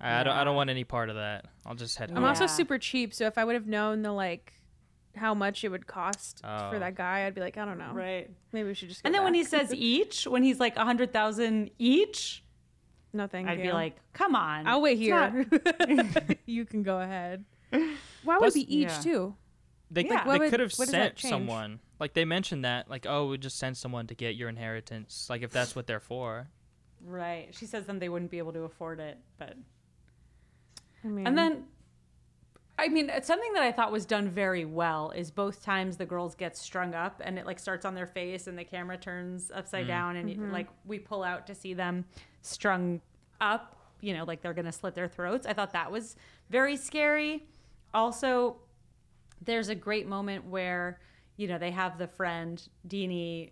I, 0.00 0.20
I 0.20 0.22
don't. 0.24 0.34
I 0.36 0.44
don't 0.44 0.56
want 0.56 0.70
any 0.70 0.84
part 0.84 1.08
of 1.10 1.16
that. 1.16 1.46
I'll 1.66 1.74
just 1.74 1.98
head. 1.98 2.10
I'm 2.10 2.16
home. 2.16 2.24
also 2.24 2.44
Yeah. 2.44 2.48
super 2.48 2.78
cheap, 2.78 3.12
so 3.14 3.26
if 3.26 3.36
I 3.38 3.44
would 3.44 3.54
have 3.54 3.66
known 3.66 4.02
the 4.02 4.12
like 4.12 4.54
how 5.16 5.34
much 5.34 5.64
it 5.64 5.68
would 5.68 5.86
cost 5.86 6.40
Oh. 6.44 6.70
for 6.70 6.78
that 6.78 6.94
guy, 6.94 7.26
I'd 7.26 7.34
be 7.34 7.40
like, 7.40 7.56
I 7.58 7.64
don't 7.64 7.78
know. 7.78 7.92
Right. 7.92 8.30
Maybe 8.52 8.68
we 8.68 8.74
should 8.74 8.88
just. 8.88 9.02
Go 9.02 9.08
And 9.08 9.14
go 9.14 9.18
then 9.18 9.24
when 9.24 9.34
he 9.34 9.42
back. 9.42 9.50
says 9.50 9.74
each, 9.74 10.26
when 10.26 10.42
he's 10.42 10.60
like 10.60 10.76
a 10.76 10.84
hundred 10.84 11.12
thousand 11.12 11.70
each, 11.78 12.44
no, 13.12 13.26
thank 13.26 13.48
I'd 13.48 13.58
you. 13.58 13.64
be 13.64 13.72
like, 13.72 13.96
come 14.12 14.34
on. 14.36 14.66
I'll 14.68 14.80
wait 14.80 14.98
It's 15.00 15.00
here. 15.00 16.36
you 16.46 16.64
can 16.64 16.82
go 16.84 17.00
ahead. 17.00 17.44
Why 17.70 17.78
would 18.34 18.38
Plus- 18.38 18.56
it 18.56 18.66
be 18.68 18.76
each 18.76 18.88
Yeah. 18.88 19.00
too? 19.00 19.34
They, 19.90 20.04
Yeah. 20.04 20.24
what 20.24 20.32
they 20.34 20.38
would- 20.38 20.50
could 20.50 20.60
have 20.60 20.72
what 20.76 20.84
does 20.86 20.92
that 20.92 21.02
sent 21.02 21.16
change? 21.16 21.30
someone. 21.32 21.80
Like 21.98 22.14
they 22.14 22.24
mentioned 22.24 22.64
that. 22.64 22.88
Like 22.88 23.04
oh, 23.08 23.26
we 23.26 23.36
just 23.38 23.58
send 23.58 23.76
someone 23.76 24.06
to 24.06 24.14
get 24.14 24.36
your 24.36 24.48
inheritance. 24.48 25.26
Like 25.28 25.42
if 25.42 25.50
that's 25.50 25.74
what 25.76 25.86
they're 25.88 25.98
for. 26.00 26.48
right. 27.04 27.48
She 27.52 27.66
says 27.66 27.86
then 27.86 27.98
they 27.98 28.08
wouldn't 28.08 28.30
be 28.30 28.38
able 28.38 28.52
to 28.52 28.60
afford 28.60 29.00
it, 29.00 29.18
but 29.38 29.54
I 31.04 31.08
mean, 31.08 31.26
and 31.26 31.36
then. 31.36 31.64
I 32.78 32.88
mean, 32.88 33.10
it's 33.10 33.26
something 33.26 33.52
that 33.52 33.62
I 33.62 33.72
thought 33.72 33.92
was 33.92 34.06
done 34.06 34.30
very 34.30 34.64
well 34.64 35.10
is 35.10 35.30
both 35.30 35.62
times 35.62 35.98
the 35.98 36.06
girls 36.06 36.34
get 36.34 36.56
strung 36.56 36.94
up 36.94 37.20
and 37.22 37.38
it 37.38 37.44
like 37.44 37.58
starts 37.58 37.84
on 37.84 37.94
their 37.94 38.06
face 38.06 38.46
and 38.46 38.58
the 38.58 38.64
camera 38.64 38.96
turns 38.96 39.50
upside 39.54 39.86
down 39.86 40.16
and 40.16 40.30
Mm-hmm. 40.30 40.50
like 40.50 40.66
we 40.86 40.98
pull 40.98 41.22
out 41.22 41.46
to 41.48 41.54
see 41.54 41.74
them 41.74 42.06
strung 42.40 43.02
up, 43.38 43.76
you 44.00 44.14
know, 44.14 44.24
like 44.24 44.40
they're 44.40 44.54
going 44.54 44.64
to 44.64 44.72
slit 44.72 44.94
their 44.94 45.08
throats. 45.08 45.46
I 45.46 45.52
thought 45.52 45.74
that 45.74 45.92
was 45.92 46.16
very 46.48 46.74
scary. 46.74 47.44
Also, 47.92 48.56
there's 49.44 49.68
a 49.68 49.74
great 49.74 50.06
moment 50.06 50.46
where 50.46 51.00
you 51.36 51.48
know 51.48 51.58
they 51.58 51.72
have 51.72 51.98
the 51.98 52.06
friend 52.06 52.66
Dini 52.88 53.50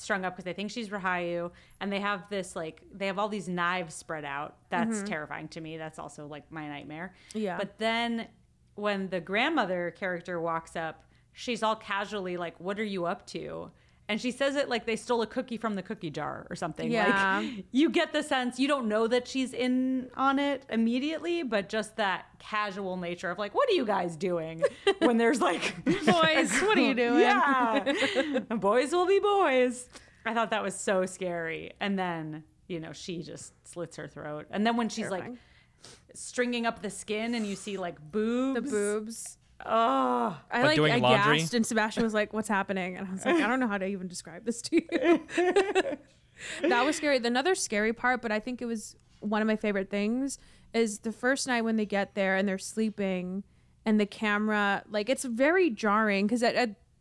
strung 0.00 0.24
up 0.24 0.34
because 0.34 0.44
they 0.44 0.52
think 0.52 0.70
she's 0.70 0.88
Rahayu, 0.88 1.50
and 1.80 1.92
they 1.92 2.00
have 2.00 2.28
this 2.30 2.56
like 2.56 2.82
they 2.92 3.06
have 3.06 3.18
all 3.18 3.28
these 3.28 3.48
knives 3.48 3.94
spread 3.94 4.24
out. 4.24 4.56
That's 4.70 4.98
Mm-hmm. 4.98 5.06
terrifying 5.06 5.48
to 5.48 5.60
me. 5.60 5.76
That's 5.76 5.98
also 5.98 6.26
like 6.26 6.50
my 6.50 6.68
nightmare. 6.68 7.14
Yeah. 7.34 7.56
But 7.58 7.78
then 7.78 8.28
when 8.74 9.08
the 9.10 9.20
grandmother 9.20 9.94
character 9.98 10.40
walks 10.40 10.74
up, 10.76 11.04
she's 11.32 11.62
all 11.62 11.76
casually 11.76 12.36
like, 12.36 12.58
"What 12.58 12.78
are 12.80 12.84
you 12.84 13.04
up 13.06 13.26
to?" 13.28 13.70
And 14.10 14.20
she 14.20 14.32
says 14.32 14.56
it 14.56 14.68
like 14.68 14.86
they 14.86 14.96
stole 14.96 15.22
a 15.22 15.26
cookie 15.26 15.56
from 15.56 15.76
the 15.76 15.82
cookie 15.82 16.10
jar 16.10 16.44
or 16.50 16.56
something. 16.56 16.90
Yeah. 16.90 17.38
Like 17.38 17.64
you 17.70 17.90
get 17.90 18.12
the 18.12 18.24
sense 18.24 18.58
you 18.58 18.66
don't 18.66 18.88
know 18.88 19.06
that 19.06 19.28
she's 19.28 19.52
in 19.52 20.10
on 20.16 20.40
it 20.40 20.66
immediately, 20.68 21.44
but 21.44 21.68
just 21.68 21.94
that 21.96 22.26
casual 22.40 22.96
nature 22.96 23.30
of 23.30 23.38
like, 23.38 23.54
what 23.54 23.68
are 23.70 23.72
you 23.72 23.86
guys 23.86 24.16
doing? 24.16 24.64
When 24.98 25.16
there's 25.16 25.40
like 25.40 25.84
Boys, 25.84 26.60
what 26.60 26.76
are 26.76 26.80
you 26.80 26.94
doing? 26.94 27.20
Yeah. 27.20 28.40
boys 28.50 28.90
will 28.90 29.06
be 29.06 29.20
boys. 29.20 29.88
I 30.26 30.34
thought 30.34 30.50
that 30.50 30.62
was 30.62 30.74
so 30.74 31.06
scary. 31.06 31.72
And 31.80 31.96
then, 31.96 32.42
you 32.66 32.80
know, 32.80 32.92
she 32.92 33.22
just 33.22 33.52
slits 33.66 33.96
her 33.96 34.08
throat. 34.08 34.46
And 34.50 34.66
then 34.66 34.76
when 34.76 34.88
she's 34.88 35.08
Terrifying. 35.08 35.32
like 35.32 35.40
stringing 36.14 36.66
up 36.66 36.82
the 36.82 36.90
skin 36.90 37.34
and 37.36 37.46
you 37.46 37.54
see 37.54 37.76
like 37.76 37.96
boobs. 38.10 38.60
The 38.60 38.70
boobs. 38.70 39.38
Oh. 39.66 40.38
I 40.50 40.62
like 40.62 40.76
doing 40.76 40.92
I 40.92 40.96
laundry? 40.96 41.38
gasped 41.38 41.54
and 41.54 41.66
Sebastian 41.66 42.02
was 42.02 42.14
like, 42.14 42.32
"What's 42.32 42.48
happening?" 42.48 42.96
And 42.96 43.06
I 43.06 43.12
was 43.12 43.24
like, 43.24 43.36
"I 43.36 43.46
don't 43.46 43.60
know 43.60 43.68
how 43.68 43.78
to 43.78 43.86
even 43.86 44.08
describe 44.08 44.44
this 44.44 44.62
to 44.62 44.76
you." 44.76 45.20
that 46.68 46.84
was 46.84 46.96
scary. 46.96 47.18
Another 47.18 47.54
scary 47.54 47.92
part, 47.92 48.22
but 48.22 48.32
I 48.32 48.40
think 48.40 48.62
it 48.62 48.66
was 48.66 48.96
one 49.20 49.42
of 49.42 49.46
my 49.46 49.56
favorite 49.56 49.90
things 49.90 50.38
is 50.72 51.00
the 51.00 51.12
first 51.12 51.46
night 51.46 51.62
when 51.62 51.76
they 51.76 51.86
get 51.86 52.14
there 52.14 52.36
and 52.36 52.48
they're 52.48 52.58
sleeping 52.58 53.44
and 53.84 54.00
the 54.00 54.06
camera 54.06 54.82
like 54.88 55.08
it's 55.08 55.24
very 55.24 55.70
jarring 55.70 56.26
because 56.26 56.44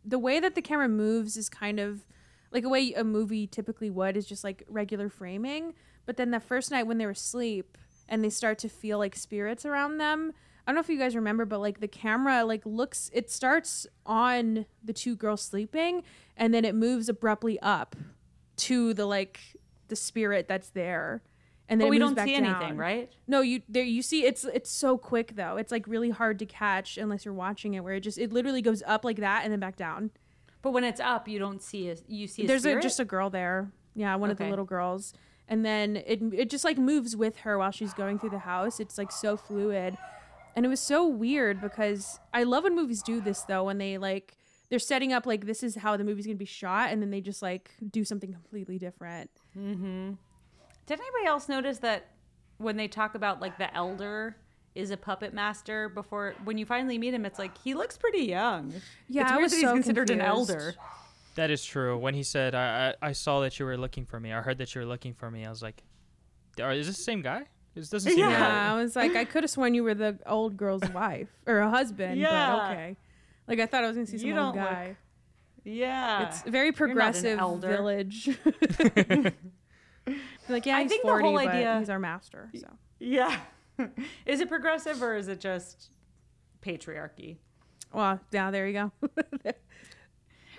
the 0.06 0.20
way 0.20 0.40
that 0.40 0.56
the 0.56 0.62
camera 0.62 0.90
moves 0.90 1.38
is 1.38 1.50
kind 1.50 1.80
of 1.80 2.06
like 2.52 2.64
a 2.64 2.70
way 2.70 2.94
a 2.94 3.04
movie 3.04 3.48
typically 3.48 3.90
would 3.90 4.18
is 4.18 4.26
just 4.26 4.44
like 4.44 4.64
regular 4.68 5.10
framing 5.10 5.74
but 6.06 6.18
then 6.18 6.32
the 6.32 6.40
first 6.40 6.72
night 6.72 6.84
when 6.84 6.98
they're 6.98 7.12
asleep 7.12 7.78
and 8.08 8.24
they 8.24 8.30
start 8.30 8.58
to 8.58 8.70
feel 8.70 8.98
like 8.98 9.16
spirits 9.16 9.66
around 9.66 9.98
them 9.98 10.34
i 10.70 10.72
don't 10.72 10.76
know 10.76 10.82
if 10.82 10.90
you 10.90 11.00
guys 11.00 11.16
remember 11.16 11.46
but 11.46 11.60
like 11.60 11.80
the 11.80 11.88
camera 11.88 12.46
like 12.46 12.62
looks 12.64 13.10
it 13.12 13.32
starts 13.32 13.88
on 14.06 14.68
the 14.84 14.94
two 14.94 15.16
girls 15.16 15.42
sleeping 15.42 16.04
and 16.38 16.54
then 16.54 16.64
it 16.64 16.76
moves 16.76 17.10
abruptly 17.10 17.60
up 17.62 17.96
to 18.56 18.94
the 18.94 19.06
like 19.06 19.40
the 19.88 19.96
spirit 19.96 20.48
that's 20.48 20.70
there 20.70 21.24
and 21.68 21.80
then 21.80 21.88
But 21.88 21.92
we 21.92 22.00
don't 22.00 22.20
see 22.20 22.34
down. 22.36 22.46
anything, 22.46 22.78
right? 22.78 23.12
No, 23.28 23.42
you 23.42 23.62
there 23.70 23.84
you 23.84 24.02
see 24.02 24.26
it's 24.26 24.44
it's 24.44 24.72
so 24.72 24.98
quick 24.98 25.36
though. 25.36 25.56
It's 25.58 25.72
like 25.72 25.88
really 25.88 26.10
hard 26.10 26.40
to 26.40 26.46
catch 26.48 26.98
unless 26.98 27.26
you're 27.26 27.34
watching 27.34 27.76
it 27.76 27.84
where 27.84 27.94
it 27.94 28.00
just 28.00 28.18
it 28.18 28.34
literally 28.34 28.64
goes 28.64 28.82
up 28.88 29.06
like 29.06 29.18
that 29.18 29.44
and 29.44 29.52
then 29.52 29.60
back 29.60 29.76
down. 29.76 30.10
But 30.64 30.72
when 30.72 30.84
it's 30.84 31.00
up, 31.00 31.28
you 31.28 31.38
don't 31.38 31.62
see 31.62 31.90
a 31.90 31.96
you 32.08 32.28
see 32.28 32.44
a 32.44 32.48
There's 32.48 32.66
a, 32.66 32.82
just 32.82 33.00
a 33.00 33.06
girl 33.06 33.30
there. 33.30 33.72
Yeah, 33.94 34.16
one 34.16 34.32
of 34.32 34.38
the 34.38 34.50
little 34.50 34.66
girls. 34.66 35.14
And 35.48 35.64
then 35.64 35.98
it 35.98 36.22
it 36.34 36.50
just 36.50 36.64
like 36.64 36.80
moves 36.80 37.16
with 37.16 37.38
her 37.38 37.60
while 37.60 37.72
she's 37.72 37.94
going 37.94 38.18
through 38.18 38.32
the 38.32 38.40
house. 38.40 38.80
It's 38.80 38.98
like 38.98 39.12
so 39.12 39.38
fluid. 39.38 39.96
And 40.56 40.66
it 40.66 40.70
was 40.70 40.80
so 40.80 41.08
weird 41.08 41.62
because 41.62 42.20
I 42.34 42.44
love 42.44 42.64
when 42.64 42.76
movies 42.76 43.02
do 43.02 43.22
this 43.22 43.42
though 43.44 43.66
when 43.66 43.78
they 43.78 43.98
like 43.98 44.36
they're 44.70 44.80
setting 44.80 45.14
up 45.14 45.26
like 45.26 45.46
this 45.46 45.64
is 45.64 45.76
how 45.76 45.98
the 45.98 46.04
movie's 46.04 46.26
going 46.26 46.36
to 46.36 46.40
be 46.40 46.46
shot 46.46 46.92
and 46.92 47.02
then 47.02 47.10
they 47.10 47.22
just 47.22 47.42
like 47.42 47.72
do 47.90 48.04
something 48.04 48.32
completely 48.32 48.78
different. 48.78 49.30
Mm-hmm. 49.58 50.12
Did 50.86 51.00
anybody 51.00 51.26
else 51.26 51.50
notice 51.50 51.80
that 51.80 52.08
when 52.58 52.78
they 52.78 52.88
talk 52.88 53.16
about 53.16 53.42
like 53.42 53.58
the 53.58 53.74
elder 53.76 54.36
is 54.76 54.92
a 54.92 54.98
puppet 54.98 55.34
master 55.34 55.90
before 55.90 56.36
when 56.44 56.58
you 56.58 56.66
finally 56.66 56.98
meet 56.98 57.14
him, 57.14 57.26
it's 57.26 57.40
like 57.40 57.58
he 57.58 57.74
looks 57.74 57.98
pretty 57.98 58.24
young. 58.26 58.74
Yeah, 59.08 59.24
it's 59.24 59.32
I 59.32 59.36
weird 59.36 59.44
was 59.44 59.52
that 59.52 59.58
he's 59.58 59.66
so 59.66 59.74
considered 59.74 60.10
an 60.10 60.22
elder. 60.22 60.76
That 61.36 61.52
is 61.52 61.64
true. 61.64 61.98
When 61.98 62.14
he 62.14 62.24
said, 62.24 62.54
I, 62.54 62.94
I, 63.02 63.10
I 63.10 63.12
saw 63.14 63.40
that 63.42 63.60
you 63.60 63.66
were 63.66 63.78
looking 63.78 64.06
for 64.06 64.20
me, 64.20 64.34
I 64.34 64.42
heard 64.42 64.58
that 64.58 64.76
you 64.76 64.82
were 64.82 64.88
looking 64.88 65.14
for 65.14 65.32
me, 65.32 65.46
I 65.46 65.50
was 65.50 65.64
like, 65.64 65.84
is 66.58 66.88
this 66.88 66.98
the 66.98 67.04
same 67.04 67.22
guy? 67.22 67.46
This 67.76 67.90
doesn't 67.90 68.12
seem 68.12 68.20
Yeah. 68.20 68.30
Yeah, 68.32 68.74
I 68.74 68.82
was 68.82 68.96
like, 68.96 69.16
I 69.16 69.26
could 69.26 69.44
have 69.44 69.50
sworn 69.50 69.74
you 69.74 69.84
were 69.84 69.94
the 69.94 70.18
old 70.26 70.58
girl's 70.58 70.88
wife 70.94 71.30
or 71.48 71.60
a 71.60 71.70
husband, 71.70 72.20
Yeah. 72.20 72.56
but 72.56 72.72
okay. 72.72 72.98
Like 73.48 73.60
I 73.60 73.66
thought 73.66 73.84
I 73.84 73.88
was 73.88 73.96
gonna 73.96 74.08
see 74.08 74.18
some 74.18 74.28
You 74.28 74.38
old 74.38 74.56
don't 74.56 74.64
look- 74.64 74.72
guy. 74.74 74.96
Yeah, 75.66 76.28
It's 76.30 76.46
a 76.46 76.50
very 76.50 76.68
not 76.70 76.74
an 76.76 76.78
progressive 76.78 77.38
elder. 77.40 77.68
village. 77.68 78.30
like 80.50 80.66
yeah, 80.66 80.78
I 80.78 80.82
he's 80.84 80.92
think 80.92 81.04
the 81.06 81.18
whole 81.20 81.38
idea- 81.38 81.80
he's 81.80 81.90
our 81.90 82.00
master. 82.00 82.50
So 82.56 82.68
yeah. 83.00 83.40
is 84.26 84.40
it 84.42 84.50
progressive 84.50 85.02
or 85.04 85.16
is 85.16 85.28
it 85.28 85.40
just 85.40 85.90
patriarchy? 86.62 87.38
well, 87.94 88.20
yeah, 88.32 88.52
there 88.52 88.68
you 88.68 88.74
go. 88.74 88.92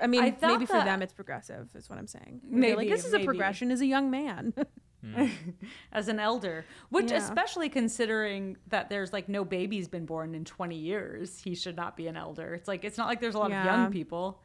I 0.01 0.07
mean, 0.07 0.22
I 0.22 0.36
maybe 0.42 0.66
for 0.66 0.82
them 0.82 1.03
it's 1.03 1.12
progressive, 1.12 1.68
is 1.74 1.88
what 1.90 1.98
I'm 1.98 2.07
saying. 2.07 2.40
Maybe, 2.48 2.76
like 2.76 2.88
this 2.88 3.05
is 3.05 3.12
maybe. 3.12 3.24
a 3.24 3.26
progression 3.26 3.70
as 3.70 3.80
a 3.80 3.86
young 3.86 4.11
man. 4.11 4.55
Hmm. 5.03 5.28
as 5.92 6.09
an 6.09 6.20
elder 6.20 6.66
which 6.90 7.11
Yeah. 7.11 7.16
especially 7.16 7.70
considering 7.70 8.59
that 8.66 8.90
there's 8.90 9.14
like 9.14 9.30
no 9.30 9.46
baby's 9.46 9.88
been 9.88 10.05
born 10.05 10.34
in 10.34 10.44
20 10.44 10.76
years 10.76 11.40
he 11.40 11.55
should 11.55 11.74
not 11.74 11.96
be 11.96 12.07
an 12.07 12.18
elder 12.18 12.53
it's 12.53 12.68
like 12.68 12.84
it's 12.84 12.98
not 12.98 13.07
like 13.09 13.18
there's 13.18 13.34
a 13.34 13.38
lot 13.38 13.48
Yeah. 13.51 13.61
of 13.61 13.64
young 13.64 13.92
people 13.92 14.42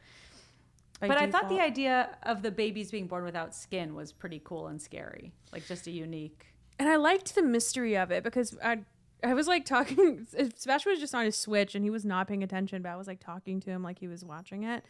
by 0.98 1.08
but 1.08 1.18
i 1.18 1.30
thought 1.30 1.50
the 1.50 1.60
idea 1.60 2.16
of 2.22 2.40
the 2.40 2.50
babies 2.50 2.90
being 2.90 3.06
born 3.06 3.22
without 3.24 3.54
skin 3.54 3.94
was 3.94 4.14
pretty 4.14 4.40
cool 4.42 4.68
and 4.68 4.80
scary 4.80 5.30
like 5.52 5.66
just 5.66 5.88
a 5.88 5.90
unique 5.90 6.46
and 6.78 6.88
I 6.88 6.96
liked 6.96 7.34
the 7.34 7.42
mystery 7.42 7.96
of 7.98 8.10
it 8.10 8.22
because 8.24 8.56
I 8.62 8.78
I 9.24 9.32
was 9.34 9.48
like 9.48 9.64
talking. 9.64 10.26
Sebastian 10.56 10.92
was 10.92 11.00
just 11.00 11.14
on 11.14 11.24
his 11.24 11.36
Switch 11.36 11.74
and 11.74 11.82
he 11.84 11.90
was 11.90 12.04
not 12.04 12.28
paying 12.28 12.42
attention, 12.42 12.82
but 12.82 12.90
I 12.90 12.96
was 12.96 13.06
like 13.06 13.18
talking 13.18 13.60
to 13.60 13.70
him 13.70 13.82
like 13.82 13.98
he 13.98 14.08
was 14.08 14.24
watching 14.24 14.64
it. 14.64 14.84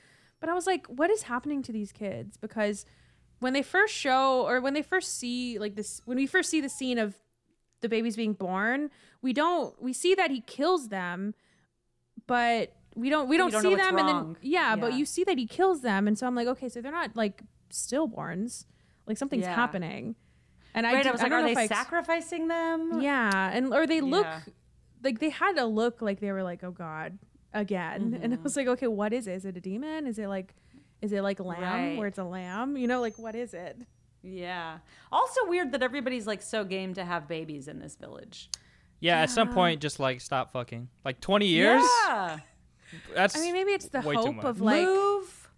But 0.47 0.53
I 0.53 0.55
was 0.55 0.66
like, 0.68 0.86
what 0.86 1.11
is 1.11 1.22
happening 1.22 1.61
to 1.64 1.72
these 1.72 1.90
kids? 1.90 2.36
Because 2.36 2.86
when 3.40 3.53
they 3.53 3.62
first 3.64 3.92
show 3.92 4.47
or 4.47 4.61
when 4.61 4.74
they 4.74 4.82
first 4.82 5.18
see 5.18 5.59
like 5.59 5.74
this, 5.74 6.01
when 6.05 6.16
we 6.16 6.24
first 6.28 6.51
see 6.51 6.61
the 6.61 6.68
scene 6.68 6.99
of 7.01 7.16
the 7.80 7.88
babies 7.88 8.14
being 8.14 8.32
born, 8.32 8.90
we 9.22 9.32
don't 9.32 9.74
we 9.82 9.92
see 9.92 10.14
that 10.14 10.30
he 10.30 10.40
kills 10.42 10.86
them, 10.86 11.34
but 12.28 12.76
we 12.94 13.11
don't 13.11 13.28
we 13.28 13.36
don't, 13.36 13.51
don't 13.51 13.61
see 13.61 13.74
them 13.74 13.99
and 13.99 14.07
then 14.09 14.14
wrong. 14.14 14.36
yeah, 14.40 14.76
but 14.76 14.92
you 14.92 15.05
see 15.05 15.24
that 15.24 15.36
he 15.36 15.49
kills 15.49 15.80
them, 15.82 16.07
and 16.07 16.16
so 16.16 16.28
I'm 16.28 16.36
like, 16.36 16.47
okay, 16.47 16.68
so 16.68 16.80
they're 16.80 16.92
not 16.92 17.16
like 17.16 17.42
stillborns, 17.72 18.66
like 19.05 19.18
something's 19.18 19.47
Yeah. 19.47 19.55
happening. 19.57 20.14
And 20.74 20.86
I, 20.86 20.92
right 20.92 21.01
i, 21.01 21.03
did- 21.03 21.11
was 21.12 21.20
I 21.22 21.24
like 21.24 21.30
don't 21.32 21.42
are 21.42 21.55
they 21.55 21.61
I 21.61 21.64
ex- 21.64 21.76
sacrificing 21.76 22.47
them 22.47 23.01
yeah, 23.01 23.51
and 23.53 23.74
or 23.74 23.84
they 23.88 24.01
look 24.01 24.26
Yeah. 24.26 24.40
like 25.03 25.18
they 25.18 25.30
had 25.30 25.59
a 25.59 25.66
look 25.66 26.01
like 26.01 26.20
they 26.20 26.30
were 26.30 26.44
like, 26.44 26.62
oh 26.62 26.70
god, 26.70 27.18
again. 27.61 28.19
And 28.23 28.33
I 28.33 28.37
Mhm. 28.37 28.43
was 28.45 28.57
like, 28.57 28.67
okay, 28.69 28.87
what 28.87 29.13
is 29.13 29.27
it? 29.27 29.33
Is 29.33 29.45
it 29.45 29.57
a 29.57 29.61
demon? 29.61 30.07
Is 30.07 30.19
it 30.19 30.29
like, 30.29 30.55
is 31.03 31.13
it 31.13 31.23
like 31.23 31.41
lamb 31.41 31.63
Right. 31.63 31.97
where 31.99 32.07
it's 32.07 32.19
a 32.19 32.25
lamb? 32.25 32.77
You 32.77 32.87
know, 32.87 33.01
like 33.01 33.19
what 33.19 33.35
is 33.35 33.55
it? 33.55 33.77
yeah 34.23 34.79
also 35.13 35.41
weird 35.47 35.71
that 35.71 35.83
everybody's 35.85 36.27
like 36.27 36.43
so 36.43 36.65
game 36.65 36.93
to 36.95 37.05
have 37.05 37.29
babies 37.29 37.69
in 37.69 37.79
this 37.79 37.95
village 37.95 38.49
Yeah, 38.99 39.19
at 39.21 39.31
some 39.31 39.49
point, 39.51 39.81
just 39.81 40.01
like 40.01 40.21
stop 40.21 40.53
fucking. 40.53 40.89
Like 41.05 41.21
20 41.21 41.47
years? 41.47 41.85
yeah 42.09 42.39
That's 43.15 43.37
I 43.37 43.41
mean, 43.41 43.53
maybe 43.53 43.71
it's 43.73 43.89
the 43.89 44.01
hope 44.01 44.43
of 44.45 44.61
like 44.61 44.85
move 44.87 45.49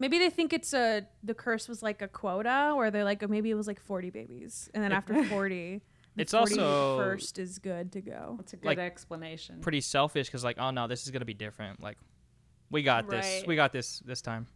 maybe 0.00 0.18
they 0.18 0.30
think 0.30 0.52
it's 0.52 0.72
a 0.74 1.06
the 1.22 1.34
curse 1.34 1.68
was 1.68 1.82
like 1.82 2.02
a 2.02 2.08
quota, 2.08 2.72
or 2.74 2.90
they're 2.90 3.04
like, 3.04 3.22
oh, 3.22 3.28
maybe 3.28 3.50
it 3.50 3.54
was 3.54 3.66
like 3.68 3.80
forty 3.80 4.10
babies, 4.10 4.70
and 4.74 4.82
then 4.82 4.92
after 4.98 5.22
forty. 5.24 5.82
The 6.16 6.22
It's 6.22 6.34
also- 6.34 6.96
first 6.98 7.38
is 7.38 7.58
good 7.58 7.92
to 7.92 8.00
go. 8.00 8.36
It's 8.40 8.52
a 8.52 8.56
good 8.56 8.66
Like, 8.66 8.78
explanation 8.78 9.60
pretty 9.60 9.80
selfish 9.82 10.26
because, 10.26 10.42
like, 10.44 10.58
oh 10.58 10.70
no, 10.70 10.86
this 10.88 11.04
is 11.04 11.10
going 11.10 11.20
to 11.20 11.26
be 11.26 11.34
different. 11.34 11.80
Like, 11.82 11.98
we 12.70 12.82
got 12.82 13.08
this. 13.08 13.44
We 13.46 13.54
got 13.56 13.72
this 13.72 14.00
this 14.00 14.20
time. 14.22 14.46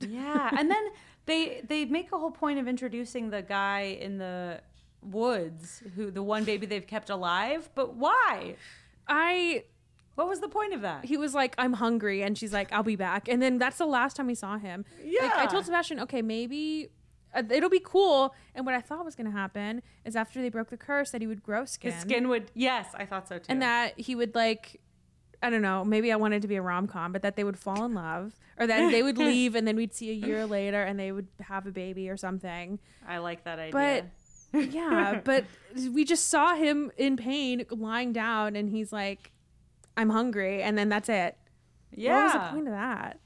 Yeah, 0.00 0.50
and 0.58 0.70
then 0.70 0.84
they 1.26 1.60
they 1.66 1.84
make 1.84 2.10
a 2.12 2.18
whole 2.18 2.30
point 2.30 2.58
of 2.58 2.66
introducing 2.68 3.30
the 3.30 3.42
guy 3.42 3.80
in 4.00 4.18
the 4.18 4.60
woods 5.02 5.82
who 5.94 6.10
the 6.10 6.22
one 6.22 6.44
baby 6.44 6.66
they've 6.66 6.86
kept 6.86 7.10
alive. 7.10 7.68
But 7.74 7.94
why? 7.94 8.56
I 9.06 9.64
What 10.16 10.28
was 10.28 10.40
the 10.40 10.48
point 10.48 10.74
of 10.74 10.80
that? 10.82 11.04
he 11.04 11.16
was 11.16 11.34
like, 11.34 11.54
I'm 11.58 11.74
hungry, 11.74 12.22
and 12.22 12.36
she's 12.36 12.52
like, 12.52 12.72
I'll 12.72 12.82
be 12.82 12.96
back, 12.96 13.28
and 13.28 13.40
then 13.40 13.58
that's 13.58 13.78
the 13.78 13.86
last 13.86 14.16
time 14.16 14.26
we 14.26 14.34
saw 14.34 14.58
him. 14.58 14.84
Like, 15.20 15.32
I 15.36 15.46
told 15.46 15.64
Sebastian, 15.64 16.00
okay, 16.00 16.22
maybe. 16.22 16.88
Uh, 17.34 17.42
it'll 17.50 17.68
be 17.70 17.82
cool, 17.84 18.34
and 18.54 18.64
what 18.64 18.74
I 18.74 18.80
thought 18.80 19.04
was 19.04 19.14
going 19.14 19.30
to 19.30 19.36
happen 19.36 19.82
is 20.04 20.16
after 20.16 20.40
they 20.40 20.48
broke 20.48 20.70
the 20.70 20.76
curse, 20.76 21.10
that 21.10 21.20
he 21.20 21.26
would 21.26 21.42
grow 21.42 21.64
skin, 21.64 21.92
His 21.92 22.00
skin 22.00 22.28
would. 22.28 22.50
Yes, 22.54 22.88
I 22.94 23.04
thought 23.04 23.28
so 23.28 23.38
too. 23.38 23.44
and 23.48 23.60
that 23.62 23.98
he 24.00 24.14
would 24.14 24.34
like, 24.34 24.80
I 25.42 25.50
don't 25.50 25.62
know, 25.62 25.84
maybe 25.84 26.10
I 26.10 26.16
wanted 26.16 26.42
to 26.42 26.48
be 26.48 26.56
a 26.56 26.62
rom 26.62 26.86
com, 26.86 27.12
but 27.12 27.22
that 27.22 27.36
they 27.36 27.44
would 27.44 27.58
fall 27.58 27.84
in 27.84 27.94
love, 27.94 28.34
or 28.58 28.66
that 28.66 28.90
they 28.90 29.02
would 29.02 29.18
leave, 29.30 29.54
and 29.54 29.68
then 29.68 29.76
we'd 29.76 29.94
see 29.94 30.10
a 30.10 30.14
year 30.14 30.46
later, 30.46 30.82
and 30.82 30.98
they 30.98 31.12
would 31.12 31.28
have 31.40 31.66
a 31.66 31.70
baby 31.70 32.08
or 32.08 32.16
something. 32.16 32.78
I 33.06 33.18
like 33.18 33.44
that 33.44 33.58
idea. 33.58 33.72
But 34.52 34.70
yeah, 34.72 35.20
but 35.24 35.44
we 35.92 36.04
just 36.04 36.28
saw 36.28 36.54
him 36.54 36.90
in 36.96 37.16
pain 37.18 37.64
lying 37.70 38.12
down 38.14 38.56
and 38.56 38.70
he's 38.70 38.92
like, 38.92 39.30
I'm 39.96 40.08
hungry. 40.08 40.62
And 40.62 40.78
then 40.78 40.88
that's 40.88 41.08
it. 41.10 41.36
yeah, 41.92 42.14
What 42.14 42.24
was 42.24 42.32
the 42.32 42.38
point 42.54 42.68
of 42.68 42.72
that? 42.72 43.18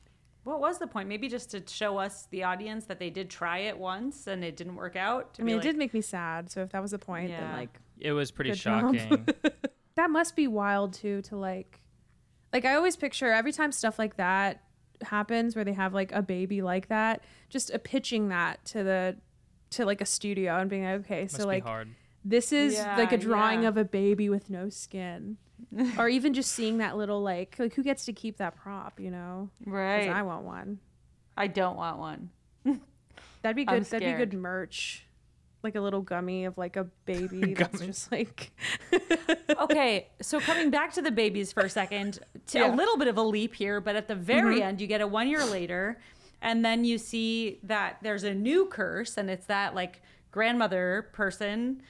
What 0.45 0.61
was 0.61 0.79
the 0.79 0.87
point? 0.87 1.09
Maybe 1.09 1.29
just 1.29 1.51
to 1.53 1.63
show 1.67 1.99
us 1.99 2.27
the 2.31 2.43
audience 2.45 2.87
that 2.87 2.99
they 2.99 3.11
did 3.11 3.31
try 3.31 3.59
it 3.59 3.79
once 3.79 4.27
and 4.27 4.43
it 4.43 4.57
didn't 4.57 4.75
work 4.75 4.97
out. 4.97 5.35
To 5.35 5.43
I 5.43 5.45
be 5.45 5.47
mean, 5.47 5.57
like, 5.57 5.65
it 5.65 5.69
did 5.69 5.77
make 5.77 5.95
me 5.95 6.01
sad. 6.01 6.51
So 6.51 6.63
if 6.63 6.71
that 6.73 6.83
was 6.83 6.91
the 6.91 6.99
point, 6.99 7.31
then 7.31 7.53
like, 7.53 7.79
It 8.01 8.13
was 8.13 8.31
pretty 8.33 8.55
shocking. 8.55 9.29
that 9.95 10.11
must 10.11 10.37
be 10.37 10.49
wild 10.49 10.95
too 10.95 11.23
to 11.23 11.37
like 11.37 11.81
like 12.53 12.65
i 12.65 12.75
always 12.75 12.97
picture 12.97 13.31
every 13.31 13.53
time 13.53 13.73
stuff 13.73 13.99
like 13.99 14.17
that 14.17 14.63
happens 15.03 15.57
where 15.57 15.65
they 15.65 15.73
have 15.73 15.93
like 15.93 16.13
a 16.13 16.23
baby 16.23 16.63
like 16.63 16.89
that 16.89 17.23
just 17.49 17.71
a 17.71 17.79
pitching 17.79 18.29
that 18.29 18.65
to 18.65 18.83
the 18.85 19.17
to 19.71 19.85
like 19.85 20.01
a 20.01 20.07
studio 20.07 20.59
and 20.59 20.71
being 20.71 20.85
like 20.85 21.01
okay 21.01 21.23
Must 21.23 21.37
so 21.37 21.47
like 21.47 21.65
hard. 21.65 21.89
this 22.25 22.53
is 22.53 22.79
like 22.79 23.13
a 23.13 23.19
drawing 23.19 23.63
yeah. 23.63 23.69
of 23.69 23.77
a 23.77 23.85
baby 23.85 24.29
with 24.29 24.49
no 24.49 24.69
skin 24.69 25.39
or 25.99 26.09
even 26.11 26.35
just 26.35 26.53
seeing 26.53 26.79
that 26.79 26.97
little 26.97 27.23
like 27.23 27.57
like 27.59 27.75
who 27.75 27.83
gets 27.83 28.05
to 28.07 28.13
keep 28.13 28.39
that 28.39 28.57
prop 28.57 28.99
you 29.01 29.11
know 29.11 29.49
Right. 29.67 30.09
i 30.09 30.23
want 30.23 30.45
one 30.45 30.79
I 31.35 31.47
don't 31.47 31.77
want 31.79 31.99
one. 31.99 32.31
that'd 33.43 33.57
be 33.57 33.65
good 33.65 33.85
that'd 33.85 34.07
be 34.07 34.25
good 34.25 34.35
merch 34.35 35.07
like 35.63 35.77
a 35.77 35.81
little 35.81 36.03
gummy 36.03 36.45
of 36.45 36.59
like 36.59 36.77
a 36.77 36.85
baby 37.07 37.55
that's 37.59 37.81
just 37.81 38.13
like 38.13 38.53
okay, 39.59 40.09
so 40.21 40.41
coming 40.41 40.71
back 40.71 40.93
to 40.95 41.03
the 41.03 41.11
babies 41.11 41.53
for 41.53 41.61
a 41.61 41.69
second, 41.71 42.19
to 42.49 42.59
Yeah. 42.59 42.73
a 42.73 42.75
little 42.75 42.97
bit 42.97 43.09
of 43.09 43.17
a 43.17 43.23
leap 43.23 43.55
here, 43.55 43.81
but 43.81 43.97
at 43.97 44.09
the 44.09 44.15
very 44.15 44.57
mm-hmm. 44.57 44.69
end, 44.69 44.81
you 44.81 44.87
get 44.87 45.01
a 45.01 45.07
one 45.07 45.29
year 45.29 45.45
later, 45.45 45.99
and 46.41 46.65
then 46.65 46.85
you 46.85 46.99
see 46.99 47.61
that 47.63 47.99
there's 48.03 48.25
a 48.25 48.35
new 48.35 48.67
curse, 48.67 49.17
and 49.17 49.31
it's 49.31 49.47
that 49.47 49.75
like 49.75 50.03
grandmother 50.31 51.09
person 51.13 51.83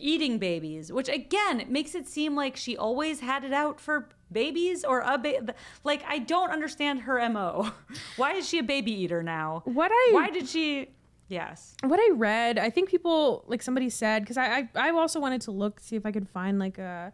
eating 0.00 0.38
babies, 0.38 0.92
which 0.92 1.08
again 1.08 1.64
makes 1.68 1.94
it 1.94 2.08
seem 2.08 2.34
like 2.34 2.56
she 2.56 2.76
always 2.76 3.20
had 3.20 3.44
it 3.44 3.52
out 3.52 3.80
for 3.80 4.08
babies 4.32 4.84
or 4.84 5.00
a 5.00 5.18
baby. 5.18 5.52
Like 5.84 6.02
I 6.06 6.18
don't 6.18 6.50
understand 6.50 7.00
her 7.02 7.28
mo. 7.28 7.70
Why 8.16 8.34
is 8.34 8.48
she 8.48 8.58
a 8.58 8.62
baby 8.62 8.92
eater 8.92 9.22
now? 9.22 9.62
what 9.64 9.90
i 9.92 10.10
Why 10.12 10.30
did 10.30 10.48
she? 10.48 10.90
Yes. 11.28 11.76
what 11.84 12.00
I 12.00 12.10
read, 12.14 12.58
I 12.58 12.70
think 12.70 12.88
people 12.88 13.44
like 13.46 13.62
somebody 13.62 13.88
said 13.88 14.22
because 14.22 14.36
I, 14.36 14.68
I 14.74 14.88
I 14.88 14.90
also 14.90 15.20
wanted 15.20 15.42
to 15.42 15.52
look 15.52 15.78
see 15.78 15.94
if 15.94 16.04
I 16.04 16.10
could 16.10 16.28
find 16.28 16.58
like 16.58 16.78
a 16.78 17.12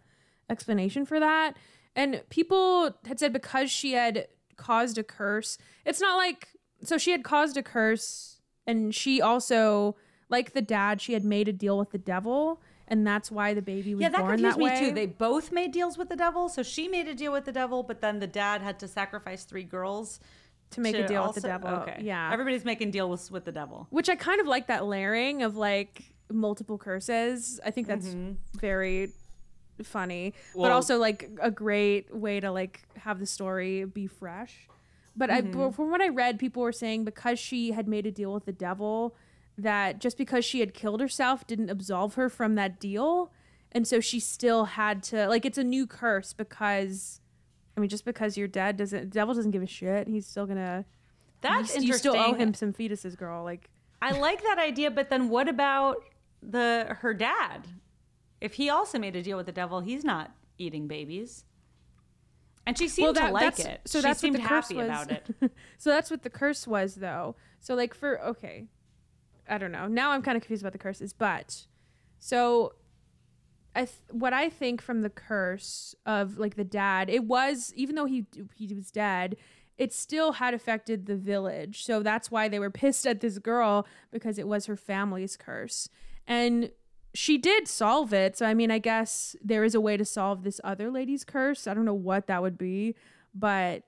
explanation 0.48 1.04
for 1.04 1.20
that, 1.20 1.56
and 1.94 2.22
people 2.30 2.94
had 3.04 3.18
said 3.18 3.32
because 3.34 3.70
she 3.70 3.92
had 3.92 4.28
caused 4.56 4.96
a 4.96 5.02
curse, 5.02 5.58
it's 5.84 6.00
not 6.00 6.16
like 6.16 6.48
so 6.82 6.96
she 6.96 7.10
had 7.10 7.24
caused 7.24 7.58
a 7.58 7.62
curse, 7.62 8.40
and 8.66 8.94
she 8.94 9.20
also 9.20 9.96
like 10.28 10.52
the 10.52 10.62
dad, 10.62 11.00
she 11.00 11.12
had 11.12 11.24
made 11.24 11.48
a 11.48 11.52
deal 11.52 11.78
with 11.78 11.90
the 11.90 11.98
devil, 11.98 12.60
and 12.88 13.06
that's 13.06 13.30
why 13.30 13.54
the 13.54 13.62
baby 13.62 13.94
was 13.94 14.02
Yeah, 14.02 14.10
that 14.10 14.20
born 14.20 14.38
confused 14.38 14.58
that 14.58 14.80
me 14.80 14.88
too. 14.88 14.94
They 14.94 15.06
both 15.06 15.50
made 15.52 15.72
deals 15.72 15.98
with 15.98 16.08
the 16.08 16.16
devil. 16.16 16.48
So 16.48 16.62
she 16.62 16.88
made 16.88 17.08
a 17.08 17.14
deal 17.14 17.32
with 17.32 17.44
the 17.44 17.52
devil, 17.52 17.82
but 17.82 18.00
then 18.00 18.18
the 18.18 18.26
dad 18.26 18.62
had 18.62 18.78
to 18.80 18.88
sacrifice 18.88 19.44
three 19.44 19.64
girls 19.64 20.20
to 20.70 20.80
make 20.80 20.94
a 20.94 21.02
to 21.02 21.08
deal 21.08 21.26
with 21.26 21.34
the 21.36 21.40
devil. 21.48 21.68
Okay. 21.68 22.00
Yeah, 22.02 22.32
Everybody's 22.32 22.64
making 22.64 22.90
deals 22.90 23.30
with 23.30 23.44
the 23.44 23.52
devil. 23.52 23.86
which 23.90 24.08
I 24.08 24.16
kind 24.16 24.40
of 24.40 24.46
like 24.46 24.68
that 24.68 24.84
layering 24.86 25.42
of 25.42 25.56
like 25.56 26.02
multiple 26.30 26.78
curses. 26.78 27.60
I 27.64 27.70
think 27.70 27.86
that's 27.86 28.08
mm-hmm. 28.08 28.32
very 28.58 29.10
funny, 29.82 30.34
but 30.54 30.70
also 30.72 30.98
like 30.98 31.28
a 31.40 31.50
great 31.50 32.14
way 32.14 32.40
to 32.40 32.50
like 32.50 32.82
have 32.96 33.18
the 33.18 33.26
story 33.26 33.84
be 33.84 34.06
fresh. 34.06 34.68
But 35.16 35.30
I, 35.30 35.40
mm-hmm. 35.40 35.58
but 35.58 35.74
from 35.74 35.90
what 35.90 36.02
I 36.02 36.08
read, 36.08 36.38
people 36.38 36.62
were 36.62 36.72
saying 36.72 37.04
because 37.04 37.38
she 37.38 37.72
had 37.72 37.88
made 37.88 38.06
a 38.06 38.10
deal 38.10 38.32
with 38.32 38.44
the 38.44 38.52
devil, 38.52 39.16
that 39.58 40.00
just 40.00 40.18
because 40.18 40.44
she 40.44 40.60
had 40.60 40.74
killed 40.74 41.00
herself 41.00 41.46
didn't 41.46 41.70
absolve 41.70 42.14
her 42.14 42.28
from 42.28 42.54
that 42.56 42.78
deal, 42.78 43.32
and 43.72 43.86
so 43.86 44.00
she 44.00 44.20
still 44.20 44.64
had 44.64 45.02
to 45.04 45.28
like 45.28 45.44
it's 45.44 45.58
a 45.58 45.64
new 45.64 45.86
curse 45.86 46.32
because. 46.32 47.20
I 47.78 47.82
mean, 47.82 47.90
just 47.90 48.06
because 48.06 48.38
you're 48.38 48.48
dead 48.48 48.78
doesn't 48.78 49.00
the 49.00 49.06
devil 49.06 49.34
doesn't 49.34 49.50
give 49.50 49.62
a 49.62 49.66
shit. 49.66 50.08
He's 50.08 50.26
still 50.26 50.46
gonna. 50.46 50.86
That's 51.42 51.76
you, 51.76 51.88
you 51.88 51.92
still 51.92 52.16
owe 52.16 52.32
him 52.32 52.54
some 52.54 52.72
fetuses, 52.72 53.18
girl. 53.18 53.44
Like 53.44 53.68
I 54.00 54.12
like 54.12 54.42
that 54.42 54.58
idea, 54.58 54.90
but 54.90 55.10
then 55.10 55.28
what 55.28 55.48
about 55.48 55.98
the 56.42 56.96
her 57.00 57.14
dad? 57.14 57.68
If 58.40 58.54
he 58.54 58.70
also 58.70 58.98
made 58.98 59.16
a 59.16 59.22
deal 59.22 59.36
with 59.36 59.46
the 59.46 59.52
devil, 59.52 59.80
he's 59.80 60.04
not 60.04 60.32
eating 60.58 60.86
babies. 60.86 61.44
And 62.66 62.76
she 62.76 62.88
seemed 62.88 63.16
to 63.16 63.30
like 63.30 63.58
it. 63.60 63.80
So 63.86 64.00
she 64.00 64.02
that's 64.02 64.20
seemed 64.20 64.36
what 64.36 64.42
the 64.42 64.48
curse 64.48 64.68
happy 64.68 64.74
was. 64.76 64.86
about 64.86 65.10
it. 65.10 65.52
so 65.78 65.90
that's 65.90 66.10
what 66.10 66.22
the 66.22 66.30
curse 66.30 66.66
was, 66.66 66.96
though. 66.96 67.36
So 67.60 67.74
like 67.74 67.94
for 67.94 68.20
okay, 68.22 68.66
I 69.48 69.58
don't 69.58 69.72
know. 69.72 69.86
Now 69.86 70.10
I'm 70.10 70.22
kind 70.22 70.36
of 70.36 70.42
confused 70.42 70.62
about 70.62 70.72
the 70.72 70.78
curses, 70.78 71.12
but 71.12 71.66
so 72.18 72.74
I 73.74 73.80
th- 73.80 73.98
what 74.10 74.32
I 74.32 74.48
think 74.48 74.80
from 74.80 75.02
the 75.02 75.10
curse 75.10 75.94
of 76.04 76.38
like 76.38 76.56
the 76.56 76.64
dad, 76.64 77.10
it 77.10 77.24
was 77.24 77.72
even 77.76 77.94
though 77.94 78.06
he 78.06 78.26
he 78.54 78.74
was 78.74 78.90
dead, 78.90 79.36
it 79.76 79.92
still 79.92 80.32
had 80.32 80.54
affected 80.54 81.06
the 81.06 81.16
village. 81.16 81.84
So 81.84 82.02
that's 82.02 82.30
why 82.30 82.48
they 82.48 82.58
were 82.58 82.70
pissed 82.70 83.06
at 83.06 83.20
this 83.20 83.38
girl 83.38 83.86
because 84.10 84.38
it 84.38 84.48
was 84.48 84.66
her 84.66 84.76
family's 84.76 85.36
curse. 85.36 85.88
And 86.26 86.70
she 87.12 87.38
did 87.38 87.68
solve 87.68 88.12
it. 88.12 88.36
So 88.36 88.46
I 88.46 88.54
mean, 88.54 88.70
I 88.70 88.78
guess 88.78 89.36
there 89.42 89.62
is 89.62 89.74
a 89.74 89.80
way 89.80 89.96
to 89.96 90.04
solve 90.04 90.42
this 90.42 90.60
other 90.64 90.90
lady's 90.90 91.24
curse. 91.24 91.66
I 91.66 91.74
don't 91.74 91.84
know 91.84 91.94
what 91.94 92.26
that 92.28 92.42
would 92.42 92.58
be, 92.58 92.94
but 93.34 93.84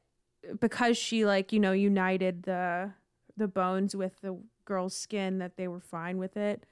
because 0.61 0.96
she 0.96 1.24
like, 1.24 1.52
you 1.52 1.61
know, 1.61 1.72
united 1.72 2.42
the 2.42 2.92
the 3.36 3.48
bones 3.48 3.96
with 3.96 4.20
the 4.20 4.38
girl's 4.69 4.97
skin 4.97 5.39
that 5.39 5.57
they 5.57 5.66
were 5.66 5.81
fine 5.81 6.19
with 6.19 6.37
it. 6.37 6.64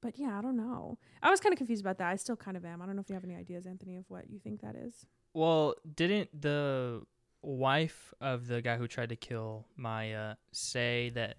But 0.00 0.18
yeah, 0.18 0.38
I 0.38 0.42
don't 0.42 0.56
know. 0.56 0.98
I 1.22 1.30
was 1.30 1.40
kind 1.40 1.52
of 1.52 1.58
confused 1.58 1.82
about 1.82 1.98
that. 1.98 2.08
I 2.10 2.16
still 2.16 2.36
kind 2.36 2.56
of 2.56 2.64
am. 2.64 2.82
I 2.82 2.86
don't 2.86 2.96
know 2.96 3.00
if 3.02 3.08
you 3.08 3.14
have 3.14 3.24
any 3.24 3.36
ideas, 3.36 3.66
Antony, 3.66 3.96
of 3.96 4.04
what 4.08 4.28
you 4.30 4.38
think 4.38 4.60
that 4.62 4.74
is. 4.74 5.06
Well, 5.32 5.74
didn't 5.94 6.28
the 6.40 7.02
wife 7.42 8.12
of 8.20 8.46
the 8.46 8.60
guy 8.62 8.76
who 8.76 8.86
tried 8.86 9.10
to 9.10 9.16
kill 9.16 9.66
Maya 9.76 10.36
say 10.52 11.10
that 11.14 11.36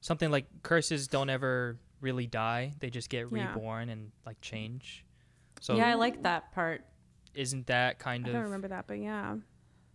something 0.00 0.30
like 0.30 0.46
curses 0.62 1.08
don't 1.08 1.28
ever 1.30 1.78
really 2.00 2.26
die; 2.26 2.72
they 2.80 2.88
just 2.90 3.10
get 3.10 3.26
Yeah. 3.30 3.48
reborn 3.52 3.88
and 3.90 4.12
like 4.24 4.40
change. 4.40 5.04
So 5.60 5.76
yeah, 5.76 5.88
I 5.90 5.94
like 5.94 6.22
that 6.22 6.52
part. 6.52 6.84
isn't 7.34 7.66
that 7.66 7.98
kind 7.98 8.24
I 8.26 8.30
of 8.30 8.34
I 8.34 8.38
don't 8.38 8.44
remember 8.46 8.68
that, 8.68 8.86
but 8.86 8.98
yeah. 8.98 9.36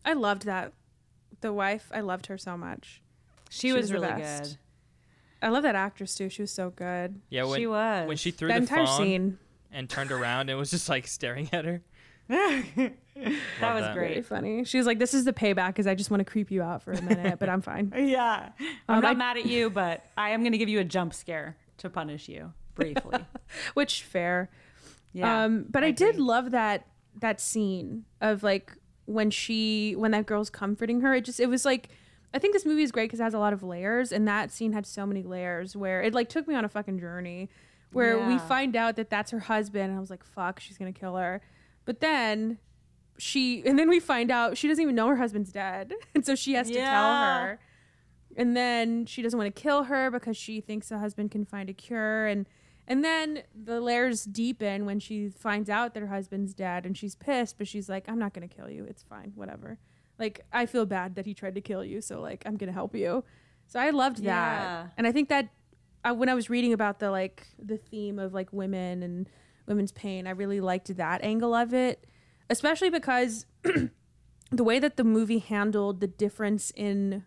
I 0.05 0.13
loved 0.13 0.45
that. 0.45 0.73
The 1.41 1.51
wife, 1.51 1.91
I 1.93 2.01
loved 2.01 2.27
her 2.27 2.37
so 2.37 2.55
much. 2.55 3.01
She, 3.49 3.67
She 3.69 3.73
was, 3.73 3.83
was 3.83 3.93
really 3.93 4.07
best. 4.07 4.43
good. 4.51 4.57
I 5.45 5.49
love 5.49 5.63
that 5.63 5.75
actress 5.75 6.15
too. 6.15 6.27
She 6.29 6.41
was 6.41 6.51
so 6.51 6.71
good. 6.71 7.21
yeah? 7.29 7.43
When 7.43 7.59
she 7.59 7.67
was. 7.67 8.07
when 8.07 8.17
she 8.17 8.31
threw 8.31 8.47
that 8.49 8.55
the 8.55 8.61
entire 8.61 8.85
phone 8.85 8.97
scene, 8.97 9.39
and 9.71 9.89
turned 9.89 10.11
around 10.11 10.49
and 10.49 10.57
was 10.59 10.71
just 10.71 10.89
like 10.89 11.05
staring 11.07 11.49
at 11.53 11.65
her. 11.65 11.81
that 12.27 12.91
was 13.15 13.83
that. 13.83 13.93
very 13.93 14.13
great. 14.15 14.25
funny. 14.25 14.63
She 14.65 14.77
was 14.77 14.87
like, 14.87 14.99
"This 14.99 15.13
is 15.13 15.25
the 15.25 15.33
payback 15.33 15.67
because 15.67 15.87
I 15.87 15.95
just 15.95 16.09
want 16.11 16.21
to 16.21 16.25
creep 16.25 16.49
you 16.51 16.61
out 16.63 16.81
for 16.83 16.91
a 16.91 17.01
minute, 17.01 17.39
but 17.39 17.49
I'm 17.49 17.61
fine." 17.61 17.93
Yeah. 17.97 18.49
I'm 18.89 18.95
Um, 18.97 19.01
not 19.03 19.11
I- 19.11 19.13
mad 19.15 19.37
at 19.37 19.45
you, 19.45 19.69
but 19.69 20.03
I 20.17 20.31
am 20.31 20.41
going 20.41 20.51
to 20.53 20.57
give 20.57 20.69
you 20.69 20.79
a 20.79 20.83
jump 20.83 21.13
scare 21.13 21.55
to 21.77 21.89
punish 21.89 22.27
you 22.27 22.53
briefly. 22.73 23.19
Which 23.73 24.03
fair. 24.03 24.49
Yeah. 25.13 25.43
um, 25.45 25.65
but 25.69 25.83
I, 25.83 25.91
did 25.91 26.17
love 26.17 26.51
that 26.51 26.87
that 27.21 27.39
scene 27.39 28.03
of 28.19 28.43
like 28.43 28.73
when 29.05 29.29
she 29.31 29.93
when 29.95 30.11
that 30.11 30.25
girl's 30.25 30.49
comforting 30.49 31.01
her. 31.01 31.13
It 31.13 31.25
just 31.25 31.39
it 31.39 31.47
was 31.47 31.63
like 31.63 31.89
I 32.35 32.39
think 32.39 32.53
this 32.53 32.65
movie 32.65 32.83
is 32.83 32.91
great 32.91 33.05
because 33.05 33.21
it 33.21 33.23
has 33.23 33.33
a 33.33 33.39
lot 33.39 33.53
of 33.53 33.63
layers, 33.63 34.11
and 34.11 34.27
that 34.27 34.51
scene 34.51 34.73
had 34.73 34.85
so 34.85 35.05
many 35.05 35.23
layers 35.23 35.75
where 35.75 36.03
it 36.03 36.13
like 36.13 36.27
took 36.27 36.47
me 36.47 36.53
on 36.53 36.65
a 36.65 36.69
fucking 36.69 36.99
journey 36.99 37.49
where 37.93 38.27
we 38.27 38.37
find 38.39 38.75
out 38.75 38.97
that 38.97 39.09
that's 39.09 39.31
her 39.31 39.39
husband, 39.39 39.85
and 39.85 39.95
I 39.95 39.99
was 40.01 40.09
like, 40.09 40.25
"Fuck, 40.25 40.59
she's 40.59 40.77
gonna 40.77 40.91
kill 40.91 41.15
her," 41.15 41.41
but 41.85 42.01
then 42.01 42.57
she 43.17 43.65
and 43.65 43.79
then 43.79 43.87
we 43.87 44.01
find 44.01 44.29
out 44.31 44.57
she 44.57 44.67
doesn't 44.67 44.81
even 44.81 44.95
know 44.95 45.07
her 45.07 45.15
husband's 45.15 45.53
dead, 45.53 45.93
and 46.13 46.25
so 46.25 46.35
she 46.35 46.53
has 46.53 46.67
to 46.67 46.73
tell 46.73 47.13
her. 47.41 47.59
And 48.37 48.55
then 48.55 49.05
she 49.05 49.21
doesn't 49.21 49.39
want 49.39 49.55
to 49.55 49.61
kill 49.61 49.83
her 49.83 50.11
because 50.11 50.35
she 50.35 50.59
thinks 50.59 50.89
the 50.89 50.99
husband 50.99 51.31
can 51.31 51.45
find 51.45 51.69
a 51.69 51.73
cure 51.73 52.27
and 52.27 52.45
and 52.87 53.03
then 53.03 53.43
the 53.55 53.79
layers 53.79 54.25
deepen 54.25 54.85
when 54.85 54.99
she 54.99 55.29
finds 55.29 55.69
out 55.69 55.93
that 55.93 56.01
her 56.01 56.07
husband's 56.07 56.53
dead 56.53 56.85
and 56.85 56.97
she's 56.97 57.15
pissed, 57.15 57.57
but 57.57 57.67
she's 57.67 57.89
like, 57.89 58.07
I'm 58.07 58.19
not 58.19 58.33
to 58.33 58.47
kill 58.47 58.69
you. 58.69 58.83
It's 58.83 59.01
fine. 59.01 59.31
Whatever. 59.35 59.79
Like, 60.17 60.45
I 60.53 60.65
feel 60.65 60.85
bad 60.85 61.15
that 61.15 61.25
he 61.25 61.33
tried 61.33 61.55
to 61.55 61.61
kill 61.61 61.83
you. 61.83 62.01
So, 62.01 62.21
like, 62.21 62.43
I'm 62.45 62.57
going 62.57 62.67
to 62.67 62.73
help 62.73 62.95
you. 62.95 63.23
So 63.67 63.79
I 63.79 63.89
loved 63.89 64.17
that. 64.17 64.61
Yeah. 64.61 64.87
And 64.97 65.07
I 65.07 65.11
think 65.11 65.29
that 65.29 65.49
I, 66.03 66.11
when 66.11 66.29
I 66.29 66.33
was 66.33 66.49
reading 66.49 66.73
about 66.73 66.99
the, 66.99 67.11
like, 67.11 67.47
the 67.59 67.77
theme 67.77 68.19
of, 68.19 68.33
like, 68.33 68.53
women 68.53 69.03
and 69.03 69.29
women's 69.65 69.91
pain, 69.91 70.27
I 70.27 70.31
really 70.31 70.61
liked 70.61 70.95
that 70.95 71.23
angle 71.23 71.53
of 71.53 71.73
it, 71.73 72.05
especially 72.49 72.89
because 72.89 73.45
the 74.51 74.63
way 74.63 74.79
that 74.79 74.97
the 74.97 75.03
movie 75.03 75.39
handled 75.39 75.99
the 75.99 76.07
difference 76.07 76.71
in 76.75 77.23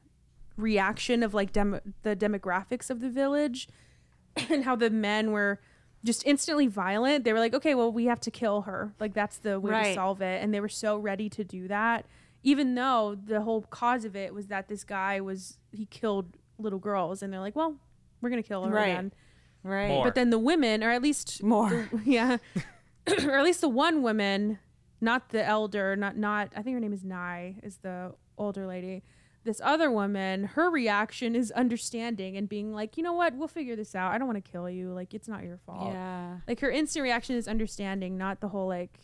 reaction 0.56 1.22
of, 1.22 1.34
like, 1.34 1.52
the 1.52 1.82
demographics 2.04 2.88
of 2.88 3.00
the 3.00 3.10
village 3.10 3.68
and 4.48 4.64
how 4.64 4.76
the 4.76 4.90
men 4.90 5.32
were 5.32 5.60
just 6.04 6.24
instantly 6.24 6.68
violent. 6.68 7.24
They 7.24 7.32
were 7.32 7.40
like, 7.40 7.54
okay, 7.54 7.74
well, 7.74 7.90
we 7.90 8.04
have 8.04 8.20
to 8.20 8.30
kill 8.30 8.62
her. 8.62 8.94
Like, 9.00 9.14
that's 9.14 9.38
the 9.38 9.58
way 9.58 9.72
to 9.72 9.94
solve 9.94 10.22
it. 10.22 10.42
And 10.42 10.54
they 10.54 10.60
were 10.60 10.68
so 10.68 10.96
ready 10.96 11.28
to 11.30 11.42
do 11.42 11.66
that, 11.68 12.06
even 12.50 12.74
though 12.74 13.16
the 13.22 13.40
whole 13.42 13.62
cause 13.62 14.04
of 14.04 14.14
it 14.16 14.32
was 14.34 14.46
that 14.48 14.68
this 14.68 14.84
guy 14.84 15.20
was, 15.20 15.58
he 15.72 15.86
killed 15.86 16.36
little 16.58 16.78
girls. 16.78 17.22
And 17.22 17.32
they're 17.32 17.40
like, 17.40 17.56
well, 17.56 17.76
we're 18.20 18.30
going 18.30 18.42
to 18.42 18.48
kill 18.48 18.64
her 18.64 18.72
Right. 18.72 18.94
then. 18.94 19.12
right. 19.62 19.88
More. 19.88 20.04
But 20.04 20.14
then 20.14 20.30
the 20.30 20.38
women, 20.38 20.82
or 20.82 20.90
at 20.90 21.02
least 21.02 21.42
More. 21.42 21.88
the- 21.92 22.00
yeah, 22.04 22.38
or 23.26 23.36
at 23.38 23.44
least 23.44 23.60
the 23.60 23.68
one 23.68 24.02
woman, 24.02 24.58
not 25.00 25.28
the 25.30 25.44
elder, 25.44 25.94
not 25.96 26.16
not. 26.16 26.52
I 26.56 26.62
think 26.62 26.74
her 26.74 26.80
name 26.80 26.92
is 26.92 27.04
Nyi, 27.04 27.56
is 27.62 27.76
the 27.78 28.14
older 28.36 28.66
lady. 28.66 29.02
this 29.44 29.60
other 29.64 29.90
woman, 29.90 30.44
her 30.44 30.68
reaction 30.70 31.34
is 31.34 31.50
understanding 31.52 32.36
and 32.36 32.48
being 32.48 32.72
like, 32.74 32.96
you 32.96 33.02
know 33.02 33.12
what, 33.14 33.34
we'll 33.34 33.48
figure 33.48 33.76
this 33.76 33.94
out. 33.94 34.12
I 34.12 34.18
don't 34.18 34.26
want 34.26 34.44
to 34.44 34.50
kill 34.52 34.68
you. 34.68 34.92
Like 34.92 35.14
it's 35.14 35.28
not 35.28 35.42
your 35.44 35.58
fault. 35.66 35.92
Yeah. 35.92 36.38
Like 36.46 36.60
her 36.60 36.70
instant 36.70 37.02
reaction 37.04 37.34
is 37.36 37.46
understanding, 37.48 38.18
not 38.18 38.40
the 38.40 38.48
whole 38.48 38.66
like 38.68 38.98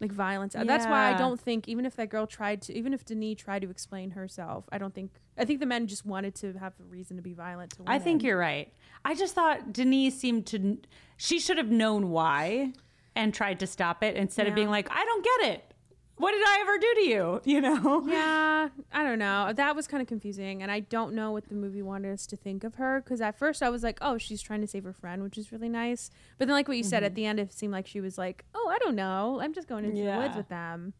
like 0.00 0.12
violence. 0.12 0.54
Uh, 0.54 0.64
that's 0.64 0.86
why 0.86 1.12
I 1.12 1.18
don't 1.18 1.40
think 1.40 1.68
even 1.68 1.84
if 1.84 1.96
that 1.96 2.08
girl 2.08 2.26
tried 2.26 2.62
to 2.62 2.74
even 2.76 2.94
if 2.94 3.04
Dini 3.04 3.36
tried 3.36 3.62
to 3.62 3.70
explain 3.70 4.10
herself, 4.10 4.64
I 4.70 4.78
don't 4.78 4.94
think 4.94 5.10
I 5.36 5.44
think 5.44 5.60
the 5.60 5.66
men 5.66 5.86
just 5.86 6.06
wanted 6.06 6.34
to 6.36 6.52
have 6.54 6.74
a 6.80 6.84
reason 6.84 7.16
to 7.16 7.22
be 7.22 7.34
violent 7.34 7.72
to 7.72 7.82
women. 7.82 7.94
I 7.94 7.98
think 7.98 8.22
you're 8.22 8.38
right. 8.38 8.72
I 9.04 9.14
just 9.14 9.34
thought 9.34 9.72
Dini 9.72 10.10
seemed 10.12 10.46
to. 10.46 10.78
She 11.16 11.40
should 11.40 11.58
have 11.58 11.70
known 11.70 12.10
why 12.10 12.72
and 13.14 13.34
tried 13.34 13.58
to 13.60 13.66
stop 13.66 14.02
it 14.04 14.16
instead 14.16 14.46
of 14.46 14.54
being 14.54 14.70
like, 14.70 14.88
I 14.90 15.04
don't 15.04 15.24
get 15.24 15.50
it. 15.54 15.74
What 16.18 16.32
did 16.32 16.42
I 16.42 16.58
ever 16.60 16.78
do 16.78 16.94
to 16.94 17.00
you? 17.08 17.40
You 17.48 17.60
know? 17.62 18.04
Yeah, 18.06 18.68
I 18.92 19.02
don't 19.02 19.18
know. 19.18 19.52
That 19.52 19.74
was 19.74 19.86
kind 19.86 20.00
of 20.00 20.06
confusing, 20.06 20.62
and 20.62 20.70
I 20.70 20.80
don't 20.80 21.14
know 21.14 21.32
what 21.32 21.48
the 21.48 21.54
movie 21.54 21.82
wanted 21.82 22.12
us 22.12 22.26
to 22.26 22.36
think 22.36 22.62
of 22.62 22.74
her. 22.74 23.00
Because 23.00 23.20
at 23.20 23.38
first 23.38 23.62
I 23.62 23.70
was 23.70 23.82
like, 23.82 23.98
"Oh, 24.00 24.18
she's 24.18 24.42
trying 24.42 24.60
to 24.60 24.66
save 24.66 24.84
her 24.84 24.92
friend," 24.92 25.22
which 25.22 25.38
is 25.38 25.50
really 25.50 25.68
nice. 25.68 26.10
But 26.36 26.46
then, 26.46 26.54
like 26.54 26.68
what 26.68 26.76
you 26.76 26.84
said 26.84 27.02
at 27.02 27.12
mm-hmm. 27.12 27.16
the 27.16 27.26
end, 27.26 27.40
it 27.40 27.52
seemed 27.52 27.72
like 27.72 27.86
she 27.86 28.00
was 28.00 28.18
like, 28.18 28.44
"Oh, 28.54 28.68
I 28.68 28.78
don't 28.78 28.94
know. 28.94 29.40
I'm 29.40 29.54
just 29.54 29.66
going 29.66 29.84
into 29.84 30.02
the 30.02 30.16
woods 30.16 30.36
with 30.36 30.48
them." 30.48 30.92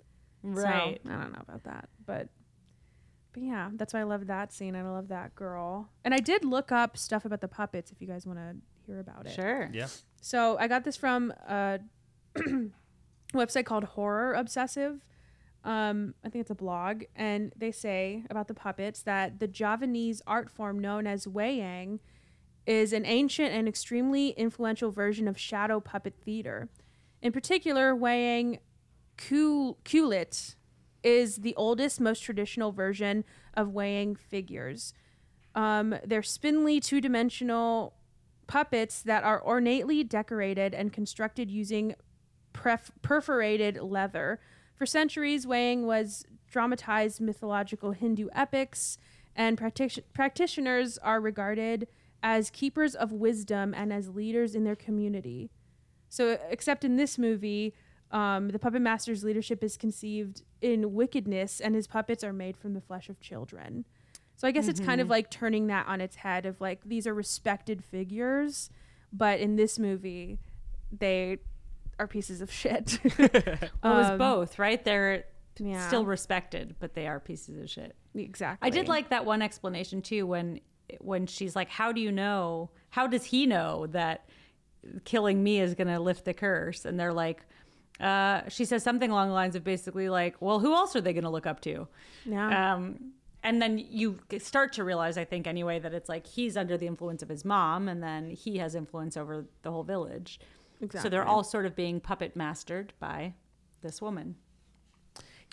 Right. 0.43 1.01
So, 1.05 1.11
I 1.11 1.16
don't 1.16 1.33
know 1.33 1.43
about 1.47 1.64
that, 1.64 1.89
but 2.07 2.29
but 3.33 3.43
yeah, 3.43 3.71
that's 3.75 3.93
why 3.93 4.01
I 4.01 4.05
love 4.05 4.27
that 4.27 4.53
scene 4.53 4.75
and 4.75 4.87
I 4.87 4.91
love 4.91 5.09
that 5.09 5.35
girl. 5.35 5.91
And 6.05 6.14
I 6.14 6.19
did 6.19 6.45
look 6.45 6.73
up 6.73 6.97
stuff 6.97 7.25
about 7.25 7.41
the 7.41 7.49
puppets 7.49 7.93
if 7.93 8.01
you 8.01 8.07
guys 8.07 8.27
want 8.27 8.39
to 8.39 8.57
hear 8.87 9.01
about 9.01 9.27
it. 9.27 9.33
Sure. 9.33 9.71
Yeah. 9.73 9.89
So 10.21 10.57
I 10.59 10.66
got 10.66 10.85
this 10.85 10.97
from 10.97 11.33
uh, 11.49 11.79
a 12.37 12.41
website 13.35 13.64
called 13.64 13.85
Horror 13.85 14.35
Obsessive. 14.35 15.01
Um, 15.64 16.14
I 16.24 16.29
think 16.29 16.43
it's 16.43 16.51
a 16.51 16.55
blog, 16.55 17.05
and 17.16 17.53
they 17.57 17.72
say 17.72 18.24
about 18.31 18.49
the 18.49 18.55
puppets 18.55 19.03
that 19.03 19.41
the 19.41 19.49
Javanese 19.49 20.22
art 20.26 20.49
form 20.49 20.79
known 20.79 21.07
as 21.07 21.26
Wayang 21.26 21.99
is 22.66 22.93
an 22.93 23.05
ancient 23.05 23.53
and 23.53 23.66
extremely 23.66 24.31
influential 24.31 24.91
version 24.91 25.26
of 25.26 25.39
shadow 25.39 25.81
puppet 25.81 26.14
theater. 26.24 26.68
In 27.20 27.33
particular, 27.33 27.95
Wayang 27.95 28.61
Kulit 29.16 30.55
is 31.03 31.37
the 31.37 31.55
oldest, 31.57 32.01
most 32.01 32.20
traditional 32.20 32.72
version 32.72 33.24
of 33.55 33.68
Wayang 33.68 34.18
figures. 34.18 34.95
Um, 35.55 35.97
they're 36.05 36.22
spindly, 36.22 36.79
two 36.79 37.01
dimensional 37.01 37.95
puppets 38.47 39.03
that 39.03 39.24
are 39.24 39.41
ornately 39.41 40.05
decorated 40.05 40.74
and 40.74 40.93
constructed 40.93 41.51
using 41.51 41.95
pref- 42.59 42.90
perforated 43.02 43.78
leather. 43.80 44.40
For 44.74 44.84
centuries, 44.84 45.46
Wayang 45.46 45.84
was 45.84 46.26
dramatized 46.50 47.20
mythological 47.20 47.92
Hindu 47.92 48.28
epics, 48.34 48.98
and 49.36 49.56
practic- 49.56 50.12
practitioners 50.12 50.98
are 50.98 51.20
regarded 51.20 51.86
as 52.22 52.50
keepers 52.50 52.96
of 52.96 53.12
wisdom 53.12 53.72
and 53.74 53.92
as 53.92 54.09
leaders 54.09 54.54
in 54.54 54.64
their 54.64 54.76
community. 54.76 55.50
So, 56.09 56.38
except 56.50 56.84
in 56.84 56.96
this 56.96 57.16
movie, 57.16 57.74
um, 58.11 58.48
the 58.48 58.59
puppet 58.59 58.82
master's 58.82 59.22
leadership 59.22 59.62
is 59.62 59.76
conceived 59.76 60.42
in 60.61 60.94
wickedness, 60.94 61.61
and 61.61 61.74
his 61.74 61.86
puppets 61.86 62.24
are 62.24 62.32
made 62.32 62.56
from 62.56 62.74
the 62.74 62.80
flesh 62.80 63.09
of 63.09 63.20
children. 63.20 63.84
So 64.34 64.46
I 64.46 64.52
guess 64.52 64.68
it's 64.68 64.78
kind 64.78 65.00
of 65.00 65.11
like 65.11 65.30
turning 65.30 65.66
that 65.66 65.88
on 65.88 66.00
its 66.00 66.14
head 66.16 66.46
of 66.46 66.61
like 66.61 66.84
these 66.84 67.09
are 67.09 67.14
respected 67.14 67.82
figures, 67.82 68.70
but 69.12 69.40
in 69.40 69.56
this 69.56 69.80
movie, 69.80 70.38
they 70.96 71.38
are 71.99 72.07
pieces 72.07 72.40
of 72.40 72.51
shit. 72.53 72.99
Well, 73.18 73.94
it 73.94 73.99
was 73.99 74.07
Um, 74.11 74.18
both, 74.18 74.59
right? 74.59 74.82
They're 74.84 75.24
yeah. 75.59 75.86
still 75.88 76.05
respected, 76.07 76.76
but 76.78 76.94
they 76.94 77.07
are 77.07 77.18
pieces 77.20 77.59
of 77.62 77.68
shit. 77.70 77.96
exactly. 78.14 78.66
I 78.66 78.70
did 78.70 78.88
like 78.88 79.11
that 79.11 79.24
one 79.24 79.42
explanation 79.42 80.03
too 80.03 80.26
when 80.26 80.61
when 81.01 81.26
she's 81.26 81.55
like, 81.55 81.68
"How 81.68 81.92
do 81.92 82.01
you 82.01 82.11
know? 82.12 82.70
How 82.90 83.07
does 83.07 83.24
he 83.24 83.46
know 83.46 83.86
that 83.88 84.26
killing 85.05 85.42
me 85.42 85.61
is 85.61 85.74
going 85.74 85.88
to 85.88 86.01
lift 86.01 86.24
the 86.24 86.32
curse?" 86.34 86.84
And 86.84 86.99
they're 86.99 87.12
like, 87.12 87.44
uh, 88.01 88.42
she 88.49 88.64
says 88.64 88.82
something 88.82 89.11
along 89.11 89.28
the 89.28 89.34
lines 89.34 89.55
of 89.57 89.64
basically 89.64 90.09
like, 90.09 90.36
"Well, 90.40 90.61
who 90.61 90.72
else 90.74 90.94
are 90.96 91.01
they 91.01 91.12
going 91.12 91.24
to 91.24 91.30
look 91.30 91.46
up 91.46 91.61
to?" 91.62 91.88
Yeah. 92.24 92.74
Um, 92.74 93.12
and 93.42 93.62
then 93.62 93.78
you 93.78 94.18
start 94.38 94.72
to 94.74 94.84
realize, 94.84 95.16
I 95.16 95.24
think, 95.24 95.46
anyway, 95.46 95.78
that 95.78 95.94
it's 95.94 96.09
like 96.09 96.26
he's 96.26 96.57
under 96.57 96.76
the 96.76 96.86
influence 96.86 97.22
of 97.22 97.28
his 97.28 97.44
mom, 97.44 97.88
and 97.88 98.03
then 98.03 98.30
he 98.30 98.59
has 98.59 98.74
influence 98.74 99.16
over 99.16 99.46
the 99.62 99.70
whole 99.70 99.84
village. 99.84 100.40
So 101.03 101.09
they're 101.09 101.26
all 101.26 101.45
sort 101.45 101.66
of 101.66 101.74
being 101.74 102.01
puppet 102.01 102.37
mastered 102.37 102.93
by 103.01 103.35
this 103.83 104.01
woman. 104.01 104.37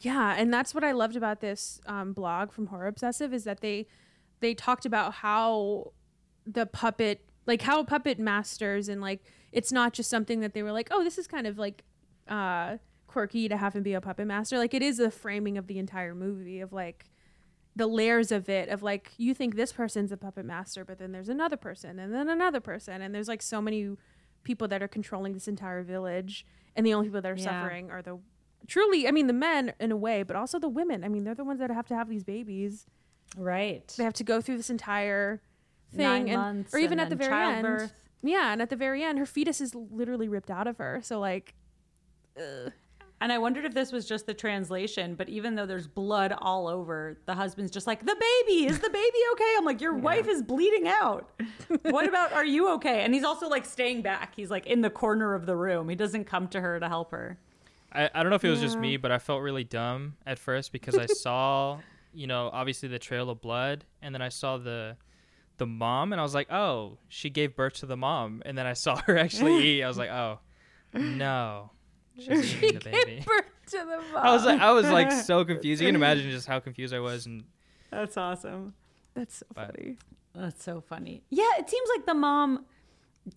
Yeah, 0.01 0.35
and 0.37 0.53
that's 0.53 0.75
what 0.75 0.83
I 0.83 0.91
loved 0.91 1.15
about 1.15 1.39
this 1.39 1.79
um, 1.85 2.13
blog 2.13 2.51
from 2.51 2.67
Horror 2.67 2.87
Obsessive 2.87 3.33
is 3.33 3.43
that 3.45 3.61
they 3.61 3.87
they 4.41 4.53
talked 4.53 4.85
about 4.85 5.13
how 5.13 5.93
the 6.45 6.65
puppet 6.65 7.21
like 7.47 7.61
how 7.61 7.83
puppet 7.83 8.19
masters 8.19 8.89
and 8.89 9.01
like 9.01 9.23
it's 9.51 9.71
not 9.71 9.93
just 9.93 10.09
something 10.09 10.41
that 10.41 10.53
they 10.53 10.63
were 10.63 10.71
like, 10.71 10.89
oh, 10.91 11.03
this 11.03 11.17
is 11.17 11.27
kind 11.27 11.47
of 11.47 11.57
like 11.57 11.83
uh 12.27 12.77
quirky 13.07 13.47
to 13.47 13.55
have 13.55 13.73
him 13.73 13.83
be 13.83 13.93
a 13.93 14.01
puppet 14.01 14.27
master. 14.27 14.57
Like 14.57 14.73
it 14.73 14.81
is 14.81 14.97
the 14.97 15.11
framing 15.11 15.57
of 15.57 15.67
the 15.67 15.79
entire 15.79 16.13
movie 16.13 16.59
of 16.59 16.73
like 16.73 17.05
the 17.75 17.87
layers 17.87 18.31
of 18.31 18.49
it 18.49 18.69
of 18.69 18.83
like 18.83 19.11
you 19.17 19.33
think 19.33 19.55
this 19.55 19.71
person's 19.71 20.11
a 20.11 20.17
puppet 20.17 20.45
master, 20.45 20.83
but 20.83 20.99
then 20.99 21.11
there's 21.11 21.29
another 21.29 21.57
person 21.57 21.99
and 21.99 22.13
then 22.13 22.29
another 22.29 22.59
person 22.59 23.01
and 23.01 23.15
there's 23.15 23.27
like 23.27 23.41
so 23.41 23.61
many 23.61 23.91
people 24.45 24.67
that 24.69 24.81
are 24.81 24.87
controlling 24.87 25.33
this 25.33 25.49
entire 25.49 25.83
village 25.83 26.45
and 26.77 26.85
the 26.85 26.93
only 26.93 27.07
people 27.09 27.21
that 27.21 27.29
are 27.31 27.35
Yeah. 27.35 27.43
suffering 27.63 27.91
are 27.91 28.01
the 28.01 28.17
truly 28.67 29.07
I 29.07 29.11
mean 29.11 29.27
the 29.27 29.33
men 29.33 29.73
in 29.79 29.91
a 29.91 29.97
way, 29.97 30.23
but 30.23 30.37
also 30.37 30.57
the 30.57 30.69
women. 30.69 31.03
I 31.03 31.09
mean, 31.09 31.25
they're 31.25 31.35
the 31.35 31.43
ones 31.43 31.59
that 31.59 31.69
have 31.69 31.87
to 31.87 31.95
have 31.95 32.07
these 32.07 32.23
babies. 32.23 32.87
Right. 33.35 33.93
They 33.97 34.03
have 34.05 34.13
to 34.13 34.23
go 34.23 34.39
through 34.39 34.57
this 34.57 34.69
entire 34.69 35.41
thing 35.91 36.03
Nine 36.05 36.27
and 36.29 36.41
months 36.41 36.73
or 36.73 36.79
even 36.79 36.99
and 36.99 37.01
at 37.01 37.09
the 37.09 37.15
very 37.15 37.33
end. 37.33 37.91
Yeah, 38.23 38.51
and 38.53 38.61
at 38.61 38.69
the 38.69 38.75
very 38.75 39.03
end 39.03 39.19
her 39.19 39.25
fetus 39.25 39.59
is 39.61 39.75
literally 39.75 40.27
ripped 40.29 40.49
out 40.49 40.67
of 40.67 40.77
her. 40.77 40.99
So 41.03 41.19
like 41.19 41.53
ugh. 42.37 42.71
And 43.21 43.31
I 43.31 43.37
wondered 43.37 43.63
if 43.65 43.73
this 43.73 43.91
was 43.91 44.05
just 44.05 44.25
the 44.25 44.33
translation, 44.33 45.15
but 45.15 45.29
even 45.29 45.55
though 45.55 45.65
there's 45.65 45.87
blood 45.87 46.33
all 46.37 46.67
over, 46.67 47.17
the 47.25 47.33
husband's 47.33 47.71
just 47.71 47.87
like, 47.87 48.01
the 48.01 48.15
baby, 48.15 48.65
is 48.65 48.79
the 48.79 48.89
baby 48.89 49.17
okay? 49.33 49.55
I'm 49.57 49.63
like, 49.63 49.79
your 49.79 49.93
wife 49.93 50.27
is 50.27 50.43
bleeding 50.43 50.87
out. 50.87 51.29
what 51.83 52.07
about, 52.07 52.33
are 52.33 52.45
you 52.45 52.69
okay? 52.73 53.03
And 53.03 53.13
he's 53.13 53.23
also 53.23 53.47
like 53.47 53.65
staying 53.65 54.01
back. 54.01 54.33
He's 54.35 54.51
like 54.51 54.67
in 54.67 54.81
the 54.81 54.89
corner 54.89 55.33
of 55.33 55.45
the 55.45 55.55
room. 55.55 55.87
He 55.87 55.95
doesn't 55.95 56.25
come 56.25 56.49
to 56.49 56.59
her 56.59 56.77
to 56.79 56.89
help 56.89 57.11
her. 57.11 57.39
I, 57.95 58.09
I 58.13 58.21
don't 58.21 58.29
know 58.29 58.35
if 58.35 58.43
it 58.43 58.49
was 58.49 58.59
just 58.59 58.77
me, 58.77 58.97
but 58.97 59.11
I 59.11 59.17
felt 59.17 59.41
really 59.41 59.63
dumb 59.63 60.15
at 60.25 60.37
first 60.37 60.71
because 60.71 60.97
I 60.97 61.05
saw, 61.07 61.79
you 62.13 62.27
know, 62.27 62.49
obviously 62.51 62.89
the 62.89 62.99
trail 62.99 63.29
of 63.29 63.41
blood, 63.41 63.85
and 64.01 64.13
then 64.13 64.21
I 64.21 64.29
saw 64.29 64.57
the 64.57 64.97
the 65.57 65.65
mom, 65.65 66.11
and 66.11 66.19
I 66.19 66.23
was 66.23 66.35
like, 66.35 66.51
oh, 66.51 66.97
she 67.07 67.29
gave 67.29 67.55
birth 67.55 67.75
to 67.75 67.85
the 67.85 67.95
mom, 67.95 68.43
and 68.45 68.57
then 68.57 68.67
I 68.67 68.73
saw 68.73 68.97
her 69.03 69.17
actually 69.25 69.63
eat. 69.63 69.83
I 69.83 69.87
was 69.87 69.97
like, 69.97 70.09
oh, 70.09 70.39
no, 70.93 71.71
she's 72.17 72.55
eating 72.63 72.79
the 72.79 72.89
baby. 72.91 73.23
birth 73.25 73.45
to 73.67 73.77
the 73.77 74.01
mom. 74.13 74.15
I 74.25 74.31
was 74.33 74.45
like, 74.45 74.59
I 74.61 74.71
was 74.71 74.89
like 74.89 75.11
so 75.11 75.43
confused. 75.51 75.81
You 75.81 75.87
can 75.87 75.95
imagine 75.95 76.29
just 76.31 76.47
how 76.47 76.59
confused 76.59 76.93
I 76.93 76.99
was, 76.99 77.25
and 77.25 77.43
That's 77.91 78.17
awesome. 78.17 78.73
That's 79.13 79.37
so 79.37 79.45
But- 79.53 79.75
funny. 79.75 79.97
That's 80.33 80.63
so 80.63 80.81
funny. 80.81 81.23
Yeah, 81.29 81.47
it 81.59 81.69
seems 81.69 81.89
like 81.95 82.05
the 82.05 82.13
mom 82.13 82.65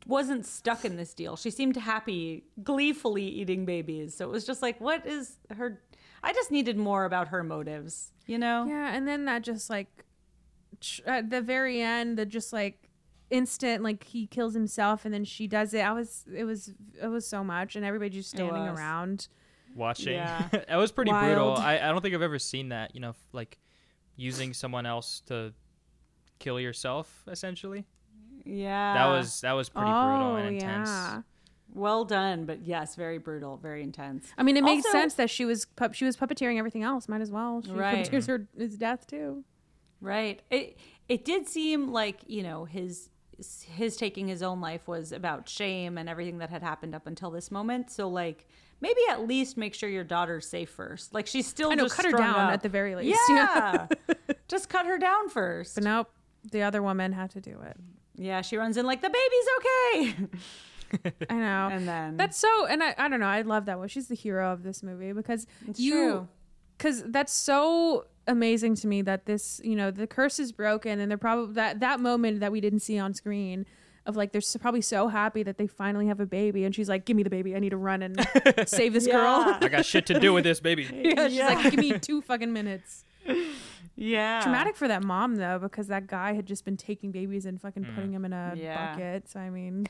wasn't 0.06 0.44
stuck 0.44 0.84
in 0.84 0.96
this 0.96 1.14
deal. 1.14 1.36
She 1.36 1.50
seemed 1.50 1.76
happy, 1.76 2.42
gleefully 2.64 3.24
eating 3.24 3.64
babies. 3.64 4.14
So 4.16 4.24
it 4.24 4.32
was 4.32 4.44
just 4.44 4.62
like, 4.62 4.80
what 4.80 5.06
is 5.06 5.36
her? 5.56 5.80
I 6.24 6.32
just 6.32 6.50
needed 6.50 6.76
more 6.76 7.04
about 7.04 7.28
her 7.28 7.44
motives, 7.44 8.10
you 8.26 8.36
know? 8.36 8.66
Yeah, 8.68 8.92
and 8.92 9.06
then 9.06 9.26
that 9.26 9.42
just 9.42 9.70
like 9.70 10.04
tr- 10.80 11.02
at 11.06 11.30
the 11.30 11.40
very 11.40 11.80
end, 11.80 12.18
the 12.18 12.26
just 12.26 12.52
like 12.52 12.87
instant 13.30 13.82
like 13.82 14.04
he 14.04 14.26
kills 14.26 14.54
himself 14.54 15.04
and 15.04 15.12
then 15.12 15.24
she 15.24 15.46
does 15.46 15.74
it. 15.74 15.80
I 15.80 15.92
was 15.92 16.24
it 16.34 16.44
was 16.44 16.72
it 17.02 17.08
was 17.08 17.26
so 17.26 17.44
much 17.44 17.76
and 17.76 17.84
everybody 17.84 18.10
just 18.10 18.30
standing 18.30 18.62
around. 18.66 19.28
watching. 19.74 20.14
Yeah. 20.14 20.48
that 20.52 20.76
was 20.76 20.92
pretty 20.92 21.10
brutal. 21.12 21.54
I, 21.56 21.78
I 21.78 21.88
don't 21.88 22.00
think 22.00 22.14
I've 22.14 22.22
ever 22.22 22.38
seen 22.38 22.70
that. 22.70 22.94
You 22.94 23.00
know, 23.00 23.14
like 23.32 23.58
using 24.16 24.52
someone 24.54 24.86
else 24.86 25.20
to 25.26 25.52
kill 26.38 26.58
yourself, 26.58 27.22
essentially. 27.28 27.84
Yeah. 28.44 28.94
that 28.94 29.06
was 29.06 29.40
that 29.42 29.52
was 29.52 29.68
pretty 29.68 29.90
brutal 29.90 30.32
oh 30.32 30.36
and 30.36 30.54
intense. 30.54 30.88
yeah. 30.88 31.22
well 31.74 32.04
done, 32.04 32.46
but 32.46 32.62
yes, 32.64 32.94
very 32.96 33.18
brutal, 33.18 33.58
very 33.58 33.82
intense. 33.82 34.26
I 34.38 34.42
mean, 34.42 34.56
it 34.56 34.64
makes 34.64 34.90
sense 34.90 35.14
that 35.14 35.28
she 35.28 35.44
was 35.44 35.66
pup- 35.66 35.92
she 35.94 36.04
was 36.06 36.16
puppeteering 36.16 36.58
everything 36.58 36.82
else. 36.82 37.08
Might 37.08 37.20
as 37.20 37.30
well. 37.30 37.62
She 37.62 37.70
Right. 37.72 38.06
puppeteers 38.08 38.26
her 38.26 38.46
his 38.56 38.76
death 38.78 39.06
too. 39.06 39.44
Right. 40.00 40.40
It 40.50 40.78
it 41.08 41.24
did 41.24 41.46
seem 41.46 41.88
like, 41.92 42.20
you 42.26 42.42
know, 42.42 42.64
his 42.64 43.10
his 43.74 43.96
taking 43.96 44.28
his 44.28 44.42
own 44.42 44.60
life 44.60 44.86
was 44.88 45.12
about 45.12 45.48
shame 45.48 45.96
and 45.98 46.08
everything 46.08 46.38
that 46.38 46.50
had 46.50 46.62
happened 46.62 46.94
up 46.94 47.06
until 47.06 47.30
this 47.30 47.50
moment. 47.50 47.90
So 47.90 48.08
like 48.08 48.46
maybe 48.80 49.00
at 49.10 49.26
least 49.26 49.56
make 49.56 49.74
sure 49.74 49.88
your 49.88 50.04
daughter's 50.04 50.46
safe 50.48 50.70
first. 50.70 51.14
Like 51.14 51.26
she's 51.26 51.46
still 51.46 51.70
I 51.70 51.74
know, 51.74 51.84
just 51.84 51.96
cut 51.96 52.04
her 52.06 52.12
down 52.12 52.34
up. 52.40 52.52
at 52.52 52.62
the 52.62 52.68
very 52.68 52.94
least. 52.94 53.20
Yeah. 53.30 53.86
just 54.48 54.68
cut 54.68 54.86
her 54.86 54.98
down 54.98 55.28
first. 55.28 55.74
But 55.74 55.84
nope, 55.84 56.08
the 56.50 56.62
other 56.62 56.82
woman 56.82 57.12
had 57.12 57.30
to 57.32 57.40
do 57.40 57.58
it. 57.64 57.76
Yeah, 58.16 58.42
she 58.42 58.56
runs 58.56 58.76
in 58.76 58.86
like 58.86 59.00
the 59.02 59.10
baby's 59.10 59.46
okay. 59.58 60.28
I 61.30 61.34
know. 61.34 61.68
and 61.70 61.86
then 61.86 62.16
That's 62.16 62.38
so, 62.38 62.66
and 62.66 62.82
I, 62.82 62.94
I 62.96 63.08
don't 63.08 63.20
know. 63.20 63.26
I 63.26 63.42
love 63.42 63.66
that 63.66 63.78
one. 63.78 63.88
She's 63.88 64.08
the 64.08 64.14
hero 64.14 64.52
of 64.52 64.62
this 64.62 64.82
movie 64.82 65.12
because 65.12 65.46
It's 65.68 65.78
you, 65.78 65.92
true. 65.92 66.28
Because 66.78 67.02
that's 67.06 67.32
so 67.32 68.06
amazing 68.26 68.74
to 68.76 68.86
me 68.86 69.02
that 69.02 69.26
this 69.26 69.60
you 69.64 69.74
know 69.74 69.90
the 69.90 70.06
curse 70.06 70.38
is 70.38 70.52
broken 70.52 71.00
and 71.00 71.10
they're 71.10 71.18
probably 71.18 71.54
that 71.54 71.80
that 71.80 71.98
moment 72.00 72.40
that 72.40 72.52
we 72.52 72.60
didn't 72.60 72.80
see 72.80 72.98
on 72.98 73.12
screen 73.14 73.66
of 74.06 74.16
like 74.16 74.32
they're 74.32 74.40
so, 74.40 74.58
probably 74.58 74.80
so 74.80 75.08
happy 75.08 75.42
that 75.42 75.58
they 75.58 75.66
finally 75.66 76.06
have 76.06 76.20
a 76.20 76.26
baby 76.26 76.64
and 76.64 76.74
she's 76.74 76.88
like 76.88 77.04
give 77.04 77.16
me 77.16 77.22
the 77.22 77.30
baby 77.30 77.54
i 77.56 77.58
need 77.58 77.70
to 77.70 77.76
run 77.76 78.02
and 78.02 78.26
save 78.66 78.92
this 78.92 79.06
girl 79.06 79.56
I 79.60 79.68
got 79.68 79.84
shit 79.84 80.06
to 80.06 80.18
do 80.20 80.32
with 80.32 80.44
this 80.44 80.60
baby. 80.60 80.82
yeah, 80.92 81.28
she's 81.28 81.36
Yeah. 81.38 81.46
like 81.48 81.70
give 81.70 81.80
me 81.80 81.98
two 81.98 82.20
fucking 82.22 82.52
minutes 82.52 83.04
Yeah. 83.96 84.40
traumatic 84.42 84.76
for 84.76 84.88
that 84.88 85.02
mom 85.04 85.36
though 85.36 85.58
because 85.58 85.88
that 85.88 86.06
guy 86.06 86.34
had 86.34 86.46
just 86.46 86.64
been 86.64 86.76
taking 86.76 87.10
babies 87.10 87.46
and 87.46 87.60
fucking 87.60 87.82
mm-hmm. 87.82 87.94
putting 87.94 88.12
them 88.12 88.24
in 88.24 88.32
a 88.32 88.54
Yeah. 88.56 88.92
bucket 88.92 89.28
so 89.28 89.40
i 89.40 89.50
mean 89.50 89.86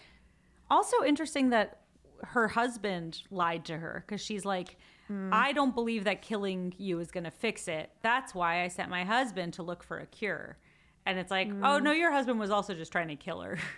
Also 0.70 1.02
interesting 1.04 1.50
that 1.50 1.80
her 2.24 2.48
husband 2.48 3.22
lied 3.30 3.64
to 3.66 3.78
her 3.78 4.04
because 4.06 4.20
she's 4.20 4.44
like, 4.44 4.76
Hmm. 5.08 5.30
I 5.32 5.52
don't 5.52 5.74
believe 5.74 6.04
that 6.04 6.22
killing 6.22 6.74
you 6.78 7.00
is 7.00 7.10
going 7.10 7.24
to 7.24 7.30
fix 7.30 7.66
it. 7.66 7.90
That's 8.02 8.34
why 8.34 8.62
I 8.62 8.68
sent 8.68 8.90
my 8.90 9.04
husband 9.04 9.54
to 9.54 9.62
look 9.62 9.82
for 9.82 9.98
a 9.98 10.06
cure. 10.06 10.58
And 11.04 11.18
it's 11.18 11.30
like, 11.30 11.48
oh 11.62 11.78
hmm. 11.78 11.84
no, 11.84 11.92
your 11.92 12.12
husband 12.12 12.38
was 12.38 12.50
also 12.50 12.74
just 12.74 12.92
trying 12.92 13.08
to 13.08 13.16
kill 13.16 13.40
her. 13.40 13.58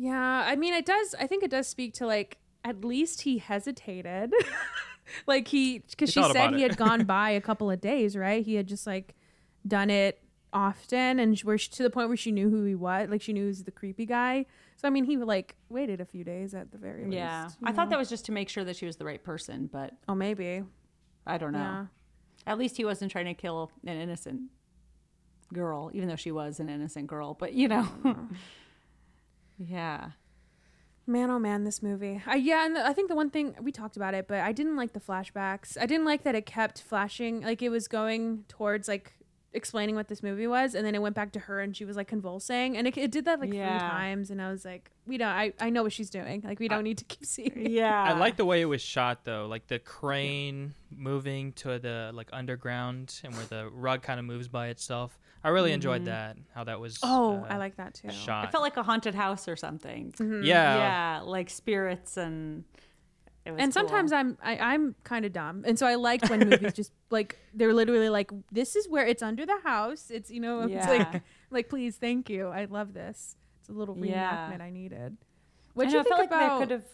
Yeah, 0.00 0.44
I 0.46 0.56
mean, 0.56 0.72
it 0.72 0.86
does. 0.86 1.14
I 1.20 1.26
think 1.26 1.42
it 1.42 1.50
does 1.50 1.68
speak 1.68 1.92
to 1.94 2.06
like 2.06 2.38
at 2.64 2.82
least 2.82 3.20
he 3.20 3.36
hesitated, 3.36 4.32
like 5.26 5.46
he 5.46 5.80
because 5.90 6.10
she 6.10 6.22
said 6.22 6.54
he 6.54 6.62
had 6.62 6.78
gone 6.78 7.04
by 7.04 7.28
a 7.28 7.40
couple 7.40 7.70
of 7.70 7.82
days, 7.82 8.16
right? 8.16 8.42
He 8.42 8.54
had 8.54 8.66
just 8.66 8.86
like 8.86 9.14
done 9.66 9.90
it 9.90 10.22
often, 10.52 11.18
and 11.18 11.38
where 11.40 11.58
she, 11.58 11.70
to 11.70 11.82
the 11.82 11.90
point 11.90 12.08
where 12.08 12.16
she 12.16 12.32
knew 12.32 12.50
who 12.50 12.64
he 12.64 12.74
was, 12.74 13.08
like 13.08 13.22
she 13.22 13.32
knew 13.32 13.42
he 13.42 13.48
was 13.48 13.64
the 13.64 13.70
creepy 13.70 14.06
guy. 14.06 14.46
So 14.76 14.88
I 14.88 14.90
mean, 14.90 15.04
he 15.04 15.16
like 15.16 15.56
waited 15.68 16.00
a 16.00 16.04
few 16.04 16.24
days 16.24 16.54
at 16.54 16.72
the 16.72 16.78
very 16.78 17.04
least. 17.04 17.14
Yeah. 17.14 17.48
I 17.62 17.72
thought 17.72 17.90
that 17.90 17.98
was 17.98 18.08
just 18.08 18.24
to 18.26 18.32
make 18.32 18.48
sure 18.48 18.64
that 18.64 18.76
she 18.76 18.86
was 18.86 18.96
the 18.96 19.04
right 19.04 19.22
person, 19.22 19.68
but 19.72 19.92
Oh, 20.08 20.14
maybe. 20.14 20.62
I 21.26 21.38
don't 21.38 21.52
know. 21.52 21.58
Yeah. 21.58 21.86
At 22.46 22.58
least 22.58 22.76
he 22.76 22.84
wasn't 22.84 23.12
trying 23.12 23.26
to 23.26 23.34
kill 23.34 23.70
an 23.86 23.96
innocent 24.00 24.40
girl, 25.52 25.90
even 25.92 26.08
though 26.08 26.16
she 26.16 26.30
was 26.32 26.58
an 26.60 26.68
innocent 26.70 27.06
girl. 27.06 27.34
But 27.34 27.52
you 27.52 27.68
know, 27.68 27.86
yeah. 29.58 30.10
Man, 31.06 31.28
oh 31.30 31.40
man, 31.40 31.64
this 31.64 31.82
movie. 31.82 32.22
I 32.24 32.36
yeah, 32.36 32.64
and 32.66 32.78
I 32.78 32.92
think 32.92 33.08
the 33.08 33.16
one 33.16 33.30
thing 33.30 33.56
we 33.60 33.72
talked 33.72 33.96
about 33.96 34.14
it, 34.14 34.28
but 34.28 34.40
I 34.40 34.52
didn't 34.52 34.76
like 34.76 34.92
the 34.92 35.00
flashbacks. 35.00 35.76
I 35.80 35.86
didn't 35.86 36.04
like 36.04 36.22
that 36.22 36.36
it 36.36 36.46
kept 36.46 36.82
flashing, 36.82 37.40
like 37.40 37.62
it 37.62 37.68
was 37.70 37.88
going 37.88 38.44
towards 38.46 38.86
like 38.86 39.14
explaining 39.52 39.94
what 39.96 40.06
this 40.08 40.22
movie 40.22 40.46
was, 40.46 40.74
and 40.74 40.86
then 40.86 40.94
it 40.94 41.02
went 41.02 41.14
back 41.14 41.32
to 41.32 41.40
her, 41.40 41.60
and 41.60 41.76
she 41.76 41.84
was 41.84 41.96
like 41.96 42.06
convulsing, 42.08 42.76
and 42.76 42.86
it, 42.86 42.96
it 42.96 43.10
did 43.10 43.24
that 43.24 43.40
like 43.40 43.52
Yeah. 43.52 43.78
three 43.78 43.88
times, 43.88 44.30
and 44.30 44.40
I 44.40 44.50
was 44.50 44.64
like, 44.64 44.90
we 45.06 45.18
don't. 45.18 45.28
I 45.28 45.52
I 45.60 45.70
know 45.70 45.82
what 45.82 45.92
she's 45.92 46.10
doing. 46.10 46.42
Like 46.44 46.60
we 46.60 46.68
don't 46.68 46.84
need 46.84 46.98
to 46.98 47.04
keep 47.04 47.24
seeing. 47.24 47.52
It. 47.66 47.70
Yeah. 47.72 48.04
I 48.04 48.12
like 48.12 48.36
the 48.36 48.44
way 48.44 48.60
it 48.60 48.66
was 48.66 48.80
shot 48.82 49.24
though, 49.24 49.46
like 49.46 49.66
the 49.66 49.78
crane 49.78 50.74
moving 50.94 51.52
to 51.54 51.78
the 51.78 52.10
like 52.14 52.28
underground 52.32 53.20
and 53.24 53.34
where 53.34 53.44
the 53.46 53.68
rug 53.70 54.02
kind 54.02 54.18
of 54.20 54.26
moves 54.26 54.48
by 54.48 54.68
itself. 54.68 55.18
I 55.42 55.48
really 55.48 55.72
enjoyed 55.72 56.04
that. 56.04 56.36
How 56.54 56.64
that 56.64 56.78
was. 56.80 56.98
Oh, 57.02 57.36
uh, 57.38 57.46
I 57.48 57.56
like 57.56 57.76
that 57.76 57.94
too. 57.94 58.10
shot. 58.10 58.44
It 58.44 58.52
felt 58.52 58.62
like 58.62 58.76
a 58.76 58.82
haunted 58.82 59.14
house 59.14 59.48
or 59.48 59.56
something. 59.56 60.12
yeah, 60.20 60.42
Yeah, 60.42 61.20
like 61.24 61.48
spirits 61.50 62.16
and. 62.16 62.64
It 63.50 63.54
was 63.54 63.62
And 63.62 63.72
cool. 63.74 63.80
sometimes 63.82 64.12
I'm 64.12 64.38
I, 64.42 64.56
I'm 64.58 64.94
kind 65.04 65.24
of 65.24 65.32
dumb, 65.32 65.64
and 65.66 65.78
so 65.78 65.86
I 65.86 65.94
liked 65.96 66.28
when 66.30 66.40
movies 66.48 66.72
just 66.80 66.92
like 67.10 67.36
they're 67.54 67.74
literally 67.74 68.08
like, 68.08 68.30
this 68.50 68.74
is 68.76 68.88
where 68.88 69.06
it's 69.06 69.22
under 69.22 69.44
the 69.46 69.58
house. 69.62 70.10
It's 70.10 70.30
you 70.30 70.40
know, 70.40 70.62
it's 70.62 70.86
like 70.88 71.22
like 71.50 71.68
please, 71.68 71.96
thank 71.96 72.30
you. 72.30 72.48
I 72.48 72.64
love 72.64 72.94
this. 72.94 73.36
It's 73.60 73.68
a 73.68 73.72
little 73.72 73.96
Yeah. 74.04 74.50
reenactment 74.50 74.60
I 74.62 74.70
needed. 74.70 75.16
I 75.20 75.26
What 75.74 75.84
do 75.84 75.90
know, 75.90 75.94
you 75.94 76.00
I 76.00 76.02
think 76.02 76.16
felt 76.16 76.26
about? 76.28 76.40
like 76.40 76.50
they 76.58 76.64
could 76.64 76.70
have 76.72 76.84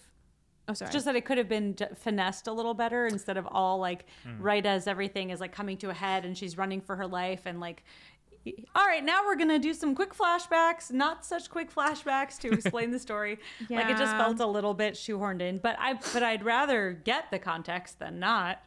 oh, 0.69 0.75
sorry. 0.75 0.91
just 0.93 1.05
that 1.07 1.17
it 1.17 1.25
could 1.25 1.39
have 1.39 1.49
been 1.49 1.77
finessed 1.95 2.47
a 2.49 2.53
little 2.53 2.75
better 2.75 3.07
instead 3.07 3.37
of 3.37 3.47
all 3.47 3.79
like 3.79 4.07
Hmm. 4.25 4.43
right 4.43 4.67
as 4.67 4.87
everything 4.87 5.31
is 5.31 5.41
like 5.41 5.53
coming 5.53 5.77
to 5.79 5.91
a 5.91 5.95
head 5.95 6.25
and 6.25 6.37
she's 6.37 6.59
running 6.59 6.81
for 6.81 6.97
her 6.97 7.07
life 7.07 7.43
and 7.47 7.61
like 7.61 7.85
all 8.75 8.87
right 8.87 9.05
now 9.05 9.25
we're 9.25 9.37
gonna 9.37 9.59
do 9.59 9.73
some 9.75 9.95
quick 9.95 10.15
flashbacks 10.15 10.91
not 10.91 11.25
such 11.25 11.51
quick 11.51 11.75
flashbacks 11.75 12.39
to 12.39 12.51
explain 12.51 12.91
the 12.91 12.99
story 12.99 13.39
like 13.71 13.89
it 13.89 13.97
just 13.97 14.17
felt 14.17 14.41
a 14.41 14.47
little 14.47 14.75
bit 14.75 14.95
shoehorned 14.95 15.41
in 15.41 15.59
but 15.59 15.77
i 15.79 15.95
but 16.13 16.23
i'd 16.23 16.45
rather 16.45 16.93
get 17.05 17.31
the 17.31 17.39
context 17.39 17.99
than 17.99 18.19
not 18.19 18.63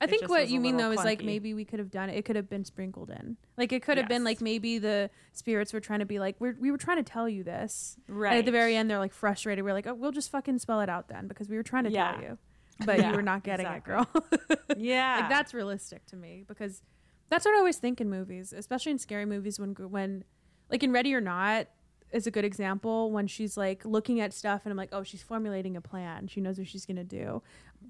I 0.00 0.06
it 0.06 0.10
think 0.10 0.28
what 0.28 0.48
you 0.48 0.60
mean 0.60 0.76
though 0.76 0.88
little 0.88 1.00
is 1.00 1.04
like 1.04 1.22
maybe 1.24 1.54
we 1.54 1.64
could 1.64 1.78
have 1.78 1.90
done 1.90 2.10
it. 2.10 2.16
It 2.18 2.24
could 2.24 2.34
have 2.34 2.50
been 2.50 2.64
sprinkled 2.64 3.10
in. 3.10 3.36
Like 3.56 3.72
it 3.72 3.82
could 3.82 3.96
have 3.96 4.08
been 4.08 4.24
like 4.24 4.40
maybe 4.40 4.78
the 4.78 5.08
spirits 5.32 5.72
were 5.72 5.80
trying 5.80 6.00
to 6.00 6.04
be 6.04 6.18
like 6.18 6.34
we're, 6.40 6.56
we 6.60 6.72
were 6.72 6.76
trying 6.76 6.96
to 6.96 7.04
tell 7.04 7.28
you 7.28 7.44
this. 7.44 7.96
And 8.08 8.26
at 8.26 8.44
the 8.44 8.50
very 8.50 8.76
end, 8.76 8.90
they're 8.90 8.98
like 8.98 9.14
frustrated. 9.14 9.64
We're 9.64 9.72
like, 9.72 9.86
oh, 9.86 9.94
we'll 9.94 10.10
just 10.10 10.30
fucking 10.32 10.58
spell 10.58 10.80
it 10.80 10.88
out 10.90 11.08
then 11.08 11.28
because 11.28 11.48
we 11.48 11.56
were 11.56 11.62
trying 11.62 11.84
to 11.84 11.90
Yeah. 11.90 12.12
tell 12.12 12.22
you, 12.22 12.38
but 12.84 12.98
Yeah, 12.98 13.10
you 13.10 13.16
were 13.16 13.22
not 13.22 13.44
getting 13.44 13.66
exactly. 13.66 13.94
it, 13.94 14.12
girl. 14.12 14.66
yeah 14.76 15.18
like 15.20 15.28
that's 15.30 15.54
realistic 15.54 16.04
to 16.06 16.16
me 16.16 16.44
because 16.46 16.82
that's 17.30 17.44
what 17.44 17.54
I 17.54 17.58
always 17.58 17.76
think 17.78 18.00
in 18.00 18.08
movies, 18.10 18.52
especially 18.52 18.92
in 18.92 18.98
scary 18.98 19.26
movies 19.26 19.58
when 19.58 19.74
when 19.74 20.24
like 20.70 20.82
in 20.82 20.92
Ready 20.92 21.14
or 21.14 21.20
Not 21.20 21.68
is 22.12 22.26
a 22.26 22.30
good 22.30 22.44
example 22.44 23.10
when 23.10 23.26
she's 23.26 23.56
like 23.56 23.84
looking 23.84 24.20
at 24.20 24.32
stuff 24.32 24.62
and 24.64 24.70
I'm 24.70 24.76
like, 24.76 24.90
oh, 24.92 25.02
she's 25.02 25.22
formulating 25.22 25.76
a 25.76 25.80
plan. 25.80 26.28
She 26.28 26.40
knows 26.40 26.58
what 26.58 26.68
she's 26.68 26.86
gonna 26.86 27.04
do. 27.04 27.42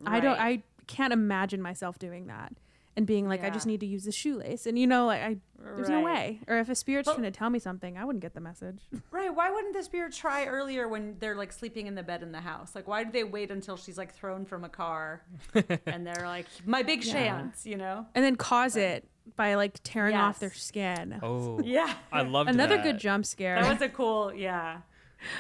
I 0.07 0.21
don't. 0.21 0.39
I 0.41 0.63
can't 0.87 1.13
imagine 1.13 1.63
myself 1.63 1.99
doing 1.99 2.27
that 2.27 2.53
and 2.97 3.07
being 3.07 3.27
like, 3.29 3.43
I 3.43 3.51
just 3.51 3.67
need 3.67 3.81
to 3.81 3.87
use 3.87 4.05
the 4.05 4.13
shoelace, 4.13 4.67
and 4.67 4.79
you 4.79 4.87
know, 4.87 5.07
like 5.07 5.21
I. 5.23 5.37
There's 5.77 5.89
no 5.89 6.03
way. 6.03 6.41
Or 6.47 6.59
if 6.59 6.69
a 6.69 6.75
spirit's 6.75 7.07
But- 7.09 7.15
trying 7.15 7.25
to 7.25 7.31
tell 7.37 7.49
me 7.51 7.59
something, 7.59 7.97
I 7.97 8.05
wouldn't 8.05 8.21
get 8.23 8.35
the 8.35 8.41
message. 8.41 8.81
Right. 9.11 9.35
Why 9.35 9.51
wouldn't 9.51 9.73
the 9.75 9.83
spirit 9.83 10.13
try 10.13 10.45
earlier 10.45 10.87
when 10.89 11.17
they're 11.21 11.35
like 11.37 11.51
sleeping 11.53 11.87
in 11.87 11.95
the 11.95 12.03
bed 12.03 12.23
in 12.23 12.31
the 12.33 12.41
house? 12.41 12.75
Like, 12.75 12.87
why 12.87 13.03
do 13.05 13.11
they 13.13 13.25
wait 13.25 13.51
until 13.51 13.77
she's 13.79 13.97
like 13.97 14.13
thrown 14.15 14.45
from 14.45 14.65
a 14.65 14.69
car 14.69 15.23
and 15.87 16.07
they're 16.07 16.25
like, 16.27 16.47
my 16.67 16.83
big 16.83 17.03
Yeah. 17.05 17.13
chance, 17.13 17.65
you 17.65 17.77
know? 17.77 18.07
and 18.15 18.23
then 18.25 18.37
cause 18.37 18.77
it 18.77 19.09
by 19.37 19.55
like 19.55 19.79
tearing 19.83 20.15
off 20.17 20.39
their 20.41 20.53
skin. 20.53 21.19
Oh, 21.23 21.61
Yeah. 21.65 21.93
I 22.13 22.23
loved 22.23 22.51
Another 22.51 22.77
that. 22.77 22.83
good 22.85 22.99
jump 22.99 23.27
scare. 23.27 23.61
That 23.61 23.73
was 23.73 23.83
a 23.83 23.89
cool, 23.89 24.33
yeah. 24.35 24.79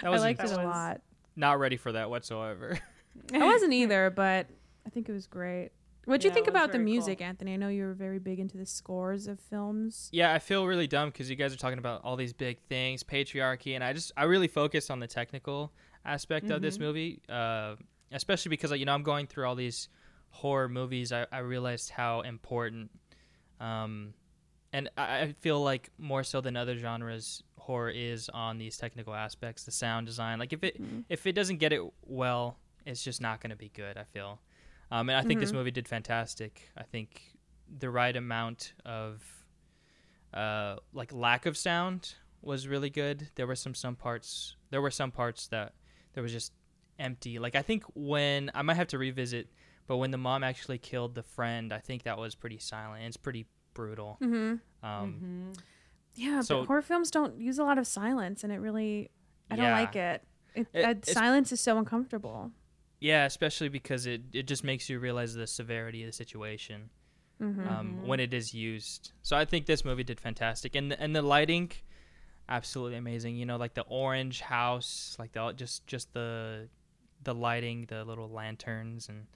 That 0.00 0.06
I 0.08 0.10
was 0.10 0.22
liked 0.22 0.40
that 0.40 0.50
it 0.50 0.58
a 0.58 0.62
lot. 0.64 1.00
not 1.36 1.58
ready 1.58 1.76
for 1.76 1.92
that 1.92 2.08
whatsoever. 2.10 2.78
I 3.32 3.38
wasn't 3.44 3.72
either, 3.72 4.10
but 4.10 4.46
I 4.86 4.90
think 4.90 5.08
it 5.08 5.12
was 5.12 5.26
great. 5.26 5.70
What 6.06 6.20
do 6.20 6.28
you 6.28 6.34
think 6.34 6.48
about 6.48 6.72
the 6.72 6.78
music, 6.78 7.18
cool. 7.18 7.26
Antony? 7.28 7.54
I 7.54 7.56
know 7.56 7.68
you 7.68 7.84
were 7.84 7.94
very 7.94 8.18
big 8.18 8.38
into 8.38 8.58
the 8.58 8.66
scores 8.66 9.26
of 9.26 9.40
films. 9.40 10.10
yeah, 10.12 10.34
I 10.34 10.38
feel 10.38 10.66
really 10.66 10.86
dumb 10.86 11.08
because 11.08 11.30
you 11.30 11.36
guys 11.36 11.54
are 11.54 11.56
talking 11.56 11.78
about 11.78 12.02
all 12.04 12.16
these 12.16 12.34
big 12.34 12.58
things, 12.68 13.02
patriarchy, 13.02 13.74
and 13.74 13.82
I 13.82 13.94
just 13.94 14.12
I 14.16 14.24
really 14.24 14.48
focused 14.48 14.90
on 14.90 15.00
the 15.00 15.06
technical 15.06 15.72
aspect 16.04 16.50
of 16.50 16.60
this 16.60 16.78
movie, 16.78 17.22
uh, 17.30 17.76
especially 18.12 18.50
because 18.50 18.70
like, 18.70 18.80
you 18.80 18.86
know 18.86 18.92
I'm 18.92 19.02
going 19.02 19.26
through 19.26 19.46
all 19.46 19.54
these 19.54 19.88
horror 20.28 20.68
movies. 20.68 21.10
I, 21.10 21.26
I 21.32 21.38
realized 21.38 21.88
how 21.88 22.20
important, 22.20 22.90
um, 23.60 24.14
and 24.72 24.90
I, 24.96 25.20
I 25.20 25.34
feel 25.40 25.62
like 25.62 25.90
more 25.98 26.24
so 26.24 26.40
than 26.40 26.56
other 26.56 26.76
genres, 26.76 27.42
horror 27.58 27.90
is 27.90 28.28
on 28.28 28.58
these 28.58 28.76
technical 28.76 29.14
aspects, 29.14 29.64
the 29.64 29.70
sound 29.70 30.06
design. 30.06 30.38
Like 30.38 30.52
if 30.52 30.64
it 30.64 30.80
if 31.08 31.26
it 31.26 31.32
doesn't 31.32 31.58
get 31.58 31.72
it 31.72 31.82
well, 32.02 32.58
it's 32.84 33.02
just 33.02 33.20
not 33.20 33.40
going 33.40 33.50
to 33.50 33.56
be 33.56 33.70
good. 33.70 33.96
I 33.96 34.04
feel, 34.04 34.40
um, 34.90 35.08
and 35.08 35.16
I 35.16 35.22
think 35.22 35.40
this 35.40 35.52
movie 35.52 35.70
did 35.70 35.88
fantastic. 35.88 36.70
I 36.76 36.82
think 36.82 37.22
the 37.78 37.90
right 37.90 38.14
amount 38.14 38.74
of 38.84 39.22
uh, 40.32 40.76
like 40.92 41.12
lack 41.12 41.46
of 41.46 41.56
sound 41.56 42.14
was 42.42 42.68
really 42.68 42.90
good. 42.90 43.28
There 43.36 43.46
were 43.46 43.56
some 43.56 43.74
some 43.74 43.96
parts. 43.96 44.56
There 44.70 44.82
were 44.82 44.90
some 44.90 45.10
parts 45.10 45.46
that 45.48 45.74
there 46.14 46.22
was 46.22 46.32
just 46.32 46.52
empty. 46.98 47.38
Like 47.38 47.54
I 47.54 47.62
think 47.62 47.84
when 47.94 48.50
I 48.54 48.62
might 48.62 48.76
have 48.76 48.88
to 48.88 48.98
revisit, 48.98 49.48
but 49.86 49.96
when 49.98 50.10
the 50.10 50.18
mom 50.18 50.42
actually 50.44 50.78
killed 50.78 51.14
the 51.14 51.22
friend, 51.22 51.72
I 51.72 51.78
think 51.78 52.02
that 52.04 52.18
was 52.18 52.34
pretty 52.34 52.58
silent. 52.58 53.04
It's 53.04 53.16
pretty 53.16 53.46
brutal. 53.74 54.18
Mm-hmm. 54.22 54.86
Um, 54.86 55.52
Yeah, 56.16 56.40
So- 56.42 56.60
but 56.60 56.66
horror 56.68 56.82
films 56.82 57.10
don't 57.10 57.40
use 57.40 57.58
a 57.58 57.64
lot 57.64 57.76
of 57.78 57.86
silence, 57.86 58.44
and 58.44 58.52
it 58.52 58.58
really, 58.58 59.10
I 59.50 59.56
don't 59.56 59.70
like 59.72 59.96
it. 59.96 60.22
It, 60.54 60.68
It- 60.72 60.84
uh, 61.08 61.12
silence 61.12 61.50
is 61.52 61.60
so 61.60 61.76
uncomfortable. 61.78 62.52
Yeah, 63.00 63.24
especially 63.26 63.68
because 63.68 64.06
it, 64.06 64.22
it 64.32 64.46
just 64.46 64.62
makes 64.64 64.88
you 64.88 64.98
realize 65.00 65.34
the 65.34 65.46
severity 65.46 66.02
of 66.02 66.06
the 66.08 66.12
situation 66.12 66.90
Mm-hmm. 67.42 67.68
um, 67.68 68.06
when 68.06 68.20
it 68.20 68.32
is 68.32 68.54
used. 68.54 69.10
So 69.22 69.36
I 69.36 69.44
think 69.44 69.66
this 69.66 69.84
movie 69.84 70.04
did 70.04 70.20
fantastic, 70.20 70.76
and 70.76 70.92
the, 70.92 71.00
and 71.02 71.14
the 71.16 71.20
lighting, 71.20 71.72
absolutely 72.48 72.96
amazing. 72.96 73.36
You 73.36 73.44
know, 73.44 73.56
like 73.56 73.74
the 73.74 73.82
orange 73.88 74.40
house, 74.40 75.16
like 75.18 75.32
the 75.32 75.52
just 75.52 75.84
just 75.88 76.12
the 76.14 76.68
the 77.24 77.34
lighting, 77.34 77.86
the 77.88 78.04
little 78.04 78.30
lanterns, 78.30 79.08
and 79.08 79.26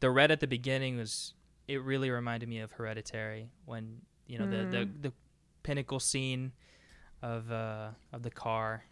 the 0.00 0.10
red 0.10 0.30
at 0.30 0.40
the 0.40 0.46
beginning 0.46 0.96
was. 0.98 1.34
It 1.66 1.82
really 1.82 2.10
reminded 2.10 2.46
me 2.48 2.60
of 2.60 2.72
Hereditary 2.72 3.48
when 3.64 4.02
you 4.26 4.38
know 4.38 4.46
the, 4.46 4.64
the 4.66 4.88
the 5.08 5.12
pinnacle 5.62 5.98
scene 5.98 6.52
of 7.22 7.50
uh 7.50 7.88
of 8.12 8.22
the 8.22 8.30
car, 8.30 8.84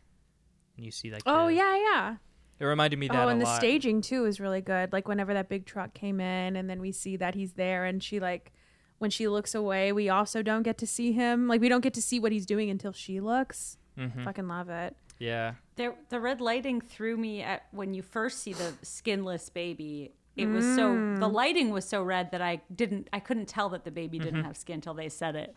and 0.77 0.87
you 0.87 0.91
see 0.91 1.11
like 1.11 1.23
Oh 1.27 1.49
the- 1.49 1.55
yeah, 1.55 1.77
yeah. 1.77 2.16
it 2.59 2.65
reminded 2.65 2.99
me 2.99 3.09
that 3.09 3.16
Oh, 3.16 3.29
a 3.29 3.33
and 3.33 3.41
the 3.41 3.45
lot. 3.45 3.57
staging 3.57 4.01
too 4.01 4.24
is 4.24 4.41
really 4.41 4.62
good. 4.62 4.91
Like 4.91 5.07
whenever 5.07 5.35
that 5.35 5.51
big 5.51 5.66
truck 5.66 5.93
came 5.93 6.19
in, 6.19 6.57
and 6.57 6.70
then 6.70 6.81
we 6.81 6.93
see 6.93 7.16
that 7.19 7.35
he's 7.35 7.53
there, 7.53 7.85
and 7.85 8.03
she 8.03 8.20
like, 8.20 8.53
when 8.99 9.11
she 9.11 9.29
looks 9.29 9.55
away, 9.55 9.93
we 9.93 10.09
also 10.09 10.41
don't 10.43 10.62
get 10.62 10.79
to 10.79 10.87
see 10.87 11.12
him. 11.12 11.49
Like 11.49 11.61
we 11.61 11.69
don't 11.69 11.83
get 11.83 11.93
to 11.95 12.03
see 12.03 12.19
what 12.19 12.33
he's 12.33 12.47
doing 12.47 12.70
until 12.70 12.93
she 12.93 13.20
looks. 13.20 13.77
Mhm. 13.99 14.24
Fucking 14.24 14.49
love 14.49 14.70
it. 14.70 14.97
Yeah. 15.19 15.55
There, 15.77 15.95
the 16.09 16.19
red 16.20 16.41
lighting 16.41 16.81
threw 16.81 17.19
me 17.19 17.43
at 17.43 17.65
when 17.70 17.93
you 17.93 18.01
first 18.03 18.41
see 18.41 18.55
the 18.55 18.73
skinless 18.81 19.51
baby. 19.51 20.15
It 20.37 20.47
was 20.47 20.65
so 20.65 20.95
the 20.95 21.29
mm. 21.29 21.33
lighting 21.33 21.71
was 21.71 21.87
so 21.87 22.03
red 22.03 22.31
that 22.31 22.41
I 22.41 22.63
didn't 22.75 23.09
I 23.13 23.21
couldn't 23.21 23.49
tell 23.49 23.69
that 23.71 23.85
the 23.85 23.91
baby 23.91 24.19
didn't 24.19 24.37
mm-hmm. 24.37 24.47
have 24.47 24.57
skin 24.57 24.81
till 24.81 24.95
they 24.95 25.09
said 25.09 25.37
it. 25.37 25.55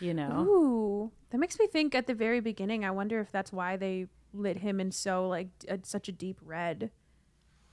You 0.00 0.14
know. 0.14 0.46
Ooh, 0.46 1.12
that 1.30 1.38
makes 1.38 1.58
me 1.58 1.66
think 1.66 1.94
at 1.94 2.06
the 2.06 2.14
very 2.14 2.40
beginning. 2.40 2.84
I 2.84 2.90
wonder 2.90 3.18
if 3.20 3.32
that's 3.32 3.52
why 3.52 3.76
they 3.76 4.06
lit 4.32 4.58
him 4.58 4.78
in 4.78 4.92
so 4.92 5.26
like 5.26 5.48
a, 5.68 5.78
such 5.82 6.08
a 6.08 6.12
deep 6.12 6.38
red. 6.44 6.90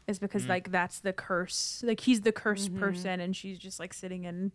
Is 0.08 0.20
because 0.20 0.46
mm. 0.46 0.50
like 0.50 0.72
that's 0.72 1.00
the 1.00 1.14
curse. 1.14 1.82
Like 1.86 2.00
he's 2.00 2.22
the 2.22 2.32
cursed 2.32 2.72
mm-hmm. 2.72 2.80
person, 2.80 3.20
and 3.20 3.36
she's 3.36 3.58
just 3.58 3.80
like 3.80 3.94
sitting 3.94 4.24
in 4.24 4.54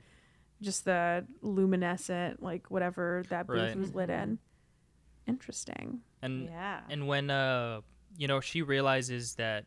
just 0.60 0.84
the 0.84 1.24
luminescent 1.40 2.42
like 2.42 2.70
whatever 2.70 3.22
that 3.28 3.46
booth 3.46 3.56
Right. 3.56 3.76
was 3.76 3.94
lit 3.94 4.10
in. 4.10 4.16
Mm-hmm. 4.16 5.30
Interesting. 5.30 6.00
And 6.22 6.46
Yeah. 6.46 6.80
and 6.90 7.06
when 7.06 7.30
uh 7.30 7.82
you 8.16 8.26
know 8.26 8.40
she 8.40 8.62
realizes 8.62 9.34
that 9.36 9.66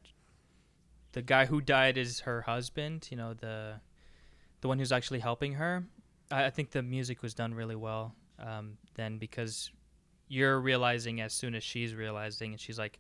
the 1.14 1.22
guy 1.22 1.46
who 1.46 1.62
died 1.62 1.98
is 1.98 2.22
her 2.22 2.42
husband, 2.42 3.08
you 3.12 3.18
know 3.18 3.34
the 3.34 3.82
the 4.62 4.68
one 4.68 4.78
who's 4.80 4.92
actually 4.92 5.20
helping 5.20 5.54
her. 5.54 5.84
I, 6.32 6.46
I 6.46 6.50
think 6.50 6.72
the 6.72 6.82
music 6.84 7.22
was 7.22 7.34
done 7.34 7.54
really 7.54 7.76
well. 7.76 8.14
Um, 8.40 8.78
then 8.96 9.18
because 9.18 9.72
you're 10.28 10.60
realizing 10.60 11.20
as 11.22 11.34
soon 11.34 11.56
as 11.56 11.64
she's 11.64 11.94
realizing, 11.96 12.52
and 12.52 12.60
she's 12.60 12.78
like, 12.80 13.00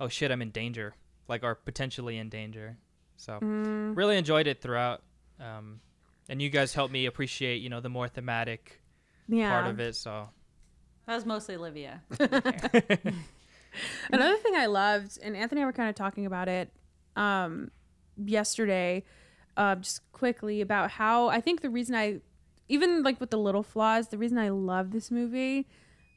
"Oh 0.00 0.08
shit, 0.08 0.30
I'm 0.30 0.42
in 0.42 0.50
danger," 0.50 0.94
like 1.28 1.42
or 1.42 1.54
potentially 1.54 2.16
in 2.18 2.28
danger. 2.28 2.76
So 3.16 3.40
Mm. 3.40 3.96
really 3.96 4.16
enjoyed 4.16 4.46
it 4.46 4.60
throughout. 4.62 5.02
Um, 5.38 5.80
and 6.28 6.40
you 6.40 6.48
guys 6.48 6.74
helped 6.74 6.92
me 6.92 7.06
appreciate, 7.06 7.56
you 7.60 7.68
know, 7.68 7.80
the 7.80 7.88
more 7.88 8.08
thematic 8.08 8.80
Yeah. 9.28 9.48
part 9.48 9.66
of 9.66 9.80
it. 9.80 9.94
So 9.96 10.28
That 11.06 11.14
was 11.16 11.26
mostly 11.26 11.56
Olivia. 11.56 12.02
Another 14.12 14.36
thing 14.38 14.54
I 14.56 14.66
loved, 14.66 15.18
and 15.22 15.36
Antony 15.36 15.60
and 15.60 15.64
I 15.64 15.66
were 15.66 15.72
kind 15.72 15.88
of 15.88 15.94
talking 15.94 16.26
about 16.26 16.48
it 16.48 16.70
um, 17.16 17.70
yesterday, 18.16 19.04
uh, 19.56 19.76
just 19.76 20.00
quickly 20.12 20.60
about 20.60 20.90
how 20.92 21.28
I 21.28 21.40
think 21.40 21.60
the 21.60 21.70
reason 21.70 21.94
I, 21.94 22.20
even 22.68 23.02
like 23.02 23.20
with 23.20 23.30
the 23.30 23.38
little 23.38 23.62
flaws, 23.62 24.08
the 24.08 24.18
reason 24.18 24.38
I 24.38 24.50
love 24.50 24.90
this 24.90 25.10
movie 25.10 25.66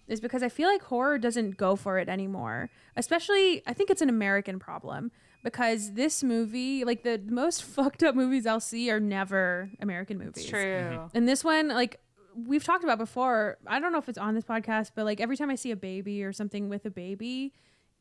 is 0.07 0.19
because 0.19 0.43
I 0.43 0.49
feel 0.49 0.69
like 0.69 0.83
horror 0.83 1.17
doesn't 1.17 1.57
go 1.57 1.75
for 1.75 1.97
it 1.97 2.09
anymore. 2.09 2.69
Especially, 2.95 3.63
I 3.65 3.73
think 3.73 3.89
it's 3.89 4.01
an 4.01 4.09
American 4.09 4.59
problem 4.59 5.11
because 5.43 5.93
this 5.93 6.23
movie, 6.23 6.83
like 6.83 7.03
the 7.03 7.21
most 7.25 7.63
fucked 7.75 8.03
up 8.03 8.15
movies 8.15 8.45
I'll 8.45 8.59
see, 8.59 8.89
are 8.91 8.99
never 8.99 9.69
American 9.79 10.17
movies. 10.17 10.43
It's 10.43 10.49
true. 10.49 11.09
And 11.13 11.27
this 11.27 11.43
one, 11.43 11.69
like 11.69 11.99
we've 12.35 12.63
talked 12.63 12.83
about 12.83 12.97
before, 12.97 13.57
I 13.67 13.79
don't 13.79 13.91
know 13.91 13.99
if 13.99 14.09
it's 14.09 14.17
on 14.17 14.35
this 14.35 14.43
podcast, 14.43 14.91
but 14.95 15.05
like 15.05 15.21
every 15.21 15.37
time 15.37 15.49
I 15.49 15.55
see 15.55 15.71
a 15.71 15.75
baby 15.75 16.23
or 16.23 16.33
something 16.33 16.69
with 16.69 16.85
a 16.85 16.91
baby 16.91 17.53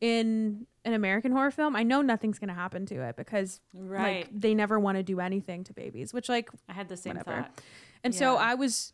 in 0.03 0.67
an 0.83 0.93
American 0.93 1.31
horror 1.31 1.49
film, 1.49 1.77
I 1.77 1.83
know 1.83 2.01
nothing's 2.01 2.37
gonna 2.37 2.53
happen 2.53 2.85
to 2.87 2.95
it 3.07 3.15
because 3.15 3.61
Right. 3.73 4.25
like 4.25 4.37
they 4.37 4.53
never 4.53 4.77
want 4.77 4.97
to 4.97 5.03
do 5.03 5.21
anything 5.21 5.63
to 5.63 5.73
babies, 5.73 6.13
which 6.13 6.27
like 6.27 6.49
I 6.67 6.73
had 6.73 6.89
the 6.89 6.97
same 6.97 7.15
whatever. 7.15 7.43
thought. 7.43 7.61
and 8.03 8.13
so 8.13 8.35
I 8.35 8.53
was 8.55 8.91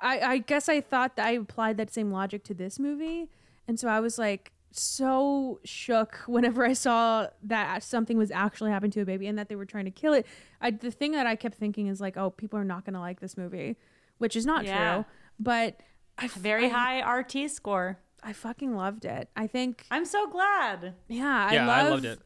I, 0.00 0.20
I 0.20 0.38
guess 0.38 0.68
I 0.70 0.80
thought 0.80 1.16
that 1.16 1.26
I 1.26 1.32
applied 1.32 1.76
that 1.76 1.92
same 1.92 2.10
logic 2.12 2.44
to 2.44 2.54
this 2.54 2.78
movie. 2.78 3.28
And 3.66 3.78
so 3.78 3.88
I 3.88 4.00
was 4.00 4.18
like 4.18 4.52
so 4.70 5.60
shook 5.64 6.14
whenever 6.26 6.64
I 6.64 6.72
saw 6.72 7.26
that 7.42 7.82
something 7.82 8.16
was 8.16 8.30
actually 8.30 8.70
happening 8.70 8.92
to 8.92 9.00
a 9.02 9.04
baby 9.04 9.26
and 9.26 9.38
that 9.38 9.50
they 9.50 9.56
were 9.56 9.66
trying 9.66 9.84
to 9.84 9.90
kill 9.90 10.14
it. 10.14 10.24
I 10.62 10.70
the 10.70 10.90
thing 10.90 11.12
that 11.12 11.26
I 11.26 11.36
kept 11.36 11.56
thinking 11.56 11.88
is 11.88 12.00
like, 12.00 12.16
oh, 12.16 12.30
people 12.30 12.58
are 12.58 12.64
not 12.64 12.86
gonna 12.86 13.00
like 13.00 13.20
this 13.20 13.36
movie, 13.36 13.76
which 14.16 14.34
is 14.34 14.46
not 14.46 14.64
Yeah. 14.64 14.94
true. 14.94 15.04
But 15.38 15.80
I 16.16 16.28
Very 16.28 16.66
I, 16.66 16.68
high 16.68 17.18
RT 17.18 17.48
score. 17.50 17.98
I 18.22 18.32
fucking 18.32 18.74
loved 18.74 19.04
it. 19.04 19.28
I 19.36 19.46
think 19.46 19.86
I'm 19.90 20.04
so 20.04 20.26
glad. 20.28 20.94
yeah, 21.08 21.52
Yeah, 21.52 21.68
I, 21.68 21.72
I 21.72 21.82
love, 21.82 21.90
loved 21.92 22.04
it. 22.04 22.18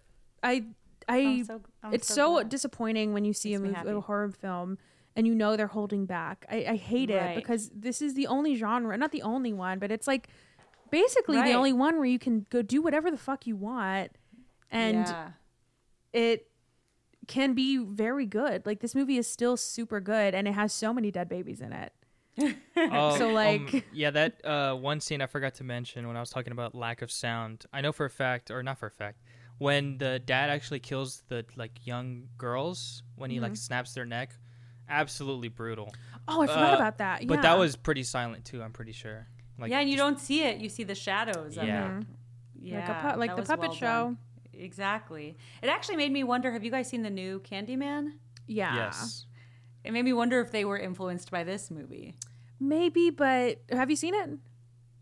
I 0.42 0.64
I 1.08 1.18
I'm 1.18 1.44
so, 1.44 1.60
I'm 1.82 1.94
it's 1.94 2.08
so, 2.12 2.34
glad. 2.34 2.48
disappointing 2.48 3.12
when 3.12 3.24
you 3.24 3.32
see 3.32 3.54
a 3.54 3.58
Makes 3.60 3.78
me 3.78 3.84
movie, 3.84 3.96
a 3.98 4.00
horror 4.00 4.30
film, 4.30 4.78
and 5.16 5.26
you 5.26 5.34
know 5.34 5.56
they're 5.56 5.66
holding 5.66 6.06
back. 6.06 6.46
I, 6.50 6.64
I 6.70 6.76
hate 6.76 7.10
it 7.10 7.34
because 7.34 7.70
this 7.74 8.00
is 8.00 8.14
the 8.14 8.26
only 8.28 8.54
genre, 8.54 8.96
not 8.96 9.12
the 9.12 9.22
only 9.22 9.52
one, 9.52 9.78
but 9.78 9.90
it's 9.90 10.06
like 10.06 10.28
basically 10.90 11.38
Right. 11.38 11.48
the 11.48 11.54
only 11.54 11.72
one 11.72 11.96
where 11.96 12.06
you 12.06 12.18
can 12.18 12.46
go 12.50 12.62
do 12.62 12.80
whatever 12.82 13.10
the 13.10 13.16
fuck 13.18 13.46
you 13.46 13.56
want, 13.56 14.12
and 14.70 15.06
yeah. 15.06 15.28
it 16.12 16.48
can 17.26 17.52
be 17.54 17.76
very 17.78 18.26
good. 18.26 18.64
Like 18.64 18.80
this 18.80 18.94
movie 18.94 19.18
is 19.18 19.26
still 19.26 19.56
super 19.56 20.00
good, 20.00 20.34
and 20.34 20.46
it 20.48 20.52
has 20.52 20.72
so 20.72 20.92
many 20.94 21.10
dead 21.10 21.28
babies 21.28 21.60
in 21.60 21.72
it. 21.72 21.92
Oh, 22.38 23.16
So, 23.18 23.28
um, 23.28 23.34
like- 23.34 23.84
yeah, 23.92 24.10
that 24.10 24.44
uh, 24.44 24.74
one 24.74 25.00
scene 25.00 25.20
I 25.20 25.26
forgot 25.26 25.54
to 25.54 25.64
mention 25.64 26.06
when 26.06 26.16
I 26.16 26.20
was 26.20 26.30
talking 26.30 26.52
about 26.52 26.74
lack 26.74 27.02
of 27.02 27.10
sound. 27.10 27.66
I 27.72 27.80
know 27.80 27.92
for 27.92 28.06
a 28.06 28.10
fact, 28.10 28.50
or 28.50 28.62
not 28.62 28.78
for 28.78 28.86
a 28.86 28.90
fact, 28.90 29.20
when 29.58 29.98
the 29.98 30.18
dad 30.18 30.50
actually 30.50 30.80
kills 30.80 31.22
the 31.28 31.44
like 31.56 31.86
young 31.86 32.28
girls 32.38 33.02
when 33.16 33.30
he 33.30 33.36
Mm-hmm. 33.36 33.44
like 33.44 33.56
snaps 33.56 33.92
their 33.94 34.06
neck, 34.06 34.34
absolutely 34.88 35.48
brutal. 35.48 35.92
Oh, 36.28 36.42
I 36.42 36.46
forgot 36.46 36.72
Uh, 36.72 36.76
about 36.76 36.98
that. 36.98 37.26
But 37.26 37.42
that 37.42 37.58
was 37.58 37.76
pretty 37.76 38.02
silent 38.02 38.44
too. 38.44 38.62
I'm 38.62 38.72
pretty 38.72 38.92
sure. 38.92 39.26
Like, 39.58 39.70
yeah, 39.70 39.80
and 39.80 39.88
you 39.90 39.96
just- 39.96 40.04
don't 40.06 40.18
see 40.20 40.42
it. 40.42 40.58
You 40.60 40.68
see 40.68 40.84
the 40.84 40.94
shadows. 40.94 41.56
of 41.58 41.64
Yeah. 41.66 41.98
it. 41.98 42.06
Yeah. 42.60 42.78
like 42.80 42.88
a 42.88 43.12
pu- 43.12 43.18
like 43.18 43.36
the 43.36 43.42
puppet 43.42 43.68
well 43.70 43.72
show. 43.76 43.86
done. 43.86 44.18
Exactly. 44.54 45.36
It 45.62 45.68
actually 45.68 45.96
made 45.96 46.12
me 46.12 46.22
wonder. 46.24 46.52
Have 46.52 46.62
you 46.64 46.70
guys 46.70 46.88
seen 46.88 47.02
the 47.02 47.10
new 47.10 47.40
Candyman? 47.40 48.12
Yeah, 48.46 48.74
Yes. 48.76 49.26
It 49.84 49.92
made 49.92 50.04
me 50.04 50.12
wonder 50.12 50.40
if 50.40 50.50
they 50.52 50.64
were 50.64 50.78
influenced 50.78 51.30
by 51.30 51.44
this 51.44 51.70
movie. 51.70 52.16
maybe. 52.60 53.10
But 53.10 53.58
have 53.70 53.90
you 53.90 53.96
seen 53.96 54.14
it? 54.14 54.30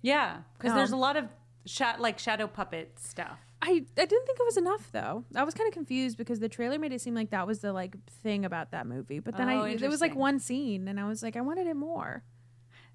Yeah, 0.03 0.39
because 0.57 0.71
No. 0.71 0.77
there's 0.77 0.93
a 0.93 0.97
lot 0.97 1.17
of 1.17 1.27
sha- 1.67 1.97
like 1.99 2.19
shadow 2.19 2.47
puppet 2.47 2.99
stuff. 2.99 3.39
I, 3.63 3.69
I 3.71 4.07
didn't 4.07 4.27
think 4.27 4.39
it 4.41 4.45
was 4.47 4.57
enough 4.57 4.91
though. 4.93 5.25
I 5.37 5.43
was 5.45 5.53
kind 5.53 5.69
of 5.69 5.75
confused 5.75 6.17
because 6.17 6.41
the 6.41 6.49
trailer 6.49 6.79
made 6.79 6.93
it 6.93 7.03
seem 7.03 7.15
like 7.15 7.29
that 7.31 7.47
was 7.47 7.59
the 7.59 7.75
like 7.75 7.95
thing 8.23 8.47
about 8.47 8.71
that 8.71 8.87
movie. 8.87 9.19
But 9.19 9.37
then 9.37 9.49
Oh, 9.51 9.65
I 9.65 9.77
there 9.77 9.91
was 9.91 10.01
like 10.01 10.13
interesting. 10.13 10.15
one 10.19 10.39
scene 10.39 10.89
and 10.89 10.99
I 10.99 11.07
was 11.07 11.23
like 11.23 11.37
I 11.37 11.43
wanted 11.43 11.67
it 11.67 11.77
more. 11.77 12.25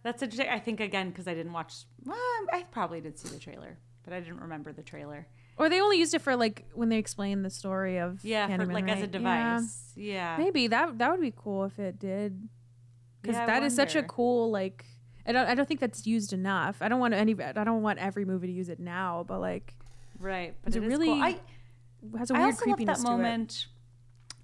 That's 0.02 0.24
interesting. 0.24 0.50
I 0.50 0.58
think 0.60 0.80
again 0.80 1.10
because 1.10 1.28
I 1.28 1.36
didn't 1.36 1.54
watch. 1.54 1.84
Well, 2.04 2.18
I 2.52 2.64
probably 2.72 3.02
did 3.02 3.20
see 3.20 3.30
the 3.30 3.38
trailer, 3.40 3.78
but 4.04 4.14
I 4.14 4.20
didn't 4.20 4.40
remember 4.40 4.74
the 4.74 4.82
trailer. 4.84 5.28
Or 5.58 5.70
they 5.70 5.80
only 5.80 5.98
used 5.98 6.14
it 6.14 6.22
for 6.22 6.36
like 6.36 6.66
when 6.74 6.90
they 6.90 6.98
explained 6.98 7.46
the 7.46 7.50
story 7.50 7.98
of 7.98 8.24
Yeah, 8.26 8.48
for, 8.48 8.54
Candyman, 8.66 8.74
like 8.74 8.90
as 8.90 8.98
a 9.00 9.02
right? 9.04 9.12
Device. 9.12 9.92
Yeah. 9.96 10.36
Maybe 10.38 10.68
that 10.68 10.98
that 10.98 11.12
would 11.12 11.22
be 11.22 11.34
cool 11.36 11.64
if 11.66 11.80
it 11.80 11.98
did. 12.00 12.50
Because 13.22 13.36
Yeah, 13.38 13.44
I 13.44 13.46
that 13.48 13.64
is 13.64 13.76
such 13.76 13.96
a 13.96 14.00
wonder. 14.00 14.08
cool 14.10 14.52
like. 14.52 14.86
I 15.28 15.32
don't. 15.32 15.48
I 15.48 15.56
don't 15.56 15.68
think 15.68 15.80
that's 15.80 16.06
used 16.06 16.34
enough. 16.34 16.78
I 16.82 16.88
don't 16.90 17.00
want 17.00 17.14
any. 17.14 17.36
I 17.42 17.64
don't 17.64 17.82
want 17.82 18.00
every 18.00 18.26
movie 18.26 18.48
to 18.48 18.54
use 18.54 18.70
it 18.70 18.80
now. 18.80 19.24
But 19.28 19.40
like, 19.40 19.74
Right, 20.20 20.54
but 20.64 20.68
It's 20.68 20.76
it 20.76 20.84
a 20.84 20.88
really 20.88 21.08
cool. 21.08 21.24
I, 21.24 21.30
it 21.30 21.40
has 22.20 22.30
a 22.32 22.36
I 22.36 22.40
weird 22.40 22.46
also 22.54 22.66
love 22.66 22.76
creepiness 22.78 22.98
that 23.00 23.06
to 23.08 23.14
it. 23.14 23.18
moment. 23.18 23.66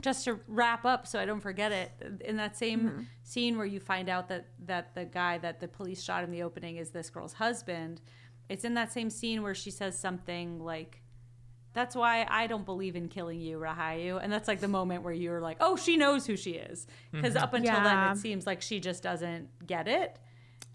Just 0.01 0.25
to 0.25 0.39
wrap 0.47 0.83
up, 0.83 1.05
so 1.05 1.19
I 1.19 1.25
don't 1.25 1.41
forget 1.41 1.71
it. 1.71 1.91
In 2.25 2.38
that 2.38 2.57
same 2.57 2.79
Mm-hmm. 2.79 3.01
scene 3.21 3.57
where 3.57 3.67
you 3.67 3.79
find 3.79 4.09
out 4.09 4.29
that 4.29 4.47
that 4.65 4.95
the 4.95 5.05
guy 5.05 5.38
that 5.38 5.59
the 5.59 5.67
police 5.67 6.01
shot 6.01 6.23
in 6.23 6.31
the 6.31 6.41
opening 6.41 6.77
is 6.77 6.89
this 6.89 7.11
girl's 7.11 7.33
husband, 7.33 8.01
it's 8.49 8.63
in 8.65 8.73
that 8.73 8.91
same 8.91 9.11
scene 9.11 9.43
where 9.43 9.53
she 9.53 9.69
says 9.69 9.99
something 9.99 10.59
like, 10.59 11.00
"That's 11.73 11.95
why 11.95 12.26
I 12.30 12.48
don't 12.48 12.65
believe 12.65 12.95
in 12.95 13.07
killing 13.07 13.39
you, 13.41 13.57
Rahayu." 13.60 14.19
And 14.22 14.31
that's 14.31 14.48
like 14.48 14.60
the 14.60 14.68
moment 14.68 15.03
where 15.03 15.14
you're 15.14 15.41
like, 15.41 15.57
"Oh, 15.60 15.76
she 15.76 15.98
knows 15.98 16.26
who 16.26 16.35
she 16.38 16.52
is," 16.52 16.88
because 17.11 17.35
up 17.35 17.53
until 17.53 17.73
Yeah. 17.76 17.84
then 17.84 18.11
it 18.11 18.19
seems 18.19 18.45
like 18.48 18.61
she 18.61 18.80
just 18.80 19.03
doesn't 19.03 19.49
get 19.65 19.88
it. 19.88 20.18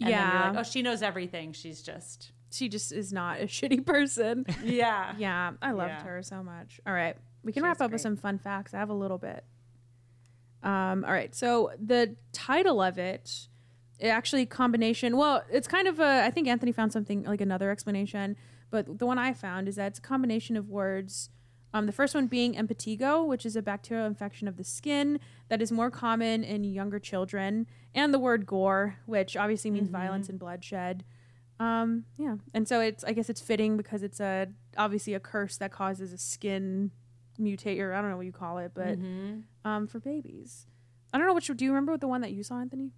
And 0.00 0.08
then 0.08 0.10
Yeah. 0.10 0.32
you're 0.44 0.52
like, 0.52 0.60
"Oh, 0.60 0.62
she 0.70 0.82
knows 0.82 1.02
everything. 1.02 1.52
She's 1.52 1.82
just 1.82 2.32
She 2.50 2.68
just 2.68 2.92
is 2.92 3.12
not 3.12 3.40
a 3.40 3.44
shitty 3.46 3.84
person. 3.84 4.46
yeah, 4.62 5.14
Yeah, 5.18 5.52
I 5.60 5.72
loved 5.72 5.90
Yeah. 5.90 6.02
her 6.04 6.22
so 6.22 6.42
much. 6.42 6.80
All 6.86 6.92
right, 6.92 7.16
we 7.42 7.52
can 7.52 7.62
She 7.62 7.64
wrap 7.64 7.78
was 7.78 7.86
up 7.86 7.90
with 7.92 8.00
some 8.00 8.16
fun 8.16 8.38
facts. 8.38 8.72
I 8.72 8.78
have 8.78 8.88
a 8.90 8.94
little 8.94 9.18
bit. 9.18 9.44
Um, 10.62 11.04
all 11.04 11.12
right, 11.12 11.34
so 11.34 11.72
the 11.78 12.16
title 12.32 12.80
of 12.82 12.98
it, 12.98 13.48
it 13.98 14.08
actually 14.08 14.46
combination. 14.46 15.16
Well, 15.16 15.42
it's 15.50 15.68
kind 15.68 15.86
of 15.88 16.00
a. 16.00 16.24
I 16.24 16.30
think 16.30 16.48
Antony 16.48 16.72
found 16.72 16.92
something 16.92 17.22
like 17.24 17.40
another 17.40 17.70
explanation, 17.70 18.36
but 18.70 18.98
the 18.98 19.06
one 19.06 19.18
I 19.18 19.32
found 19.32 19.68
is 19.68 19.76
that 19.76 19.86
it's 19.88 19.98
a 19.98 20.02
combination 20.02 20.56
of 20.56 20.68
words. 20.68 21.30
Um, 21.74 21.86
the 21.86 21.92
first 21.92 22.14
one 22.14 22.26
being 22.26 22.54
impetigo, 22.54 23.26
which 23.26 23.44
is 23.44 23.54
a 23.56 23.62
bacterial 23.62 24.06
infection 24.06 24.48
of 24.48 24.56
the 24.56 24.64
skin 24.64 25.20
that 25.48 25.60
is 25.60 25.70
more 25.70 25.90
common 25.90 26.42
in 26.42 26.64
younger 26.64 26.98
children, 26.98 27.66
and 27.94 28.14
the 28.14 28.18
word 28.18 28.46
gore, 28.46 28.96
which 29.06 29.36
obviously 29.36 29.70
means 29.70 29.88
violence 29.92 30.28
and 30.28 30.38
bloodshed. 30.38 31.04
Um, 31.58 32.04
yeah, 32.18 32.36
and 32.54 32.66
so 32.68 32.80
it's 32.80 33.02
I 33.04 33.12
guess 33.12 33.28
it's 33.30 33.40
fitting 33.40 33.76
because 33.76 34.02
it's 34.02 34.20
a 34.20 34.48
obviously 34.76 35.14
a 35.14 35.20
curse 35.20 35.56
that 35.58 35.70
causes 35.72 36.12
a 36.12 36.18
skin 36.18 36.90
mutate 37.40 37.80
or 37.80 37.92
I 37.92 38.00
don't 38.00 38.10
know 38.10 38.16
what 38.16 38.26
you 38.26 38.32
call 38.32 38.58
it, 38.58 38.72
but 38.74 38.98
um, 39.64 39.86
for 39.86 39.98
babies. 40.00 40.66
I 41.12 41.18
don't 41.18 41.26
know 41.26 41.34
which. 41.34 41.46
Do 41.46 41.64
you 41.64 41.70
remember 41.70 41.92
what 41.92 42.00
the 42.00 42.08
one 42.08 42.20
that 42.22 42.32
you 42.32 42.42
saw, 42.42 42.60
Antony? 42.60 42.90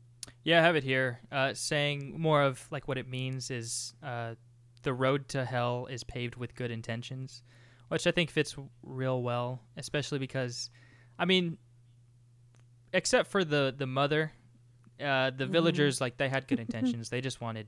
Yeah, 0.45 0.61
I 0.61 0.63
have 0.63 0.77
it 0.77 0.85
here. 0.85 1.21
Uh, 1.31 1.55
saying 1.55 2.15
more 2.19 2.43
of 2.43 2.67
like 2.71 2.89
what 2.89 2.99
it 2.99 3.09
means 3.09 3.51
is 3.51 3.95
uh, 4.03 4.35
the 4.89 4.95
road 4.95 5.29
to 5.29 5.45
hell 5.45 5.87
is 5.91 6.03
paved 6.03 6.37
with 6.37 6.55
good 6.55 6.71
intentions, 6.71 7.43
which 7.89 8.07
I 8.07 8.11
think 8.11 8.31
fits 8.31 8.57
real 8.83 9.21
well, 9.23 9.61
especially 9.77 10.19
because, 10.19 10.71
I 11.19 11.27
mean, 11.27 11.59
except 12.95 13.31
for 13.31 13.45
the 13.45 13.75
the 13.77 13.87
mother, 13.87 14.33
uh, 14.99 15.31
the 15.37 15.47
villagers 15.47 16.01
like 16.01 16.17
they 16.17 16.31
had 16.31 16.47
good 16.49 16.59
intentions. 16.67 17.11
They 17.11 17.21
just 17.21 17.41
wanted 17.43 17.67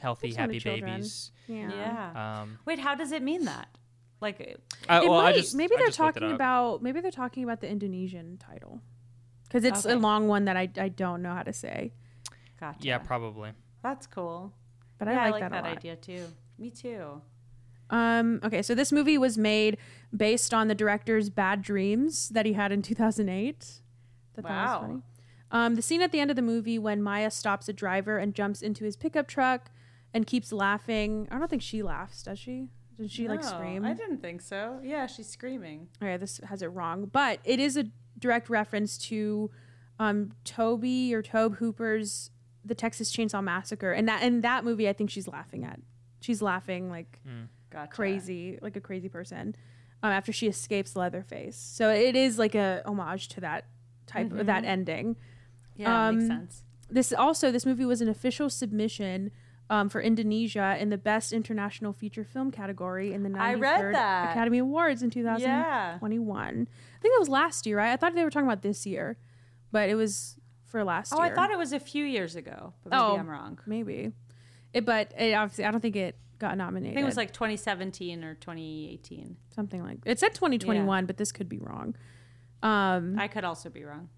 healthy, 0.00 0.28
Just 0.28 0.40
wanted 0.40 0.54
happy 0.54 0.60
children. 0.60 0.94
babies. 0.96 1.30
yeah. 1.46 2.40
Um, 2.40 2.58
Wait, 2.64 2.80
how 2.80 2.96
does 2.96 3.12
it 3.12 3.22
mean 3.22 3.44
that? 3.44 3.68
Like, 4.20 4.40
Uh, 4.88 5.00
It 5.04 5.08
well, 5.08 5.22
might- 5.22 5.36
just 5.36 5.54
maybe 5.54 5.74
I 5.76 5.78
they're 5.78 5.86
just 5.86 6.00
looked 6.00 6.16
it 6.16 6.20
talking 6.20 6.34
about 6.34 6.82
maybe 6.82 7.00
they're 7.00 7.10
talking 7.10 7.44
about 7.44 7.60
the 7.60 7.68
Indonesian 7.70 8.38
title 8.38 8.80
because 9.44 9.62
it's 9.64 9.86
Okay. 9.86 9.94
a 9.94 9.98
long 9.98 10.26
one 10.26 10.46
that 10.46 10.56
I, 10.56 10.68
I 10.78 10.88
don't 10.88 11.22
know 11.22 11.32
how 11.32 11.42
to 11.44 11.52
say, 11.52 11.92
gotcha. 12.58 12.78
Yeah, 12.86 12.98
probably. 12.98 13.52
that's 13.82 14.06
cool. 14.06 14.52
But 15.06 15.08
yeah, 15.08 15.24
I 15.24 15.30
like, 15.30 15.40
that, 15.40 15.50
that, 15.52 15.64
a 15.64 15.68
lot. 15.68 15.76
idea 15.78 15.96
too. 15.96 16.26
Me 16.58 16.70
too. 16.70 17.20
Um, 17.90 18.38
okay, 18.44 18.62
so 18.62 18.74
this 18.74 18.92
movie 18.92 19.18
was 19.18 19.36
made 19.36 19.76
based 20.16 20.54
on 20.54 20.68
the 20.68 20.74
director's 20.76 21.28
bad 21.30 21.62
dreams 21.62 22.28
that 22.28 22.46
he 22.46 22.52
had 22.52 22.70
in 22.70 22.82
2008. 22.82 23.58
Thought 23.58 23.80
that 24.36 24.42
was 24.44 24.52
Wow. 24.52 24.80
funny. 24.82 25.02
Um, 25.50 25.74
the 25.74 25.82
scene 25.82 26.00
at 26.00 26.12
the 26.12 26.20
end 26.20 26.30
of 26.30 26.36
the 26.36 26.42
movie 26.42 26.78
when 26.78 27.02
Maya 27.02 27.30
stops 27.32 27.68
a 27.68 27.72
driver 27.72 28.18
and 28.18 28.32
jumps 28.34 28.62
into 28.62 28.84
his 28.84 28.94
pickup 28.94 29.26
truck 29.26 29.72
and 30.14 30.24
keeps 30.26 30.52
laughing. 30.52 31.26
I 31.30 31.38
don't 31.38 31.48
think 31.50 31.62
she 31.62 31.82
laughs, 31.82 32.22
does 32.22 32.38
she? 32.38 32.68
Does 32.96 33.10
she 33.10 33.26
like 33.28 33.42
No, 33.42 33.48
scream? 33.48 33.84
I 33.84 33.92
didn't 33.94 34.18
think 34.18 34.42
so. 34.42 34.78
Yeah, 34.84 35.06
she's 35.06 35.26
screaming. 35.28 35.88
Okay, 36.00 36.16
this 36.16 36.38
has 36.44 36.62
it 36.62 36.68
wrong, 36.68 37.06
but 37.12 37.40
it 37.44 37.58
is 37.58 37.76
a 37.76 37.86
direct 38.18 38.48
reference 38.48 38.96
to 38.98 39.50
um, 39.98 40.30
Toby 40.44 41.12
or 41.12 41.22
Tobe 41.22 41.56
Hooper's 41.56 42.30
The 42.64 42.74
Texas 42.74 43.10
Chainsaw 43.14 43.42
Massacre, 43.42 43.92
and 43.92 44.06
that 44.08 44.22
in 44.22 44.42
that 44.42 44.64
movie, 44.64 44.88
I 44.88 44.92
think 44.92 45.10
she's 45.10 45.26
laughing 45.28 45.64
at. 45.64 45.80
She's 46.20 46.42
laughing 46.42 46.90
like 46.90 47.20
Gotcha. 47.70 47.90
crazy, 47.92 48.58
like 48.60 48.76
a 48.76 48.80
crazy 48.80 49.08
person, 49.08 49.54
um, 50.02 50.10
after 50.10 50.32
she 50.32 50.46
escapes 50.48 50.94
Leatherface. 50.96 51.56
So 51.56 51.88
it 51.90 52.16
is 52.16 52.38
like 52.38 52.54
a 52.54 52.82
homage 52.84 53.28
to 53.28 53.40
that 53.40 53.64
type 54.06 54.32
of 54.32 54.46
that 54.46 54.64
ending. 54.64 55.16
Yeah, 55.76 56.10
makes 56.10 56.24
Um, 56.24 56.28
sense. 56.28 56.64
This 56.90 57.12
also 57.12 57.50
this 57.50 57.64
movie 57.64 57.84
was 57.86 58.00
an 58.00 58.08
official 58.08 58.50
submission. 58.50 59.30
Um, 59.70 59.88
for 59.88 60.00
Indonesia 60.02 60.76
in 60.80 60.88
the 60.90 60.98
Best 60.98 61.32
International 61.32 61.92
Feature 61.92 62.24
Film 62.24 62.50
category 62.50 63.12
in 63.12 63.22
the 63.22 63.28
93rd 63.28 63.40
I 63.40 63.54
read 63.54 63.94
that. 63.94 64.30
Academy 64.32 64.58
Awards 64.58 65.00
in 65.00 65.10
2021. 65.10 65.46
Yeah. 65.48 66.62
I 66.62 66.98
think 67.00 67.14
that 67.14 67.20
was 67.20 67.28
last 67.28 67.66
year, 67.66 67.76
right? 67.78 67.92
I 67.92 67.96
thought 67.96 68.16
they 68.16 68.24
were 68.24 68.30
talking 68.30 68.48
about 68.48 68.62
this 68.62 68.84
year, 68.84 69.16
but 69.70 69.88
it 69.88 69.94
was 69.94 70.39
for 70.70 70.82
last 70.84 71.12
year. 71.12 71.20
Oh, 71.20 71.24
year. 71.24 71.32
I 71.32 71.34
thought 71.34 71.50
it 71.50 71.58
was 71.58 71.72
a 71.72 71.80
few 71.80 72.04
years 72.04 72.36
ago, 72.36 72.72
but 72.82 72.90
maybe 72.90 73.02
Oh. 73.02 73.16
I'm 73.18 73.28
wrong. 73.28 73.58
maybe. 73.66 74.12
It, 74.72 74.84
but 74.86 75.12
it 75.18 75.34
obviously, 75.34 75.64
I 75.64 75.70
don't 75.70 75.80
think 75.80 75.96
it 75.96 76.16
got 76.38 76.56
nominated. 76.56 76.92
I 76.92 76.94
think 76.94 77.02
it 77.02 77.06
was 77.06 77.16
like 77.16 77.32
2017 77.32 78.24
or 78.24 78.34
2018. 78.36 79.36
something 79.54 79.82
like 79.82 79.98
it 80.06 80.18
said 80.18 80.32
2021, 80.34 81.06
but 81.06 81.16
this 81.16 81.32
could 81.32 81.48
be 81.48 81.58
wrong. 81.58 81.94
Um, 82.62 83.18
I 83.18 83.26
could 83.28 83.44
also 83.44 83.68
be 83.70 83.84
wrong. 83.84 84.08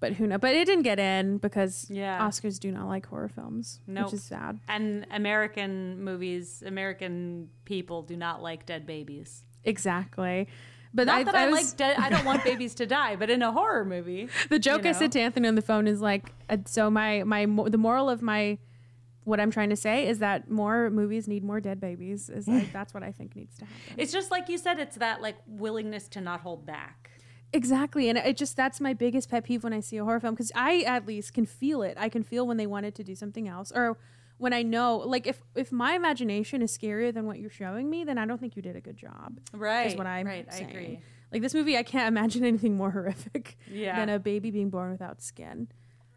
but 0.00 0.14
who 0.14 0.26
knows? 0.26 0.40
But 0.40 0.54
it 0.54 0.64
didn't 0.64 0.82
get 0.82 0.98
in 0.98 1.38
because 1.38 1.86
Yeah. 1.88 2.18
Oscars 2.26 2.58
do 2.58 2.72
not 2.72 2.88
like 2.88 3.06
horror 3.06 3.28
films, 3.28 3.80
Nope. 3.86 4.06
which 4.06 4.14
is 4.14 4.24
sad. 4.24 4.58
And 4.66 5.06
American 5.12 6.02
movies, 6.02 6.62
American 6.66 7.50
people 7.64 8.02
do 8.02 8.16
not 8.16 8.42
like 8.42 8.66
dead 8.66 8.84
babies. 8.86 9.44
Exactly. 9.62 10.48
But 10.94 11.06
Not 11.06 11.20
I, 11.20 11.24
that 11.24 11.34
I, 11.34 11.48
was- 11.48 11.70
like 11.70 11.76
dead. 11.76 11.96
I 11.98 12.10
don't 12.10 12.24
want 12.24 12.44
babies 12.44 12.74
to 12.76 12.86
die, 12.86 13.16
but 13.16 13.30
in 13.30 13.42
a 13.42 13.50
horror 13.50 13.84
movie, 13.84 14.28
the 14.50 14.58
joke 14.58 14.84
you 14.84 14.90
I 14.90 14.92
said 14.92 15.12
to 15.12 15.20
Antony 15.20 15.48
on 15.48 15.54
the 15.54 15.62
phone 15.62 15.86
is 15.86 16.00
like, 16.00 16.32
uh, 16.50 16.58
so 16.66 16.90
my 16.90 17.22
my 17.24 17.46
the 17.46 17.78
moral 17.78 18.10
of 18.10 18.20
my 18.22 18.58
what 19.24 19.38
I'm 19.40 19.50
trying 19.50 19.70
to 19.70 19.76
say 19.76 20.06
is 20.08 20.18
that 20.18 20.50
more 20.50 20.90
movies 20.90 21.28
need 21.28 21.44
more 21.44 21.60
dead 21.60 21.80
babies. 21.80 22.28
Is 22.28 22.46
like 22.48 22.72
that's 22.74 22.92
what 22.92 23.02
I 23.02 23.12
think 23.12 23.34
needs 23.36 23.56
to 23.58 23.64
happen. 23.64 23.94
it's 23.96 24.12
just 24.12 24.30
like 24.30 24.48
you 24.48 24.58
said. 24.58 24.78
It's 24.78 24.96
that 24.96 25.22
like 25.22 25.36
willingness 25.46 26.08
to 26.08 26.20
not 26.20 26.40
hold 26.40 26.66
back. 26.66 27.10
Exactly, 27.54 28.08
and 28.08 28.16
it 28.18 28.36
just 28.36 28.56
that's 28.56 28.80
my 28.80 28.92
biggest 28.94 29.30
pet 29.30 29.44
peeve 29.44 29.62
when 29.64 29.72
I 29.72 29.80
see 29.80 29.96
a 29.98 30.04
horror 30.04 30.20
film 30.20 30.34
because 30.34 30.52
I 30.54 30.80
at 30.86 31.06
least 31.06 31.34
can 31.34 31.46
feel 31.46 31.82
it. 31.82 31.96
I 32.00 32.08
can 32.08 32.22
feel 32.22 32.46
when 32.46 32.56
they 32.56 32.66
wanted 32.66 32.94
to 32.96 33.04
do 33.04 33.14
something 33.14 33.46
else, 33.48 33.70
or 33.74 33.98
when 34.42 34.52
I 34.52 34.62
know, 34.62 34.98
like 34.98 35.26
if 35.28 35.40
if 35.54 35.70
my 35.70 35.94
imagination 35.94 36.62
is 36.62 36.76
scarier 36.76 37.14
than 37.14 37.26
what 37.26 37.38
you're 37.38 37.48
showing 37.50 37.88
me, 37.88 38.02
then 38.02 38.18
I 38.18 38.26
don't 38.26 38.40
think 38.40 38.56
you 38.56 38.62
did 38.62 38.74
a 38.74 38.80
good 38.80 38.96
job. 38.96 39.38
Right. 39.52 39.86
Is 39.86 39.94
what 39.96 40.06
I'm 40.08 40.26
right. 40.26 40.52
saying. 40.52 40.66
I 40.66 40.70
agree. 40.70 41.00
Like 41.32 41.42
this 41.42 41.54
movie, 41.54 41.78
I 41.78 41.84
can't 41.84 42.08
imagine 42.08 42.44
anything 42.44 42.76
more 42.76 42.90
horrific 42.96 43.56
Yeah. 43.70 43.96
than 43.98 44.08
a 44.08 44.18
baby 44.18 44.50
being 44.50 44.68
born 44.68 44.90
without 44.90 45.22
skin. 45.22 45.68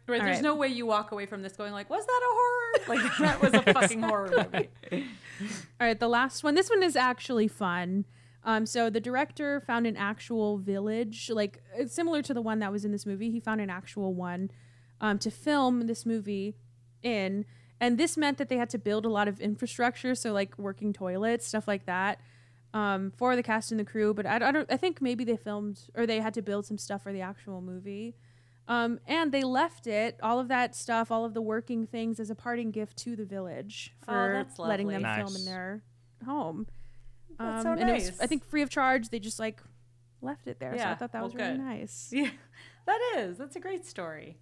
Right. 0.08 0.20
All 0.20 0.26
There's 0.26 0.36
right. 0.38 0.42
no 0.42 0.56
way 0.56 0.68
you 0.68 0.86
walk 0.86 1.12
away 1.12 1.26
from 1.26 1.42
this 1.42 1.52
going 1.56 1.72
like, 1.72 1.88
was 1.88 2.04
that 2.04 2.20
a 2.22 2.34
horror? 2.34 2.52
Like 2.88 3.18
that 3.18 3.40
was 3.40 3.54
a 3.54 3.62
fucking 3.72 4.02
horror 4.02 4.30
movie. 4.36 4.68
All 5.80 5.86
right, 5.86 5.98
the 5.98 6.08
last 6.08 6.44
one. 6.44 6.54
This 6.54 6.68
one 6.68 6.82
is 6.82 6.94
actually 6.96 7.48
fun. 7.48 8.04
Um, 8.44 8.66
so 8.66 8.90
the 8.90 9.00
director 9.00 9.60
found 9.60 9.86
an 9.86 9.96
actual 9.96 10.58
village, 10.58 11.30
like 11.32 11.62
it's 11.76 11.92
similar 11.94 12.22
to 12.22 12.34
the 12.34 12.42
one 12.42 12.58
that 12.60 12.70
was 12.70 12.84
in 12.84 12.92
this 12.92 13.06
movie. 13.06 13.30
He 13.30 13.40
found 13.40 13.60
an 13.60 13.70
actual 13.70 14.14
one 14.14 14.50
um, 15.00 15.18
to 15.20 15.30
film 15.30 15.86
this 15.88 16.04
movie 16.06 16.54
in, 17.02 17.44
and 17.80 17.98
this 17.98 18.16
meant 18.16 18.38
that 18.38 18.48
they 18.48 18.56
had 18.56 18.70
to 18.70 18.78
build 18.78 19.04
a 19.04 19.08
lot 19.10 19.28
of 19.28 19.40
infrastructure, 19.40 20.14
so 20.14 20.32
like 20.32 20.58
working 20.58 20.92
toilets, 20.92 21.46
stuff 21.46 21.68
like 21.68 21.86
that, 21.86 22.20
um, 22.74 23.12
for 23.16 23.36
the 23.36 23.42
cast 23.42 23.70
and 23.70 23.78
the 23.80 23.84
crew. 23.84 24.14
But 24.14 24.26
I, 24.26 24.36
I 24.36 24.50
don't. 24.52 24.70
I 24.72 24.76
think 24.76 25.00
maybe 25.02 25.24
they 25.24 25.36
filmed 25.36 25.80
or 25.94 26.06
they 26.06 26.20
had 26.20 26.34
to 26.34 26.42
build 26.42 26.66
some 26.66 26.78
stuff 26.78 27.02
for 27.02 27.12
the 27.12 27.20
actual 27.20 27.60
movie. 27.60 28.14
Um, 28.68 28.98
and 29.06 29.30
they 29.30 29.44
left 29.44 29.86
it, 29.86 30.18
all 30.22 30.40
of 30.40 30.48
that 30.48 30.74
stuff, 30.74 31.12
all 31.12 31.24
of 31.24 31.34
the 31.34 31.40
working 31.40 31.86
things, 31.86 32.18
as 32.18 32.30
a 32.30 32.34
parting 32.34 32.72
gift 32.72 32.96
to 32.98 33.14
the 33.14 33.24
village 33.24 33.94
Oh, 34.08 34.12
for 34.12 34.32
that's 34.32 34.58
letting 34.58 34.88
them 34.88 35.02
lovely. 35.02 35.22
film 35.22 35.36
in 35.36 35.44
their 35.44 35.82
home. 36.24 36.66
That's 37.38 37.62
so 37.62 37.70
Um, 37.72 37.78
and 37.78 37.88
it 37.90 37.92
was, 37.92 38.04
nice. 38.10 38.20
I 38.20 38.26
think 38.26 38.44
free 38.44 38.62
of 38.62 38.70
charge. 38.70 39.10
They 39.10 39.20
just 39.20 39.38
like 39.38 39.62
left 40.20 40.48
it 40.48 40.58
there. 40.58 40.76
So 40.76 40.84
I 40.84 40.94
thought 40.96 41.12
that 41.12 41.20
well, 41.20 41.28
was 41.30 41.34
really 41.36 41.58
nice. 41.58 42.08
Yeah, 42.12 42.30
that 42.86 43.00
is. 43.18 43.38
That's 43.38 43.54
a 43.54 43.60
great 43.60 43.86
story. 43.86 44.38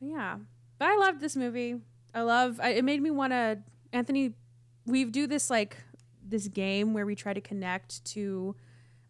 But 0.00 0.08
yeah, 0.08 0.36
but 0.78 0.88
I 0.88 0.96
loved 0.96 1.20
this 1.20 1.36
movie. 1.36 1.80
I 2.14 2.22
love. 2.22 2.60
I, 2.60 2.70
it 2.70 2.84
made 2.84 3.02
me 3.02 3.10
want 3.10 3.32
to. 3.32 3.58
Antony, 3.92 4.34
we 4.86 5.04
do 5.04 5.26
this 5.26 5.50
like 5.50 5.76
this 6.22 6.48
game 6.48 6.92
where 6.92 7.06
we 7.06 7.14
try 7.14 7.32
to 7.32 7.40
connect 7.40 8.04
to, 8.04 8.54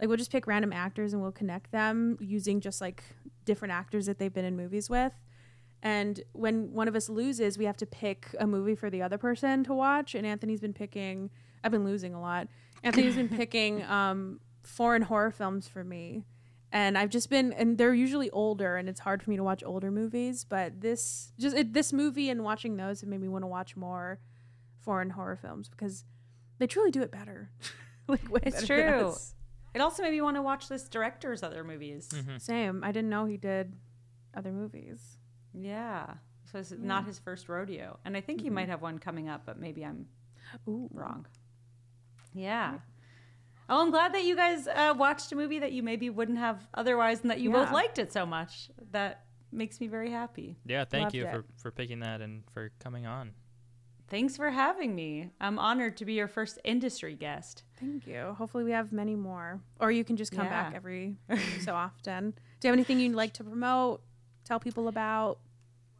like 0.00 0.08
we'll 0.08 0.18
just 0.18 0.30
pick 0.30 0.46
random 0.46 0.72
actors 0.72 1.12
and 1.12 1.22
we'll 1.22 1.32
connect 1.32 1.72
them 1.72 2.16
using 2.20 2.60
just 2.60 2.80
like 2.80 3.02
different 3.44 3.72
actors 3.72 4.06
that 4.06 4.18
they've 4.18 4.32
been 4.32 4.44
in 4.44 4.56
movies 4.56 4.90
with. 4.90 5.12
And 5.82 6.20
when 6.32 6.72
one 6.72 6.88
of 6.88 6.96
us 6.96 7.08
loses, 7.08 7.58
we 7.58 7.64
have 7.64 7.76
to 7.78 7.86
pick 7.86 8.34
a 8.40 8.46
movie 8.46 8.74
for 8.74 8.90
the 8.90 9.02
other 9.02 9.18
person 9.18 9.62
to 9.64 9.74
watch. 9.74 10.14
And 10.14 10.26
Antony's 10.26 10.60
been 10.60 10.72
picking. 10.72 11.30
I've 11.62 11.70
been 11.70 11.84
losing 11.84 12.14
a 12.14 12.20
lot. 12.20 12.48
Antony's 12.82 13.16
been 13.16 13.28
picking 13.36 13.82
um, 13.84 14.40
foreign 14.62 15.02
horror 15.02 15.30
films 15.30 15.68
for 15.68 15.84
me 15.84 16.24
and 16.76 16.98
I've 16.98 17.08
just 17.08 17.30
been 17.30 17.54
and 17.54 17.78
they're 17.78 17.94
usually 17.94 18.30
older 18.30 18.76
and 18.76 18.86
it's 18.86 19.00
hard 19.00 19.22
for 19.22 19.30
me 19.30 19.36
to 19.36 19.42
watch 19.42 19.62
older 19.64 19.90
movies 19.90 20.44
but 20.44 20.80
this 20.82 21.32
just 21.38 21.56
it, 21.56 21.72
this 21.72 21.90
movie 21.92 22.28
and 22.28 22.44
watching 22.44 22.76
those 22.76 23.00
have 23.00 23.08
made 23.08 23.20
me 23.20 23.28
want 23.28 23.44
to 23.44 23.46
watch 23.48 23.76
more 23.76 24.20
foreign 24.80 25.10
horror 25.10 25.36
films 25.36 25.70
because 25.70 26.04
they 26.58 26.66
truly 26.66 26.90
do 26.90 27.00
it 27.00 27.10
better 27.10 27.50
like 28.08 28.30
way 28.30 28.40
It's 28.44 28.60
better 28.60 28.66
true. 28.66 29.14
It 29.74 29.80
also 29.80 30.02
made 30.02 30.12
me 30.12 30.20
want 30.22 30.36
to 30.36 30.42
watch 30.42 30.68
this 30.68 30.88
director's 30.88 31.42
other 31.42 31.64
movies. 31.64 32.08
Mm-hmm. 32.08 32.36
same 32.38 32.84
I 32.84 32.92
didn't 32.92 33.10
know 33.10 33.24
he 33.24 33.38
did 33.38 33.72
other 34.34 34.52
movies 34.52 35.18
Yeah. 35.54 36.06
So 36.52 36.58
it's 36.58 36.70
not 36.70 37.06
his 37.06 37.18
first 37.18 37.48
rodeo. 37.48 37.98
And 38.04 38.16
I 38.16 38.20
think 38.20 38.40
he 38.40 38.50
might 38.50 38.68
have 38.68 38.80
one 38.80 38.98
coming 38.98 39.28
up, 39.28 39.42
but 39.44 39.58
maybe 39.58 39.84
I'm 39.84 40.06
Ooh. 40.68 40.88
wrong. 40.92 41.26
Yeah. 42.34 42.74
Oh, 43.68 43.82
I'm 43.82 43.90
glad 43.90 44.14
that 44.14 44.24
you 44.24 44.36
guys 44.36 44.68
uh, 44.68 44.94
watched 44.96 45.32
a 45.32 45.36
movie 45.36 45.58
that 45.58 45.72
you 45.72 45.82
maybe 45.82 46.08
wouldn't 46.10 46.38
have 46.38 46.66
otherwise 46.74 47.22
and 47.22 47.30
that 47.30 47.40
you 47.40 47.50
both 47.50 47.72
liked 47.72 47.98
it 47.98 48.12
so 48.12 48.24
much. 48.24 48.70
That 48.92 49.24
makes 49.50 49.80
me 49.80 49.88
very 49.88 50.10
happy. 50.10 50.56
Yeah, 50.64 50.84
thank 50.84 51.04
Loved 51.04 51.14
you 51.16 51.26
it. 51.26 51.32
for, 51.32 51.44
for 51.56 51.70
picking 51.70 52.00
that 52.00 52.20
and 52.20 52.42
for 52.52 52.70
coming 52.78 53.06
on. 53.06 53.32
Thanks 54.08 54.36
for 54.36 54.50
having 54.50 54.94
me. 54.94 55.30
I'm 55.40 55.58
honored 55.58 55.96
to 55.96 56.04
be 56.04 56.12
your 56.12 56.28
first 56.28 56.60
industry 56.62 57.14
guest. 57.16 57.64
thank 57.80 58.06
you 58.06 58.34
hopefully 58.38 58.62
we 58.64 58.70
have 58.70 58.92
many 58.92 59.14
more 59.16 59.60
or 59.80 59.90
you 59.90 60.04
can 60.04 60.16
just 60.16 60.32
come 60.32 60.46
back 60.48 60.72
every 60.74 61.16
so 61.60 61.74
often 61.74 62.30
do 62.60 62.68
you 62.68 62.70
have 62.70 62.72
anything 62.72 62.98
you'd 63.00 63.14
like 63.14 63.32
to 63.34 63.44
promote 63.44 64.00
tell 64.44 64.58
people 64.60 64.88
about 64.88 65.38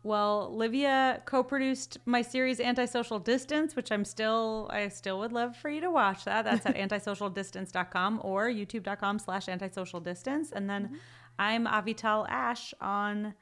Well, 0.06 0.54
Livia 0.54 1.20
co-produced 1.24 1.98
my 2.06 2.22
series 2.22 2.60
Antisocial 2.60 3.18
Distance, 3.18 3.74
which 3.74 3.90
I'm 3.90 4.04
still 4.04 4.70
I 4.72 4.86
still 4.86 5.18
would 5.18 5.32
love 5.32 5.56
for 5.56 5.68
you 5.68 5.80
to 5.80 5.90
watch 5.90 6.24
that. 6.26 6.44
That's 6.44 6.64
at 6.64 6.76
antisocialdistance.com 6.76 8.20
or 8.22 8.46
youtube.com 8.48 9.18
slash 9.18 9.48
antisocial 9.48 9.98
distance. 9.98 10.52
And 10.52 10.70
then 10.70 11.00
I'm 11.40 11.66
Avital 11.66 12.24
Ash 12.28 12.72
on 12.80 13.34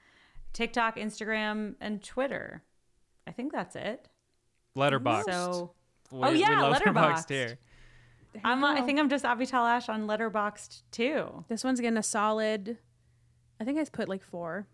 TikTok, 0.54 0.96
Instagram, 0.96 1.74
and 1.82 2.02
Twitter. 2.02 2.62
I 3.26 3.32
think 3.32 3.52
that's 3.52 3.76
it. 3.76 4.08
Letterboxd. 4.76 5.24
So 5.26 5.72
We- 6.10 6.20
Oh, 6.22 6.30
yeah, 6.30 6.48
we 6.48 6.56
love 6.56 6.80
Letterboxd. 6.80 7.28
here. 7.28 7.58
I'm 8.42 8.64
uh, 8.64 8.72
I 8.74 8.80
think 8.80 8.98
I'm 8.98 9.10
just 9.10 9.26
Avital 9.26 9.68
Ash 9.68 9.90
on 9.90 10.06
Letterboxd 10.06 10.80
too. 10.90 11.44
this 11.48 11.62
one's 11.62 11.80
getting 11.80 11.98
a 11.98 12.02
solid 12.02 12.78
I 13.60 13.64
think 13.64 13.78
I 13.78 13.84
put 13.84 14.08
like 14.08 14.22
four 14.24 14.66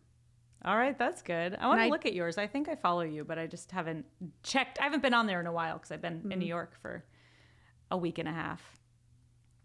All 0.65 0.77
right, 0.77 0.97
that's 0.99 1.23
good. 1.23 1.57
I 1.59 1.67
want 1.69 1.81
to 1.81 1.89
look 1.89 2.05
at 2.05 2.13
yours. 2.13 2.37
I 2.37 2.47
think 2.47 2.69
I 2.69 2.75
follow 2.75 3.01
you, 3.03 3.25
but 3.25 3.39
I 3.39 3.47
just 3.47 3.71
haven't 3.71 4.05
checked. 4.43 4.79
I 4.79 4.85
haven't 4.85 5.03
been 5.03 5.15
on 5.15 5.27
there 5.27 5.41
in 5.41 5.47
a 5.47 5.53
while 5.53 5.75
because 5.79 5.91
I've 5.91 6.03
been 6.03 6.19
Mm-hmm. 6.19 6.33
in 6.33 6.39
New 6.41 6.47
York 6.47 6.75
for 6.83 7.05
a 7.91 7.97
week 7.97 8.19
and 8.19 8.29
a 8.29 8.33
half. 8.33 8.63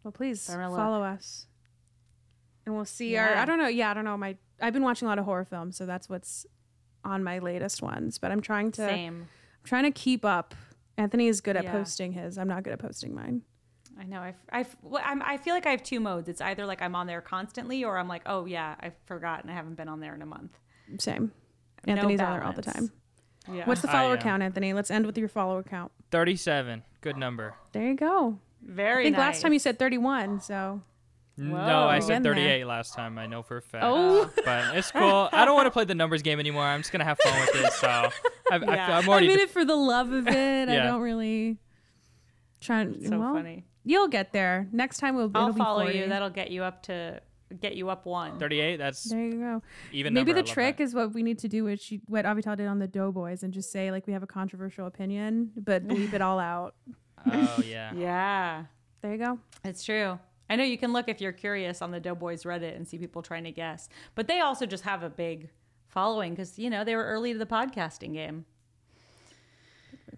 Well, 0.04 0.12
please 0.14 0.50
I'm 0.50 0.60
look. 0.70 0.78
follow 0.78 1.02
us, 1.04 1.48
and 2.66 2.76
we'll 2.76 2.86
see 2.86 3.18
our. 3.18 3.36
I 3.36 3.44
don't 3.46 3.58
know. 3.60 3.68
Yeah, 3.68 3.92
I 3.92 3.94
don't 3.94 4.06
know. 4.06 4.16
My 4.16 4.38
I've 4.62 4.74
been 4.74 4.84
watching 4.84 5.08
a 5.08 5.10
lot 5.10 5.20
of 5.20 5.26
horror 5.26 5.46
films, 5.46 5.76
so 5.78 5.86
that's 5.86 6.08
what's 6.08 6.46
on 7.04 7.24
my 7.24 7.40
latest 7.40 7.82
ones. 7.82 8.18
But 8.18 8.32
I'm 8.32 8.42
trying 8.42 8.72
to 8.74 8.82
Same. 8.88 9.22
I'm 9.24 9.66
trying 9.68 9.84
to 9.84 9.92
keep 9.92 10.24
up. 10.24 10.56
Antony 10.98 11.28
is 11.28 11.42
good 11.42 11.58
at 11.58 11.66
Yeah. 11.66 11.72
posting 11.74 12.14
his. 12.14 12.38
I'm 12.38 12.48
not 12.48 12.64
good 12.64 12.72
at 12.74 12.80
posting 12.80 13.14
mine. 13.14 13.42
I 14.00 14.04
know. 14.06 14.20
I, 14.20 14.34
I, 14.52 14.66
well, 14.82 15.02
I 15.06 15.38
feel 15.38 15.54
like 15.54 15.66
I 15.66 15.72
have 15.72 15.82
two 15.84 16.00
modes. 16.00 16.28
It's 16.30 16.42
either 16.42 16.66
like 16.66 16.82
I'm 16.82 16.96
on 16.96 17.08
there 17.08 17.22
constantly, 17.22 17.84
or 17.84 17.98
I'm 17.98 18.08
like, 18.08 18.22
oh 18.26 18.46
yeah, 18.46 18.76
I 18.82 18.92
forgot 19.06 19.42
and 19.44 19.52
I 19.52 19.56
haven't 19.56 19.76
been 19.76 19.88
on 19.90 20.00
there 20.00 20.14
in 20.16 20.22
a 20.22 20.26
month. 20.26 20.58
Same. 21.00 21.32
No 21.86 21.94
Antony's 21.94 22.20
on 22.20 22.32
there 22.34 22.44
all 22.44 22.54
the 22.54 22.62
time. 22.62 22.92
Yeah. 23.52 23.66
What's 23.66 23.82
the 23.82 23.88
follower 23.88 24.16
uh, 24.18 24.22
count, 24.22 24.42
Antony? 24.42 24.74
Let's 24.74 24.90
end 24.90 25.06
with 25.06 25.18
your 25.18 25.28
follower 25.28 25.62
count. 25.64 25.92
37. 26.12 26.84
Good 27.02 27.18
number. 27.18 27.54
There 27.74 27.88
you 27.88 27.96
go. 27.96 28.40
very? 28.64 29.04
I 29.04 29.06
think 29.08 29.18
last 29.18 29.42
time 29.42 29.54
you 29.54 29.60
said 29.60 29.78
31, 29.78 30.42
so 30.42 30.82
No, 31.38 31.56
I 31.56 32.00
said 32.00 32.08
getting 32.08 32.24
there. 32.24 32.34
38 32.34 32.66
last 32.66 32.94
time. 32.96 33.20
I 33.20 33.28
know 33.28 33.44
for 33.44 33.58
a 33.58 33.62
fact. 33.62 33.84
Oh. 33.86 34.32
but 34.46 34.76
it's 34.76 34.90
cool. 34.92 35.30
I 35.32 35.46
don't 35.46 35.54
want 35.56 35.68
to 35.68 35.72
play 35.72 35.86
the 35.86 35.94
numbers 35.94 36.24
game 36.24 36.40
anymore. 36.40 36.64
I'm 36.64 36.80
just 36.80 36.92
gonna 36.92 37.04
have 37.04 37.20
fun 37.20 37.40
with 37.40 37.56
it. 37.56 37.74
So 37.74 37.88
I've, 38.52 38.64
Yeah. 38.64 38.70
I, 38.72 39.00
am 39.00 39.08
I 39.10 39.12
already. 39.12 39.28
mean 39.28 39.40
it 39.40 39.52
for 39.52 39.64
the 39.64 39.76
love 39.76 40.12
of 40.12 40.28
it. 40.28 40.70
yeah. 40.70 40.82
I 40.82 40.88
don't 40.88 41.02
really 41.02 41.58
try 42.62 42.82
and 42.82 43.04
so 43.06 43.20
well, 43.20 43.34
funny. 43.36 43.66
You'll 43.84 44.08
get 44.08 44.34
there. 44.34 44.68
Next 44.72 44.98
time 44.98 45.16
we'll 45.16 45.30
I'll 45.36 45.50
it'll 45.50 45.58
follow 45.58 45.84
40. 45.84 45.98
you. 46.00 46.08
That'll 46.10 46.32
get 46.32 46.50
you 46.50 46.64
up 46.64 46.82
to 46.84 47.22
get 47.62 47.76
you 47.76 47.90
up 47.90 48.06
one. 48.06 48.38
38. 48.40 48.78
That's 48.78 49.04
There 49.04 49.20
you 49.20 49.40
go. 49.40 49.62
even. 49.92 50.14
Maybe 50.14 50.32
number. 50.32 50.40
I 50.40 50.42
the 50.42 50.48
love 50.48 50.54
trick 50.54 50.78
that. 50.78 50.84
is 50.84 50.94
what 50.96 51.14
we 51.14 51.24
need 51.24 51.40
to 51.40 51.48
do, 51.48 51.64
which 51.64 51.92
you, 51.92 52.02
what 52.08 52.26
Avital 52.26 52.56
did 52.58 52.68
on 52.68 52.80
the 52.80 52.88
Doughboys, 52.88 53.44
and 53.44 53.54
just 53.54 53.72
say 53.72 53.92
like 53.92 54.08
we 54.08 54.14
have 54.14 54.24
a 54.24 54.28
controversial 54.28 54.88
opinion, 54.88 55.52
but 55.58 55.88
bleep 55.88 56.14
it 56.14 56.22
all 56.22 56.40
out. 56.40 56.76
Oh 57.32 57.62
yeah. 57.66 57.92
Yeah, 57.96 58.66
There 59.02 59.12
you 59.12 59.18
go. 59.18 59.40
it's 59.64 59.84
true. 59.84 60.20
I 60.50 60.56
know 60.56 60.64
you 60.64 60.78
can 60.78 60.94
look 60.94 61.10
if 61.10 61.22
you're 61.22 61.32
curious 61.32 61.82
on 61.82 61.90
the 61.92 62.00
Doughboys 62.00 62.44
Reddit 62.44 62.76
and 62.76 62.88
see 62.88 62.98
people 63.00 63.22
trying 63.24 63.46
to 63.46 63.52
guess, 63.52 63.90
but 64.14 64.28
they 64.28 64.40
also 64.42 64.66
just 64.68 64.84
have 64.84 65.02
a 65.02 65.10
big 65.10 65.50
following 65.88 66.34
because 66.34 66.60
you 66.60 66.70
know 66.70 66.84
they 66.84 66.96
were 66.96 67.06
early 67.06 67.34
to 67.34 67.40
the 67.40 67.46
podcasting 67.48 68.14
game. 68.14 68.46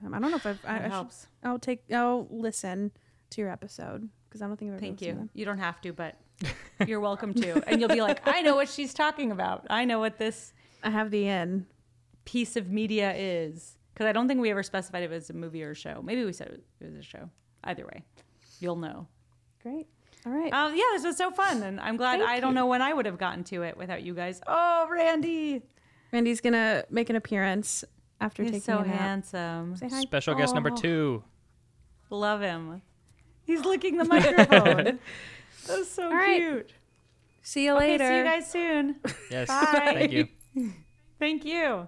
Um, 0.05 0.13
I 0.13 0.19
don't 0.19 0.29
know 0.31 0.37
if 0.37 0.45
I've. 0.45 0.59
I, 0.65 0.73
That 0.73 0.79
I 0.81 0.83
should, 0.85 0.91
helps. 0.91 1.27
I'll 1.43 1.59
take. 1.59 1.83
I'll 1.93 2.27
listen 2.29 2.91
to 3.31 3.41
your 3.41 3.49
episode 3.49 4.09
because 4.27 4.41
I 4.41 4.47
don't 4.47 4.57
think 4.57 4.69
I've 4.71 4.75
ever 4.75 4.81
Thank 4.81 4.99
listened 4.99 4.99
to 4.99 5.05
you. 5.07 5.13
them. 5.27 5.29
You 5.33 5.45
don't 5.45 5.57
have 5.59 5.81
to, 5.81 5.93
but 5.93 6.15
you're 6.87 6.99
welcome 6.99 7.33
to. 7.35 7.63
And 7.69 7.79
you'll 7.79 7.89
be 7.89 8.01
like, 8.01 8.21
I 8.27 8.41
know 8.41 8.55
what 8.55 8.69
she's 8.69 8.93
talking 8.93 9.31
about. 9.31 9.65
I 9.69 9.85
know 9.85 9.99
what 9.99 10.17
this 10.17 10.53
I 10.83 10.89
have 10.89 11.11
the 11.11 11.27
in. 11.27 11.65
piece 12.25 12.55
of 12.55 12.69
media 12.69 13.13
is. 13.15 13.75
Because 13.93 14.05
I 14.07 14.11
don't 14.11 14.27
think 14.27 14.39
we 14.39 14.51
ever 14.51 14.61
specified 14.63 15.03
if 15.03 15.11
it 15.11 15.15
was 15.15 15.29
a 15.31 15.33
movie 15.33 15.63
or 15.63 15.71
a 15.71 15.75
show. 15.75 16.01
Maybe 16.03 16.23
we 16.23 16.33
said 16.33 16.59
it 16.79 16.85
was 16.85 16.95
a 16.95 17.01
show. 17.01 17.29
Either 17.63 17.83
way, 17.85 18.03
you'll 18.59 18.75
know. 18.75 19.07
Great. 19.63 19.87
All 20.25 20.31
right. 20.31 20.53
Um, 20.53 20.75
yeah, 20.75 20.83
this 20.93 21.03
was 21.03 21.17
so 21.17 21.31
fun, 21.31 21.63
and 21.63 21.79
I'm 21.79 21.97
glad. 21.97 22.19
Thank 22.19 22.29
I 22.29 22.39
don't 22.39 22.51
you. 22.51 22.55
know 22.55 22.65
when 22.67 22.81
I 22.83 22.93
would 22.93 23.07
have 23.07 23.17
gotten 23.17 23.43
to 23.45 23.63
it 23.63 23.75
without 23.75 24.03
you 24.03 24.13
guys. 24.13 24.39
Oh, 24.45 24.87
Randy, 24.91 25.63
Randy's 26.13 26.41
gonna 26.41 26.83
make 26.91 27.09
an 27.09 27.15
appearance 27.15 27.83
after 28.21 28.43
he's 28.43 28.51
taking 28.51 28.61
so 28.65 28.77
a 28.79 28.85
nap. 28.85 28.99
handsome. 28.99 29.75
Say 29.77 29.89
hi. 29.89 30.01
Special 30.01 30.35
guest 30.35 30.53
number 30.53 30.69
Oh. 30.71 30.75
two. 30.75 31.23
Love 32.11 32.41
him. 32.41 32.81
He's 33.45 33.65
licking 33.65 33.97
the 33.97 34.05
microphone. 34.05 34.99
That's 35.67 35.89
so 35.89 36.03
All 36.03 36.13
right. 36.13 36.39
cute. 36.41 36.73
See 37.41 37.65
you 37.65 37.75
Okay, 37.77 37.91
later. 37.91 38.07
see 38.07 38.17
you 38.17 38.23
guys 38.23 38.51
soon. 38.51 38.95
Yes. 39.31 39.47
Bye. 39.47 39.91
Thank 39.93 40.11
you. 40.11 40.27
Thank 41.19 41.45
you. 41.45 41.87